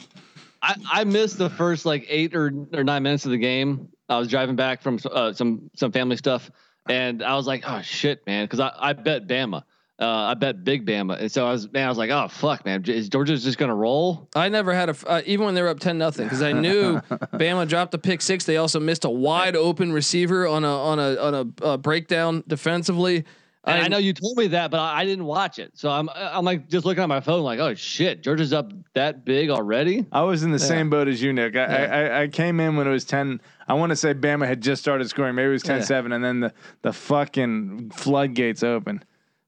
I, 0.61 0.75
I 0.91 1.03
missed 1.03 1.37
the 1.39 1.49
first 1.49 1.85
like 1.85 2.05
eight 2.07 2.35
or, 2.35 2.51
or 2.73 2.83
nine 2.83 3.03
minutes 3.03 3.25
of 3.25 3.31
the 3.31 3.37
game. 3.37 3.89
I 4.07 4.19
was 4.19 4.27
driving 4.27 4.55
back 4.55 4.81
from 4.81 4.99
uh, 5.11 5.33
some 5.33 5.69
some 5.75 5.91
family 5.91 6.17
stuff, 6.17 6.51
and 6.87 7.23
I 7.23 7.35
was 7.35 7.47
like, 7.47 7.63
"Oh 7.65 7.81
shit, 7.81 8.25
man!" 8.27 8.45
Because 8.45 8.59
I, 8.59 8.71
I 8.77 8.93
bet 8.93 9.27
Bama, 9.27 9.63
uh, 9.99 10.05
I 10.05 10.33
bet 10.33 10.63
big 10.63 10.85
Bama, 10.85 11.19
and 11.19 11.31
so 11.31 11.45
I 11.45 11.51
was 11.51 11.71
man, 11.71 11.85
I 11.85 11.89
was 11.89 11.99
like, 11.99 12.09
"Oh 12.09 12.27
fuck, 12.27 12.65
man, 12.65 12.83
is 12.87 13.09
Georgia's 13.09 13.43
just 13.43 13.59
gonna 13.59 13.75
roll?" 13.75 14.27
I 14.35 14.49
never 14.49 14.73
had 14.73 14.89
a 14.89 14.95
uh, 15.05 15.21
even 15.25 15.45
when 15.45 15.53
they 15.53 15.61
were 15.61 15.69
up 15.69 15.79
ten 15.79 15.99
nothing 15.99 16.25
because 16.25 16.41
I 16.41 16.51
knew 16.51 16.99
Bama 17.33 17.67
dropped 17.67 17.93
a 17.93 17.99
pick 17.99 18.21
six. 18.21 18.43
They 18.45 18.57
also 18.57 18.79
missed 18.79 19.05
a 19.05 19.09
wide 19.09 19.55
open 19.55 19.93
receiver 19.93 20.47
on 20.47 20.63
a 20.63 20.67
on 20.67 20.99
a 20.99 21.15
on 21.15 21.33
a 21.35 21.65
uh, 21.65 21.77
breakdown 21.77 22.43
defensively. 22.47 23.25
And 23.65 23.81
I, 23.81 23.87
know 23.87 23.97
you 23.97 24.11
told 24.11 24.37
me 24.37 24.47
that, 24.47 24.71
but 24.71 24.81
I, 24.81 25.01
I 25.01 25.05
didn't 25.05 25.23
watch 25.23 25.57
it, 25.57 25.77
so 25.77 25.89
I'm 25.89 26.09
I'm 26.13 26.43
like 26.43 26.67
just 26.67 26.85
looking 26.85 27.01
at 27.01 27.07
my 27.07 27.21
phone, 27.21 27.43
like, 27.43 27.59
"Oh 27.59 27.73
shit, 27.75 28.21
Georgia's 28.21 28.51
up 28.51 28.73
that 28.93 29.23
big 29.23 29.49
already." 29.49 30.05
I 30.11 30.23
was 30.23 30.43
in 30.43 30.51
the 30.51 30.59
same 30.59 30.89
boat 30.89 31.07
as 31.07 31.21
you, 31.21 31.31
Nick. 31.31 31.55
I, 31.55 31.63
I, 31.63 31.85
I, 31.85 32.21
I 32.23 32.27
came 32.27 32.59
in 32.59 32.75
when 32.75 32.87
it 32.87 32.91
was 32.91 33.05
ten. 33.05 33.39
I 33.69 33.75
want 33.75 33.91
to 33.91 33.95
say 33.95 34.13
Bama 34.13 34.45
had 34.45 34.59
just 34.59 34.81
started 34.81 35.07
scoring. 35.07 35.35
Maybe 35.35 35.47
it 35.47 35.51
was 35.53 35.63
10-7, 35.63 36.13
and 36.13 36.21
then 36.21 36.41
the 36.41 36.53
the 36.81 36.91
fucking 36.91 37.91
floodgates 37.91 38.63
open. 38.63 39.01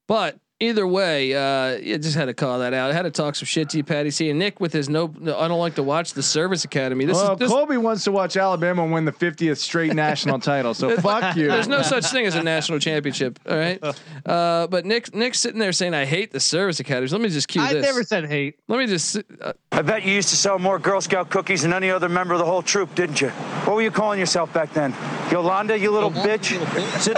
But 0.07 0.39
either 0.59 0.87
way, 0.87 1.33
uh, 1.33 1.77
you 1.77 1.97
just 1.97 2.15
had 2.15 2.25
to 2.25 2.33
call 2.33 2.59
that 2.59 2.73
out. 2.73 2.89
I 2.91 2.93
had 2.93 3.03
to 3.03 3.11
talk 3.11 3.35
some 3.35 3.45
shit 3.45 3.69
to 3.69 3.77
you, 3.77 3.83
Patty 3.83 4.09
C. 4.09 4.29
And 4.29 4.39
Nick 4.39 4.59
with 4.59 4.71
his 4.71 4.87
no, 4.87 5.13
no 5.19 5.37
I 5.37 5.47
don't 5.47 5.59
like 5.59 5.75
to 5.75 5.83
watch 5.83 6.13
the 6.13 6.23
Service 6.23 6.63
Academy. 6.63 7.05
This 7.05 7.15
well, 7.15 7.33
is 7.33 7.39
this, 7.39 7.51
Colby 7.51 7.77
wants 7.77 8.03
to 8.05 8.11
watch 8.11 8.37
Alabama 8.37 8.85
win 8.85 9.05
the 9.05 9.11
50th 9.11 9.57
straight 9.57 9.93
national 9.93 10.39
title. 10.39 10.73
So 10.73 10.95
fuck 10.97 11.35
you. 11.35 11.47
There's 11.49 11.67
no 11.67 11.81
such 11.81 12.05
thing 12.07 12.25
as 12.25 12.35
a 12.35 12.43
national 12.43 12.79
championship. 12.79 13.39
All 13.49 13.57
right. 13.57 13.83
Uh, 14.25 14.67
but 14.67 14.85
Nick, 14.85 15.13
Nick's 15.13 15.39
sitting 15.39 15.59
there 15.59 15.71
saying, 15.71 15.93
"I 15.93 16.05
hate 16.05 16.31
the 16.31 16.39
service 16.39 16.79
academies." 16.79 17.11
Let 17.11 17.21
me 17.21 17.29
just 17.29 17.47
cue 17.47 17.61
this. 17.61 17.75
I 17.75 17.79
never 17.79 18.03
said 18.03 18.25
hate. 18.25 18.59
Let 18.67 18.79
me 18.79 18.87
just. 18.87 19.17
Uh, 19.41 19.53
I 19.71 19.81
bet 19.81 20.03
you 20.03 20.13
used 20.13 20.29
to 20.29 20.35
sell 20.35 20.57
more 20.57 20.79
Girl 20.79 21.01
Scout 21.01 21.29
cookies 21.29 21.63
than 21.63 21.73
any 21.73 21.89
other 21.89 22.09
member 22.09 22.33
of 22.33 22.39
the 22.39 22.45
whole 22.45 22.61
troop, 22.61 22.95
didn't 22.95 23.21
you? 23.21 23.29
What 23.29 23.75
were 23.75 23.81
you 23.81 23.91
calling 23.91 24.19
yourself 24.19 24.53
back 24.53 24.73
then? 24.73 24.95
Yolanda, 25.31 25.77
you 25.77 25.91
little 25.91 26.11
Yolanda, 26.11 26.37
bitch? 26.37 26.51
you 26.51 26.59
little 26.59 26.73
bitch. 26.73 27.17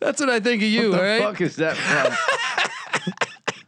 That's 0.00 0.20
what 0.20 0.30
I 0.30 0.40
think 0.40 0.62
of 0.62 0.68
you. 0.68 0.90
the 0.92 0.98
all 0.98 1.02
right. 1.04 1.22
fuck 1.22 1.40
is 1.40 1.56
that 1.56 1.76
from? 1.76 2.12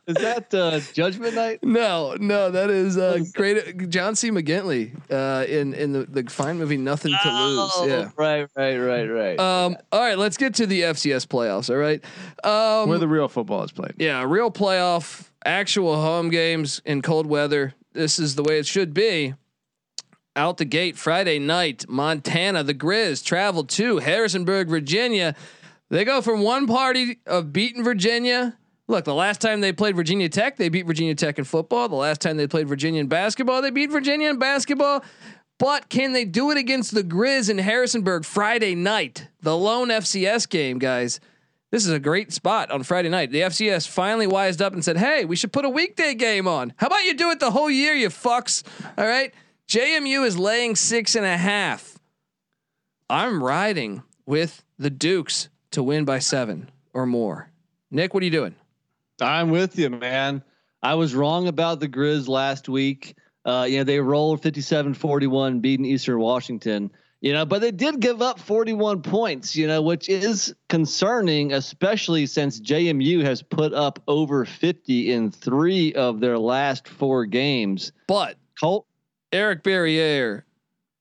Is 0.06 0.14
that 0.22 0.54
uh, 0.54 0.78
Judgment 0.92 1.34
Night? 1.34 1.64
No, 1.64 2.14
no, 2.20 2.52
that 2.52 2.70
is 2.70 2.96
uh, 2.96 3.18
great. 3.34 3.88
John 3.88 4.14
C. 4.14 4.30
McGinley 4.30 4.92
uh, 5.10 5.44
in 5.46 5.74
in 5.74 5.92
the, 5.92 6.04
the 6.04 6.30
fine 6.30 6.58
movie 6.58 6.76
Nothing 6.76 7.10
to 7.10 7.18
Oh, 7.24 7.80
Lose. 7.82 7.90
Yeah. 7.90 8.10
right, 8.16 8.48
right, 8.56 8.76
right, 8.78 9.06
right. 9.06 9.40
Um, 9.40 9.76
all 9.90 9.98
right, 10.00 10.16
let's 10.16 10.36
get 10.36 10.54
to 10.54 10.66
the 10.68 10.82
FCS 10.82 11.26
playoffs. 11.26 11.70
All 11.70 11.76
right. 11.76 12.04
Um, 12.44 12.88
Where 12.88 12.98
the 13.00 13.08
real 13.08 13.26
football 13.26 13.64
is 13.64 13.72
played. 13.72 13.94
Yeah, 13.98 14.22
real 14.24 14.52
playoff, 14.52 15.28
actual 15.44 16.00
home 16.00 16.30
games 16.30 16.80
in 16.84 17.02
cold 17.02 17.26
weather. 17.26 17.74
This 17.92 18.20
is 18.20 18.36
the 18.36 18.44
way 18.44 18.60
it 18.60 18.66
should 18.66 18.94
be. 18.94 19.34
out 20.36 20.58
the 20.58 20.64
gate 20.66 20.96
Friday 20.96 21.40
night. 21.40 21.84
Montana, 21.88 22.62
the 22.62 22.74
Grizz 22.74 23.24
travel 23.24 23.64
to 23.64 23.98
Harrisonburg, 23.98 24.68
Virginia. 24.68 25.34
They 25.90 26.04
go 26.04 26.20
from 26.20 26.42
one 26.42 26.66
party 26.66 27.18
of 27.26 27.52
beating 27.52 27.84
Virginia. 27.84 28.58
Look, 28.88 29.04
the 29.04 29.14
last 29.14 29.40
time 29.40 29.60
they 29.60 29.72
played 29.72 29.96
Virginia 29.96 30.28
Tech, 30.28 30.56
they 30.56 30.68
beat 30.68 30.86
Virginia 30.86 31.14
Tech 31.14 31.38
in 31.38 31.44
football. 31.44 31.88
The 31.88 31.96
last 31.96 32.20
time 32.20 32.36
they 32.36 32.46
played 32.46 32.68
Virginia 32.68 33.00
in 33.00 33.08
basketball, 33.08 33.62
they 33.62 33.70
beat 33.70 33.90
Virginia 33.90 34.30
in 34.30 34.38
basketball. 34.38 35.04
But 35.58 35.88
can 35.88 36.12
they 36.12 36.24
do 36.24 36.50
it 36.50 36.58
against 36.58 36.94
the 36.94 37.02
Grizz 37.02 37.48
in 37.48 37.58
Harrisonburg 37.58 38.24
Friday 38.24 38.74
night? 38.74 39.28
The 39.40 39.56
lone 39.56 39.88
FCS 39.88 40.48
game, 40.48 40.78
guys. 40.78 41.18
This 41.72 41.84
is 41.84 41.92
a 41.92 41.98
great 41.98 42.32
spot 42.32 42.70
on 42.70 42.82
Friday 42.82 43.08
night. 43.08 43.32
The 43.32 43.40
FCS 43.40 43.88
finally 43.88 44.26
wised 44.26 44.62
up 44.62 44.72
and 44.72 44.84
said, 44.84 44.98
"Hey, 44.98 45.24
we 45.24 45.34
should 45.34 45.52
put 45.52 45.64
a 45.64 45.70
weekday 45.70 46.14
game 46.14 46.46
on. 46.46 46.72
How 46.76 46.86
about 46.86 47.04
you 47.04 47.14
do 47.14 47.30
it 47.30 47.40
the 47.40 47.50
whole 47.50 47.70
year, 47.70 47.94
you 47.94 48.08
fucks?" 48.08 48.62
All 48.96 49.06
right. 49.06 49.32
JMU 49.68 50.24
is 50.24 50.38
laying 50.38 50.76
six 50.76 51.16
and 51.16 51.26
a 51.26 51.36
half. 51.36 51.98
I'm 53.10 53.42
riding 53.42 54.04
with 54.24 54.62
the 54.78 54.90
Dukes 54.90 55.48
to 55.76 55.82
win 55.82 56.06
by 56.06 56.18
seven 56.18 56.70
or 56.94 57.04
more. 57.04 57.50
Nick, 57.90 58.14
what 58.14 58.22
are 58.22 58.24
you 58.24 58.32
doing? 58.32 58.54
I'm 59.20 59.50
with 59.50 59.78
you, 59.78 59.90
man. 59.90 60.42
I 60.82 60.94
was 60.94 61.14
wrong 61.14 61.48
about 61.48 61.80
the 61.80 61.88
Grizz 61.88 62.28
last 62.28 62.66
week. 62.66 63.14
Uh, 63.44 63.66
you 63.68 63.76
know, 63.78 63.84
they 63.84 64.00
rolled 64.00 64.42
57-41, 64.42 65.60
beating 65.60 65.84
Eastern 65.84 66.18
Washington. 66.18 66.90
You 67.20 67.34
know, 67.34 67.44
but 67.44 67.60
they 67.60 67.72
did 67.72 68.00
give 68.00 68.22
up 68.22 68.38
41 68.40 69.02
points, 69.02 69.54
you 69.54 69.66
know, 69.66 69.82
which 69.82 70.08
is 70.08 70.54
concerning, 70.70 71.52
especially 71.52 72.24
since 72.24 72.58
JMU 72.58 73.22
has 73.22 73.42
put 73.42 73.74
up 73.74 74.02
over 74.08 74.46
50 74.46 75.12
in 75.12 75.30
three 75.30 75.92
of 75.92 76.20
their 76.20 76.38
last 76.38 76.88
four 76.88 77.26
games. 77.26 77.92
But 78.06 78.36
Colt, 78.58 78.86
Eric 79.30 79.62
Barriere 79.62 80.42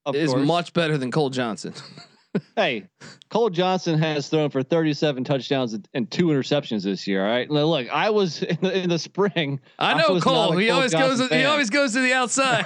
of 0.05 0.15
is 0.15 0.31
course. 0.31 0.45
much 0.45 0.73
better 0.73 0.97
than 0.97 1.11
Cole 1.11 1.29
Johnson. 1.29 1.73
hey, 2.55 2.87
Cole 3.29 3.49
Johnson 3.49 3.99
has 3.99 4.29
thrown 4.29 4.49
for 4.49 4.63
37 4.63 5.23
touchdowns 5.23 5.77
and 5.93 6.09
two 6.11 6.27
interceptions 6.27 6.83
this 6.83 7.07
year. 7.07 7.25
All 7.25 7.31
right. 7.31 7.49
Now, 7.49 7.63
look, 7.65 7.89
I 7.89 8.09
was 8.09 8.41
in 8.43 8.57
the, 8.61 8.83
in 8.83 8.89
the 8.89 8.99
spring. 8.99 9.59
I 9.79 9.93
know 9.93 10.15
not 10.15 10.23
Cole. 10.23 10.57
a 10.57 10.61
He 10.61 10.69
always 10.69 10.91
Johnson 10.91 11.27
goes. 11.27 11.37
He 11.37 11.45
always 11.45 11.69
goes 11.69 11.93
to 11.93 12.01
the 12.01 12.13
outside. 12.13 12.65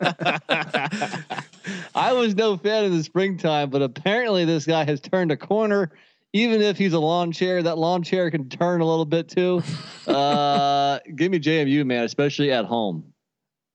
I 1.94 2.12
was 2.12 2.34
no 2.34 2.56
fan 2.56 2.84
in 2.84 2.96
the 2.96 3.02
springtime, 3.02 3.70
but 3.70 3.82
apparently 3.82 4.44
this 4.44 4.66
guy 4.66 4.84
has 4.84 5.00
turned 5.00 5.32
a 5.32 5.36
corner. 5.36 5.90
Even 6.32 6.62
if 6.62 6.78
he's 6.78 6.92
a 6.92 7.00
lawn 7.00 7.32
chair, 7.32 7.60
that 7.60 7.76
lawn 7.76 8.04
chair 8.04 8.30
can 8.30 8.48
turn 8.48 8.80
a 8.80 8.86
little 8.86 9.04
bit 9.04 9.28
too. 9.28 9.62
Uh, 10.10 10.98
give 11.14 11.30
me 11.30 11.38
JMU, 11.38 11.86
man, 11.86 12.02
especially 12.02 12.50
at 12.50 12.64
home. 12.64 13.09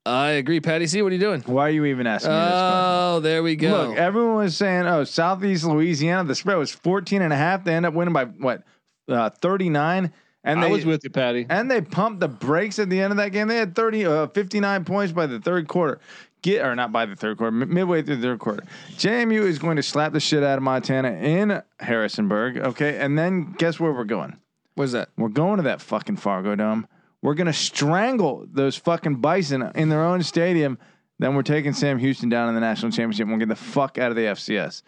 I 0.05 0.31
agree. 0.31 0.59
Patty 0.61 0.85
C, 0.85 1.01
what 1.01 1.11
are 1.11 1.15
you 1.15 1.19
doing? 1.21 1.41
Why 1.41 1.67
are 1.67 1.71
you 1.71 1.85
even 1.85 2.05
asking 2.05 2.31
me 2.31 2.37
this 2.37 2.43
question? 2.47 2.71
Oh, 2.75 3.19
there 3.21 3.41
we 3.41 3.55
go. 3.55 3.87
Look, 3.87 3.97
everyone 3.97 4.35
was 4.35 4.55
saying, 4.55 4.85
oh, 4.85 5.03
Southeast 5.03 5.63
Louisiana, 5.63 6.27
the 6.27 6.35
spread 6.35 6.57
was 6.57 6.71
14 6.71 7.21
and 7.23 7.33
a 7.33 7.35
half. 7.35 7.63
They 7.63 7.73
end 7.73 7.85
up 7.87 7.93
winning 7.95 8.13
by 8.13 8.25
what, 8.25 8.63
uh, 9.07 9.31
39. 9.31 10.13
And 10.43 10.59
I 10.59 10.65
they, 10.65 10.71
was 10.71 10.85
with 10.85 11.03
you, 11.03 11.09
Patty. 11.09 11.47
and 11.49 11.71
they 11.71 11.81
pumped 11.81 12.19
the 12.19 12.27
brakes 12.27 12.77
at 12.77 12.87
the 12.91 13.01
end 13.01 13.09
of 13.09 13.17
that 13.17 13.29
game. 13.31 13.47
They 13.47 13.57
had 13.57 13.75
30, 13.75 14.05
uh, 14.05 14.27
59 14.27 14.85
points 14.85 15.11
by 15.11 15.25
the 15.25 15.39
third 15.39 15.67
quarter. 15.67 15.99
Get 16.43 16.63
or 16.63 16.75
not 16.75 16.91
by 16.91 17.07
the 17.07 17.15
third 17.15 17.39
quarter, 17.39 17.59
m- 17.59 17.73
midway 17.73 18.03
through 18.03 18.17
the 18.17 18.21
third 18.21 18.37
quarter. 18.37 18.63
JMU 18.91 19.41
is 19.41 19.57
going 19.57 19.77
to 19.77 19.81
slap 19.83 20.13
the 20.13 20.19
shit 20.19 20.43
out 20.43 20.57
of 20.59 20.63
Montana 20.63 21.13
in 21.13 21.63
Harrisonburg. 21.79 22.57
Okay, 22.59 22.99
and 22.99 23.17
then 23.17 23.53
guess 23.57 23.79
where 23.79 23.91
we're 23.91 24.03
going? 24.03 24.37
What's 24.75 24.91
that? 24.91 25.09
We're 25.17 25.29
going 25.29 25.57
to 25.57 25.63
that 25.63 25.81
fucking 25.81 26.17
Fargo 26.17 26.55
Dome. 26.55 26.85
We're 27.25 27.33
gonna 27.33 27.53
strangle 27.53 28.45
those 28.51 28.75
fucking 28.75 29.15
Bison 29.15 29.71
in 29.73 29.89
their 29.89 30.03
own 30.03 30.21
stadium. 30.21 30.77
Then 31.17 31.33
we're 31.33 31.41
taking 31.41 31.73
Sam 31.73 31.97
Houston 31.97 32.29
down 32.29 32.49
in 32.49 32.53
the 32.55 32.61
national 32.61 32.91
championship. 32.91 33.21
and 33.23 33.31
We'll 33.31 33.39
get 33.39 33.49
the 33.49 33.55
fuck 33.55 33.97
out 33.97 34.11
of 34.11 34.15
the 34.15 34.23
FCS. 34.25 34.83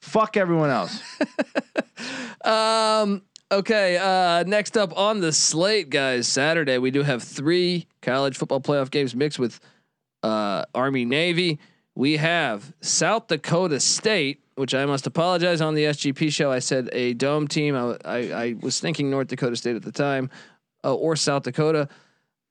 Fuck 0.00 0.36
everyone 0.36 0.70
else. 0.70 1.00
Um. 2.44 3.22
Okay. 3.50 3.96
Uh. 3.96 4.44
Next 4.44 4.76
up 4.76 4.96
on 4.96 5.20
the 5.20 5.32
slate, 5.32 5.90
guys. 5.90 6.28
Saturday 6.28 6.78
we 6.78 6.90
do 6.90 7.02
have 7.02 7.22
three 7.22 7.86
college 8.02 8.36
football 8.36 8.60
playoff 8.60 8.90
games 8.90 9.16
mixed 9.16 9.38
with 9.38 9.58
uh, 10.22 10.64
Army 10.74 11.04
Navy. 11.04 11.58
We 11.94 12.18
have 12.18 12.72
South 12.82 13.26
Dakota 13.28 13.80
State, 13.80 14.42
which 14.54 14.74
I 14.74 14.84
must 14.86 15.06
apologize 15.06 15.60
on 15.60 15.74
the 15.74 15.84
SGP 15.84 16.30
show. 16.30 16.52
I 16.52 16.58
said 16.60 16.88
a 16.92 17.14
dome 17.14 17.48
team. 17.48 17.74
I, 17.74 17.96
I, 18.04 18.18
I 18.18 18.54
was 18.60 18.78
thinking 18.78 19.10
North 19.10 19.28
Dakota 19.28 19.56
State 19.56 19.76
at 19.76 19.82
the 19.82 19.92
time, 19.92 20.30
uh, 20.86 20.94
or 20.94 21.16
South 21.16 21.42
Dakota. 21.42 21.88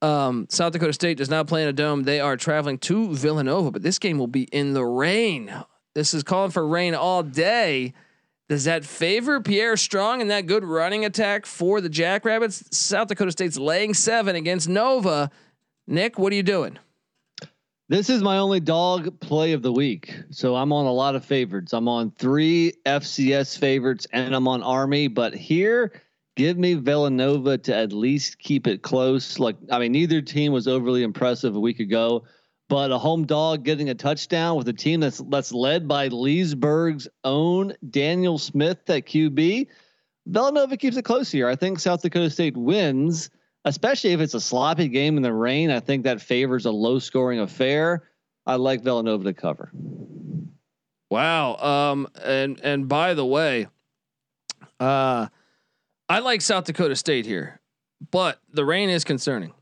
Um, 0.02 0.46
South 0.50 0.74
Dakota 0.74 0.94
State 0.94 1.18
does 1.18 1.30
not 1.30 1.48
play 1.48 1.64
in 1.64 1.70
a 1.70 1.74
dome. 1.74 2.04
They 2.04 2.20
are 2.20 2.38
traveling 2.38 2.78
to 2.80 3.16
Villanova, 3.16 3.72
but 3.72 3.82
this 3.82 3.98
game 3.98 4.20
will 4.20 4.28
be 4.28 4.44
in 4.44 4.74
the 4.74 4.86
rain. 4.86 5.52
This 5.96 6.14
is 6.14 6.22
calling 6.22 6.52
for 6.52 6.68
rain 6.68 6.94
all 6.94 7.24
day. 7.24 7.94
Does 8.48 8.66
that 8.66 8.86
favor 8.86 9.40
Pierre 9.40 9.78
Strong 9.78 10.22
and 10.22 10.30
that 10.30 10.46
good 10.46 10.64
running 10.64 11.06
attack 11.06 11.48
for 11.48 11.82
the 11.82 11.90
Jackrabbits? 11.90 12.78
South 12.78 13.08
Dakota 13.08 13.32
State's 13.32 13.58
laying 13.58 13.96
seven 13.96 14.36
against 14.36 14.70
Nova. 14.70 15.32
Nick, 15.88 16.20
what 16.20 16.32
are 16.32 16.36
you 16.36 16.44
doing? 16.44 16.78
This 17.88 18.10
is 18.10 18.22
my 18.22 18.40
only 18.40 18.60
dog 18.60 19.20
play 19.20 19.54
of 19.54 19.62
the 19.62 19.72
week. 19.72 20.14
So 20.32 20.56
I'm 20.56 20.74
on 20.74 20.86
a 20.86 20.92
lot 20.92 21.16
of 21.16 21.24
favorites. 21.24 21.72
I'm 21.72 21.88
on 21.88 22.12
three 22.12 22.74
FCS 22.86 23.58
favorites 23.58 24.08
and 24.12 24.36
I'm 24.36 24.48
on 24.48 24.64
Army. 24.64 25.08
But 25.08 25.36
here, 25.36 25.92
give 26.36 26.58
me 26.58 26.74
Villanova 26.74 27.58
to 27.60 27.76
at 27.76 27.94
least 27.94 28.40
keep 28.40 28.68
it 28.68 28.82
close. 28.82 29.40
Like, 29.40 29.56
I 29.72 29.80
mean, 29.80 29.92
neither 29.92 30.22
team 30.22 30.52
was 30.52 30.68
overly 30.68 31.04
impressive 31.04 31.56
a 31.56 31.60
week 31.60 31.80
ago, 31.80 32.24
but 32.70 32.92
a 32.92 32.98
home 32.98 33.26
dog 33.26 33.64
getting 33.64 33.90
a 33.90 33.96
touchdown 33.96 34.58
with 34.58 34.68
a 34.68 34.74
team 34.74 35.00
that's 35.00 35.22
that's 35.30 35.52
led 35.52 35.88
by 35.88 36.08
Leesburg's 36.10 37.08
own 37.24 37.74
Daniel 37.90 38.38
Smith 38.38 38.90
at 38.90 39.06
QB. 39.06 39.68
Villanova 40.28 40.78
keeps 40.78 40.98
it 40.98 41.06
close 41.06 41.32
here. 41.32 41.48
I 41.48 41.56
think 41.56 41.80
South 41.80 42.02
Dakota 42.02 42.30
State 42.30 42.58
wins 42.58 43.30
especially 43.66 44.12
if 44.12 44.22
it's 44.22 44.36
a 44.36 44.40
sloppy 44.40 44.88
game 44.88 45.18
in 45.18 45.24
the 45.24 45.34
rain. 45.34 45.72
I 45.72 45.80
think 45.80 46.04
that 46.04 46.22
favors 46.22 46.66
a 46.66 46.72
low 46.72 47.00
scoring 47.00 47.40
affair. 47.40 48.08
I 48.46 48.56
like 48.56 48.84
Villanova 48.84 49.26
to 49.26 49.34
cover. 49.34 49.72
Wow. 51.10 51.56
Um, 51.58 52.08
and 52.24 52.60
and 52.62 52.88
by 52.88 53.16
the 53.16 53.26
way, 53.26 53.68
uh, 54.80 55.28
I 56.08 56.20
like 56.20 56.42
South 56.42 56.66
Dakota 56.66 56.96
State 56.96 57.26
here, 57.26 57.60
but 58.12 58.40
the 58.52 58.64
rain 58.64 58.90
is 58.90 59.04
concerning. 59.04 59.54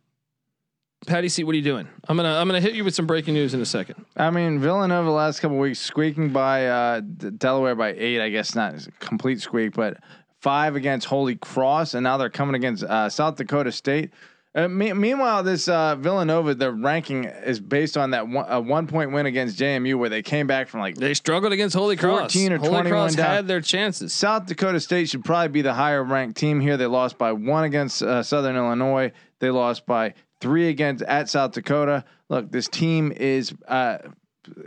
Patty 1.05 1.29
C, 1.29 1.43
what 1.43 1.53
are 1.53 1.57
you 1.57 1.63
doing? 1.63 1.87
I'm 2.07 2.15
gonna 2.15 2.35
I'm 2.35 2.47
gonna 2.47 2.61
hit 2.61 2.75
you 2.75 2.83
with 2.83 2.95
some 2.95 3.05
breaking 3.05 3.33
news 3.33 3.53
in 3.53 3.61
a 3.61 3.65
second. 3.65 4.05
I 4.15 4.29
mean, 4.29 4.59
Villanova 4.59 5.05
the 5.05 5.11
last 5.11 5.39
couple 5.39 5.57
weeks 5.57 5.79
squeaking 5.79 6.31
by 6.31 6.67
uh, 6.67 7.01
Delaware 7.01 7.75
by 7.75 7.93
eight. 7.93 8.21
I 8.21 8.29
guess 8.29 8.55
not 8.55 8.73
a 8.75 8.91
complete 8.99 9.41
squeak, 9.41 9.73
but 9.73 9.97
five 10.41 10.75
against 10.75 11.07
Holy 11.07 11.35
Cross, 11.35 11.93
and 11.93 12.03
now 12.03 12.17
they're 12.17 12.29
coming 12.29 12.55
against 12.55 12.83
uh, 12.83 13.09
South 13.09 13.35
Dakota 13.35 13.71
State. 13.71 14.11
Uh, 14.55 14.67
me- 14.67 14.93
meanwhile, 14.93 15.41
this 15.41 15.67
uh, 15.67 15.95
Villanova, 15.95 16.53
their 16.53 16.71
ranking 16.71 17.23
is 17.23 17.59
based 17.59 17.97
on 17.97 18.11
that 18.11 18.27
one, 18.27 18.45
uh, 18.51 18.59
one 18.61 18.85
point 18.85 19.11
win 19.11 19.25
against 19.25 19.57
JMU, 19.57 19.97
where 19.97 20.09
they 20.09 20.21
came 20.21 20.45
back 20.45 20.67
from 20.67 20.79
like 20.81 20.95
They 20.95 21.15
struggled 21.15 21.53
against 21.53 21.75
Holy 21.75 21.95
Cross. 21.95 22.33
14 22.33 22.53
or 22.53 22.57
Holy 22.59 22.69
21 22.69 22.91
Cross 22.91 23.15
down. 23.15 23.29
had 23.35 23.47
their 23.47 23.61
chances. 23.61 24.13
South 24.13 24.45
Dakota 24.45 24.79
State 24.79 25.09
should 25.09 25.25
probably 25.25 25.47
be 25.47 25.63
the 25.63 25.73
higher 25.73 26.03
ranked 26.03 26.37
team 26.37 26.59
here. 26.59 26.77
They 26.77 26.85
lost 26.85 27.17
by 27.17 27.31
one 27.31 27.63
against 27.63 28.03
uh, 28.03 28.21
Southern 28.21 28.55
Illinois. 28.55 29.11
They 29.39 29.49
lost 29.49 29.87
by 29.87 30.13
three 30.39 30.69
against 30.69 31.03
at 31.03 31.29
South 31.29 31.53
Dakota. 31.53 32.05
Look, 32.29 32.51
this 32.51 32.67
team 32.67 33.11
is 33.11 33.55
uh, 33.67 33.97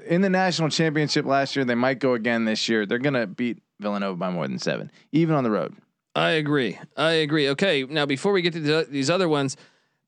in 0.06 0.20
the 0.20 0.30
national 0.30 0.68
championship 0.70 1.26
last 1.26 1.54
year. 1.54 1.64
They 1.64 1.76
might 1.76 2.00
go 2.00 2.14
again 2.14 2.44
this 2.44 2.68
year. 2.68 2.86
They're 2.86 2.98
gonna 2.98 3.28
beat 3.28 3.62
Villanova 3.78 4.16
by 4.16 4.30
more 4.30 4.48
than 4.48 4.58
seven, 4.58 4.90
even 5.12 5.36
on 5.36 5.44
the 5.44 5.50
road. 5.50 5.76
I 6.16 6.30
agree. 6.30 6.78
I 6.96 7.12
agree. 7.12 7.50
Okay, 7.50 7.84
now 7.84 8.06
before 8.06 8.32
we 8.32 8.42
get 8.42 8.54
to 8.54 8.60
the, 8.60 8.86
these 8.88 9.10
other 9.10 9.28
ones, 9.28 9.56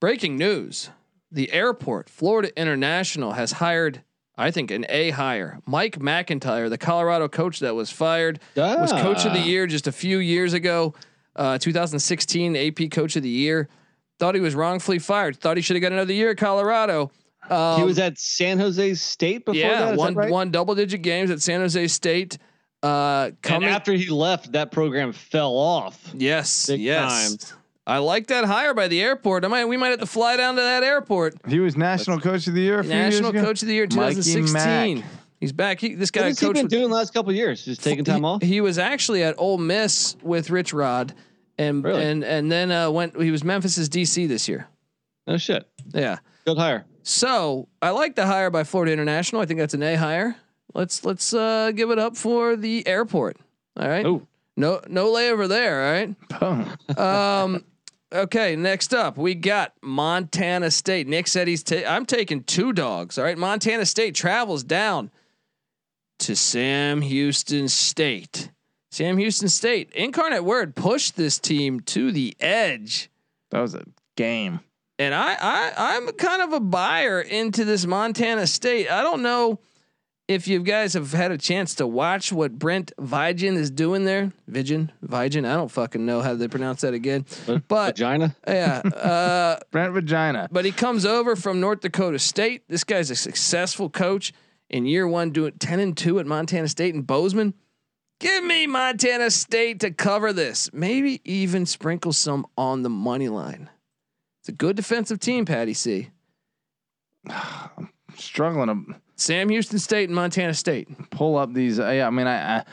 breaking 0.01 0.37
news: 0.37 0.91
the 1.31 1.53
airport, 1.53 2.09
Florida 2.09 2.51
International, 2.61 3.33
has 3.33 3.53
hired, 3.53 4.03
I 4.37 4.51
think, 4.51 4.71
an 4.71 4.87
A 4.89 5.11
hire, 5.11 5.61
Mike 5.67 6.01
MacIntyre, 6.01 6.69
the 6.69 6.79
Colorado 6.79 7.29
coach 7.29 7.61
that 7.61 7.75
was 7.75 7.91
fired, 7.91 8.41
was 8.57 8.93
coach 8.93 9.25
of 9.25 9.33
the 9.33 9.41
Ah. 9.41 9.45
year 9.45 9.67
just 9.67 9.87
a 9.87 9.93
few 9.93 10.19
years 10.19 10.53
ago, 10.55 10.95
uh, 11.37 11.59
2016 11.59 12.57
AP 12.57 12.89
coach 12.89 13.17
of 13.17 13.23
the 13.23 13.29
year. 13.29 13.69
Thought 14.19 14.35
he 14.35 14.41
was 14.41 14.55
wrongfully 14.55 14.99
fired. 14.99 15.37
Thought 15.37 15.57
he 15.59 15.63
should 15.63 15.77
have 15.77 15.83
got 15.83 15.93
another 15.93 16.13
year 16.13 16.31
at 16.31 16.39
Colorado. 16.39 17.13
Um, 17.49 17.79
he 17.79 17.85
was 17.85 17.99
at 18.01 18.19
San 18.19 18.59
Jose 18.59 18.95
State 18.95 19.45
before 19.45 19.55
yeah, 19.61 19.85
that. 19.87 19.93
is 19.95 19.99
one 19.99 20.15
that 20.15 20.21
right? 20.21 20.31
one 20.31 20.51
double 20.51 20.75
digit 20.75 21.03
games 21.03 21.31
at 21.31 21.41
San 21.41 21.61
Jose 21.61 21.87
State. 21.89 22.37
Uh, 22.83 23.31
And 23.49 23.65
after 23.65 23.93
he 23.93 24.09
left, 24.09 24.53
that 24.53 24.71
program 24.71 25.13
fell 25.13 25.57
off. 25.57 26.11
Yes, 26.15 26.69
yes. 26.69 27.55
I 27.89 27.99
like 27.99 28.27
that 28.27 28.45
hire 28.45 28.75
by 28.75 28.87
the 28.87 29.01
airport. 29.01 29.47
I 29.47 29.49
might 29.49 29.65
we 29.65 29.79
might 29.79 29.89
have 29.89 30.01
to 30.01 30.07
fly 30.07 30.37
down 30.37 30.57
to 30.57 30.61
that 30.61 30.83
airport. 30.83 31.37
He 31.49 31.59
was 31.59 31.75
national 31.75 32.21
coach 32.21 32.47
of 32.47 32.53
the 32.53 32.61
year. 32.61 32.81
A 32.81 32.85
National. 32.85 33.33
Coach 33.33 33.63
of 33.63 33.69
the 33.69 33.75
Year 33.75 33.87
2016. 33.87 35.03
He's 35.41 35.53
back. 35.53 35.81
He, 35.81 35.95
this 35.95 36.09
What 36.09 36.21
guy 36.21 36.27
has 36.27 36.39
he 36.39 36.53
been 36.53 36.65
with- 36.65 36.71
doing 36.71 36.89
the 36.91 36.95
last 36.95 37.15
couple 37.15 37.31
of 37.31 37.37
years? 37.37 37.65
Just 37.65 37.83
taking 37.83 38.05
time 38.05 38.19
he, 38.19 38.25
off. 38.25 38.43
He 38.43 38.61
was 38.61 38.77
actually 38.77 39.23
at 39.23 39.37
Ole 39.39 39.57
Miss 39.57 40.17
with 40.23 40.51
Rich 40.51 40.75
Rod, 40.75 41.15
and 41.57 41.83
Really? 41.83 42.05
and 42.05 42.23
and 42.25 42.53
then 42.53 42.71
uh, 42.71 42.91
went. 42.91 43.19
He 43.21 43.31
was 43.31 43.43
Memphis's 43.43 43.89
DC 43.89 44.29
this 44.29 44.49
year. 44.49 44.69
No 45.27 45.39
shit. 45.39 45.67
Yeah. 45.95 46.19
Good 46.45 46.59
hire. 46.59 46.85
So 47.05 47.69
I 47.81 47.91
like 47.91 48.17
the 48.17 48.27
hire 48.27 48.51
by 48.51 48.65
Florida 48.65 48.93
International. 48.93 49.41
I 49.41 49.47
think 49.47 49.61
that's 49.61 49.75
an 49.75 49.83
A 49.83 49.95
hire. 49.95 50.37
Let's 50.75 51.07
let's 51.07 51.33
uh, 51.33 51.73
give 51.75 51.91
it 51.91 51.99
up 51.99 52.19
for 52.19 52.55
the 52.55 52.87
airport. 52.87 53.39
All 53.79 53.89
right. 53.89 54.05
Oh. 54.05 54.27
No 54.59 54.83
no 54.89 55.07
layover 55.07 55.49
there. 55.49 55.85
All 55.87 55.93
right. 55.93 56.41
Boom. 56.41 56.99
Um, 56.99 57.65
okay, 58.13 58.57
next 58.57 58.95
up 58.95 59.17
we 59.19 59.35
got 59.35 59.73
Montana 59.83 60.71
State. 60.71 61.07
Nick 61.07 61.27
said 61.27 61.49
he's. 61.49 61.63
Ta- 61.63 61.85
I'm 61.87 62.07
taking 62.07 62.43
two 62.45 62.73
dogs. 62.73 63.19
All 63.19 63.25
right, 63.25 63.39
Montana 63.39 63.87
State 63.87 64.15
travels 64.15 64.63
down 64.65 65.11
to 66.21 66.35
Sam 66.35 67.01
Houston 67.03 67.69
State. 67.69 68.51
Sam 68.91 69.19
Houston 69.19 69.49
State. 69.49 69.91
Incarnate 69.93 70.45
Word 70.45 70.75
pushed 70.75 71.17
this 71.17 71.39
team 71.39 71.81
to 71.81 72.11
the 72.11 72.35
edge, 72.41 73.11
That 73.51 73.61
was 73.61 73.75
a 73.75 73.85
game. 74.17 74.61
and 74.99 75.15
I, 75.15 75.35
I 75.41 75.73
I'm 75.97 76.09
kind 76.13 76.43
of 76.43 76.53
a 76.55 76.61
buyer 76.61 77.21
into 77.21 77.65
this 77.65 77.85
Montana 77.87 78.47
State. 78.47 78.91
I 78.91 79.03
don't 79.03 79.23
know. 79.23 79.61
If 80.29 80.47
you 80.47 80.61
guys 80.63 80.93
have 80.93 81.13
had 81.13 81.31
a 81.31 81.39
chance 81.39 81.75
to 81.77 81.87
watch 81.87 82.31
what 82.31 82.59
Brent 82.59 82.93
Vigen 83.01 83.57
is 83.57 83.71
doing 83.71 84.05
there, 84.05 84.31
Vigen, 84.47 84.91
Vigen, 85.03 85.47
I 85.47 85.55
don't 85.55 85.71
fucking 85.71 86.05
know 86.05 86.21
how 86.21 86.35
they 86.35 86.49
pronounce 86.49 86.83
that 86.83 86.93
again, 86.93 87.25
but 87.47 87.97
Vagina. 87.97 88.37
yeah, 88.47 88.79
uh, 88.95 89.59
Brent 89.71 89.95
Vagina. 89.95 90.47
but 90.53 90.67
he 90.67 90.71
comes 90.71 91.07
over 91.07 91.35
from 91.35 91.61
North 91.61 91.81
Dakota 91.81 92.19
State. 92.19 92.63
This 92.69 92.85
guy's 92.85 93.11
a 93.11 93.17
successful 93.17 93.89
coach 93.89 94.35
in 94.69 94.85
year 94.85 95.09
one, 95.09 95.31
doing 95.31 95.53
ten 95.59 95.81
and 95.81 95.97
two 95.97 96.19
at 96.19 96.27
Montana 96.27 96.69
State 96.69 96.95
and 96.95 97.07
Bozeman. 97.07 97.55
Give 98.21 98.45
me 98.45 98.67
Montana 98.67 99.31
State 99.31 99.81
to 99.81 99.93
cover 99.93 100.35
this. 100.35 100.69
Maybe 100.75 101.23
even 101.25 101.65
sprinkle 101.65 102.13
some 102.13 102.47
on 102.59 102.83
the 102.83 102.91
money 102.91 103.29
line. 103.29 103.71
It's 104.43 104.51
a 104.51 104.53
good 104.53 104.77
defensive 104.77 105.21
team, 105.21 105.47
Patty 105.47 105.73
C. 105.73 106.11
I'm 107.31 107.89
Struggling 108.17 108.67
to 108.69 108.95
Sam 109.19 109.49
Houston 109.51 109.79
State 109.79 110.09
and 110.09 110.15
Montana 110.15 110.55
State. 110.55 110.89
pull 111.11 111.37
up 111.37 111.53
these. 111.53 111.79
Uh, 111.79 111.91
yeah, 111.91 112.07
I 112.07 112.11
mean, 112.11 112.27
I, 112.27 112.59
I, 112.59 112.65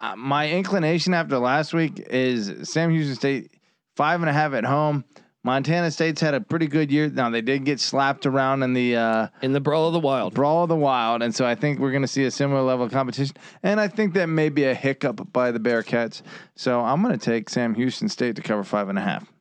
I 0.00 0.14
my 0.16 0.50
inclination 0.50 1.14
after 1.14 1.38
last 1.38 1.72
week 1.72 2.00
is 2.10 2.68
Sam 2.68 2.90
Houston 2.90 3.14
State 3.14 3.52
five 3.96 4.20
and 4.20 4.28
a 4.28 4.32
half 4.32 4.52
at 4.52 4.64
home. 4.64 5.04
Montana 5.44 5.90
State's 5.90 6.20
had 6.20 6.34
a 6.34 6.40
pretty 6.40 6.68
good 6.68 6.92
year. 6.92 7.08
Now 7.08 7.28
they 7.30 7.40
did 7.40 7.64
get 7.64 7.80
slapped 7.80 8.26
around 8.26 8.62
in 8.62 8.74
the 8.74 8.96
uh, 8.96 9.28
In 9.42 9.52
the 9.52 9.60
Brawl 9.60 9.88
of 9.88 9.92
the 9.92 9.98
Wild. 10.00 10.34
Brawl 10.34 10.62
of 10.64 10.68
the 10.68 10.76
Wild, 10.76 11.22
and 11.22 11.34
so 11.34 11.44
I 11.44 11.54
think 11.56 11.80
we're 11.80 11.90
going 11.90 12.02
to 12.02 12.08
see 12.08 12.24
a 12.24 12.30
similar 12.30 12.62
level 12.62 12.86
of 12.86 12.92
competition. 12.92 13.36
And 13.62 13.80
I 13.80 13.88
think 13.88 14.14
that 14.14 14.26
may 14.26 14.50
be 14.50 14.64
a 14.64 14.74
hiccup 14.74 15.32
by 15.32 15.50
the 15.50 15.58
Bearcats. 15.58 16.22
So 16.54 16.80
I'm 16.80 17.02
going 17.02 17.18
to 17.18 17.24
take 17.24 17.48
Sam 17.48 17.74
Houston 17.74 18.08
State 18.08 18.36
to 18.36 18.42
cover 18.42 18.62
five 18.62 18.88
and 18.88 18.98
a 18.98 19.02
half. 19.02 19.32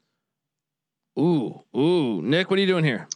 Ooh, 1.19 1.61
ooh. 1.75 2.21
Nick, 2.23 2.49
what 2.49 2.57
are 2.57 2.61
you 2.61 2.67
doing 2.67 2.83
here? 2.83 3.07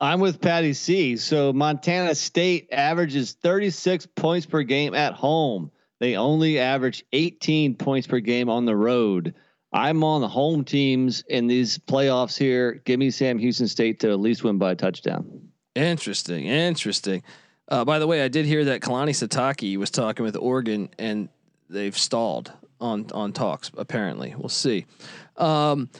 I'm 0.00 0.20
with 0.20 0.40
Patty 0.40 0.72
C. 0.74 1.16
So 1.16 1.52
Montana 1.52 2.14
State 2.14 2.68
averages 2.70 3.32
36 3.32 4.06
points 4.06 4.46
per 4.46 4.62
game 4.62 4.94
at 4.94 5.14
home. 5.14 5.70
They 5.98 6.16
only 6.16 6.60
average 6.60 7.04
18 7.12 7.74
points 7.74 8.06
per 8.06 8.20
game 8.20 8.48
on 8.48 8.64
the 8.64 8.76
road. 8.76 9.34
I'm 9.72 10.04
on 10.04 10.20
the 10.20 10.28
home 10.28 10.64
teams 10.64 11.22
in 11.28 11.46
these 11.46 11.78
playoffs 11.78 12.38
here. 12.38 12.80
Give 12.84 12.98
me 12.98 13.10
Sam 13.10 13.38
Houston 13.38 13.68
State 13.68 14.00
to 14.00 14.10
at 14.10 14.20
least 14.20 14.44
win 14.44 14.58
by 14.58 14.72
a 14.72 14.76
touchdown. 14.76 15.48
Interesting, 15.74 16.46
interesting. 16.46 17.22
Uh, 17.68 17.84
by 17.84 17.98
the 17.98 18.06
way, 18.06 18.22
I 18.22 18.28
did 18.28 18.46
hear 18.46 18.64
that 18.66 18.80
Kalani 18.80 19.10
Sitake 19.10 19.76
was 19.76 19.90
talking 19.90 20.24
with 20.24 20.36
Oregon, 20.36 20.88
and 20.98 21.28
they've 21.68 21.96
stalled 21.96 22.52
on 22.80 23.06
on 23.12 23.32
talks. 23.32 23.70
Apparently, 23.76 24.34
we'll 24.36 24.48
see. 24.48 24.86
Um, 25.36 25.90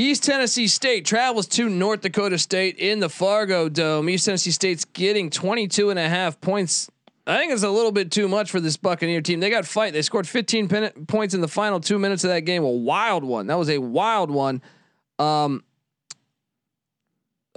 East 0.00 0.24
Tennessee 0.24 0.66
State 0.66 1.04
travels 1.04 1.46
to 1.48 1.68
North 1.68 2.00
Dakota 2.00 2.38
State 2.38 2.78
in 2.78 3.00
the 3.00 3.10
Fargo 3.10 3.68
Dome. 3.68 4.08
East 4.08 4.24
Tennessee 4.24 4.50
State's 4.50 4.86
getting 4.86 5.28
22 5.28 5.90
and 5.90 5.98
a 5.98 6.08
half 6.08 6.40
points. 6.40 6.90
I 7.26 7.36
think 7.36 7.52
it's 7.52 7.64
a 7.64 7.70
little 7.70 7.92
bit 7.92 8.10
too 8.10 8.26
much 8.26 8.50
for 8.50 8.60
this 8.60 8.78
Buccaneer 8.78 9.20
team. 9.20 9.40
They 9.40 9.50
got 9.50 9.66
fight. 9.66 9.92
They 9.92 10.00
scored 10.00 10.26
15 10.26 10.68
pin- 10.68 11.06
points 11.06 11.34
in 11.34 11.42
the 11.42 11.48
final 11.48 11.80
two 11.80 11.98
minutes 11.98 12.24
of 12.24 12.30
that 12.30 12.40
game. 12.40 12.64
A 12.64 12.70
wild 12.70 13.24
one. 13.24 13.46
That 13.48 13.58
was 13.58 13.68
a 13.68 13.76
wild 13.76 14.30
one. 14.30 14.62
Um, 15.18 15.64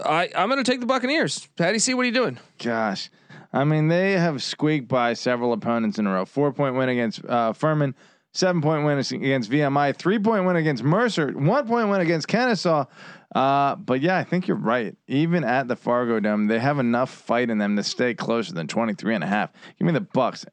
I 0.03 0.30
I'm 0.36 0.49
going 0.49 0.61
to 0.61 0.70
take 0.70 0.82
the 0.82 0.86
Buccaneers. 0.86 1.48
Patty 1.56 1.80
C 1.80 1.94
what 1.94 2.02
are 2.02 2.07
you 2.07 2.11
doing? 2.11 2.40
Gosh, 2.61 3.10
I 3.53 3.64
mean 3.64 3.88
they 3.88 4.14
have 4.14 4.44
squeaked 4.44 4.90
by 4.90 5.14
several 5.14 5.53
opponents 5.53 5.98
in 5.98 6.07
a 6.07 6.11
row. 6.11 6.26
Four 6.26 6.52
point 6.52 6.76
win 6.76 6.90
against 6.90 7.24
uh, 7.24 7.53
Furman, 7.53 7.95
seven 8.34 8.61
point 8.61 8.85
win 8.85 8.97
against 8.97 9.49
VMI, 9.49 9.95
three 9.95 10.19
point 10.19 10.45
win 10.45 10.55
against 10.55 10.84
Mercer, 10.84 11.31
one 11.31 11.68
point 11.68 11.89
win 11.89 12.01
against 12.01 12.27
Kennesaw. 12.27 12.85
Uh, 13.34 13.76
but 13.76 14.01
yeah, 14.01 14.18
I 14.18 14.23
think 14.23 14.47
you're 14.47 14.57
right. 14.57 14.95
Even 15.07 15.43
at 15.43 15.68
the 15.68 15.76
Fargo 15.76 16.19
Dome, 16.19 16.47
they 16.47 16.60
have 16.60 16.77
enough 16.80 17.10
fight 17.10 17.49
in 17.49 17.57
them 17.57 17.76
to 17.76 17.84
stay 17.84 18.14
closer 18.14 18.53
than 18.53 18.68
23 18.68 19.15
and 19.15 19.23
a 19.23 19.27
half. 19.27 19.51
Give 19.80 19.88
me 19.88 19.93
the 19.93 20.01
Bucks 20.01 20.45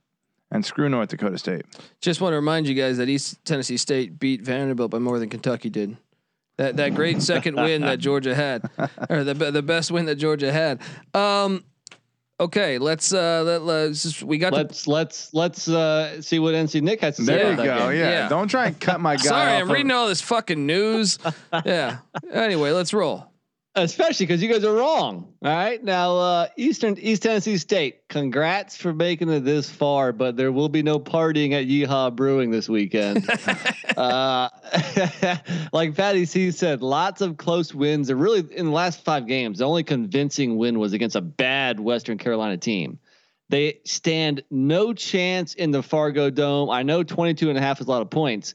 and 0.51 0.65
screw 0.65 0.89
North 0.89 1.11
Dakota 1.11 1.39
State. 1.39 1.65
Just 2.01 2.21
want 2.21 2.33
to 2.33 2.37
remind 2.37 2.67
you 2.67 2.75
guys 2.75 2.97
that 2.97 3.09
East 3.09 3.45
Tennessee 3.45 3.77
State 3.77 4.19
beat 4.19 4.43
Vanderbilt 4.43 4.91
by 4.91 4.99
more 4.99 5.19
than 5.19 5.29
Kentucky 5.29 5.71
did. 5.71 5.97
That 6.57 6.77
that 6.77 6.95
great 6.95 7.23
second 7.23 7.57
win 7.57 7.83
that 7.83 7.99
Georgia 8.01 8.35
had, 8.35 8.69
or 9.09 9.25
the 9.25 9.35
the 9.35 9.63
best 9.63 9.91
win 9.91 10.07
that 10.07 10.17
Georgia 10.17 10.53
had. 10.53 10.81
Um, 11.15 11.65
okay, 12.41 12.79
let's 12.79 13.13
uh, 13.13 13.43
let, 13.45 13.63
let's 13.63 14.03
just, 14.03 14.23
we 14.23 14.39
got. 14.39 14.53
Let's 14.53 14.89
let's 14.89 15.33
let's 15.33 15.69
uh, 15.69 16.21
see 16.23 16.39
what 16.39 16.55
NC 16.55 16.83
Nick 16.83 17.01
has 17.03 17.17
to 17.17 17.25
say. 17.25 17.37
There 17.37 17.51
you 17.51 17.57
go. 17.57 17.91
Yeah. 17.91 18.11
Yeah. 18.11 18.29
don't 18.29 18.49
try 18.49 18.67
and 18.67 18.81
cut 18.81 19.01
my 19.01 19.17
guy. 19.17 19.23
sorry, 19.23 19.53
off 19.53 19.61
I'm 19.63 19.69
of- 19.69 19.75
reading 19.75 19.93
all 19.93 20.09
this 20.09 20.21
fucking 20.23 20.67
news. 20.67 21.19
yeah. 21.65 21.99
Anyway, 22.33 22.73
let's 22.73 22.93
roll. 22.93 23.30
Especially 23.75 24.27
because 24.27 24.43
you 24.43 24.53
guys 24.53 24.65
are 24.65 24.75
wrong. 24.75 25.33
All 25.43 25.55
right, 25.55 25.83
now 25.83 26.17
uh, 26.17 26.49
Eastern 26.57 26.99
East 26.99 27.23
Tennessee 27.23 27.57
State, 27.57 28.09
congrats 28.09 28.77
for 28.77 28.93
making 28.93 29.29
it 29.29 29.41
this 29.41 29.71
far, 29.71 30.13
but 30.13 30.37
there 30.37 30.51
will 30.51 30.69
be 30.69 30.83
no 30.83 30.99
partying 30.99 31.53
at 31.53 31.67
Yeehaw 31.67 32.15
Brewing 32.15 32.51
this 32.51 32.69
weekend. 32.69 33.29
uh, 33.97 34.49
like 35.73 35.95
Patty 35.95 36.25
C 36.25 36.51
said, 36.51 36.83
lots 36.83 37.21
of 37.21 37.37
close 37.37 37.73
wins. 37.73 38.09
They're 38.09 38.17
really 38.17 38.45
in 38.55 38.67
the 38.67 38.73
last 38.73 39.05
five 39.05 39.27
games. 39.27 39.59
The 39.59 39.67
only 39.67 39.85
convincing 39.85 40.57
win 40.57 40.79
was 40.79 40.93
against 40.93 41.17
a 41.17 41.21
bad 41.21 41.79
Western 41.79 42.19
Carolina 42.19 42.57
team. 42.57 42.99
They 43.49 43.81
stand 43.85 44.43
no 44.51 44.93
chance 44.93 45.55
in 45.55 45.73
the 45.73 45.83
Fargo 45.83 46.31
Dome. 46.31 46.71
I 46.71 46.83
know 46.83 47.03
22 47.03 47.49
and 47.49 47.59
a 47.59 47.61
half 47.61 47.81
is 47.81 47.87
a 47.87 47.91
lot 47.91 48.03
of 48.03 48.11
points, 48.11 48.55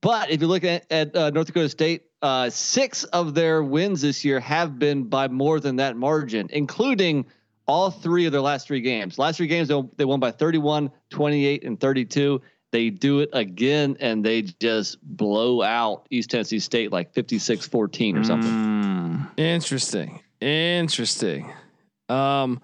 but 0.00 0.30
if 0.30 0.40
you 0.40 0.46
look 0.46 0.64
at, 0.64 0.90
at 0.90 1.14
uh, 1.14 1.30
North 1.30 1.48
Dakota 1.48 1.68
State, 1.68 2.04
uh, 2.22 2.50
six 2.50 3.04
of 3.04 3.34
their 3.34 3.62
wins 3.62 4.02
this 4.02 4.24
year 4.24 4.40
have 4.40 4.78
been 4.78 5.04
by 5.04 5.28
more 5.28 5.60
than 5.60 5.76
that 5.76 5.96
margin, 5.96 6.48
including 6.52 7.24
all 7.66 7.90
three 7.90 8.26
of 8.26 8.32
their 8.32 8.40
last 8.40 8.66
three 8.66 8.80
games. 8.80 9.18
Last 9.18 9.36
three 9.36 9.46
games, 9.46 9.68
they, 9.96 10.04
won 10.04 10.20
by 10.20 10.30
31, 10.30 10.90
28, 11.10 11.64
and 11.64 11.80
32. 11.80 12.40
They 12.72 12.90
do 12.90 13.20
it 13.20 13.30
again 13.32 13.96
and 14.00 14.24
they 14.24 14.42
just 14.42 14.98
blow 15.02 15.62
out 15.62 16.06
East 16.10 16.30
Tennessee 16.30 16.60
State 16.60 16.92
like 16.92 17.12
56 17.14 17.66
14 17.66 18.16
or 18.16 18.24
something. 18.24 18.50
Mm. 18.50 19.38
Interesting. 19.38 20.20
Interesting. 20.40 21.52
Um, 22.08 22.60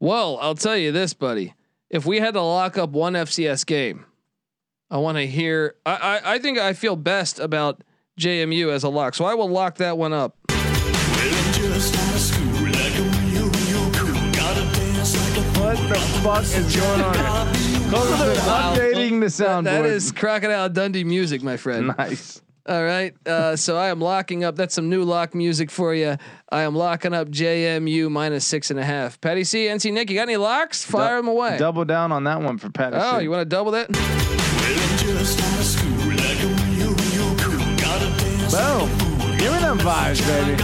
well, 0.00 0.38
I'll 0.40 0.56
tell 0.56 0.76
you 0.76 0.92
this, 0.92 1.14
buddy. 1.14 1.54
If 1.88 2.04
we 2.04 2.18
had 2.18 2.34
to 2.34 2.42
lock 2.42 2.76
up 2.78 2.90
one 2.90 3.12
FCS 3.12 3.64
game, 3.64 4.06
I 4.90 4.98
want 4.98 5.18
to 5.18 5.26
hear. 5.26 5.76
I, 5.86 5.94
I 5.94 6.34
I 6.34 6.38
think 6.38 6.58
I 6.58 6.72
feel 6.72 6.96
best 6.96 7.38
about 7.38 7.82
JMU 8.18 8.70
as 8.70 8.84
a 8.84 8.88
lock, 8.88 9.14
so 9.14 9.24
I 9.24 9.34
will 9.34 9.48
lock 9.48 9.76
that 9.76 9.98
one 9.98 10.12
up. 10.12 10.36
What 15.64 15.76
the 15.88 15.98
fuck 16.22 16.42
is 16.44 16.76
going 16.76 17.00
on? 17.00 17.54
Here? 17.54 17.94
Updating 17.94 19.20
the 19.20 19.26
soundboard. 19.26 19.64
That 19.64 19.86
is 19.86 20.12
Crocodile 20.12 20.68
Dundee 20.68 21.04
music, 21.04 21.42
my 21.42 21.56
friend. 21.56 21.94
nice. 21.98 22.40
All 22.66 22.82
right. 22.84 23.14
Uh, 23.26 23.56
so 23.56 23.76
I 23.76 23.88
am 23.88 24.00
locking 24.00 24.44
up. 24.44 24.56
That's 24.56 24.74
some 24.74 24.88
new 24.88 25.04
lock 25.04 25.34
music 25.34 25.70
for 25.70 25.94
you. 25.94 26.16
I 26.50 26.62
am 26.62 26.74
locking 26.74 27.12
up 27.12 27.28
JMU 27.28 28.10
minus 28.10 28.46
six 28.46 28.70
and 28.70 28.78
a 28.78 28.84
half. 28.84 29.20
Patty 29.20 29.44
C, 29.44 29.66
NC 29.66 29.92
Nick, 29.92 30.10
you 30.10 30.16
got 30.16 30.22
any 30.22 30.36
locks? 30.36 30.84
Fire 30.84 31.16
them 31.16 31.28
away. 31.28 31.56
Double 31.58 31.84
down 31.84 32.12
on 32.12 32.24
that 32.24 32.40
one 32.40 32.58
for 32.58 32.70
Patty. 32.70 32.96
oh, 32.98 33.18
C. 33.18 33.24
you 33.24 33.30
want 33.30 33.40
to 33.40 33.44
double 33.44 33.72
that? 33.72 33.90
Boom. 38.54 38.88
Give 39.36 39.52
me 39.52 39.58
them 39.58 39.78
vibes, 39.80 40.24
baby. 40.28 40.54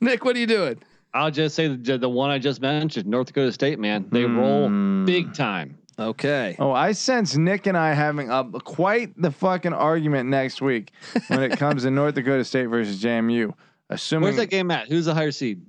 Nick, 0.00 0.24
what 0.24 0.34
are 0.34 0.38
you 0.38 0.46
doing? 0.46 0.78
I'll 1.12 1.30
just 1.30 1.54
say 1.54 1.68
the, 1.68 1.98
the 1.98 2.08
one 2.08 2.30
I 2.30 2.38
just 2.38 2.62
mentioned, 2.62 3.06
North 3.06 3.26
Dakota 3.26 3.52
State, 3.52 3.78
man. 3.78 4.06
They 4.10 4.24
roll 4.24 5.04
big 5.04 5.34
time. 5.34 5.76
Okay. 5.98 6.56
Oh, 6.58 6.72
I 6.72 6.92
sense 6.92 7.36
Nick 7.36 7.66
and 7.66 7.76
I 7.76 7.92
having 7.92 8.30
a 8.30 8.44
quite 8.64 9.12
the 9.20 9.30
fucking 9.30 9.74
argument 9.74 10.30
next 10.30 10.62
week 10.62 10.92
when 11.26 11.42
it 11.42 11.58
comes 11.58 11.82
to 11.82 11.90
North 11.90 12.14
Dakota 12.14 12.42
State 12.42 12.66
versus 12.68 13.02
JMU. 13.02 13.52
Assuming 13.90 14.24
Where's 14.24 14.36
that 14.36 14.46
game 14.46 14.70
at? 14.70 14.88
Who's 14.88 15.04
the 15.04 15.12
higher 15.12 15.32
seed? 15.32 15.60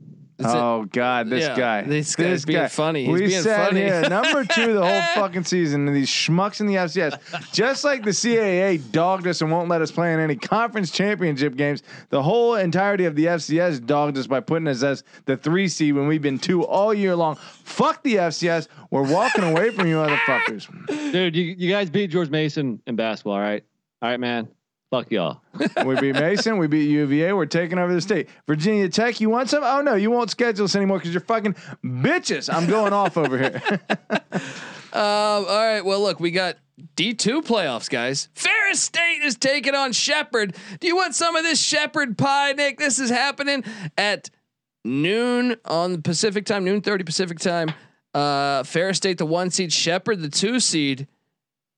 Is 0.46 0.54
it- 0.54 0.58
Oh 0.58 0.86
God, 0.92 1.30
this 1.30 1.46
Yeah, 1.48 1.56
guy. 1.58 1.82
this 1.84 2.16
guy's 2.16 2.46
being 2.46 2.68
funny. 2.68 3.06
He's 3.06 3.14
we 3.14 3.28
being 3.28 3.42
sat 3.42 3.70
funny. 3.70 3.82
here 3.82 4.02
number 4.10 4.44
two 4.46 4.74
the 4.74 4.86
whole 4.86 5.02
fucking 5.16 5.44
season, 5.46 5.88
and 5.88 5.96
these 5.96 6.10
schmucks 6.10 6.60
in 6.60 6.68
the 6.68 6.76
FCS, 6.76 7.52
just 7.54 7.84
like 7.84 8.04
the 8.04 8.12
CAA 8.12 8.78
dogged 8.92 9.28
us 9.28 9.42
and 9.42 9.52
won't 9.52 9.70
let 9.70 9.82
us 9.82 9.92
play 9.92 10.14
in 10.14 10.20
any 10.20 10.36
conference 10.36 10.92
championship 10.92 11.56
games. 11.56 11.84
The 12.10 12.22
whole 12.22 12.56
entirety 12.56 13.06
of 13.06 13.16
the 13.16 13.26
FCS 13.26 13.86
dogged 13.86 14.18
us 14.18 14.28
by 14.28 14.40
putting 14.40 14.68
us 14.68 14.84
as 14.84 15.04
the 15.26 15.38
three 15.38 15.68
seed 15.68 15.96
when 15.96 16.08
we've 16.08 16.22
been 16.22 16.40
two 16.40 16.66
all 16.66 16.94
year 16.94 17.16
long. 17.16 17.36
Fuck 17.64 18.04
the 18.04 18.16
FCS. 18.16 18.68
We're 18.90 19.04
walking 19.12 19.44
away 19.44 19.70
from 19.72 19.88
you 19.88 19.96
motherfuckers. 19.96 20.68
Dude, 21.12 21.36
you, 21.36 21.56
you 21.58 21.70
guys 21.72 21.90
beat 21.90 22.08
George 22.12 22.30
Mason 22.30 22.82
in 22.88 22.96
basketball, 22.96 23.34
all 23.34 23.40
right? 23.40 23.64
All 24.02 24.10
right, 24.10 24.20
man. 24.20 24.50
Fuck 24.92 25.10
y'all. 25.10 25.42
We 25.86 26.00
beat 26.00 26.16
Mason. 26.16 26.58
We 26.58 26.68
beat 26.68 26.90
UVA. 26.90 27.34
We're 27.34 27.46
taking 27.46 27.80
over 27.80 27.94
the 27.94 28.02
state. 28.02 28.28
Virginia 28.46 28.90
Tech. 28.90 29.22
You 29.22 29.30
want 29.30 29.50
some? 29.50 29.64
Oh 29.64 29.82
no, 29.82 29.96
you 29.96 30.12
won't 30.12 30.30
schedule 30.30 30.66
us 30.66 30.76
anymore 30.76 30.98
because 31.00 31.14
you're 31.14 31.22
fucking 31.22 31.56
bitches. 31.84 32.54
I'm 32.54 32.68
going 32.68 32.94
off 32.94 33.18
over 33.18 33.38
here. 33.38 33.62
Um, 34.94 35.00
all 35.02 35.46
right. 35.46 35.86
Well, 35.86 36.02
look, 36.02 36.20
we 36.20 36.32
got 36.32 36.58
D2 36.98 37.46
playoffs, 37.46 37.90
guys. 37.90 38.28
Ferris 38.36 38.82
State 38.82 39.22
is 39.24 39.38
taking 39.38 39.74
on 39.74 39.94
Shepherd. 39.94 40.54
Do 40.82 40.88
you 40.88 40.98
want 40.98 41.16
some 41.16 41.38
of 41.38 41.44
this 41.44 41.62
Shepherd 41.62 42.18
pie, 42.18 42.52
Nick? 42.52 42.78
This 42.78 43.00
is 43.00 43.10
happening 43.10 43.64
at 43.98 44.30
noon 44.84 45.56
on 45.64 46.02
Pacific 46.02 46.46
time, 46.46 46.66
noon 46.66 46.82
30 46.82 47.06
Pacific 47.06 47.40
time. 47.40 47.74
Uh, 48.14 48.64
Ferris 48.64 48.98
State, 48.98 49.18
the 49.18 49.26
one 49.26 49.50
seed, 49.50 49.72
Shepherd, 49.72 50.22
the 50.22 50.28
two 50.28 50.60
seed. 50.60 51.08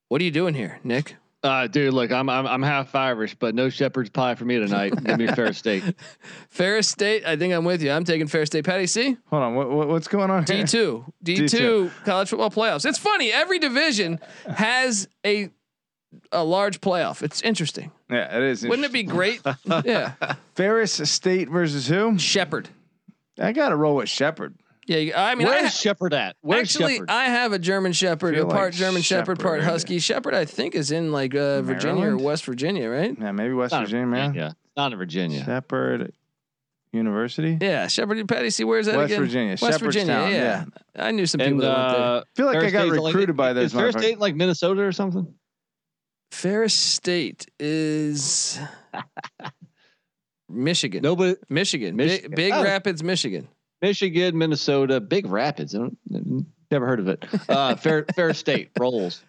What 0.08 0.20
are 0.20 0.24
you 0.24 0.32
doing 0.32 0.54
here, 0.54 0.80
Nick? 0.82 1.14
Uh, 1.44 1.66
dude, 1.66 1.92
look, 1.92 2.10
I'm 2.10 2.30
I'm 2.30 2.46
I'm 2.46 2.62
half 2.62 2.94
Irish, 2.94 3.34
but 3.34 3.54
no 3.54 3.68
shepherd's 3.68 4.08
pie 4.08 4.34
for 4.34 4.46
me 4.46 4.58
tonight. 4.58 4.94
Give 5.04 5.18
me 5.18 5.26
a 5.26 5.36
fair 5.36 5.52
steak. 5.52 5.84
Ferris 6.48 6.88
State, 6.88 7.26
I 7.26 7.36
think 7.36 7.52
I'm 7.52 7.66
with 7.66 7.82
you. 7.82 7.90
I'm 7.90 8.04
taking 8.04 8.26
Ferris 8.26 8.46
State. 8.46 8.64
Patty 8.64 8.86
C. 8.86 9.18
Hold 9.26 9.42
on. 9.42 9.54
What, 9.54 9.70
what, 9.70 9.88
what's 9.88 10.08
going 10.08 10.30
on 10.30 10.46
here? 10.46 10.64
D2, 10.64 11.04
D2 11.22 11.90
college 12.06 12.30
football 12.30 12.50
playoffs. 12.50 12.86
It's 12.86 12.96
funny. 12.98 13.30
Every 13.30 13.58
division 13.58 14.20
has 14.48 15.06
a 15.24 15.50
a 16.32 16.42
large 16.42 16.80
playoff. 16.80 17.22
It's 17.22 17.42
interesting. 17.42 17.92
Yeah, 18.08 18.36
it 18.36 18.42
is. 18.42 18.62
Wouldn't 18.64 18.86
it 18.86 18.92
be 18.92 19.02
great? 19.02 19.42
yeah. 19.84 20.12
Ferris 20.54 20.94
State 21.10 21.50
versus 21.50 21.86
who? 21.88 22.18
Shepherd. 22.18 22.70
I 23.38 23.52
got 23.52 23.68
to 23.68 23.76
roll 23.76 23.96
with 23.96 24.08
Shepherd. 24.08 24.54
Yeah, 24.86 25.12
I 25.28 25.34
mean, 25.34 25.46
I 25.46 25.50
Where's 25.50 25.62
ha- 25.64 25.68
Shepherd 25.70 26.12
at? 26.14 26.36
Where's 26.42 26.76
actually 26.76 26.94
Shepherd? 26.94 27.10
I 27.10 27.24
have 27.24 27.52
a 27.52 27.58
German 27.58 27.92
Shepherd, 27.92 28.36
a 28.36 28.44
part 28.46 28.72
like 28.72 28.74
German 28.74 29.00
Shepherd, 29.02 29.38
part 29.40 29.60
Shepherd. 29.60 29.70
Husky. 29.72 29.98
Shepherd, 29.98 30.34
I 30.34 30.44
think, 30.44 30.74
is 30.74 30.90
in 30.90 31.10
like 31.12 31.34
uh, 31.34 31.62
Virginia 31.62 32.08
or 32.08 32.16
West 32.18 32.44
Virginia, 32.44 32.88
right? 32.90 33.16
Yeah, 33.18 33.32
maybe 33.32 33.54
West 33.54 33.72
Not 33.72 33.84
Virginia, 33.84 34.06
man. 34.06 34.28
Virginia. 34.32 34.56
Not 34.76 34.92
in 34.92 34.98
Virginia. 34.98 35.44
Shepherd 35.44 36.12
University. 36.92 37.56
Yeah, 37.60 37.86
Shepherd. 37.86 38.28
Patty, 38.28 38.50
see 38.50 38.64
where's 38.64 38.86
that 38.86 38.96
West 38.96 39.12
again? 39.12 39.20
Virginia, 39.22 39.50
West 39.60 39.62
Shepherdstown, 39.80 40.06
Virginia. 40.06 40.66
Yeah. 40.94 41.02
I 41.02 41.10
knew 41.12 41.26
some 41.26 41.38
people 41.38 41.52
And 41.54 41.60
that 41.62 41.76
went 41.78 41.88
there. 41.96 42.06
uh, 42.06 42.20
I 42.20 42.22
feel 42.36 42.46
like 42.46 42.56
I 42.58 42.70
got 42.70 42.80
State's 42.86 42.98
like- 42.98 43.14
recruited 43.14 43.36
by 43.36 43.52
those 43.52 43.66
Is 43.66 43.72
Ferris 43.72 43.94
motherfuckers. 43.96 44.00
State 44.00 44.18
like 44.18 44.34
Minnesota 44.36 44.82
or 44.82 44.92
something? 44.92 45.34
Ferris 46.30 46.74
State 46.74 47.46
is 47.58 48.58
Michigan. 50.48 51.02
Nobody. 51.02 51.36
Michigan. 51.48 51.96
Michigan. 51.96 52.30
Big, 52.30 52.36
Big 52.36 52.52
Oh. 52.52 52.62
Rapids, 52.62 53.02
Michigan. 53.02 53.48
Michigan, 53.84 54.38
Minnesota, 54.38 54.98
Big 54.98 55.26
Rapids. 55.26 55.74
I 55.74 55.78
don't, 55.78 56.46
never 56.70 56.86
heard 56.86 57.00
of 57.00 57.08
it. 57.08 57.22
Uh, 57.50 57.76
Fair 57.76 58.06
Fair 58.14 58.32
State 58.32 58.70
rolls. 58.80 59.22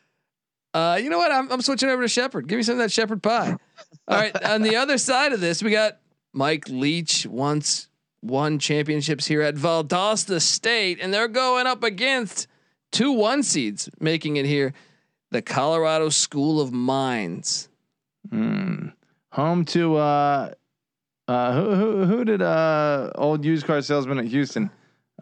Uh, 0.73 0.97
you 1.01 1.09
know 1.09 1.17
what? 1.17 1.29
I'm, 1.29 1.51
I'm 1.51 1.61
switching 1.61 1.89
over 1.89 2.01
to 2.01 2.07
Shepherd. 2.07 2.47
Give 2.47 2.55
me 2.55 2.63
some 2.63 2.73
of 2.73 2.79
that 2.79 2.91
Shepherd 2.91 3.21
pie. 3.21 3.57
All 4.07 4.17
right. 4.17 4.45
On 4.45 4.61
the 4.61 4.77
other 4.77 4.97
side 4.97 5.33
of 5.33 5.41
this, 5.41 5.61
we 5.61 5.71
got 5.71 5.97
Mike 6.31 6.69
Leach 6.69 7.25
once 7.25 7.89
won 8.21 8.57
championships 8.57 9.25
here 9.25 9.41
at 9.41 9.55
Valdosta 9.55 10.41
State, 10.41 10.99
and 11.01 11.13
they're 11.13 11.27
going 11.27 11.67
up 11.67 11.83
against 11.83 12.47
two 12.93 13.11
one 13.11 13.43
seeds 13.43 13.89
making 13.99 14.37
it 14.37 14.45
here. 14.45 14.73
The 15.31 15.41
Colorado 15.41 16.07
School 16.07 16.61
of 16.61 16.71
Mines. 16.71 17.67
Mm. 18.29 18.93
Home 19.31 19.65
to 19.65 19.97
uh, 19.97 20.51
uh, 21.27 21.53
who 21.53 21.75
who 21.75 22.05
who 22.05 22.25
did 22.25 22.41
uh 22.41 23.11
old 23.15 23.43
used 23.45 23.65
car 23.65 23.81
salesman 23.81 24.19
at 24.19 24.25
Houston? 24.25 24.69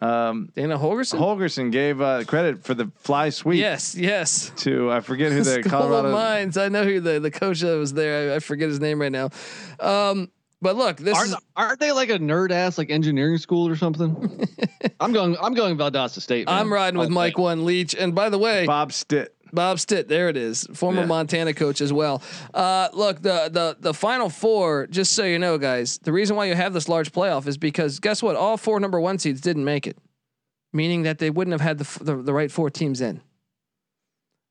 Um, 0.02 0.50
Dana 0.54 0.76
Holgorsen. 0.76 1.18
Holgorsen 1.20 1.70
gave 1.70 2.00
uh, 2.00 2.24
credit 2.24 2.64
for 2.64 2.74
the 2.74 2.90
fly 2.96 3.30
sweep 3.30 3.60
yes, 3.60 3.94
yes. 3.94 4.50
to 4.56 4.90
I 4.90 5.00
forget 5.00 5.30
who 5.30 5.38
the 5.44 5.62
School 5.62 5.70
Colorado. 5.70 6.08
of 6.08 6.12
Mines. 6.14 6.56
I 6.56 6.68
know 6.68 6.84
who 6.84 7.00
the 7.00 7.20
the 7.20 7.30
coach 7.30 7.60
that 7.60 7.76
was 7.76 7.92
there. 7.92 8.32
I, 8.32 8.36
I 8.36 8.38
forget 8.40 8.68
his 8.68 8.80
name 8.80 9.00
right 9.00 9.12
now. 9.12 9.30
Um, 9.78 10.30
but 10.60 10.76
look, 10.76 10.96
this 10.96 11.16
Aren't, 11.16 11.28
is 11.30 11.36
aren't 11.56 11.78
they 11.78 11.92
like 11.92 12.08
a 12.08 12.18
nerd 12.18 12.50
ass 12.50 12.76
like 12.78 12.90
engineering 12.90 13.38
school 13.38 13.68
or 13.68 13.76
something? 13.76 14.48
I'm 15.00 15.12
going. 15.12 15.36
I'm 15.40 15.54
going 15.54 15.76
Valdosta 15.76 16.20
State. 16.20 16.46
man. 16.46 16.58
I'm 16.58 16.72
riding 16.72 16.98
with 16.98 17.08
All 17.08 17.14
Mike 17.14 17.36
day. 17.36 17.42
One 17.42 17.64
Leach, 17.64 17.94
and 17.94 18.14
by 18.14 18.30
the 18.30 18.38
way, 18.38 18.66
Bob 18.66 18.92
Stitt. 18.92 19.34
Bob 19.54 19.78
Stitt, 19.80 20.08
there 20.08 20.28
it 20.28 20.36
is, 20.36 20.66
former 20.74 21.00
Yeah. 21.02 21.06
Montana 21.06 21.54
coach 21.54 21.80
as 21.80 21.92
well. 21.92 22.22
Uh, 22.52 22.88
look, 22.92 23.22
the 23.22 23.48
the 23.52 23.76
the 23.80 23.94
final 23.94 24.28
four. 24.28 24.86
Just 24.88 25.12
so 25.12 25.24
you 25.24 25.38
know, 25.38 25.56
guys, 25.58 25.98
the 25.98 26.12
reason 26.12 26.36
why 26.36 26.46
you 26.46 26.54
have 26.54 26.72
this 26.72 26.88
large 26.88 27.12
playoff 27.12 27.46
is 27.46 27.56
because 27.56 28.00
guess 28.00 28.22
what? 28.22 28.36
All 28.36 28.56
four 28.56 28.80
number 28.80 29.00
one 29.00 29.18
seeds 29.18 29.40
didn't 29.40 29.64
make 29.64 29.86
it, 29.86 29.96
meaning 30.72 31.02
that 31.04 31.18
they 31.18 31.30
wouldn't 31.30 31.52
have 31.52 31.60
had 31.60 31.78
the 31.78 31.84
f- 31.84 31.98
the, 32.00 32.16
the 32.16 32.32
right 32.32 32.50
four 32.50 32.70
teams 32.70 33.00
in. 33.00 33.20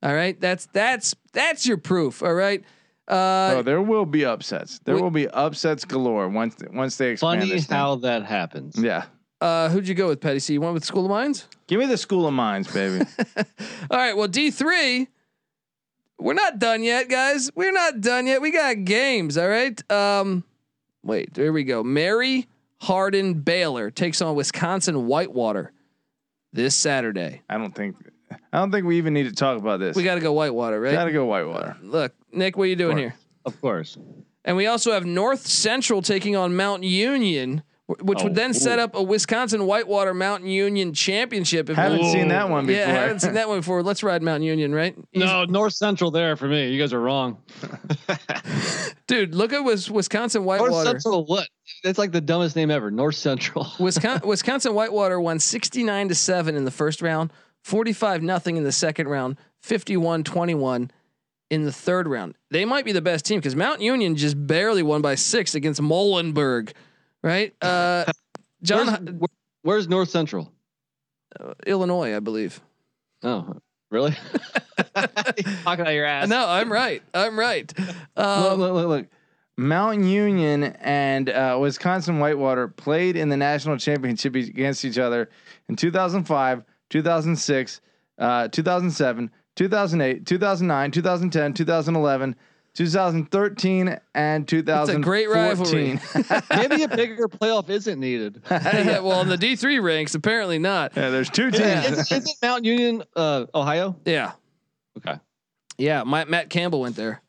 All 0.01 0.13
right, 0.13 0.39
that's 0.39 0.67
that's 0.73 1.15
that's 1.31 1.65
your 1.65 1.77
proof. 1.77 2.21
All 2.23 2.33
right. 2.33 2.63
Uh, 3.07 3.55
oh, 3.57 3.61
there 3.63 3.81
will 3.81 4.05
be 4.05 4.23
upsets. 4.25 4.79
There 4.85 4.95
we- 4.95 5.01
will 5.01 5.11
be 5.11 5.27
upsets 5.27 5.83
galore 5.85 6.29
once 6.29 6.55
once 6.71 6.95
they 6.97 7.11
expand 7.11 7.41
Funny 7.41 7.51
this 7.51 7.65
thing. 7.67 7.77
how 7.77 7.95
that 7.95 8.23
happens. 8.25 8.75
Yeah. 8.77 9.03
Uh, 9.43 9.69
who'd 9.69 9.87
you 9.87 9.93
go 9.93 10.07
with, 10.07 10.21
Petty? 10.21 10.39
C? 10.39 10.53
You 10.53 10.61
went 10.61 10.73
with 10.73 10.83
the 10.83 10.87
School 10.87 11.05
of 11.05 11.09
Mines. 11.09 11.47
Give 11.67 11.79
me 11.79 11.85
the 11.85 11.97
School 11.97 12.25
of 12.27 12.33
Mines, 12.33 12.71
baby. 12.71 13.05
All 13.91 13.97
right. 13.97 14.15
Well, 14.15 14.27
D 14.27 14.51
three. 14.51 15.07
We're 16.17 16.33
not 16.33 16.59
done 16.59 16.83
yet, 16.83 17.09
guys. 17.09 17.51
We're 17.53 17.73
not 17.73 17.99
done 17.99 18.27
yet. 18.27 18.41
We 18.41 18.51
got 18.51 18.85
games. 18.85 19.37
All 19.37 19.47
right. 19.49 19.91
Um, 19.91 20.45
wait. 21.03 21.33
There 21.33 21.51
we 21.51 21.65
go. 21.65 21.83
Mary 21.83 22.47
Hardin 22.81 23.33
Baylor 23.33 23.91
takes 23.91 24.21
on 24.21 24.35
Wisconsin 24.35 25.07
Whitewater 25.07 25.71
this 26.53 26.75
Saturday. 26.75 27.41
I 27.49 27.57
don't 27.57 27.75
think 27.75 27.97
I 28.53 28.59
don't 28.59 28.71
think 28.71 28.85
we 28.85 28.97
even 28.97 29.13
need 29.13 29.27
to 29.27 29.35
talk 29.35 29.57
about 29.57 29.79
this. 29.79 29.95
We 29.95 30.03
got 30.03 30.15
to 30.15 30.21
go 30.21 30.31
Whitewater, 30.33 30.79
right? 30.79 30.93
Gotta 30.93 31.11
go 31.11 31.25
Whitewater. 31.25 31.75
Look, 31.81 32.13
Nick, 32.31 32.55
what 32.57 32.63
are 32.63 32.67
you 32.67 32.75
doing 32.75 32.97
here? 32.97 33.15
Of 33.45 33.59
course. 33.59 33.97
And 34.45 34.55
we 34.55 34.67
also 34.67 34.91
have 34.91 35.05
North 35.05 35.47
Central 35.47 36.01
taking 36.01 36.35
on 36.35 36.55
Mount 36.55 36.83
Union, 36.83 37.63
wh- 37.99 38.05
which 38.05 38.23
would 38.23 38.31
Oh, 38.33 38.35
then 38.35 38.53
set 38.53 38.79
up 38.79 38.95
a 38.95 39.01
Wisconsin 39.03 39.65
Whitewater 39.65 40.13
Mountain 40.13 40.49
Union 40.49 40.93
championship. 40.93 41.69
If 41.69 41.75
Haven't 41.77 41.99
we- 42.01 42.11
seen 42.11 42.27
that 42.29 42.49
one 42.49 42.65
before. 42.65 42.79
Yeah, 42.81 42.91
haven't 42.91 43.19
seen 43.21 43.33
that 43.33 43.47
one 43.49 43.59
before. 43.59 43.83
Let's 43.83 44.03
ride 44.03 44.21
Mountain 44.23 44.43
Union, 44.43 44.73
right? 44.73 44.95
No, 45.13 45.45
North 45.45 45.73
Central 45.73 46.11
there 46.11 46.35
for 46.35 46.47
me. 46.47 46.69
You 46.71 46.79
guys 46.79 46.93
are 46.93 46.99
wrong. 47.01 47.37
Dude, 49.07 49.35
look 49.35 49.53
at 49.53 49.59
Wis- 49.63 49.89
Wisconsin 49.89 50.43
Whitewater. 50.45 50.71
North 50.71 50.85
Central 51.01 51.25
what? 51.25 51.47
It's 51.83 51.99
like 51.99 52.11
the 52.11 52.21
dumbest 52.21 52.55
name 52.55 52.71
ever. 52.71 52.89
North 52.91 53.15
Central. 53.15 53.67
Wisconsin, 53.79 54.27
Wisconsin 54.27 54.73
Whitewater 54.73 55.19
won 55.19 55.39
69 55.39 56.09
to 56.09 56.15
7 56.15 56.55
in 56.55 56.65
the 56.65 56.71
first 56.71 57.01
round, 57.01 57.31
45 57.63 58.21
nothing 58.23 58.57
in 58.57 58.63
the 58.63 58.71
second 58.71 59.07
round, 59.07 59.37
51-21 59.65 60.89
in 61.49 61.63
the 61.63 61.71
third 61.71 62.07
round. 62.07 62.35
They 62.49 62.65
might 62.65 62.85
be 62.85 62.91
the 62.93 63.01
best 63.01 63.25
team 63.25 63.41
cuz 63.41 63.55
Mount 63.55 63.81
Union 63.81 64.15
just 64.15 64.47
barely 64.47 64.83
won 64.83 65.01
by 65.01 65.15
6 65.15 65.53
against 65.55 65.81
Muhlenberg, 65.81 66.71
right? 67.23 67.53
Uh 67.61 68.05
John 68.63 68.87
Where's, 68.87 68.99
where- 69.19 69.27
where's 69.63 69.87
North 69.89 70.09
Central? 70.09 70.51
Illinois, 71.65 72.15
I 72.15 72.19
believe. 72.19 72.61
Oh, 73.23 73.57
really? 73.89 74.15
Talking 74.95 75.87
out 75.87 75.93
your 75.93 76.05
ass. 76.05 76.27
No, 76.29 76.47
I'm 76.47 76.71
right. 76.71 77.01
I'm 77.13 77.37
right. 77.39 77.71
look, 77.77 77.95
Um, 78.15 78.59
look, 78.59 78.73
look, 78.73 78.87
look. 78.87 79.07
Mount 79.57 80.03
Union 80.03 80.63
and 80.79 81.29
uh, 81.29 81.57
Wisconsin 81.61 82.19
Whitewater 82.19 82.67
played 82.67 83.15
in 83.15 83.29
the 83.29 83.37
national 83.37 83.77
championship 83.77 84.35
against 84.35 84.83
each 84.85 84.97
other 84.97 85.29
in 85.69 85.75
2005, 85.75 86.63
2006, 86.89 87.81
uh, 88.17 88.47
2007, 88.47 89.31
2008, 89.55 90.25
2009, 90.25 90.91
2010, 90.91 91.53
2011, 91.53 92.35
2013, 92.73 93.99
and 94.15 94.47
2014. 94.47 95.01
a 95.01 95.03
great 95.03 95.29
rivalry. 95.29 95.99
Maybe 96.49 96.83
a 96.83 96.87
bigger 96.87 97.27
playoff 97.27 97.69
isn't 97.69 97.99
needed. 97.99 98.41
yeah, 98.51 98.99
well, 98.99 99.21
in 99.21 99.29
the 99.29 99.37
D3 99.37 99.81
ranks 99.83 100.15
apparently 100.15 100.59
not. 100.59 100.93
yeah, 100.95 101.09
there's 101.09 101.29
two 101.29 101.51
teams. 101.51 101.85
Is, 101.85 102.11
isn't 102.11 102.37
Mount 102.41 102.65
Union 102.65 103.03
uh, 103.15 103.45
Ohio? 103.53 103.95
Yeah. 104.05 104.31
Okay. 104.97 105.19
Yeah, 105.77 106.03
my, 106.03 106.25
Matt 106.25 106.49
Campbell 106.49 106.81
went 106.81 106.95
there. 106.95 107.21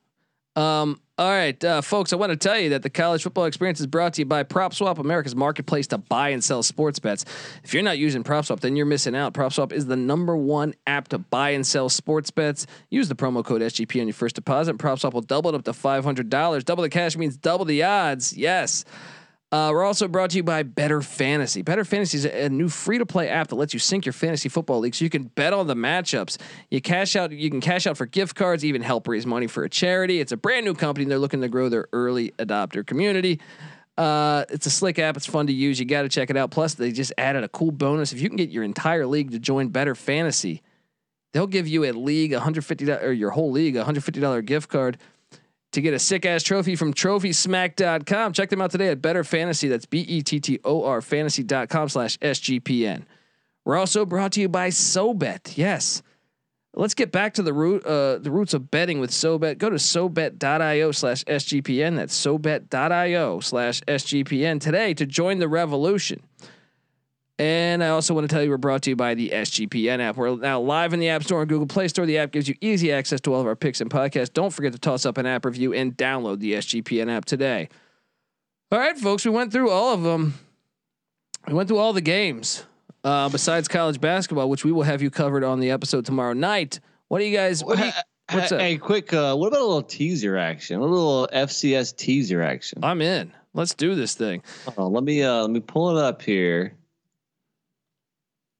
Um, 0.56 1.00
all 1.16 1.30
right, 1.30 1.62
uh, 1.62 1.80
folks, 1.80 2.12
I 2.12 2.16
want 2.16 2.30
to 2.30 2.36
tell 2.36 2.58
you 2.58 2.70
that 2.70 2.82
the 2.82 2.90
college 2.90 3.22
football 3.22 3.44
experience 3.44 3.78
is 3.78 3.86
brought 3.86 4.14
to 4.14 4.22
you 4.22 4.26
by 4.26 4.42
PropSwap, 4.42 4.98
America's 4.98 5.36
marketplace 5.36 5.86
to 5.88 5.98
buy 5.98 6.30
and 6.30 6.42
sell 6.42 6.64
sports 6.64 6.98
bets. 6.98 7.24
If 7.62 7.72
you're 7.72 7.84
not 7.84 7.98
using 7.98 8.24
PropSwap, 8.24 8.58
then 8.58 8.74
you're 8.74 8.84
missing 8.84 9.14
out. 9.14 9.32
PropSwap 9.32 9.70
is 9.70 9.86
the 9.86 9.94
number 9.94 10.36
one 10.36 10.74
app 10.88 11.06
to 11.08 11.18
buy 11.18 11.50
and 11.50 11.64
sell 11.64 11.88
sports 11.88 12.32
bets. 12.32 12.66
Use 12.90 13.08
the 13.08 13.14
promo 13.14 13.44
code 13.44 13.62
SGP 13.62 14.00
on 14.00 14.08
your 14.08 14.14
first 14.14 14.34
deposit. 14.34 14.76
PropSwap 14.76 15.12
will 15.12 15.20
double 15.20 15.50
it 15.50 15.54
up 15.54 15.64
to 15.66 15.70
$500. 15.72 16.64
Double 16.64 16.82
the 16.82 16.90
cash 16.90 17.16
means 17.16 17.36
double 17.36 17.64
the 17.64 17.84
odds. 17.84 18.36
Yes. 18.36 18.84
Uh, 19.52 19.70
we're 19.72 19.84
also 19.84 20.08
brought 20.08 20.30
to 20.30 20.36
you 20.36 20.42
by 20.42 20.64
Bettor 20.64 21.00
Fantasy. 21.00 21.62
Bettor 21.62 21.84
Fantasy 21.84 22.18
is 22.18 22.24
a, 22.24 22.46
a 22.46 22.48
new 22.48 22.68
free 22.68 22.98
to 22.98 23.06
play 23.06 23.28
app 23.28 23.48
that 23.48 23.54
lets 23.54 23.72
you 23.72 23.78
sync 23.78 24.04
your 24.04 24.12
fantasy 24.12 24.48
football 24.48 24.80
league 24.80 24.96
so 24.96 25.04
you 25.04 25.10
can 25.10 25.24
bet 25.24 25.52
on 25.52 25.68
the 25.68 25.76
matchups. 25.76 26.38
You 26.70 26.80
cash 26.80 27.14
out, 27.14 27.30
you 27.30 27.50
can 27.50 27.60
cash 27.60 27.86
out 27.86 27.96
for 27.96 28.04
gift 28.04 28.34
cards, 28.34 28.64
even 28.64 28.82
help 28.82 29.06
raise 29.06 29.26
money 29.26 29.46
for 29.46 29.62
a 29.62 29.68
charity. 29.70 30.18
It's 30.18 30.32
a 30.32 30.36
brand 30.36 30.66
new 30.66 30.74
company. 30.74 31.04
and 31.04 31.10
They're 31.12 31.18
looking 31.20 31.40
to 31.42 31.48
grow 31.48 31.68
their 31.68 31.86
early 31.92 32.32
adopter 32.32 32.84
community. 32.84 33.40
Uh, 33.96 34.44
it's 34.50 34.66
a 34.66 34.70
slick 34.70 34.98
app. 34.98 35.16
It's 35.16 35.26
fun 35.26 35.46
to 35.46 35.52
use. 35.52 35.78
You 35.78 35.86
got 35.86 36.02
to 36.02 36.08
check 36.08 36.30
it 36.30 36.36
out. 36.36 36.50
Plus, 36.50 36.74
they 36.74 36.90
just 36.90 37.12
added 37.16 37.44
a 37.44 37.48
cool 37.48 37.70
bonus. 37.70 38.12
If 38.12 38.20
you 38.20 38.28
can 38.28 38.36
get 38.36 38.50
your 38.50 38.64
entire 38.64 39.06
league 39.06 39.30
to 39.30 39.38
join 39.38 39.68
Bettor 39.68 39.94
Fantasy, 39.94 40.62
they'll 41.32 41.46
give 41.46 41.68
you 41.68 41.84
a 41.84 41.92
league 41.92 42.32
$150 42.32 43.02
or 43.04 43.12
your 43.12 43.30
whole 43.30 43.52
league 43.52 43.76
a 43.76 43.84
$150 43.84 44.44
gift 44.44 44.68
card 44.68 44.98
to 45.74 45.80
get 45.80 45.94
a 45.94 45.98
sick 45.98 46.24
ass 46.24 46.42
trophy 46.42 46.76
from 46.76 46.94
trophysmack.com. 46.94 48.32
Check 48.32 48.50
them 48.50 48.60
out 48.60 48.70
today 48.70 48.88
at 48.88 49.02
Bettor 49.02 49.24
Fantasy. 49.24 49.68
That's 49.68 49.86
B 49.86 50.00
E 50.00 50.22
T 50.22 50.40
T 50.40 50.58
O 50.64 50.84
R 50.84 51.00
fantasy.com 51.00 51.88
slash 51.88 52.18
SGPN. 52.18 53.04
We're 53.64 53.76
also 53.76 54.04
brought 54.04 54.32
to 54.32 54.40
you 54.40 54.48
by 54.48 54.70
SoBet. 54.70 55.56
Yes. 55.56 56.02
Let's 56.76 56.94
get 56.94 57.12
back 57.12 57.34
to 57.34 57.42
the 57.42 57.52
root 57.52 57.86
uh, 57.86 58.18
the 58.18 58.32
roots 58.32 58.52
of 58.52 58.70
betting 58.70 58.98
with 58.98 59.10
SoBet. 59.10 59.58
Go 59.58 59.70
to 59.70 59.76
SoBet.io 59.76 60.90
slash 60.90 61.22
SGPN. 61.24 61.96
That's 61.96 62.18
SoBet.io 62.20 63.40
slash 63.40 63.80
SGPN 63.82 64.60
today 64.60 64.92
to 64.94 65.06
join 65.06 65.38
the 65.38 65.48
revolution. 65.48 66.22
And 67.38 67.82
I 67.82 67.88
also 67.88 68.14
want 68.14 68.28
to 68.28 68.32
tell 68.32 68.44
you 68.44 68.50
we're 68.50 68.58
brought 68.58 68.82
to 68.82 68.90
you 68.90 68.96
by 68.96 69.14
the 69.14 69.30
SGPN 69.30 69.98
app. 69.98 70.16
We're 70.16 70.36
now 70.36 70.60
live 70.60 70.92
in 70.92 71.00
the 71.00 71.08
App 71.08 71.24
Store 71.24 71.40
and 71.40 71.48
Google 71.48 71.66
Play 71.66 71.88
Store. 71.88 72.06
The 72.06 72.18
app 72.18 72.30
gives 72.30 72.48
you 72.48 72.54
easy 72.60 72.92
access 72.92 73.20
to 73.22 73.34
all 73.34 73.40
of 73.40 73.46
our 73.46 73.56
picks 73.56 73.80
and 73.80 73.90
podcasts. 73.90 74.32
Don't 74.32 74.52
forget 74.52 74.72
to 74.72 74.78
toss 74.78 75.04
up 75.04 75.18
an 75.18 75.26
app 75.26 75.44
review 75.44 75.72
and 75.72 75.96
download 75.96 76.38
the 76.38 76.54
SGPN 76.54 77.10
app 77.10 77.24
today. 77.24 77.68
All 78.70 78.78
right, 78.78 78.96
folks, 78.96 79.24
we 79.24 79.30
went 79.32 79.52
through 79.52 79.70
all 79.70 79.92
of 79.92 80.02
them. 80.02 80.34
We 81.48 81.54
went 81.54 81.68
through 81.68 81.78
all 81.78 81.92
the 81.92 82.00
games 82.00 82.64
uh, 83.02 83.28
besides 83.28 83.68
college 83.68 84.00
basketball, 84.00 84.48
which 84.48 84.64
we 84.64 84.72
will 84.72 84.82
have 84.82 85.02
you 85.02 85.10
covered 85.10 85.44
on 85.44 85.60
the 85.60 85.70
episode 85.70 86.06
tomorrow 86.06 86.32
night. 86.32 86.80
What 87.08 87.18
do 87.18 87.24
you 87.24 87.36
guys? 87.36 87.62
What 87.64 87.78
do 87.78 87.84
you, 87.84 87.92
what's 88.32 88.52
up? 88.52 88.60
Hey, 88.60 88.78
quick. 88.78 89.12
Uh, 89.12 89.34
what 89.36 89.48
about 89.48 89.60
a 89.60 89.64
little 89.64 89.82
teaser 89.82 90.36
action? 90.36 90.80
A 90.80 90.84
little 90.84 91.28
FCS 91.32 91.96
teaser 91.96 92.42
action. 92.42 92.78
I'm 92.82 93.02
in. 93.02 93.32
Let's 93.52 93.74
do 93.74 93.94
this 93.94 94.14
thing. 94.14 94.42
On, 94.76 94.92
let 94.92 95.04
me 95.04 95.22
uh, 95.22 95.42
let 95.42 95.50
me 95.50 95.60
pull 95.60 95.96
it 95.96 96.02
up 96.02 96.22
here. 96.22 96.74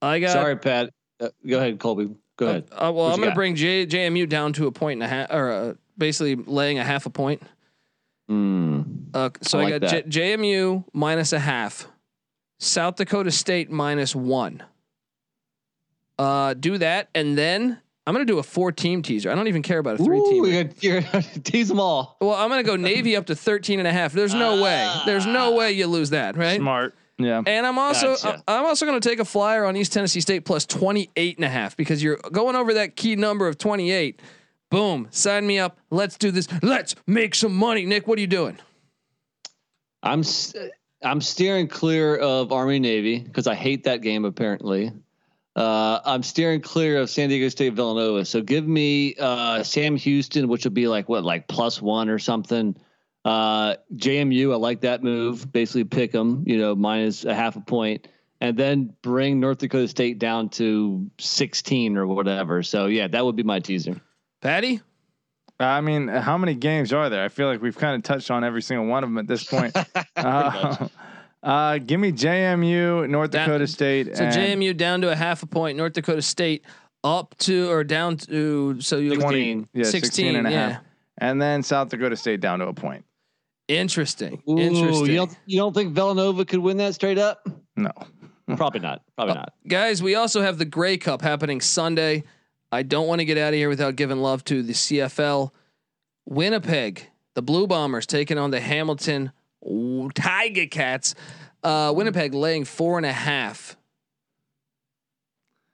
I 0.05 0.19
got. 0.21 0.33
Sorry, 0.33 0.57
Pat. 0.57 0.91
Uh, 1.21 1.29
go 1.47 1.59
ahead, 1.59 1.79
Colby. 1.79 2.15
Go 2.37 2.47
ahead. 2.47 2.69
Uh, 2.73 2.93
well, 2.93 2.93
What 2.93 3.13
I'm 3.13 3.19
going 3.19 3.31
to 3.31 3.35
bring 3.35 3.55
J, 3.55 3.87
JMU 3.87 4.29
down 4.29 4.53
to 4.55 4.67
a 4.67 4.73
point 4.73 5.01
and 5.01 5.03
a 5.05 5.09
half, 5.09 5.31
or 5.31 5.51
uh, 5.51 5.75
basically 5.97 6.35
laying 6.37 6.79
a 6.79 6.85
half 6.85 7.07
a 7.07 7.11
point. 7.11 7.43
Mm. 8.31 9.15
Uh, 9.15 9.31
so 9.43 9.59
I 9.59 9.63
I, 9.63 9.65
like 9.71 9.81
got 9.83 9.91
J. 10.09 10.37
JMU 10.37 10.85
minus 10.93 11.33
a 11.33 11.39
half, 11.39 11.87
South 12.59 12.97
Dakota 12.97 13.31
State 13.31 13.71
minus 13.71 14.15
one. 14.15 14.63
Uh, 16.19 16.55
do 16.55 16.79
that, 16.79 17.09
and 17.15 17.37
then 17.37 17.81
I'm 18.07 18.15
gonna 18.15 18.25
do 18.25 18.39
a 18.39 18.43
four 18.43 18.73
team 18.73 19.03
teaser. 19.03 19.31
I 19.31 19.35
don't 19.35 19.49
even 19.49 19.63
care 19.63 19.79
about 19.79 20.01
a 20.01 20.05
three 20.05 20.19
Ooh, 20.19 20.45
team. 20.45 20.71
you're, 20.81 21.01
you're 21.01 21.23
tease 21.45 21.69
them 21.69 21.81
all. 21.81 22.17
Well, 22.21 22.35
I'm 22.35 22.49
gonna 22.49 22.63
go 22.63 22.77
Navy 22.77 23.17
up 23.17 23.27
to 23.27 23.37
13 23.37 23.79
and 23.79 23.89
a 23.89 23.93
half. 23.93 24.13
There's 24.13 24.35
no 24.35 24.63
way. 24.63 24.91
There's 25.07 25.27
no 25.27 25.55
way 25.55 25.73
you 25.73 25.87
lose 25.87 26.11
that, 26.11 26.37
right? 26.37 26.59
Smart. 26.59 26.95
Yeah. 27.19 27.43
And 27.47 27.67
I'm 27.67 27.79
also 27.79 28.17
Gotcha. 28.17 28.43
I'm 28.49 28.65
also 28.65 28.87
going 28.87 29.01
to 29.01 29.09
take 29.09 29.21
a 29.21 29.25
flyer 29.25 29.65
on 29.65 29.77
East 29.77 29.93
Tennessee 29.93 30.21
State 30.21 30.45
plus 30.45 30.67
28 30.67 31.37
and 31.39 31.45
a 31.45 31.49
half 31.49 31.77
because 31.77 32.03
you're 32.03 32.19
going 32.33 32.57
over 32.57 32.75
that 32.75 32.97
key 32.97 33.15
number 33.17 33.47
of 33.47 33.57
28. 33.57 34.21
Boom, 34.71 35.07
sign 35.11 35.47
me 35.47 35.59
up. 35.59 35.79
Let's 35.91 36.19
do 36.19 36.33
this. 36.33 36.49
Let's 36.63 36.97
make 37.07 37.35
some 37.37 37.55
money. 37.55 37.87
Nick, 37.87 38.09
what 38.09 38.19
are 38.19 38.21
you 38.21 38.27
doing? 38.27 38.59
I'm 40.03 40.23
I'm 41.03 41.21
steering 41.21 41.69
clear 41.69 42.17
of 42.17 42.51
Army 42.51 42.79
Navy 42.79 43.21
because 43.21 43.47
I 43.47 43.55
hate 43.55 43.85
that 43.85 44.01
game. 44.01 44.25
Apparently, 44.25 44.91
uh, 45.55 46.01
I'm 46.05 46.23
steering 46.23 46.61
clear 46.61 46.99
of 47.01 47.09
San 47.09 47.29
Diego 47.29 47.49
State 47.49 47.75
Villanova. 47.75 48.25
So 48.25 48.41
give 48.41 48.67
me 48.67 49.15
uh, 49.21 49.63
Sam 49.63 49.97
Houston, 49.97 50.49
which 50.49 50.65
would 50.65 50.75
be 50.75 50.89
like 50.89 51.09
what, 51.09 51.25
like 51.25 51.47
plus 51.47 51.81
one 51.81 52.09
or 52.09 52.19
something. 52.19 52.75
Uh, 53.25 53.77
JMU, 53.95 54.53
I 54.53 54.57
like 54.57 54.83
that 54.83 55.03
move. 55.03 55.51
Basically, 55.51 55.85
pick 55.85 56.13
them, 56.13 56.45
you 56.47 56.59
know, 56.59 56.75
minus 56.75 57.25
a 57.25 57.35
half 57.35 57.57
a 57.57 57.61
point, 57.61 58.09
and 58.41 58.57
then 58.57 58.95
bring 59.03 59.41
North 59.41 59.59
Dakota 59.59 59.89
State 59.89 60.19
down 60.19 60.51
to 60.51 61.11
16 61.19 61.97
or 61.97 62.07
whatever. 62.07 62.63
So 62.63 62.87
yeah, 62.87 63.09
that 63.09 63.25
would 63.25 63.37
be 63.37 63.43
my 63.43 63.61
teaser. 63.61 64.01
Patty? 64.43 64.83
I 65.59 65.81
mean, 65.81 66.09
how 66.09 66.37
many 66.37 66.55
games 66.55 66.93
are 66.93 67.09
there? 67.09 67.25
I 67.25 67.29
feel 67.29 67.47
like 67.47 67.63
we've 67.63 67.77
kind 67.77 67.95
of 67.95 68.03
touched 68.03 68.31
on 68.31 68.45
every 68.45 68.61
single 68.61 68.87
one 68.87 69.05
of 69.05 69.11
them 69.11 69.19
at 69.19 69.27
this 69.27 69.45
point. 69.45 69.75
uh, 70.17 70.89
uh, 71.43 71.79
give 71.79 72.01
me 72.01 72.13
JMU, 72.13 73.09
North 73.09 73.31
Down- 73.31 73.49
Dakota 73.49 73.67
State. 73.67 74.17
So 74.17 74.25
and 74.25 74.35
JMU 74.35 74.77
down 74.77 75.01
to 75.03 75.11
a 75.11 75.17
half 75.17 75.43
a 75.43 75.47
point. 75.47 75.79
North 75.79 75.93
Dakota 75.93 76.23
State 76.23 76.65
up 77.05 77.35
to 77.39 77.71
or 77.71 77.85
down 77.85 78.17
to 78.17 78.81
so 78.81 78.97
you 78.97 79.15
20, 79.15 79.67
yeah, 79.75 79.85
16, 79.85 80.01
16 80.03 80.37
and 80.37 80.47
a 80.47 80.51
half. 80.51 80.83
And 81.19 81.41
then 81.41 81.63
South 81.63 81.89
Dakota 81.89 82.17
State 82.17 82.41
down 82.41 82.59
to 82.59 82.67
a 82.67 82.75
point. 82.75 83.05
Interesting. 83.69 84.43
Ooh, 84.49 84.59
Interesting. 84.59 85.07
You 85.07 85.17
don't 85.17 85.39
you 85.47 85.59
don't 85.59 85.73
think 85.75 85.95
Villanova 85.95 86.45
could 86.45 86.59
win 86.61 86.77
that 86.79 86.95
straight 86.95 87.19
up? 87.19 87.47
No. 87.77 87.91
Probably 88.57 88.81
not. 88.81 89.03
Probably 89.17 89.33
Uh, 89.33 89.37
not. 89.37 89.55
Guys, 89.67 90.03
we 90.03 90.15
also 90.17 90.43
have 90.43 90.59
the 90.59 90.65
Grey 90.67 90.99
Cup 90.99 91.23
happening 91.23 91.61
Sunday. 91.63 92.25
I 92.71 92.83
don't 92.83 93.07
want 93.07 93.21
to 93.21 93.25
get 93.25 93.39
out 93.39 93.49
of 93.49 93.55
here 93.55 93.69
without 93.71 93.97
giving 93.97 94.19
love 94.19 94.45
to 94.45 94.63
the 94.63 94.73
CFL. 94.75 95.51
Winnipeg, 96.27 97.09
the 97.35 97.43
Blue 97.43 97.67
Bombers 97.67 98.07
taking 98.07 98.37
on 98.37 98.51
the 98.51 98.61
Hamilton 98.61 99.33
Tiger 100.15 100.67
Cats. 100.67 101.15
Uh, 101.63 101.93
Winnipeg 101.97 102.35
laying 102.35 102.65
four 102.65 102.99
and 102.99 103.07
a 103.07 103.13
half. 103.13 103.77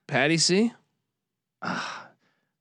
Patty 0.07 0.39
C. 0.39 0.73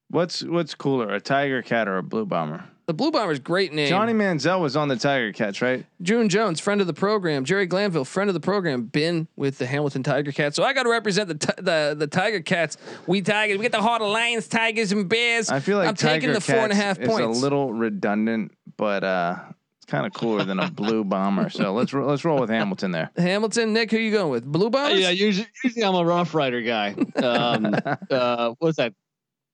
What's 0.09 0.43
what's 0.43 0.73
cooler, 0.75 1.13
a 1.13 1.19
Tiger 1.21 1.61
Cat 1.61 1.87
or 1.87 1.97
a 1.97 2.03
Blue 2.03 2.25
Bomber? 2.25 2.63
The 2.89 2.93
Blue 2.95 3.11
Bombers, 3.11 3.37
great 3.37 3.71
name. 3.71 3.87
Johnny 3.87 4.13
Manziel 4.13 4.59
was 4.59 4.75
on 4.75 4.87
the 4.87 4.95
Tiger 4.95 5.31
Cats, 5.31 5.61
right? 5.61 5.85
June 6.01 6.27
Jones, 6.27 6.59
friend 6.59 6.81
of 6.81 6.87
the 6.87 6.93
program. 6.93 7.45
Jerry 7.45 7.67
Glanville, 7.67 8.03
friend 8.03 8.31
of 8.31 8.33
the 8.33 8.39
program, 8.39 8.85
been 8.85 9.27
with 9.35 9.59
the 9.59 9.67
Hamilton 9.67 10.01
Tiger 10.01 10.31
Cats. 10.31 10.55
So 10.55 10.63
I 10.63 10.73
got 10.73 10.83
to 10.83 10.89
represent 10.89 11.27
the 11.27 11.35
ti- 11.35 11.61
the 11.61 11.95
the 11.95 12.07
Tiger 12.07 12.39
Cats. 12.39 12.77
We 13.05 13.21
Tigers. 13.21 13.59
We 13.59 13.61
get 13.61 13.73
the 13.73 13.81
heart 13.83 14.01
of 14.01 14.09
lions, 14.09 14.47
tigers, 14.47 14.91
and 14.91 15.07
bears. 15.07 15.51
I 15.51 15.59
feel 15.59 15.77
like 15.77 15.87
I'm 15.87 15.93
Tiger 15.93 16.13
taking 16.19 16.33
the 16.33 16.41
four 16.41 16.55
and 16.55 16.71
a 16.71 16.75
Cats 16.75 16.97
half 16.97 17.07
points. 17.07 17.37
is 17.37 17.39
a 17.39 17.43
little 17.43 17.71
redundant, 17.71 18.53
but 18.75 19.03
uh, 19.03 19.35
it's 19.77 19.85
kind 19.85 20.07
of 20.07 20.13
cooler 20.15 20.43
than 20.43 20.57
a 20.57 20.71
Blue 20.71 21.03
Bomber. 21.03 21.51
So 21.51 21.73
let's 21.75 21.93
ro- 21.93 22.07
let's 22.07 22.25
roll 22.25 22.39
with 22.39 22.49
Hamilton 22.49 22.89
there. 22.89 23.11
Hamilton, 23.15 23.71
Nick, 23.71 23.91
who 23.91 23.97
you 23.97 24.11
going 24.11 24.31
with? 24.31 24.45
Blue 24.51 24.71
Bombers? 24.71 24.99
Yeah, 24.99 25.11
usually, 25.11 25.47
usually 25.63 25.83
I'm 25.85 25.93
a 25.93 26.03
Rough 26.03 26.33
Rider 26.33 26.63
guy. 26.63 26.95
Um, 27.17 27.75
uh, 28.09 28.55
what's 28.57 28.77
that? 28.77 28.95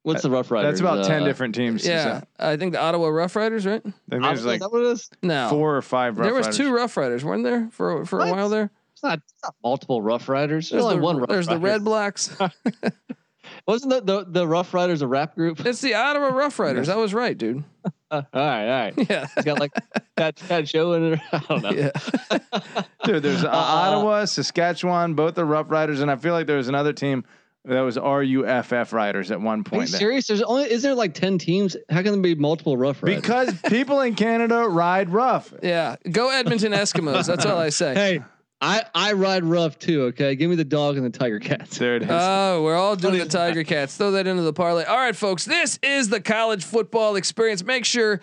What's 0.06 0.22
the 0.22 0.30
Rough 0.30 0.52
Riders? 0.52 0.72
That's 0.72 0.82
about 0.82 1.06
ten 1.06 1.24
uh, 1.24 1.26
different 1.26 1.56
teams. 1.56 1.86
Yeah, 1.86 2.20
So 2.22 2.28
I 2.40 2.58
think 2.58 2.74
the 2.74 2.80
Ottawa 2.82 3.08
Rough 3.08 3.36
Riders, 3.36 3.66
right? 3.66 3.82
I 3.86 3.90
think 3.90 3.96
Ottawa, 4.24 4.28
there's 4.28 4.46
like 4.46 4.56
is 4.56 4.60
that 4.62 4.72
what 4.72 4.82
it 4.84 4.88
is? 4.92 5.10
No, 5.24 5.50
four 5.50 5.76
or 5.76 5.82
five. 5.82 6.18
Rough 6.18 6.26
there 6.26 6.34
was 6.34 6.46
Riders. 6.46 6.58
two 6.58 6.74
Rough 6.74 6.96
Riders, 6.98 7.26
weren't 7.26 7.44
there 7.44 7.70
for 7.72 8.06
for 8.06 8.20
a 8.20 8.26
What? 8.28 8.36
while 8.36 8.50
there? 8.50 8.70
It's 8.94 9.04
not, 9.04 9.18
it's 9.20 9.34
not 9.44 9.56
multiple 9.64 10.02
Rough 10.02 10.30
Riders. 10.30 10.70
There's, 10.70 10.82
There's 10.82 10.84
only 10.86 10.96
the, 10.98 11.02
one. 11.04 11.18
Rough 11.18 11.30
Riders. 11.30 11.48
there's 11.48 11.60
the 11.60 11.64
Rider. 11.66 11.74
Red 11.74 11.84
Blacks. 11.84 12.38
Wasn't 13.68 13.92
the, 13.92 14.02
the 14.02 14.26
the 14.30 14.48
Rough 14.48 14.74
Riders 14.74 15.02
a 15.02 15.08
rap 15.08 15.36
group? 15.36 15.66
it's 15.66 15.82
the 15.82 15.96
Ottawa 15.96 16.28
Rough 16.28 16.60
Riders. 16.60 16.88
I 16.90 16.96
was 16.98 17.14
right, 17.14 17.36
dude. 17.38 17.64
all 18.12 18.22
right, 18.22 18.24
all 18.34 18.68
right. 18.68 18.94
Yeah, 19.10 19.28
It's 19.36 19.44
got 19.46 19.60
like 19.60 19.72
that 20.18 20.36
that 20.48 20.68
show 20.70 20.94
in 20.94 21.14
it. 21.14 21.20
I 21.32 21.40
don't 21.50 21.64
know. 21.64 21.72
yeah. 21.72 21.92
Dude, 23.04 23.24
there's 23.24 23.44
uh, 23.44 23.50
Ottawa, 23.52 24.26
Saskatchewan, 24.26 25.14
both 25.16 25.38
are 25.40 25.46
Rough 25.46 25.70
Riders, 25.70 26.02
and 26.02 26.10
I 26.12 26.16
feel 26.16 26.34
like 26.34 26.48
there 26.48 26.58
was 26.58 26.68
another 26.68 26.94
team 26.94 27.24
that 27.68 27.82
was 27.82 27.98
RUFF 27.98 28.94
Riders 28.94 29.32
at 29.32 29.42
one 29.42 29.64
point. 29.64 29.74
Are 29.74 29.76
you 29.76 29.92
point. 29.92 30.00
serious? 30.00 30.28
There's 30.28 30.42
only 30.42 30.72
is 30.72 30.82
there 30.82 30.96
like 30.96 31.14
ten 31.14 31.38
teams? 31.38 31.76
How 31.90 32.02
can 32.02 32.14
there 32.14 32.22
be 32.22 32.36
multiple 32.36 32.78
Rough 32.78 33.02
Riders? 33.02 33.22
Because 33.22 33.54
people 33.70 34.02
in 34.02 34.16
Canada 34.16 34.68
ride 34.68 35.10
rough. 35.10 35.54
Yeah, 35.64 35.96
go 36.12 36.30
Edmonton 36.30 36.74
Eskimos. 36.74 37.28
That's 37.28 37.46
all 37.46 37.58
I 37.58 37.70
say. 37.70 37.94
hey, 37.94 38.24
I 38.62 38.84
I 38.94 39.14
ride 39.14 39.44
rough 39.44 39.78
too. 39.78 40.04
Okay, 40.06 40.36
give 40.36 40.50
me 40.50 40.56
the 40.56 40.66
dog 40.66 40.98
and 40.98 41.06
the 41.06 41.18
Tiger 41.18 41.40
Cats. 41.40 41.78
There 41.78 41.96
it 41.96 42.04
is. 42.04 42.10
Oh, 42.12 42.62
we're 42.64 42.76
all 42.76 42.96
doing 42.96 43.20
the 43.20 43.26
Tiger 43.30 43.64
Cats. 43.64 43.98
Throw 43.98 44.12
that 44.12 44.28
into 44.28 44.44
the 44.44 44.54
parlay. 44.54 44.86
All 44.86 44.98
right, 44.98 45.16
folks. 45.16 45.46
This 45.46 45.80
is 45.84 46.10
the 46.10 46.22
college 46.22 46.64
football 46.64 47.16
experience. 47.16 47.64
Make 47.64 47.86
sure 47.86 48.22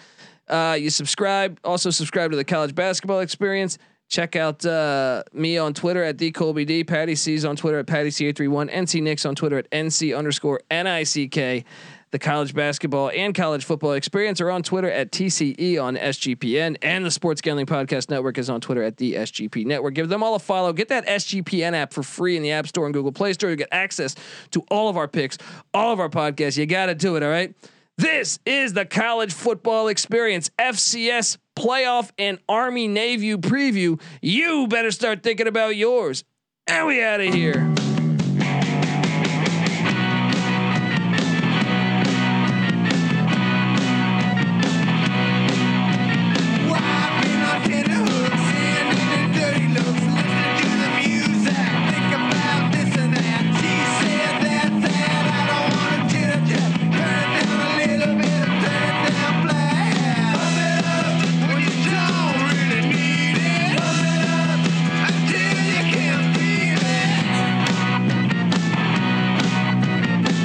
uh, 0.48 0.76
you 0.78 0.90
subscribe. 0.90 1.58
Also, 1.64 1.90
subscribe 1.90 2.30
to 2.30 2.36
the 2.36 2.44
college 2.44 2.74
basketball 2.74 3.20
experience. 3.20 3.78
Check 4.12 4.36
out 4.36 4.62
uh, 4.66 5.22
me 5.32 5.56
on 5.56 5.72
Twitter 5.72 6.04
at 6.04 6.18
dcolbyd. 6.18 6.86
Patty 6.86 7.14
C's 7.14 7.46
on 7.46 7.56
Twitter 7.56 7.78
at 7.78 7.86
patty 7.86 8.10
c831. 8.10 8.70
NC 8.70 9.02
Nicks 9.02 9.24
on 9.24 9.34
Twitter 9.34 9.56
at 9.56 9.70
nc 9.70 10.14
underscore 10.14 10.60
nick. 10.70 11.64
The 12.10 12.18
college 12.18 12.54
basketball 12.54 13.08
and 13.08 13.34
college 13.34 13.64
football 13.64 13.92
experience 13.92 14.38
are 14.42 14.50
on 14.50 14.62
Twitter 14.62 14.90
at 14.90 15.12
TCE 15.12 15.82
on 15.82 15.96
SGPN, 15.96 16.76
and 16.82 17.06
the 17.06 17.10
Sports 17.10 17.40
Gambling 17.40 17.64
Podcast 17.64 18.10
Network 18.10 18.36
is 18.36 18.50
on 18.50 18.60
Twitter 18.60 18.82
at 18.82 18.98
the 18.98 19.14
SGP 19.14 19.64
Network. 19.64 19.94
Give 19.94 20.10
them 20.10 20.22
all 20.22 20.34
a 20.34 20.38
follow. 20.38 20.74
Get 20.74 20.88
that 20.88 21.06
SGPN 21.06 21.72
app 21.72 21.94
for 21.94 22.02
free 22.02 22.36
in 22.36 22.42
the 22.42 22.50
App 22.50 22.66
Store 22.66 22.84
and 22.84 22.92
Google 22.92 23.12
Play 23.12 23.32
Store. 23.32 23.48
You 23.48 23.56
get 23.56 23.68
access 23.72 24.14
to 24.50 24.62
all 24.70 24.90
of 24.90 24.98
our 24.98 25.08
picks, 25.08 25.38
all 25.72 25.90
of 25.90 26.00
our 26.00 26.10
podcasts. 26.10 26.58
You 26.58 26.66
got 26.66 26.86
to 26.86 26.94
do 26.94 27.16
it. 27.16 27.22
All 27.22 27.30
right. 27.30 27.54
This 27.98 28.38
is 28.46 28.72
the 28.72 28.84
college 28.84 29.32
football 29.32 29.88
experience, 29.88 30.50
FCS 30.58 31.36
playoff 31.56 32.10
and 32.18 32.38
Army 32.48 32.88
Navy 32.88 33.36
preview. 33.36 34.00
You 34.22 34.66
better 34.66 34.90
start 34.90 35.22
thinking 35.22 35.46
about 35.46 35.76
yours. 35.76 36.24
And 36.66 36.86
we 36.86 37.02
out 37.02 37.20
of 37.20 37.34
here. 37.34 37.72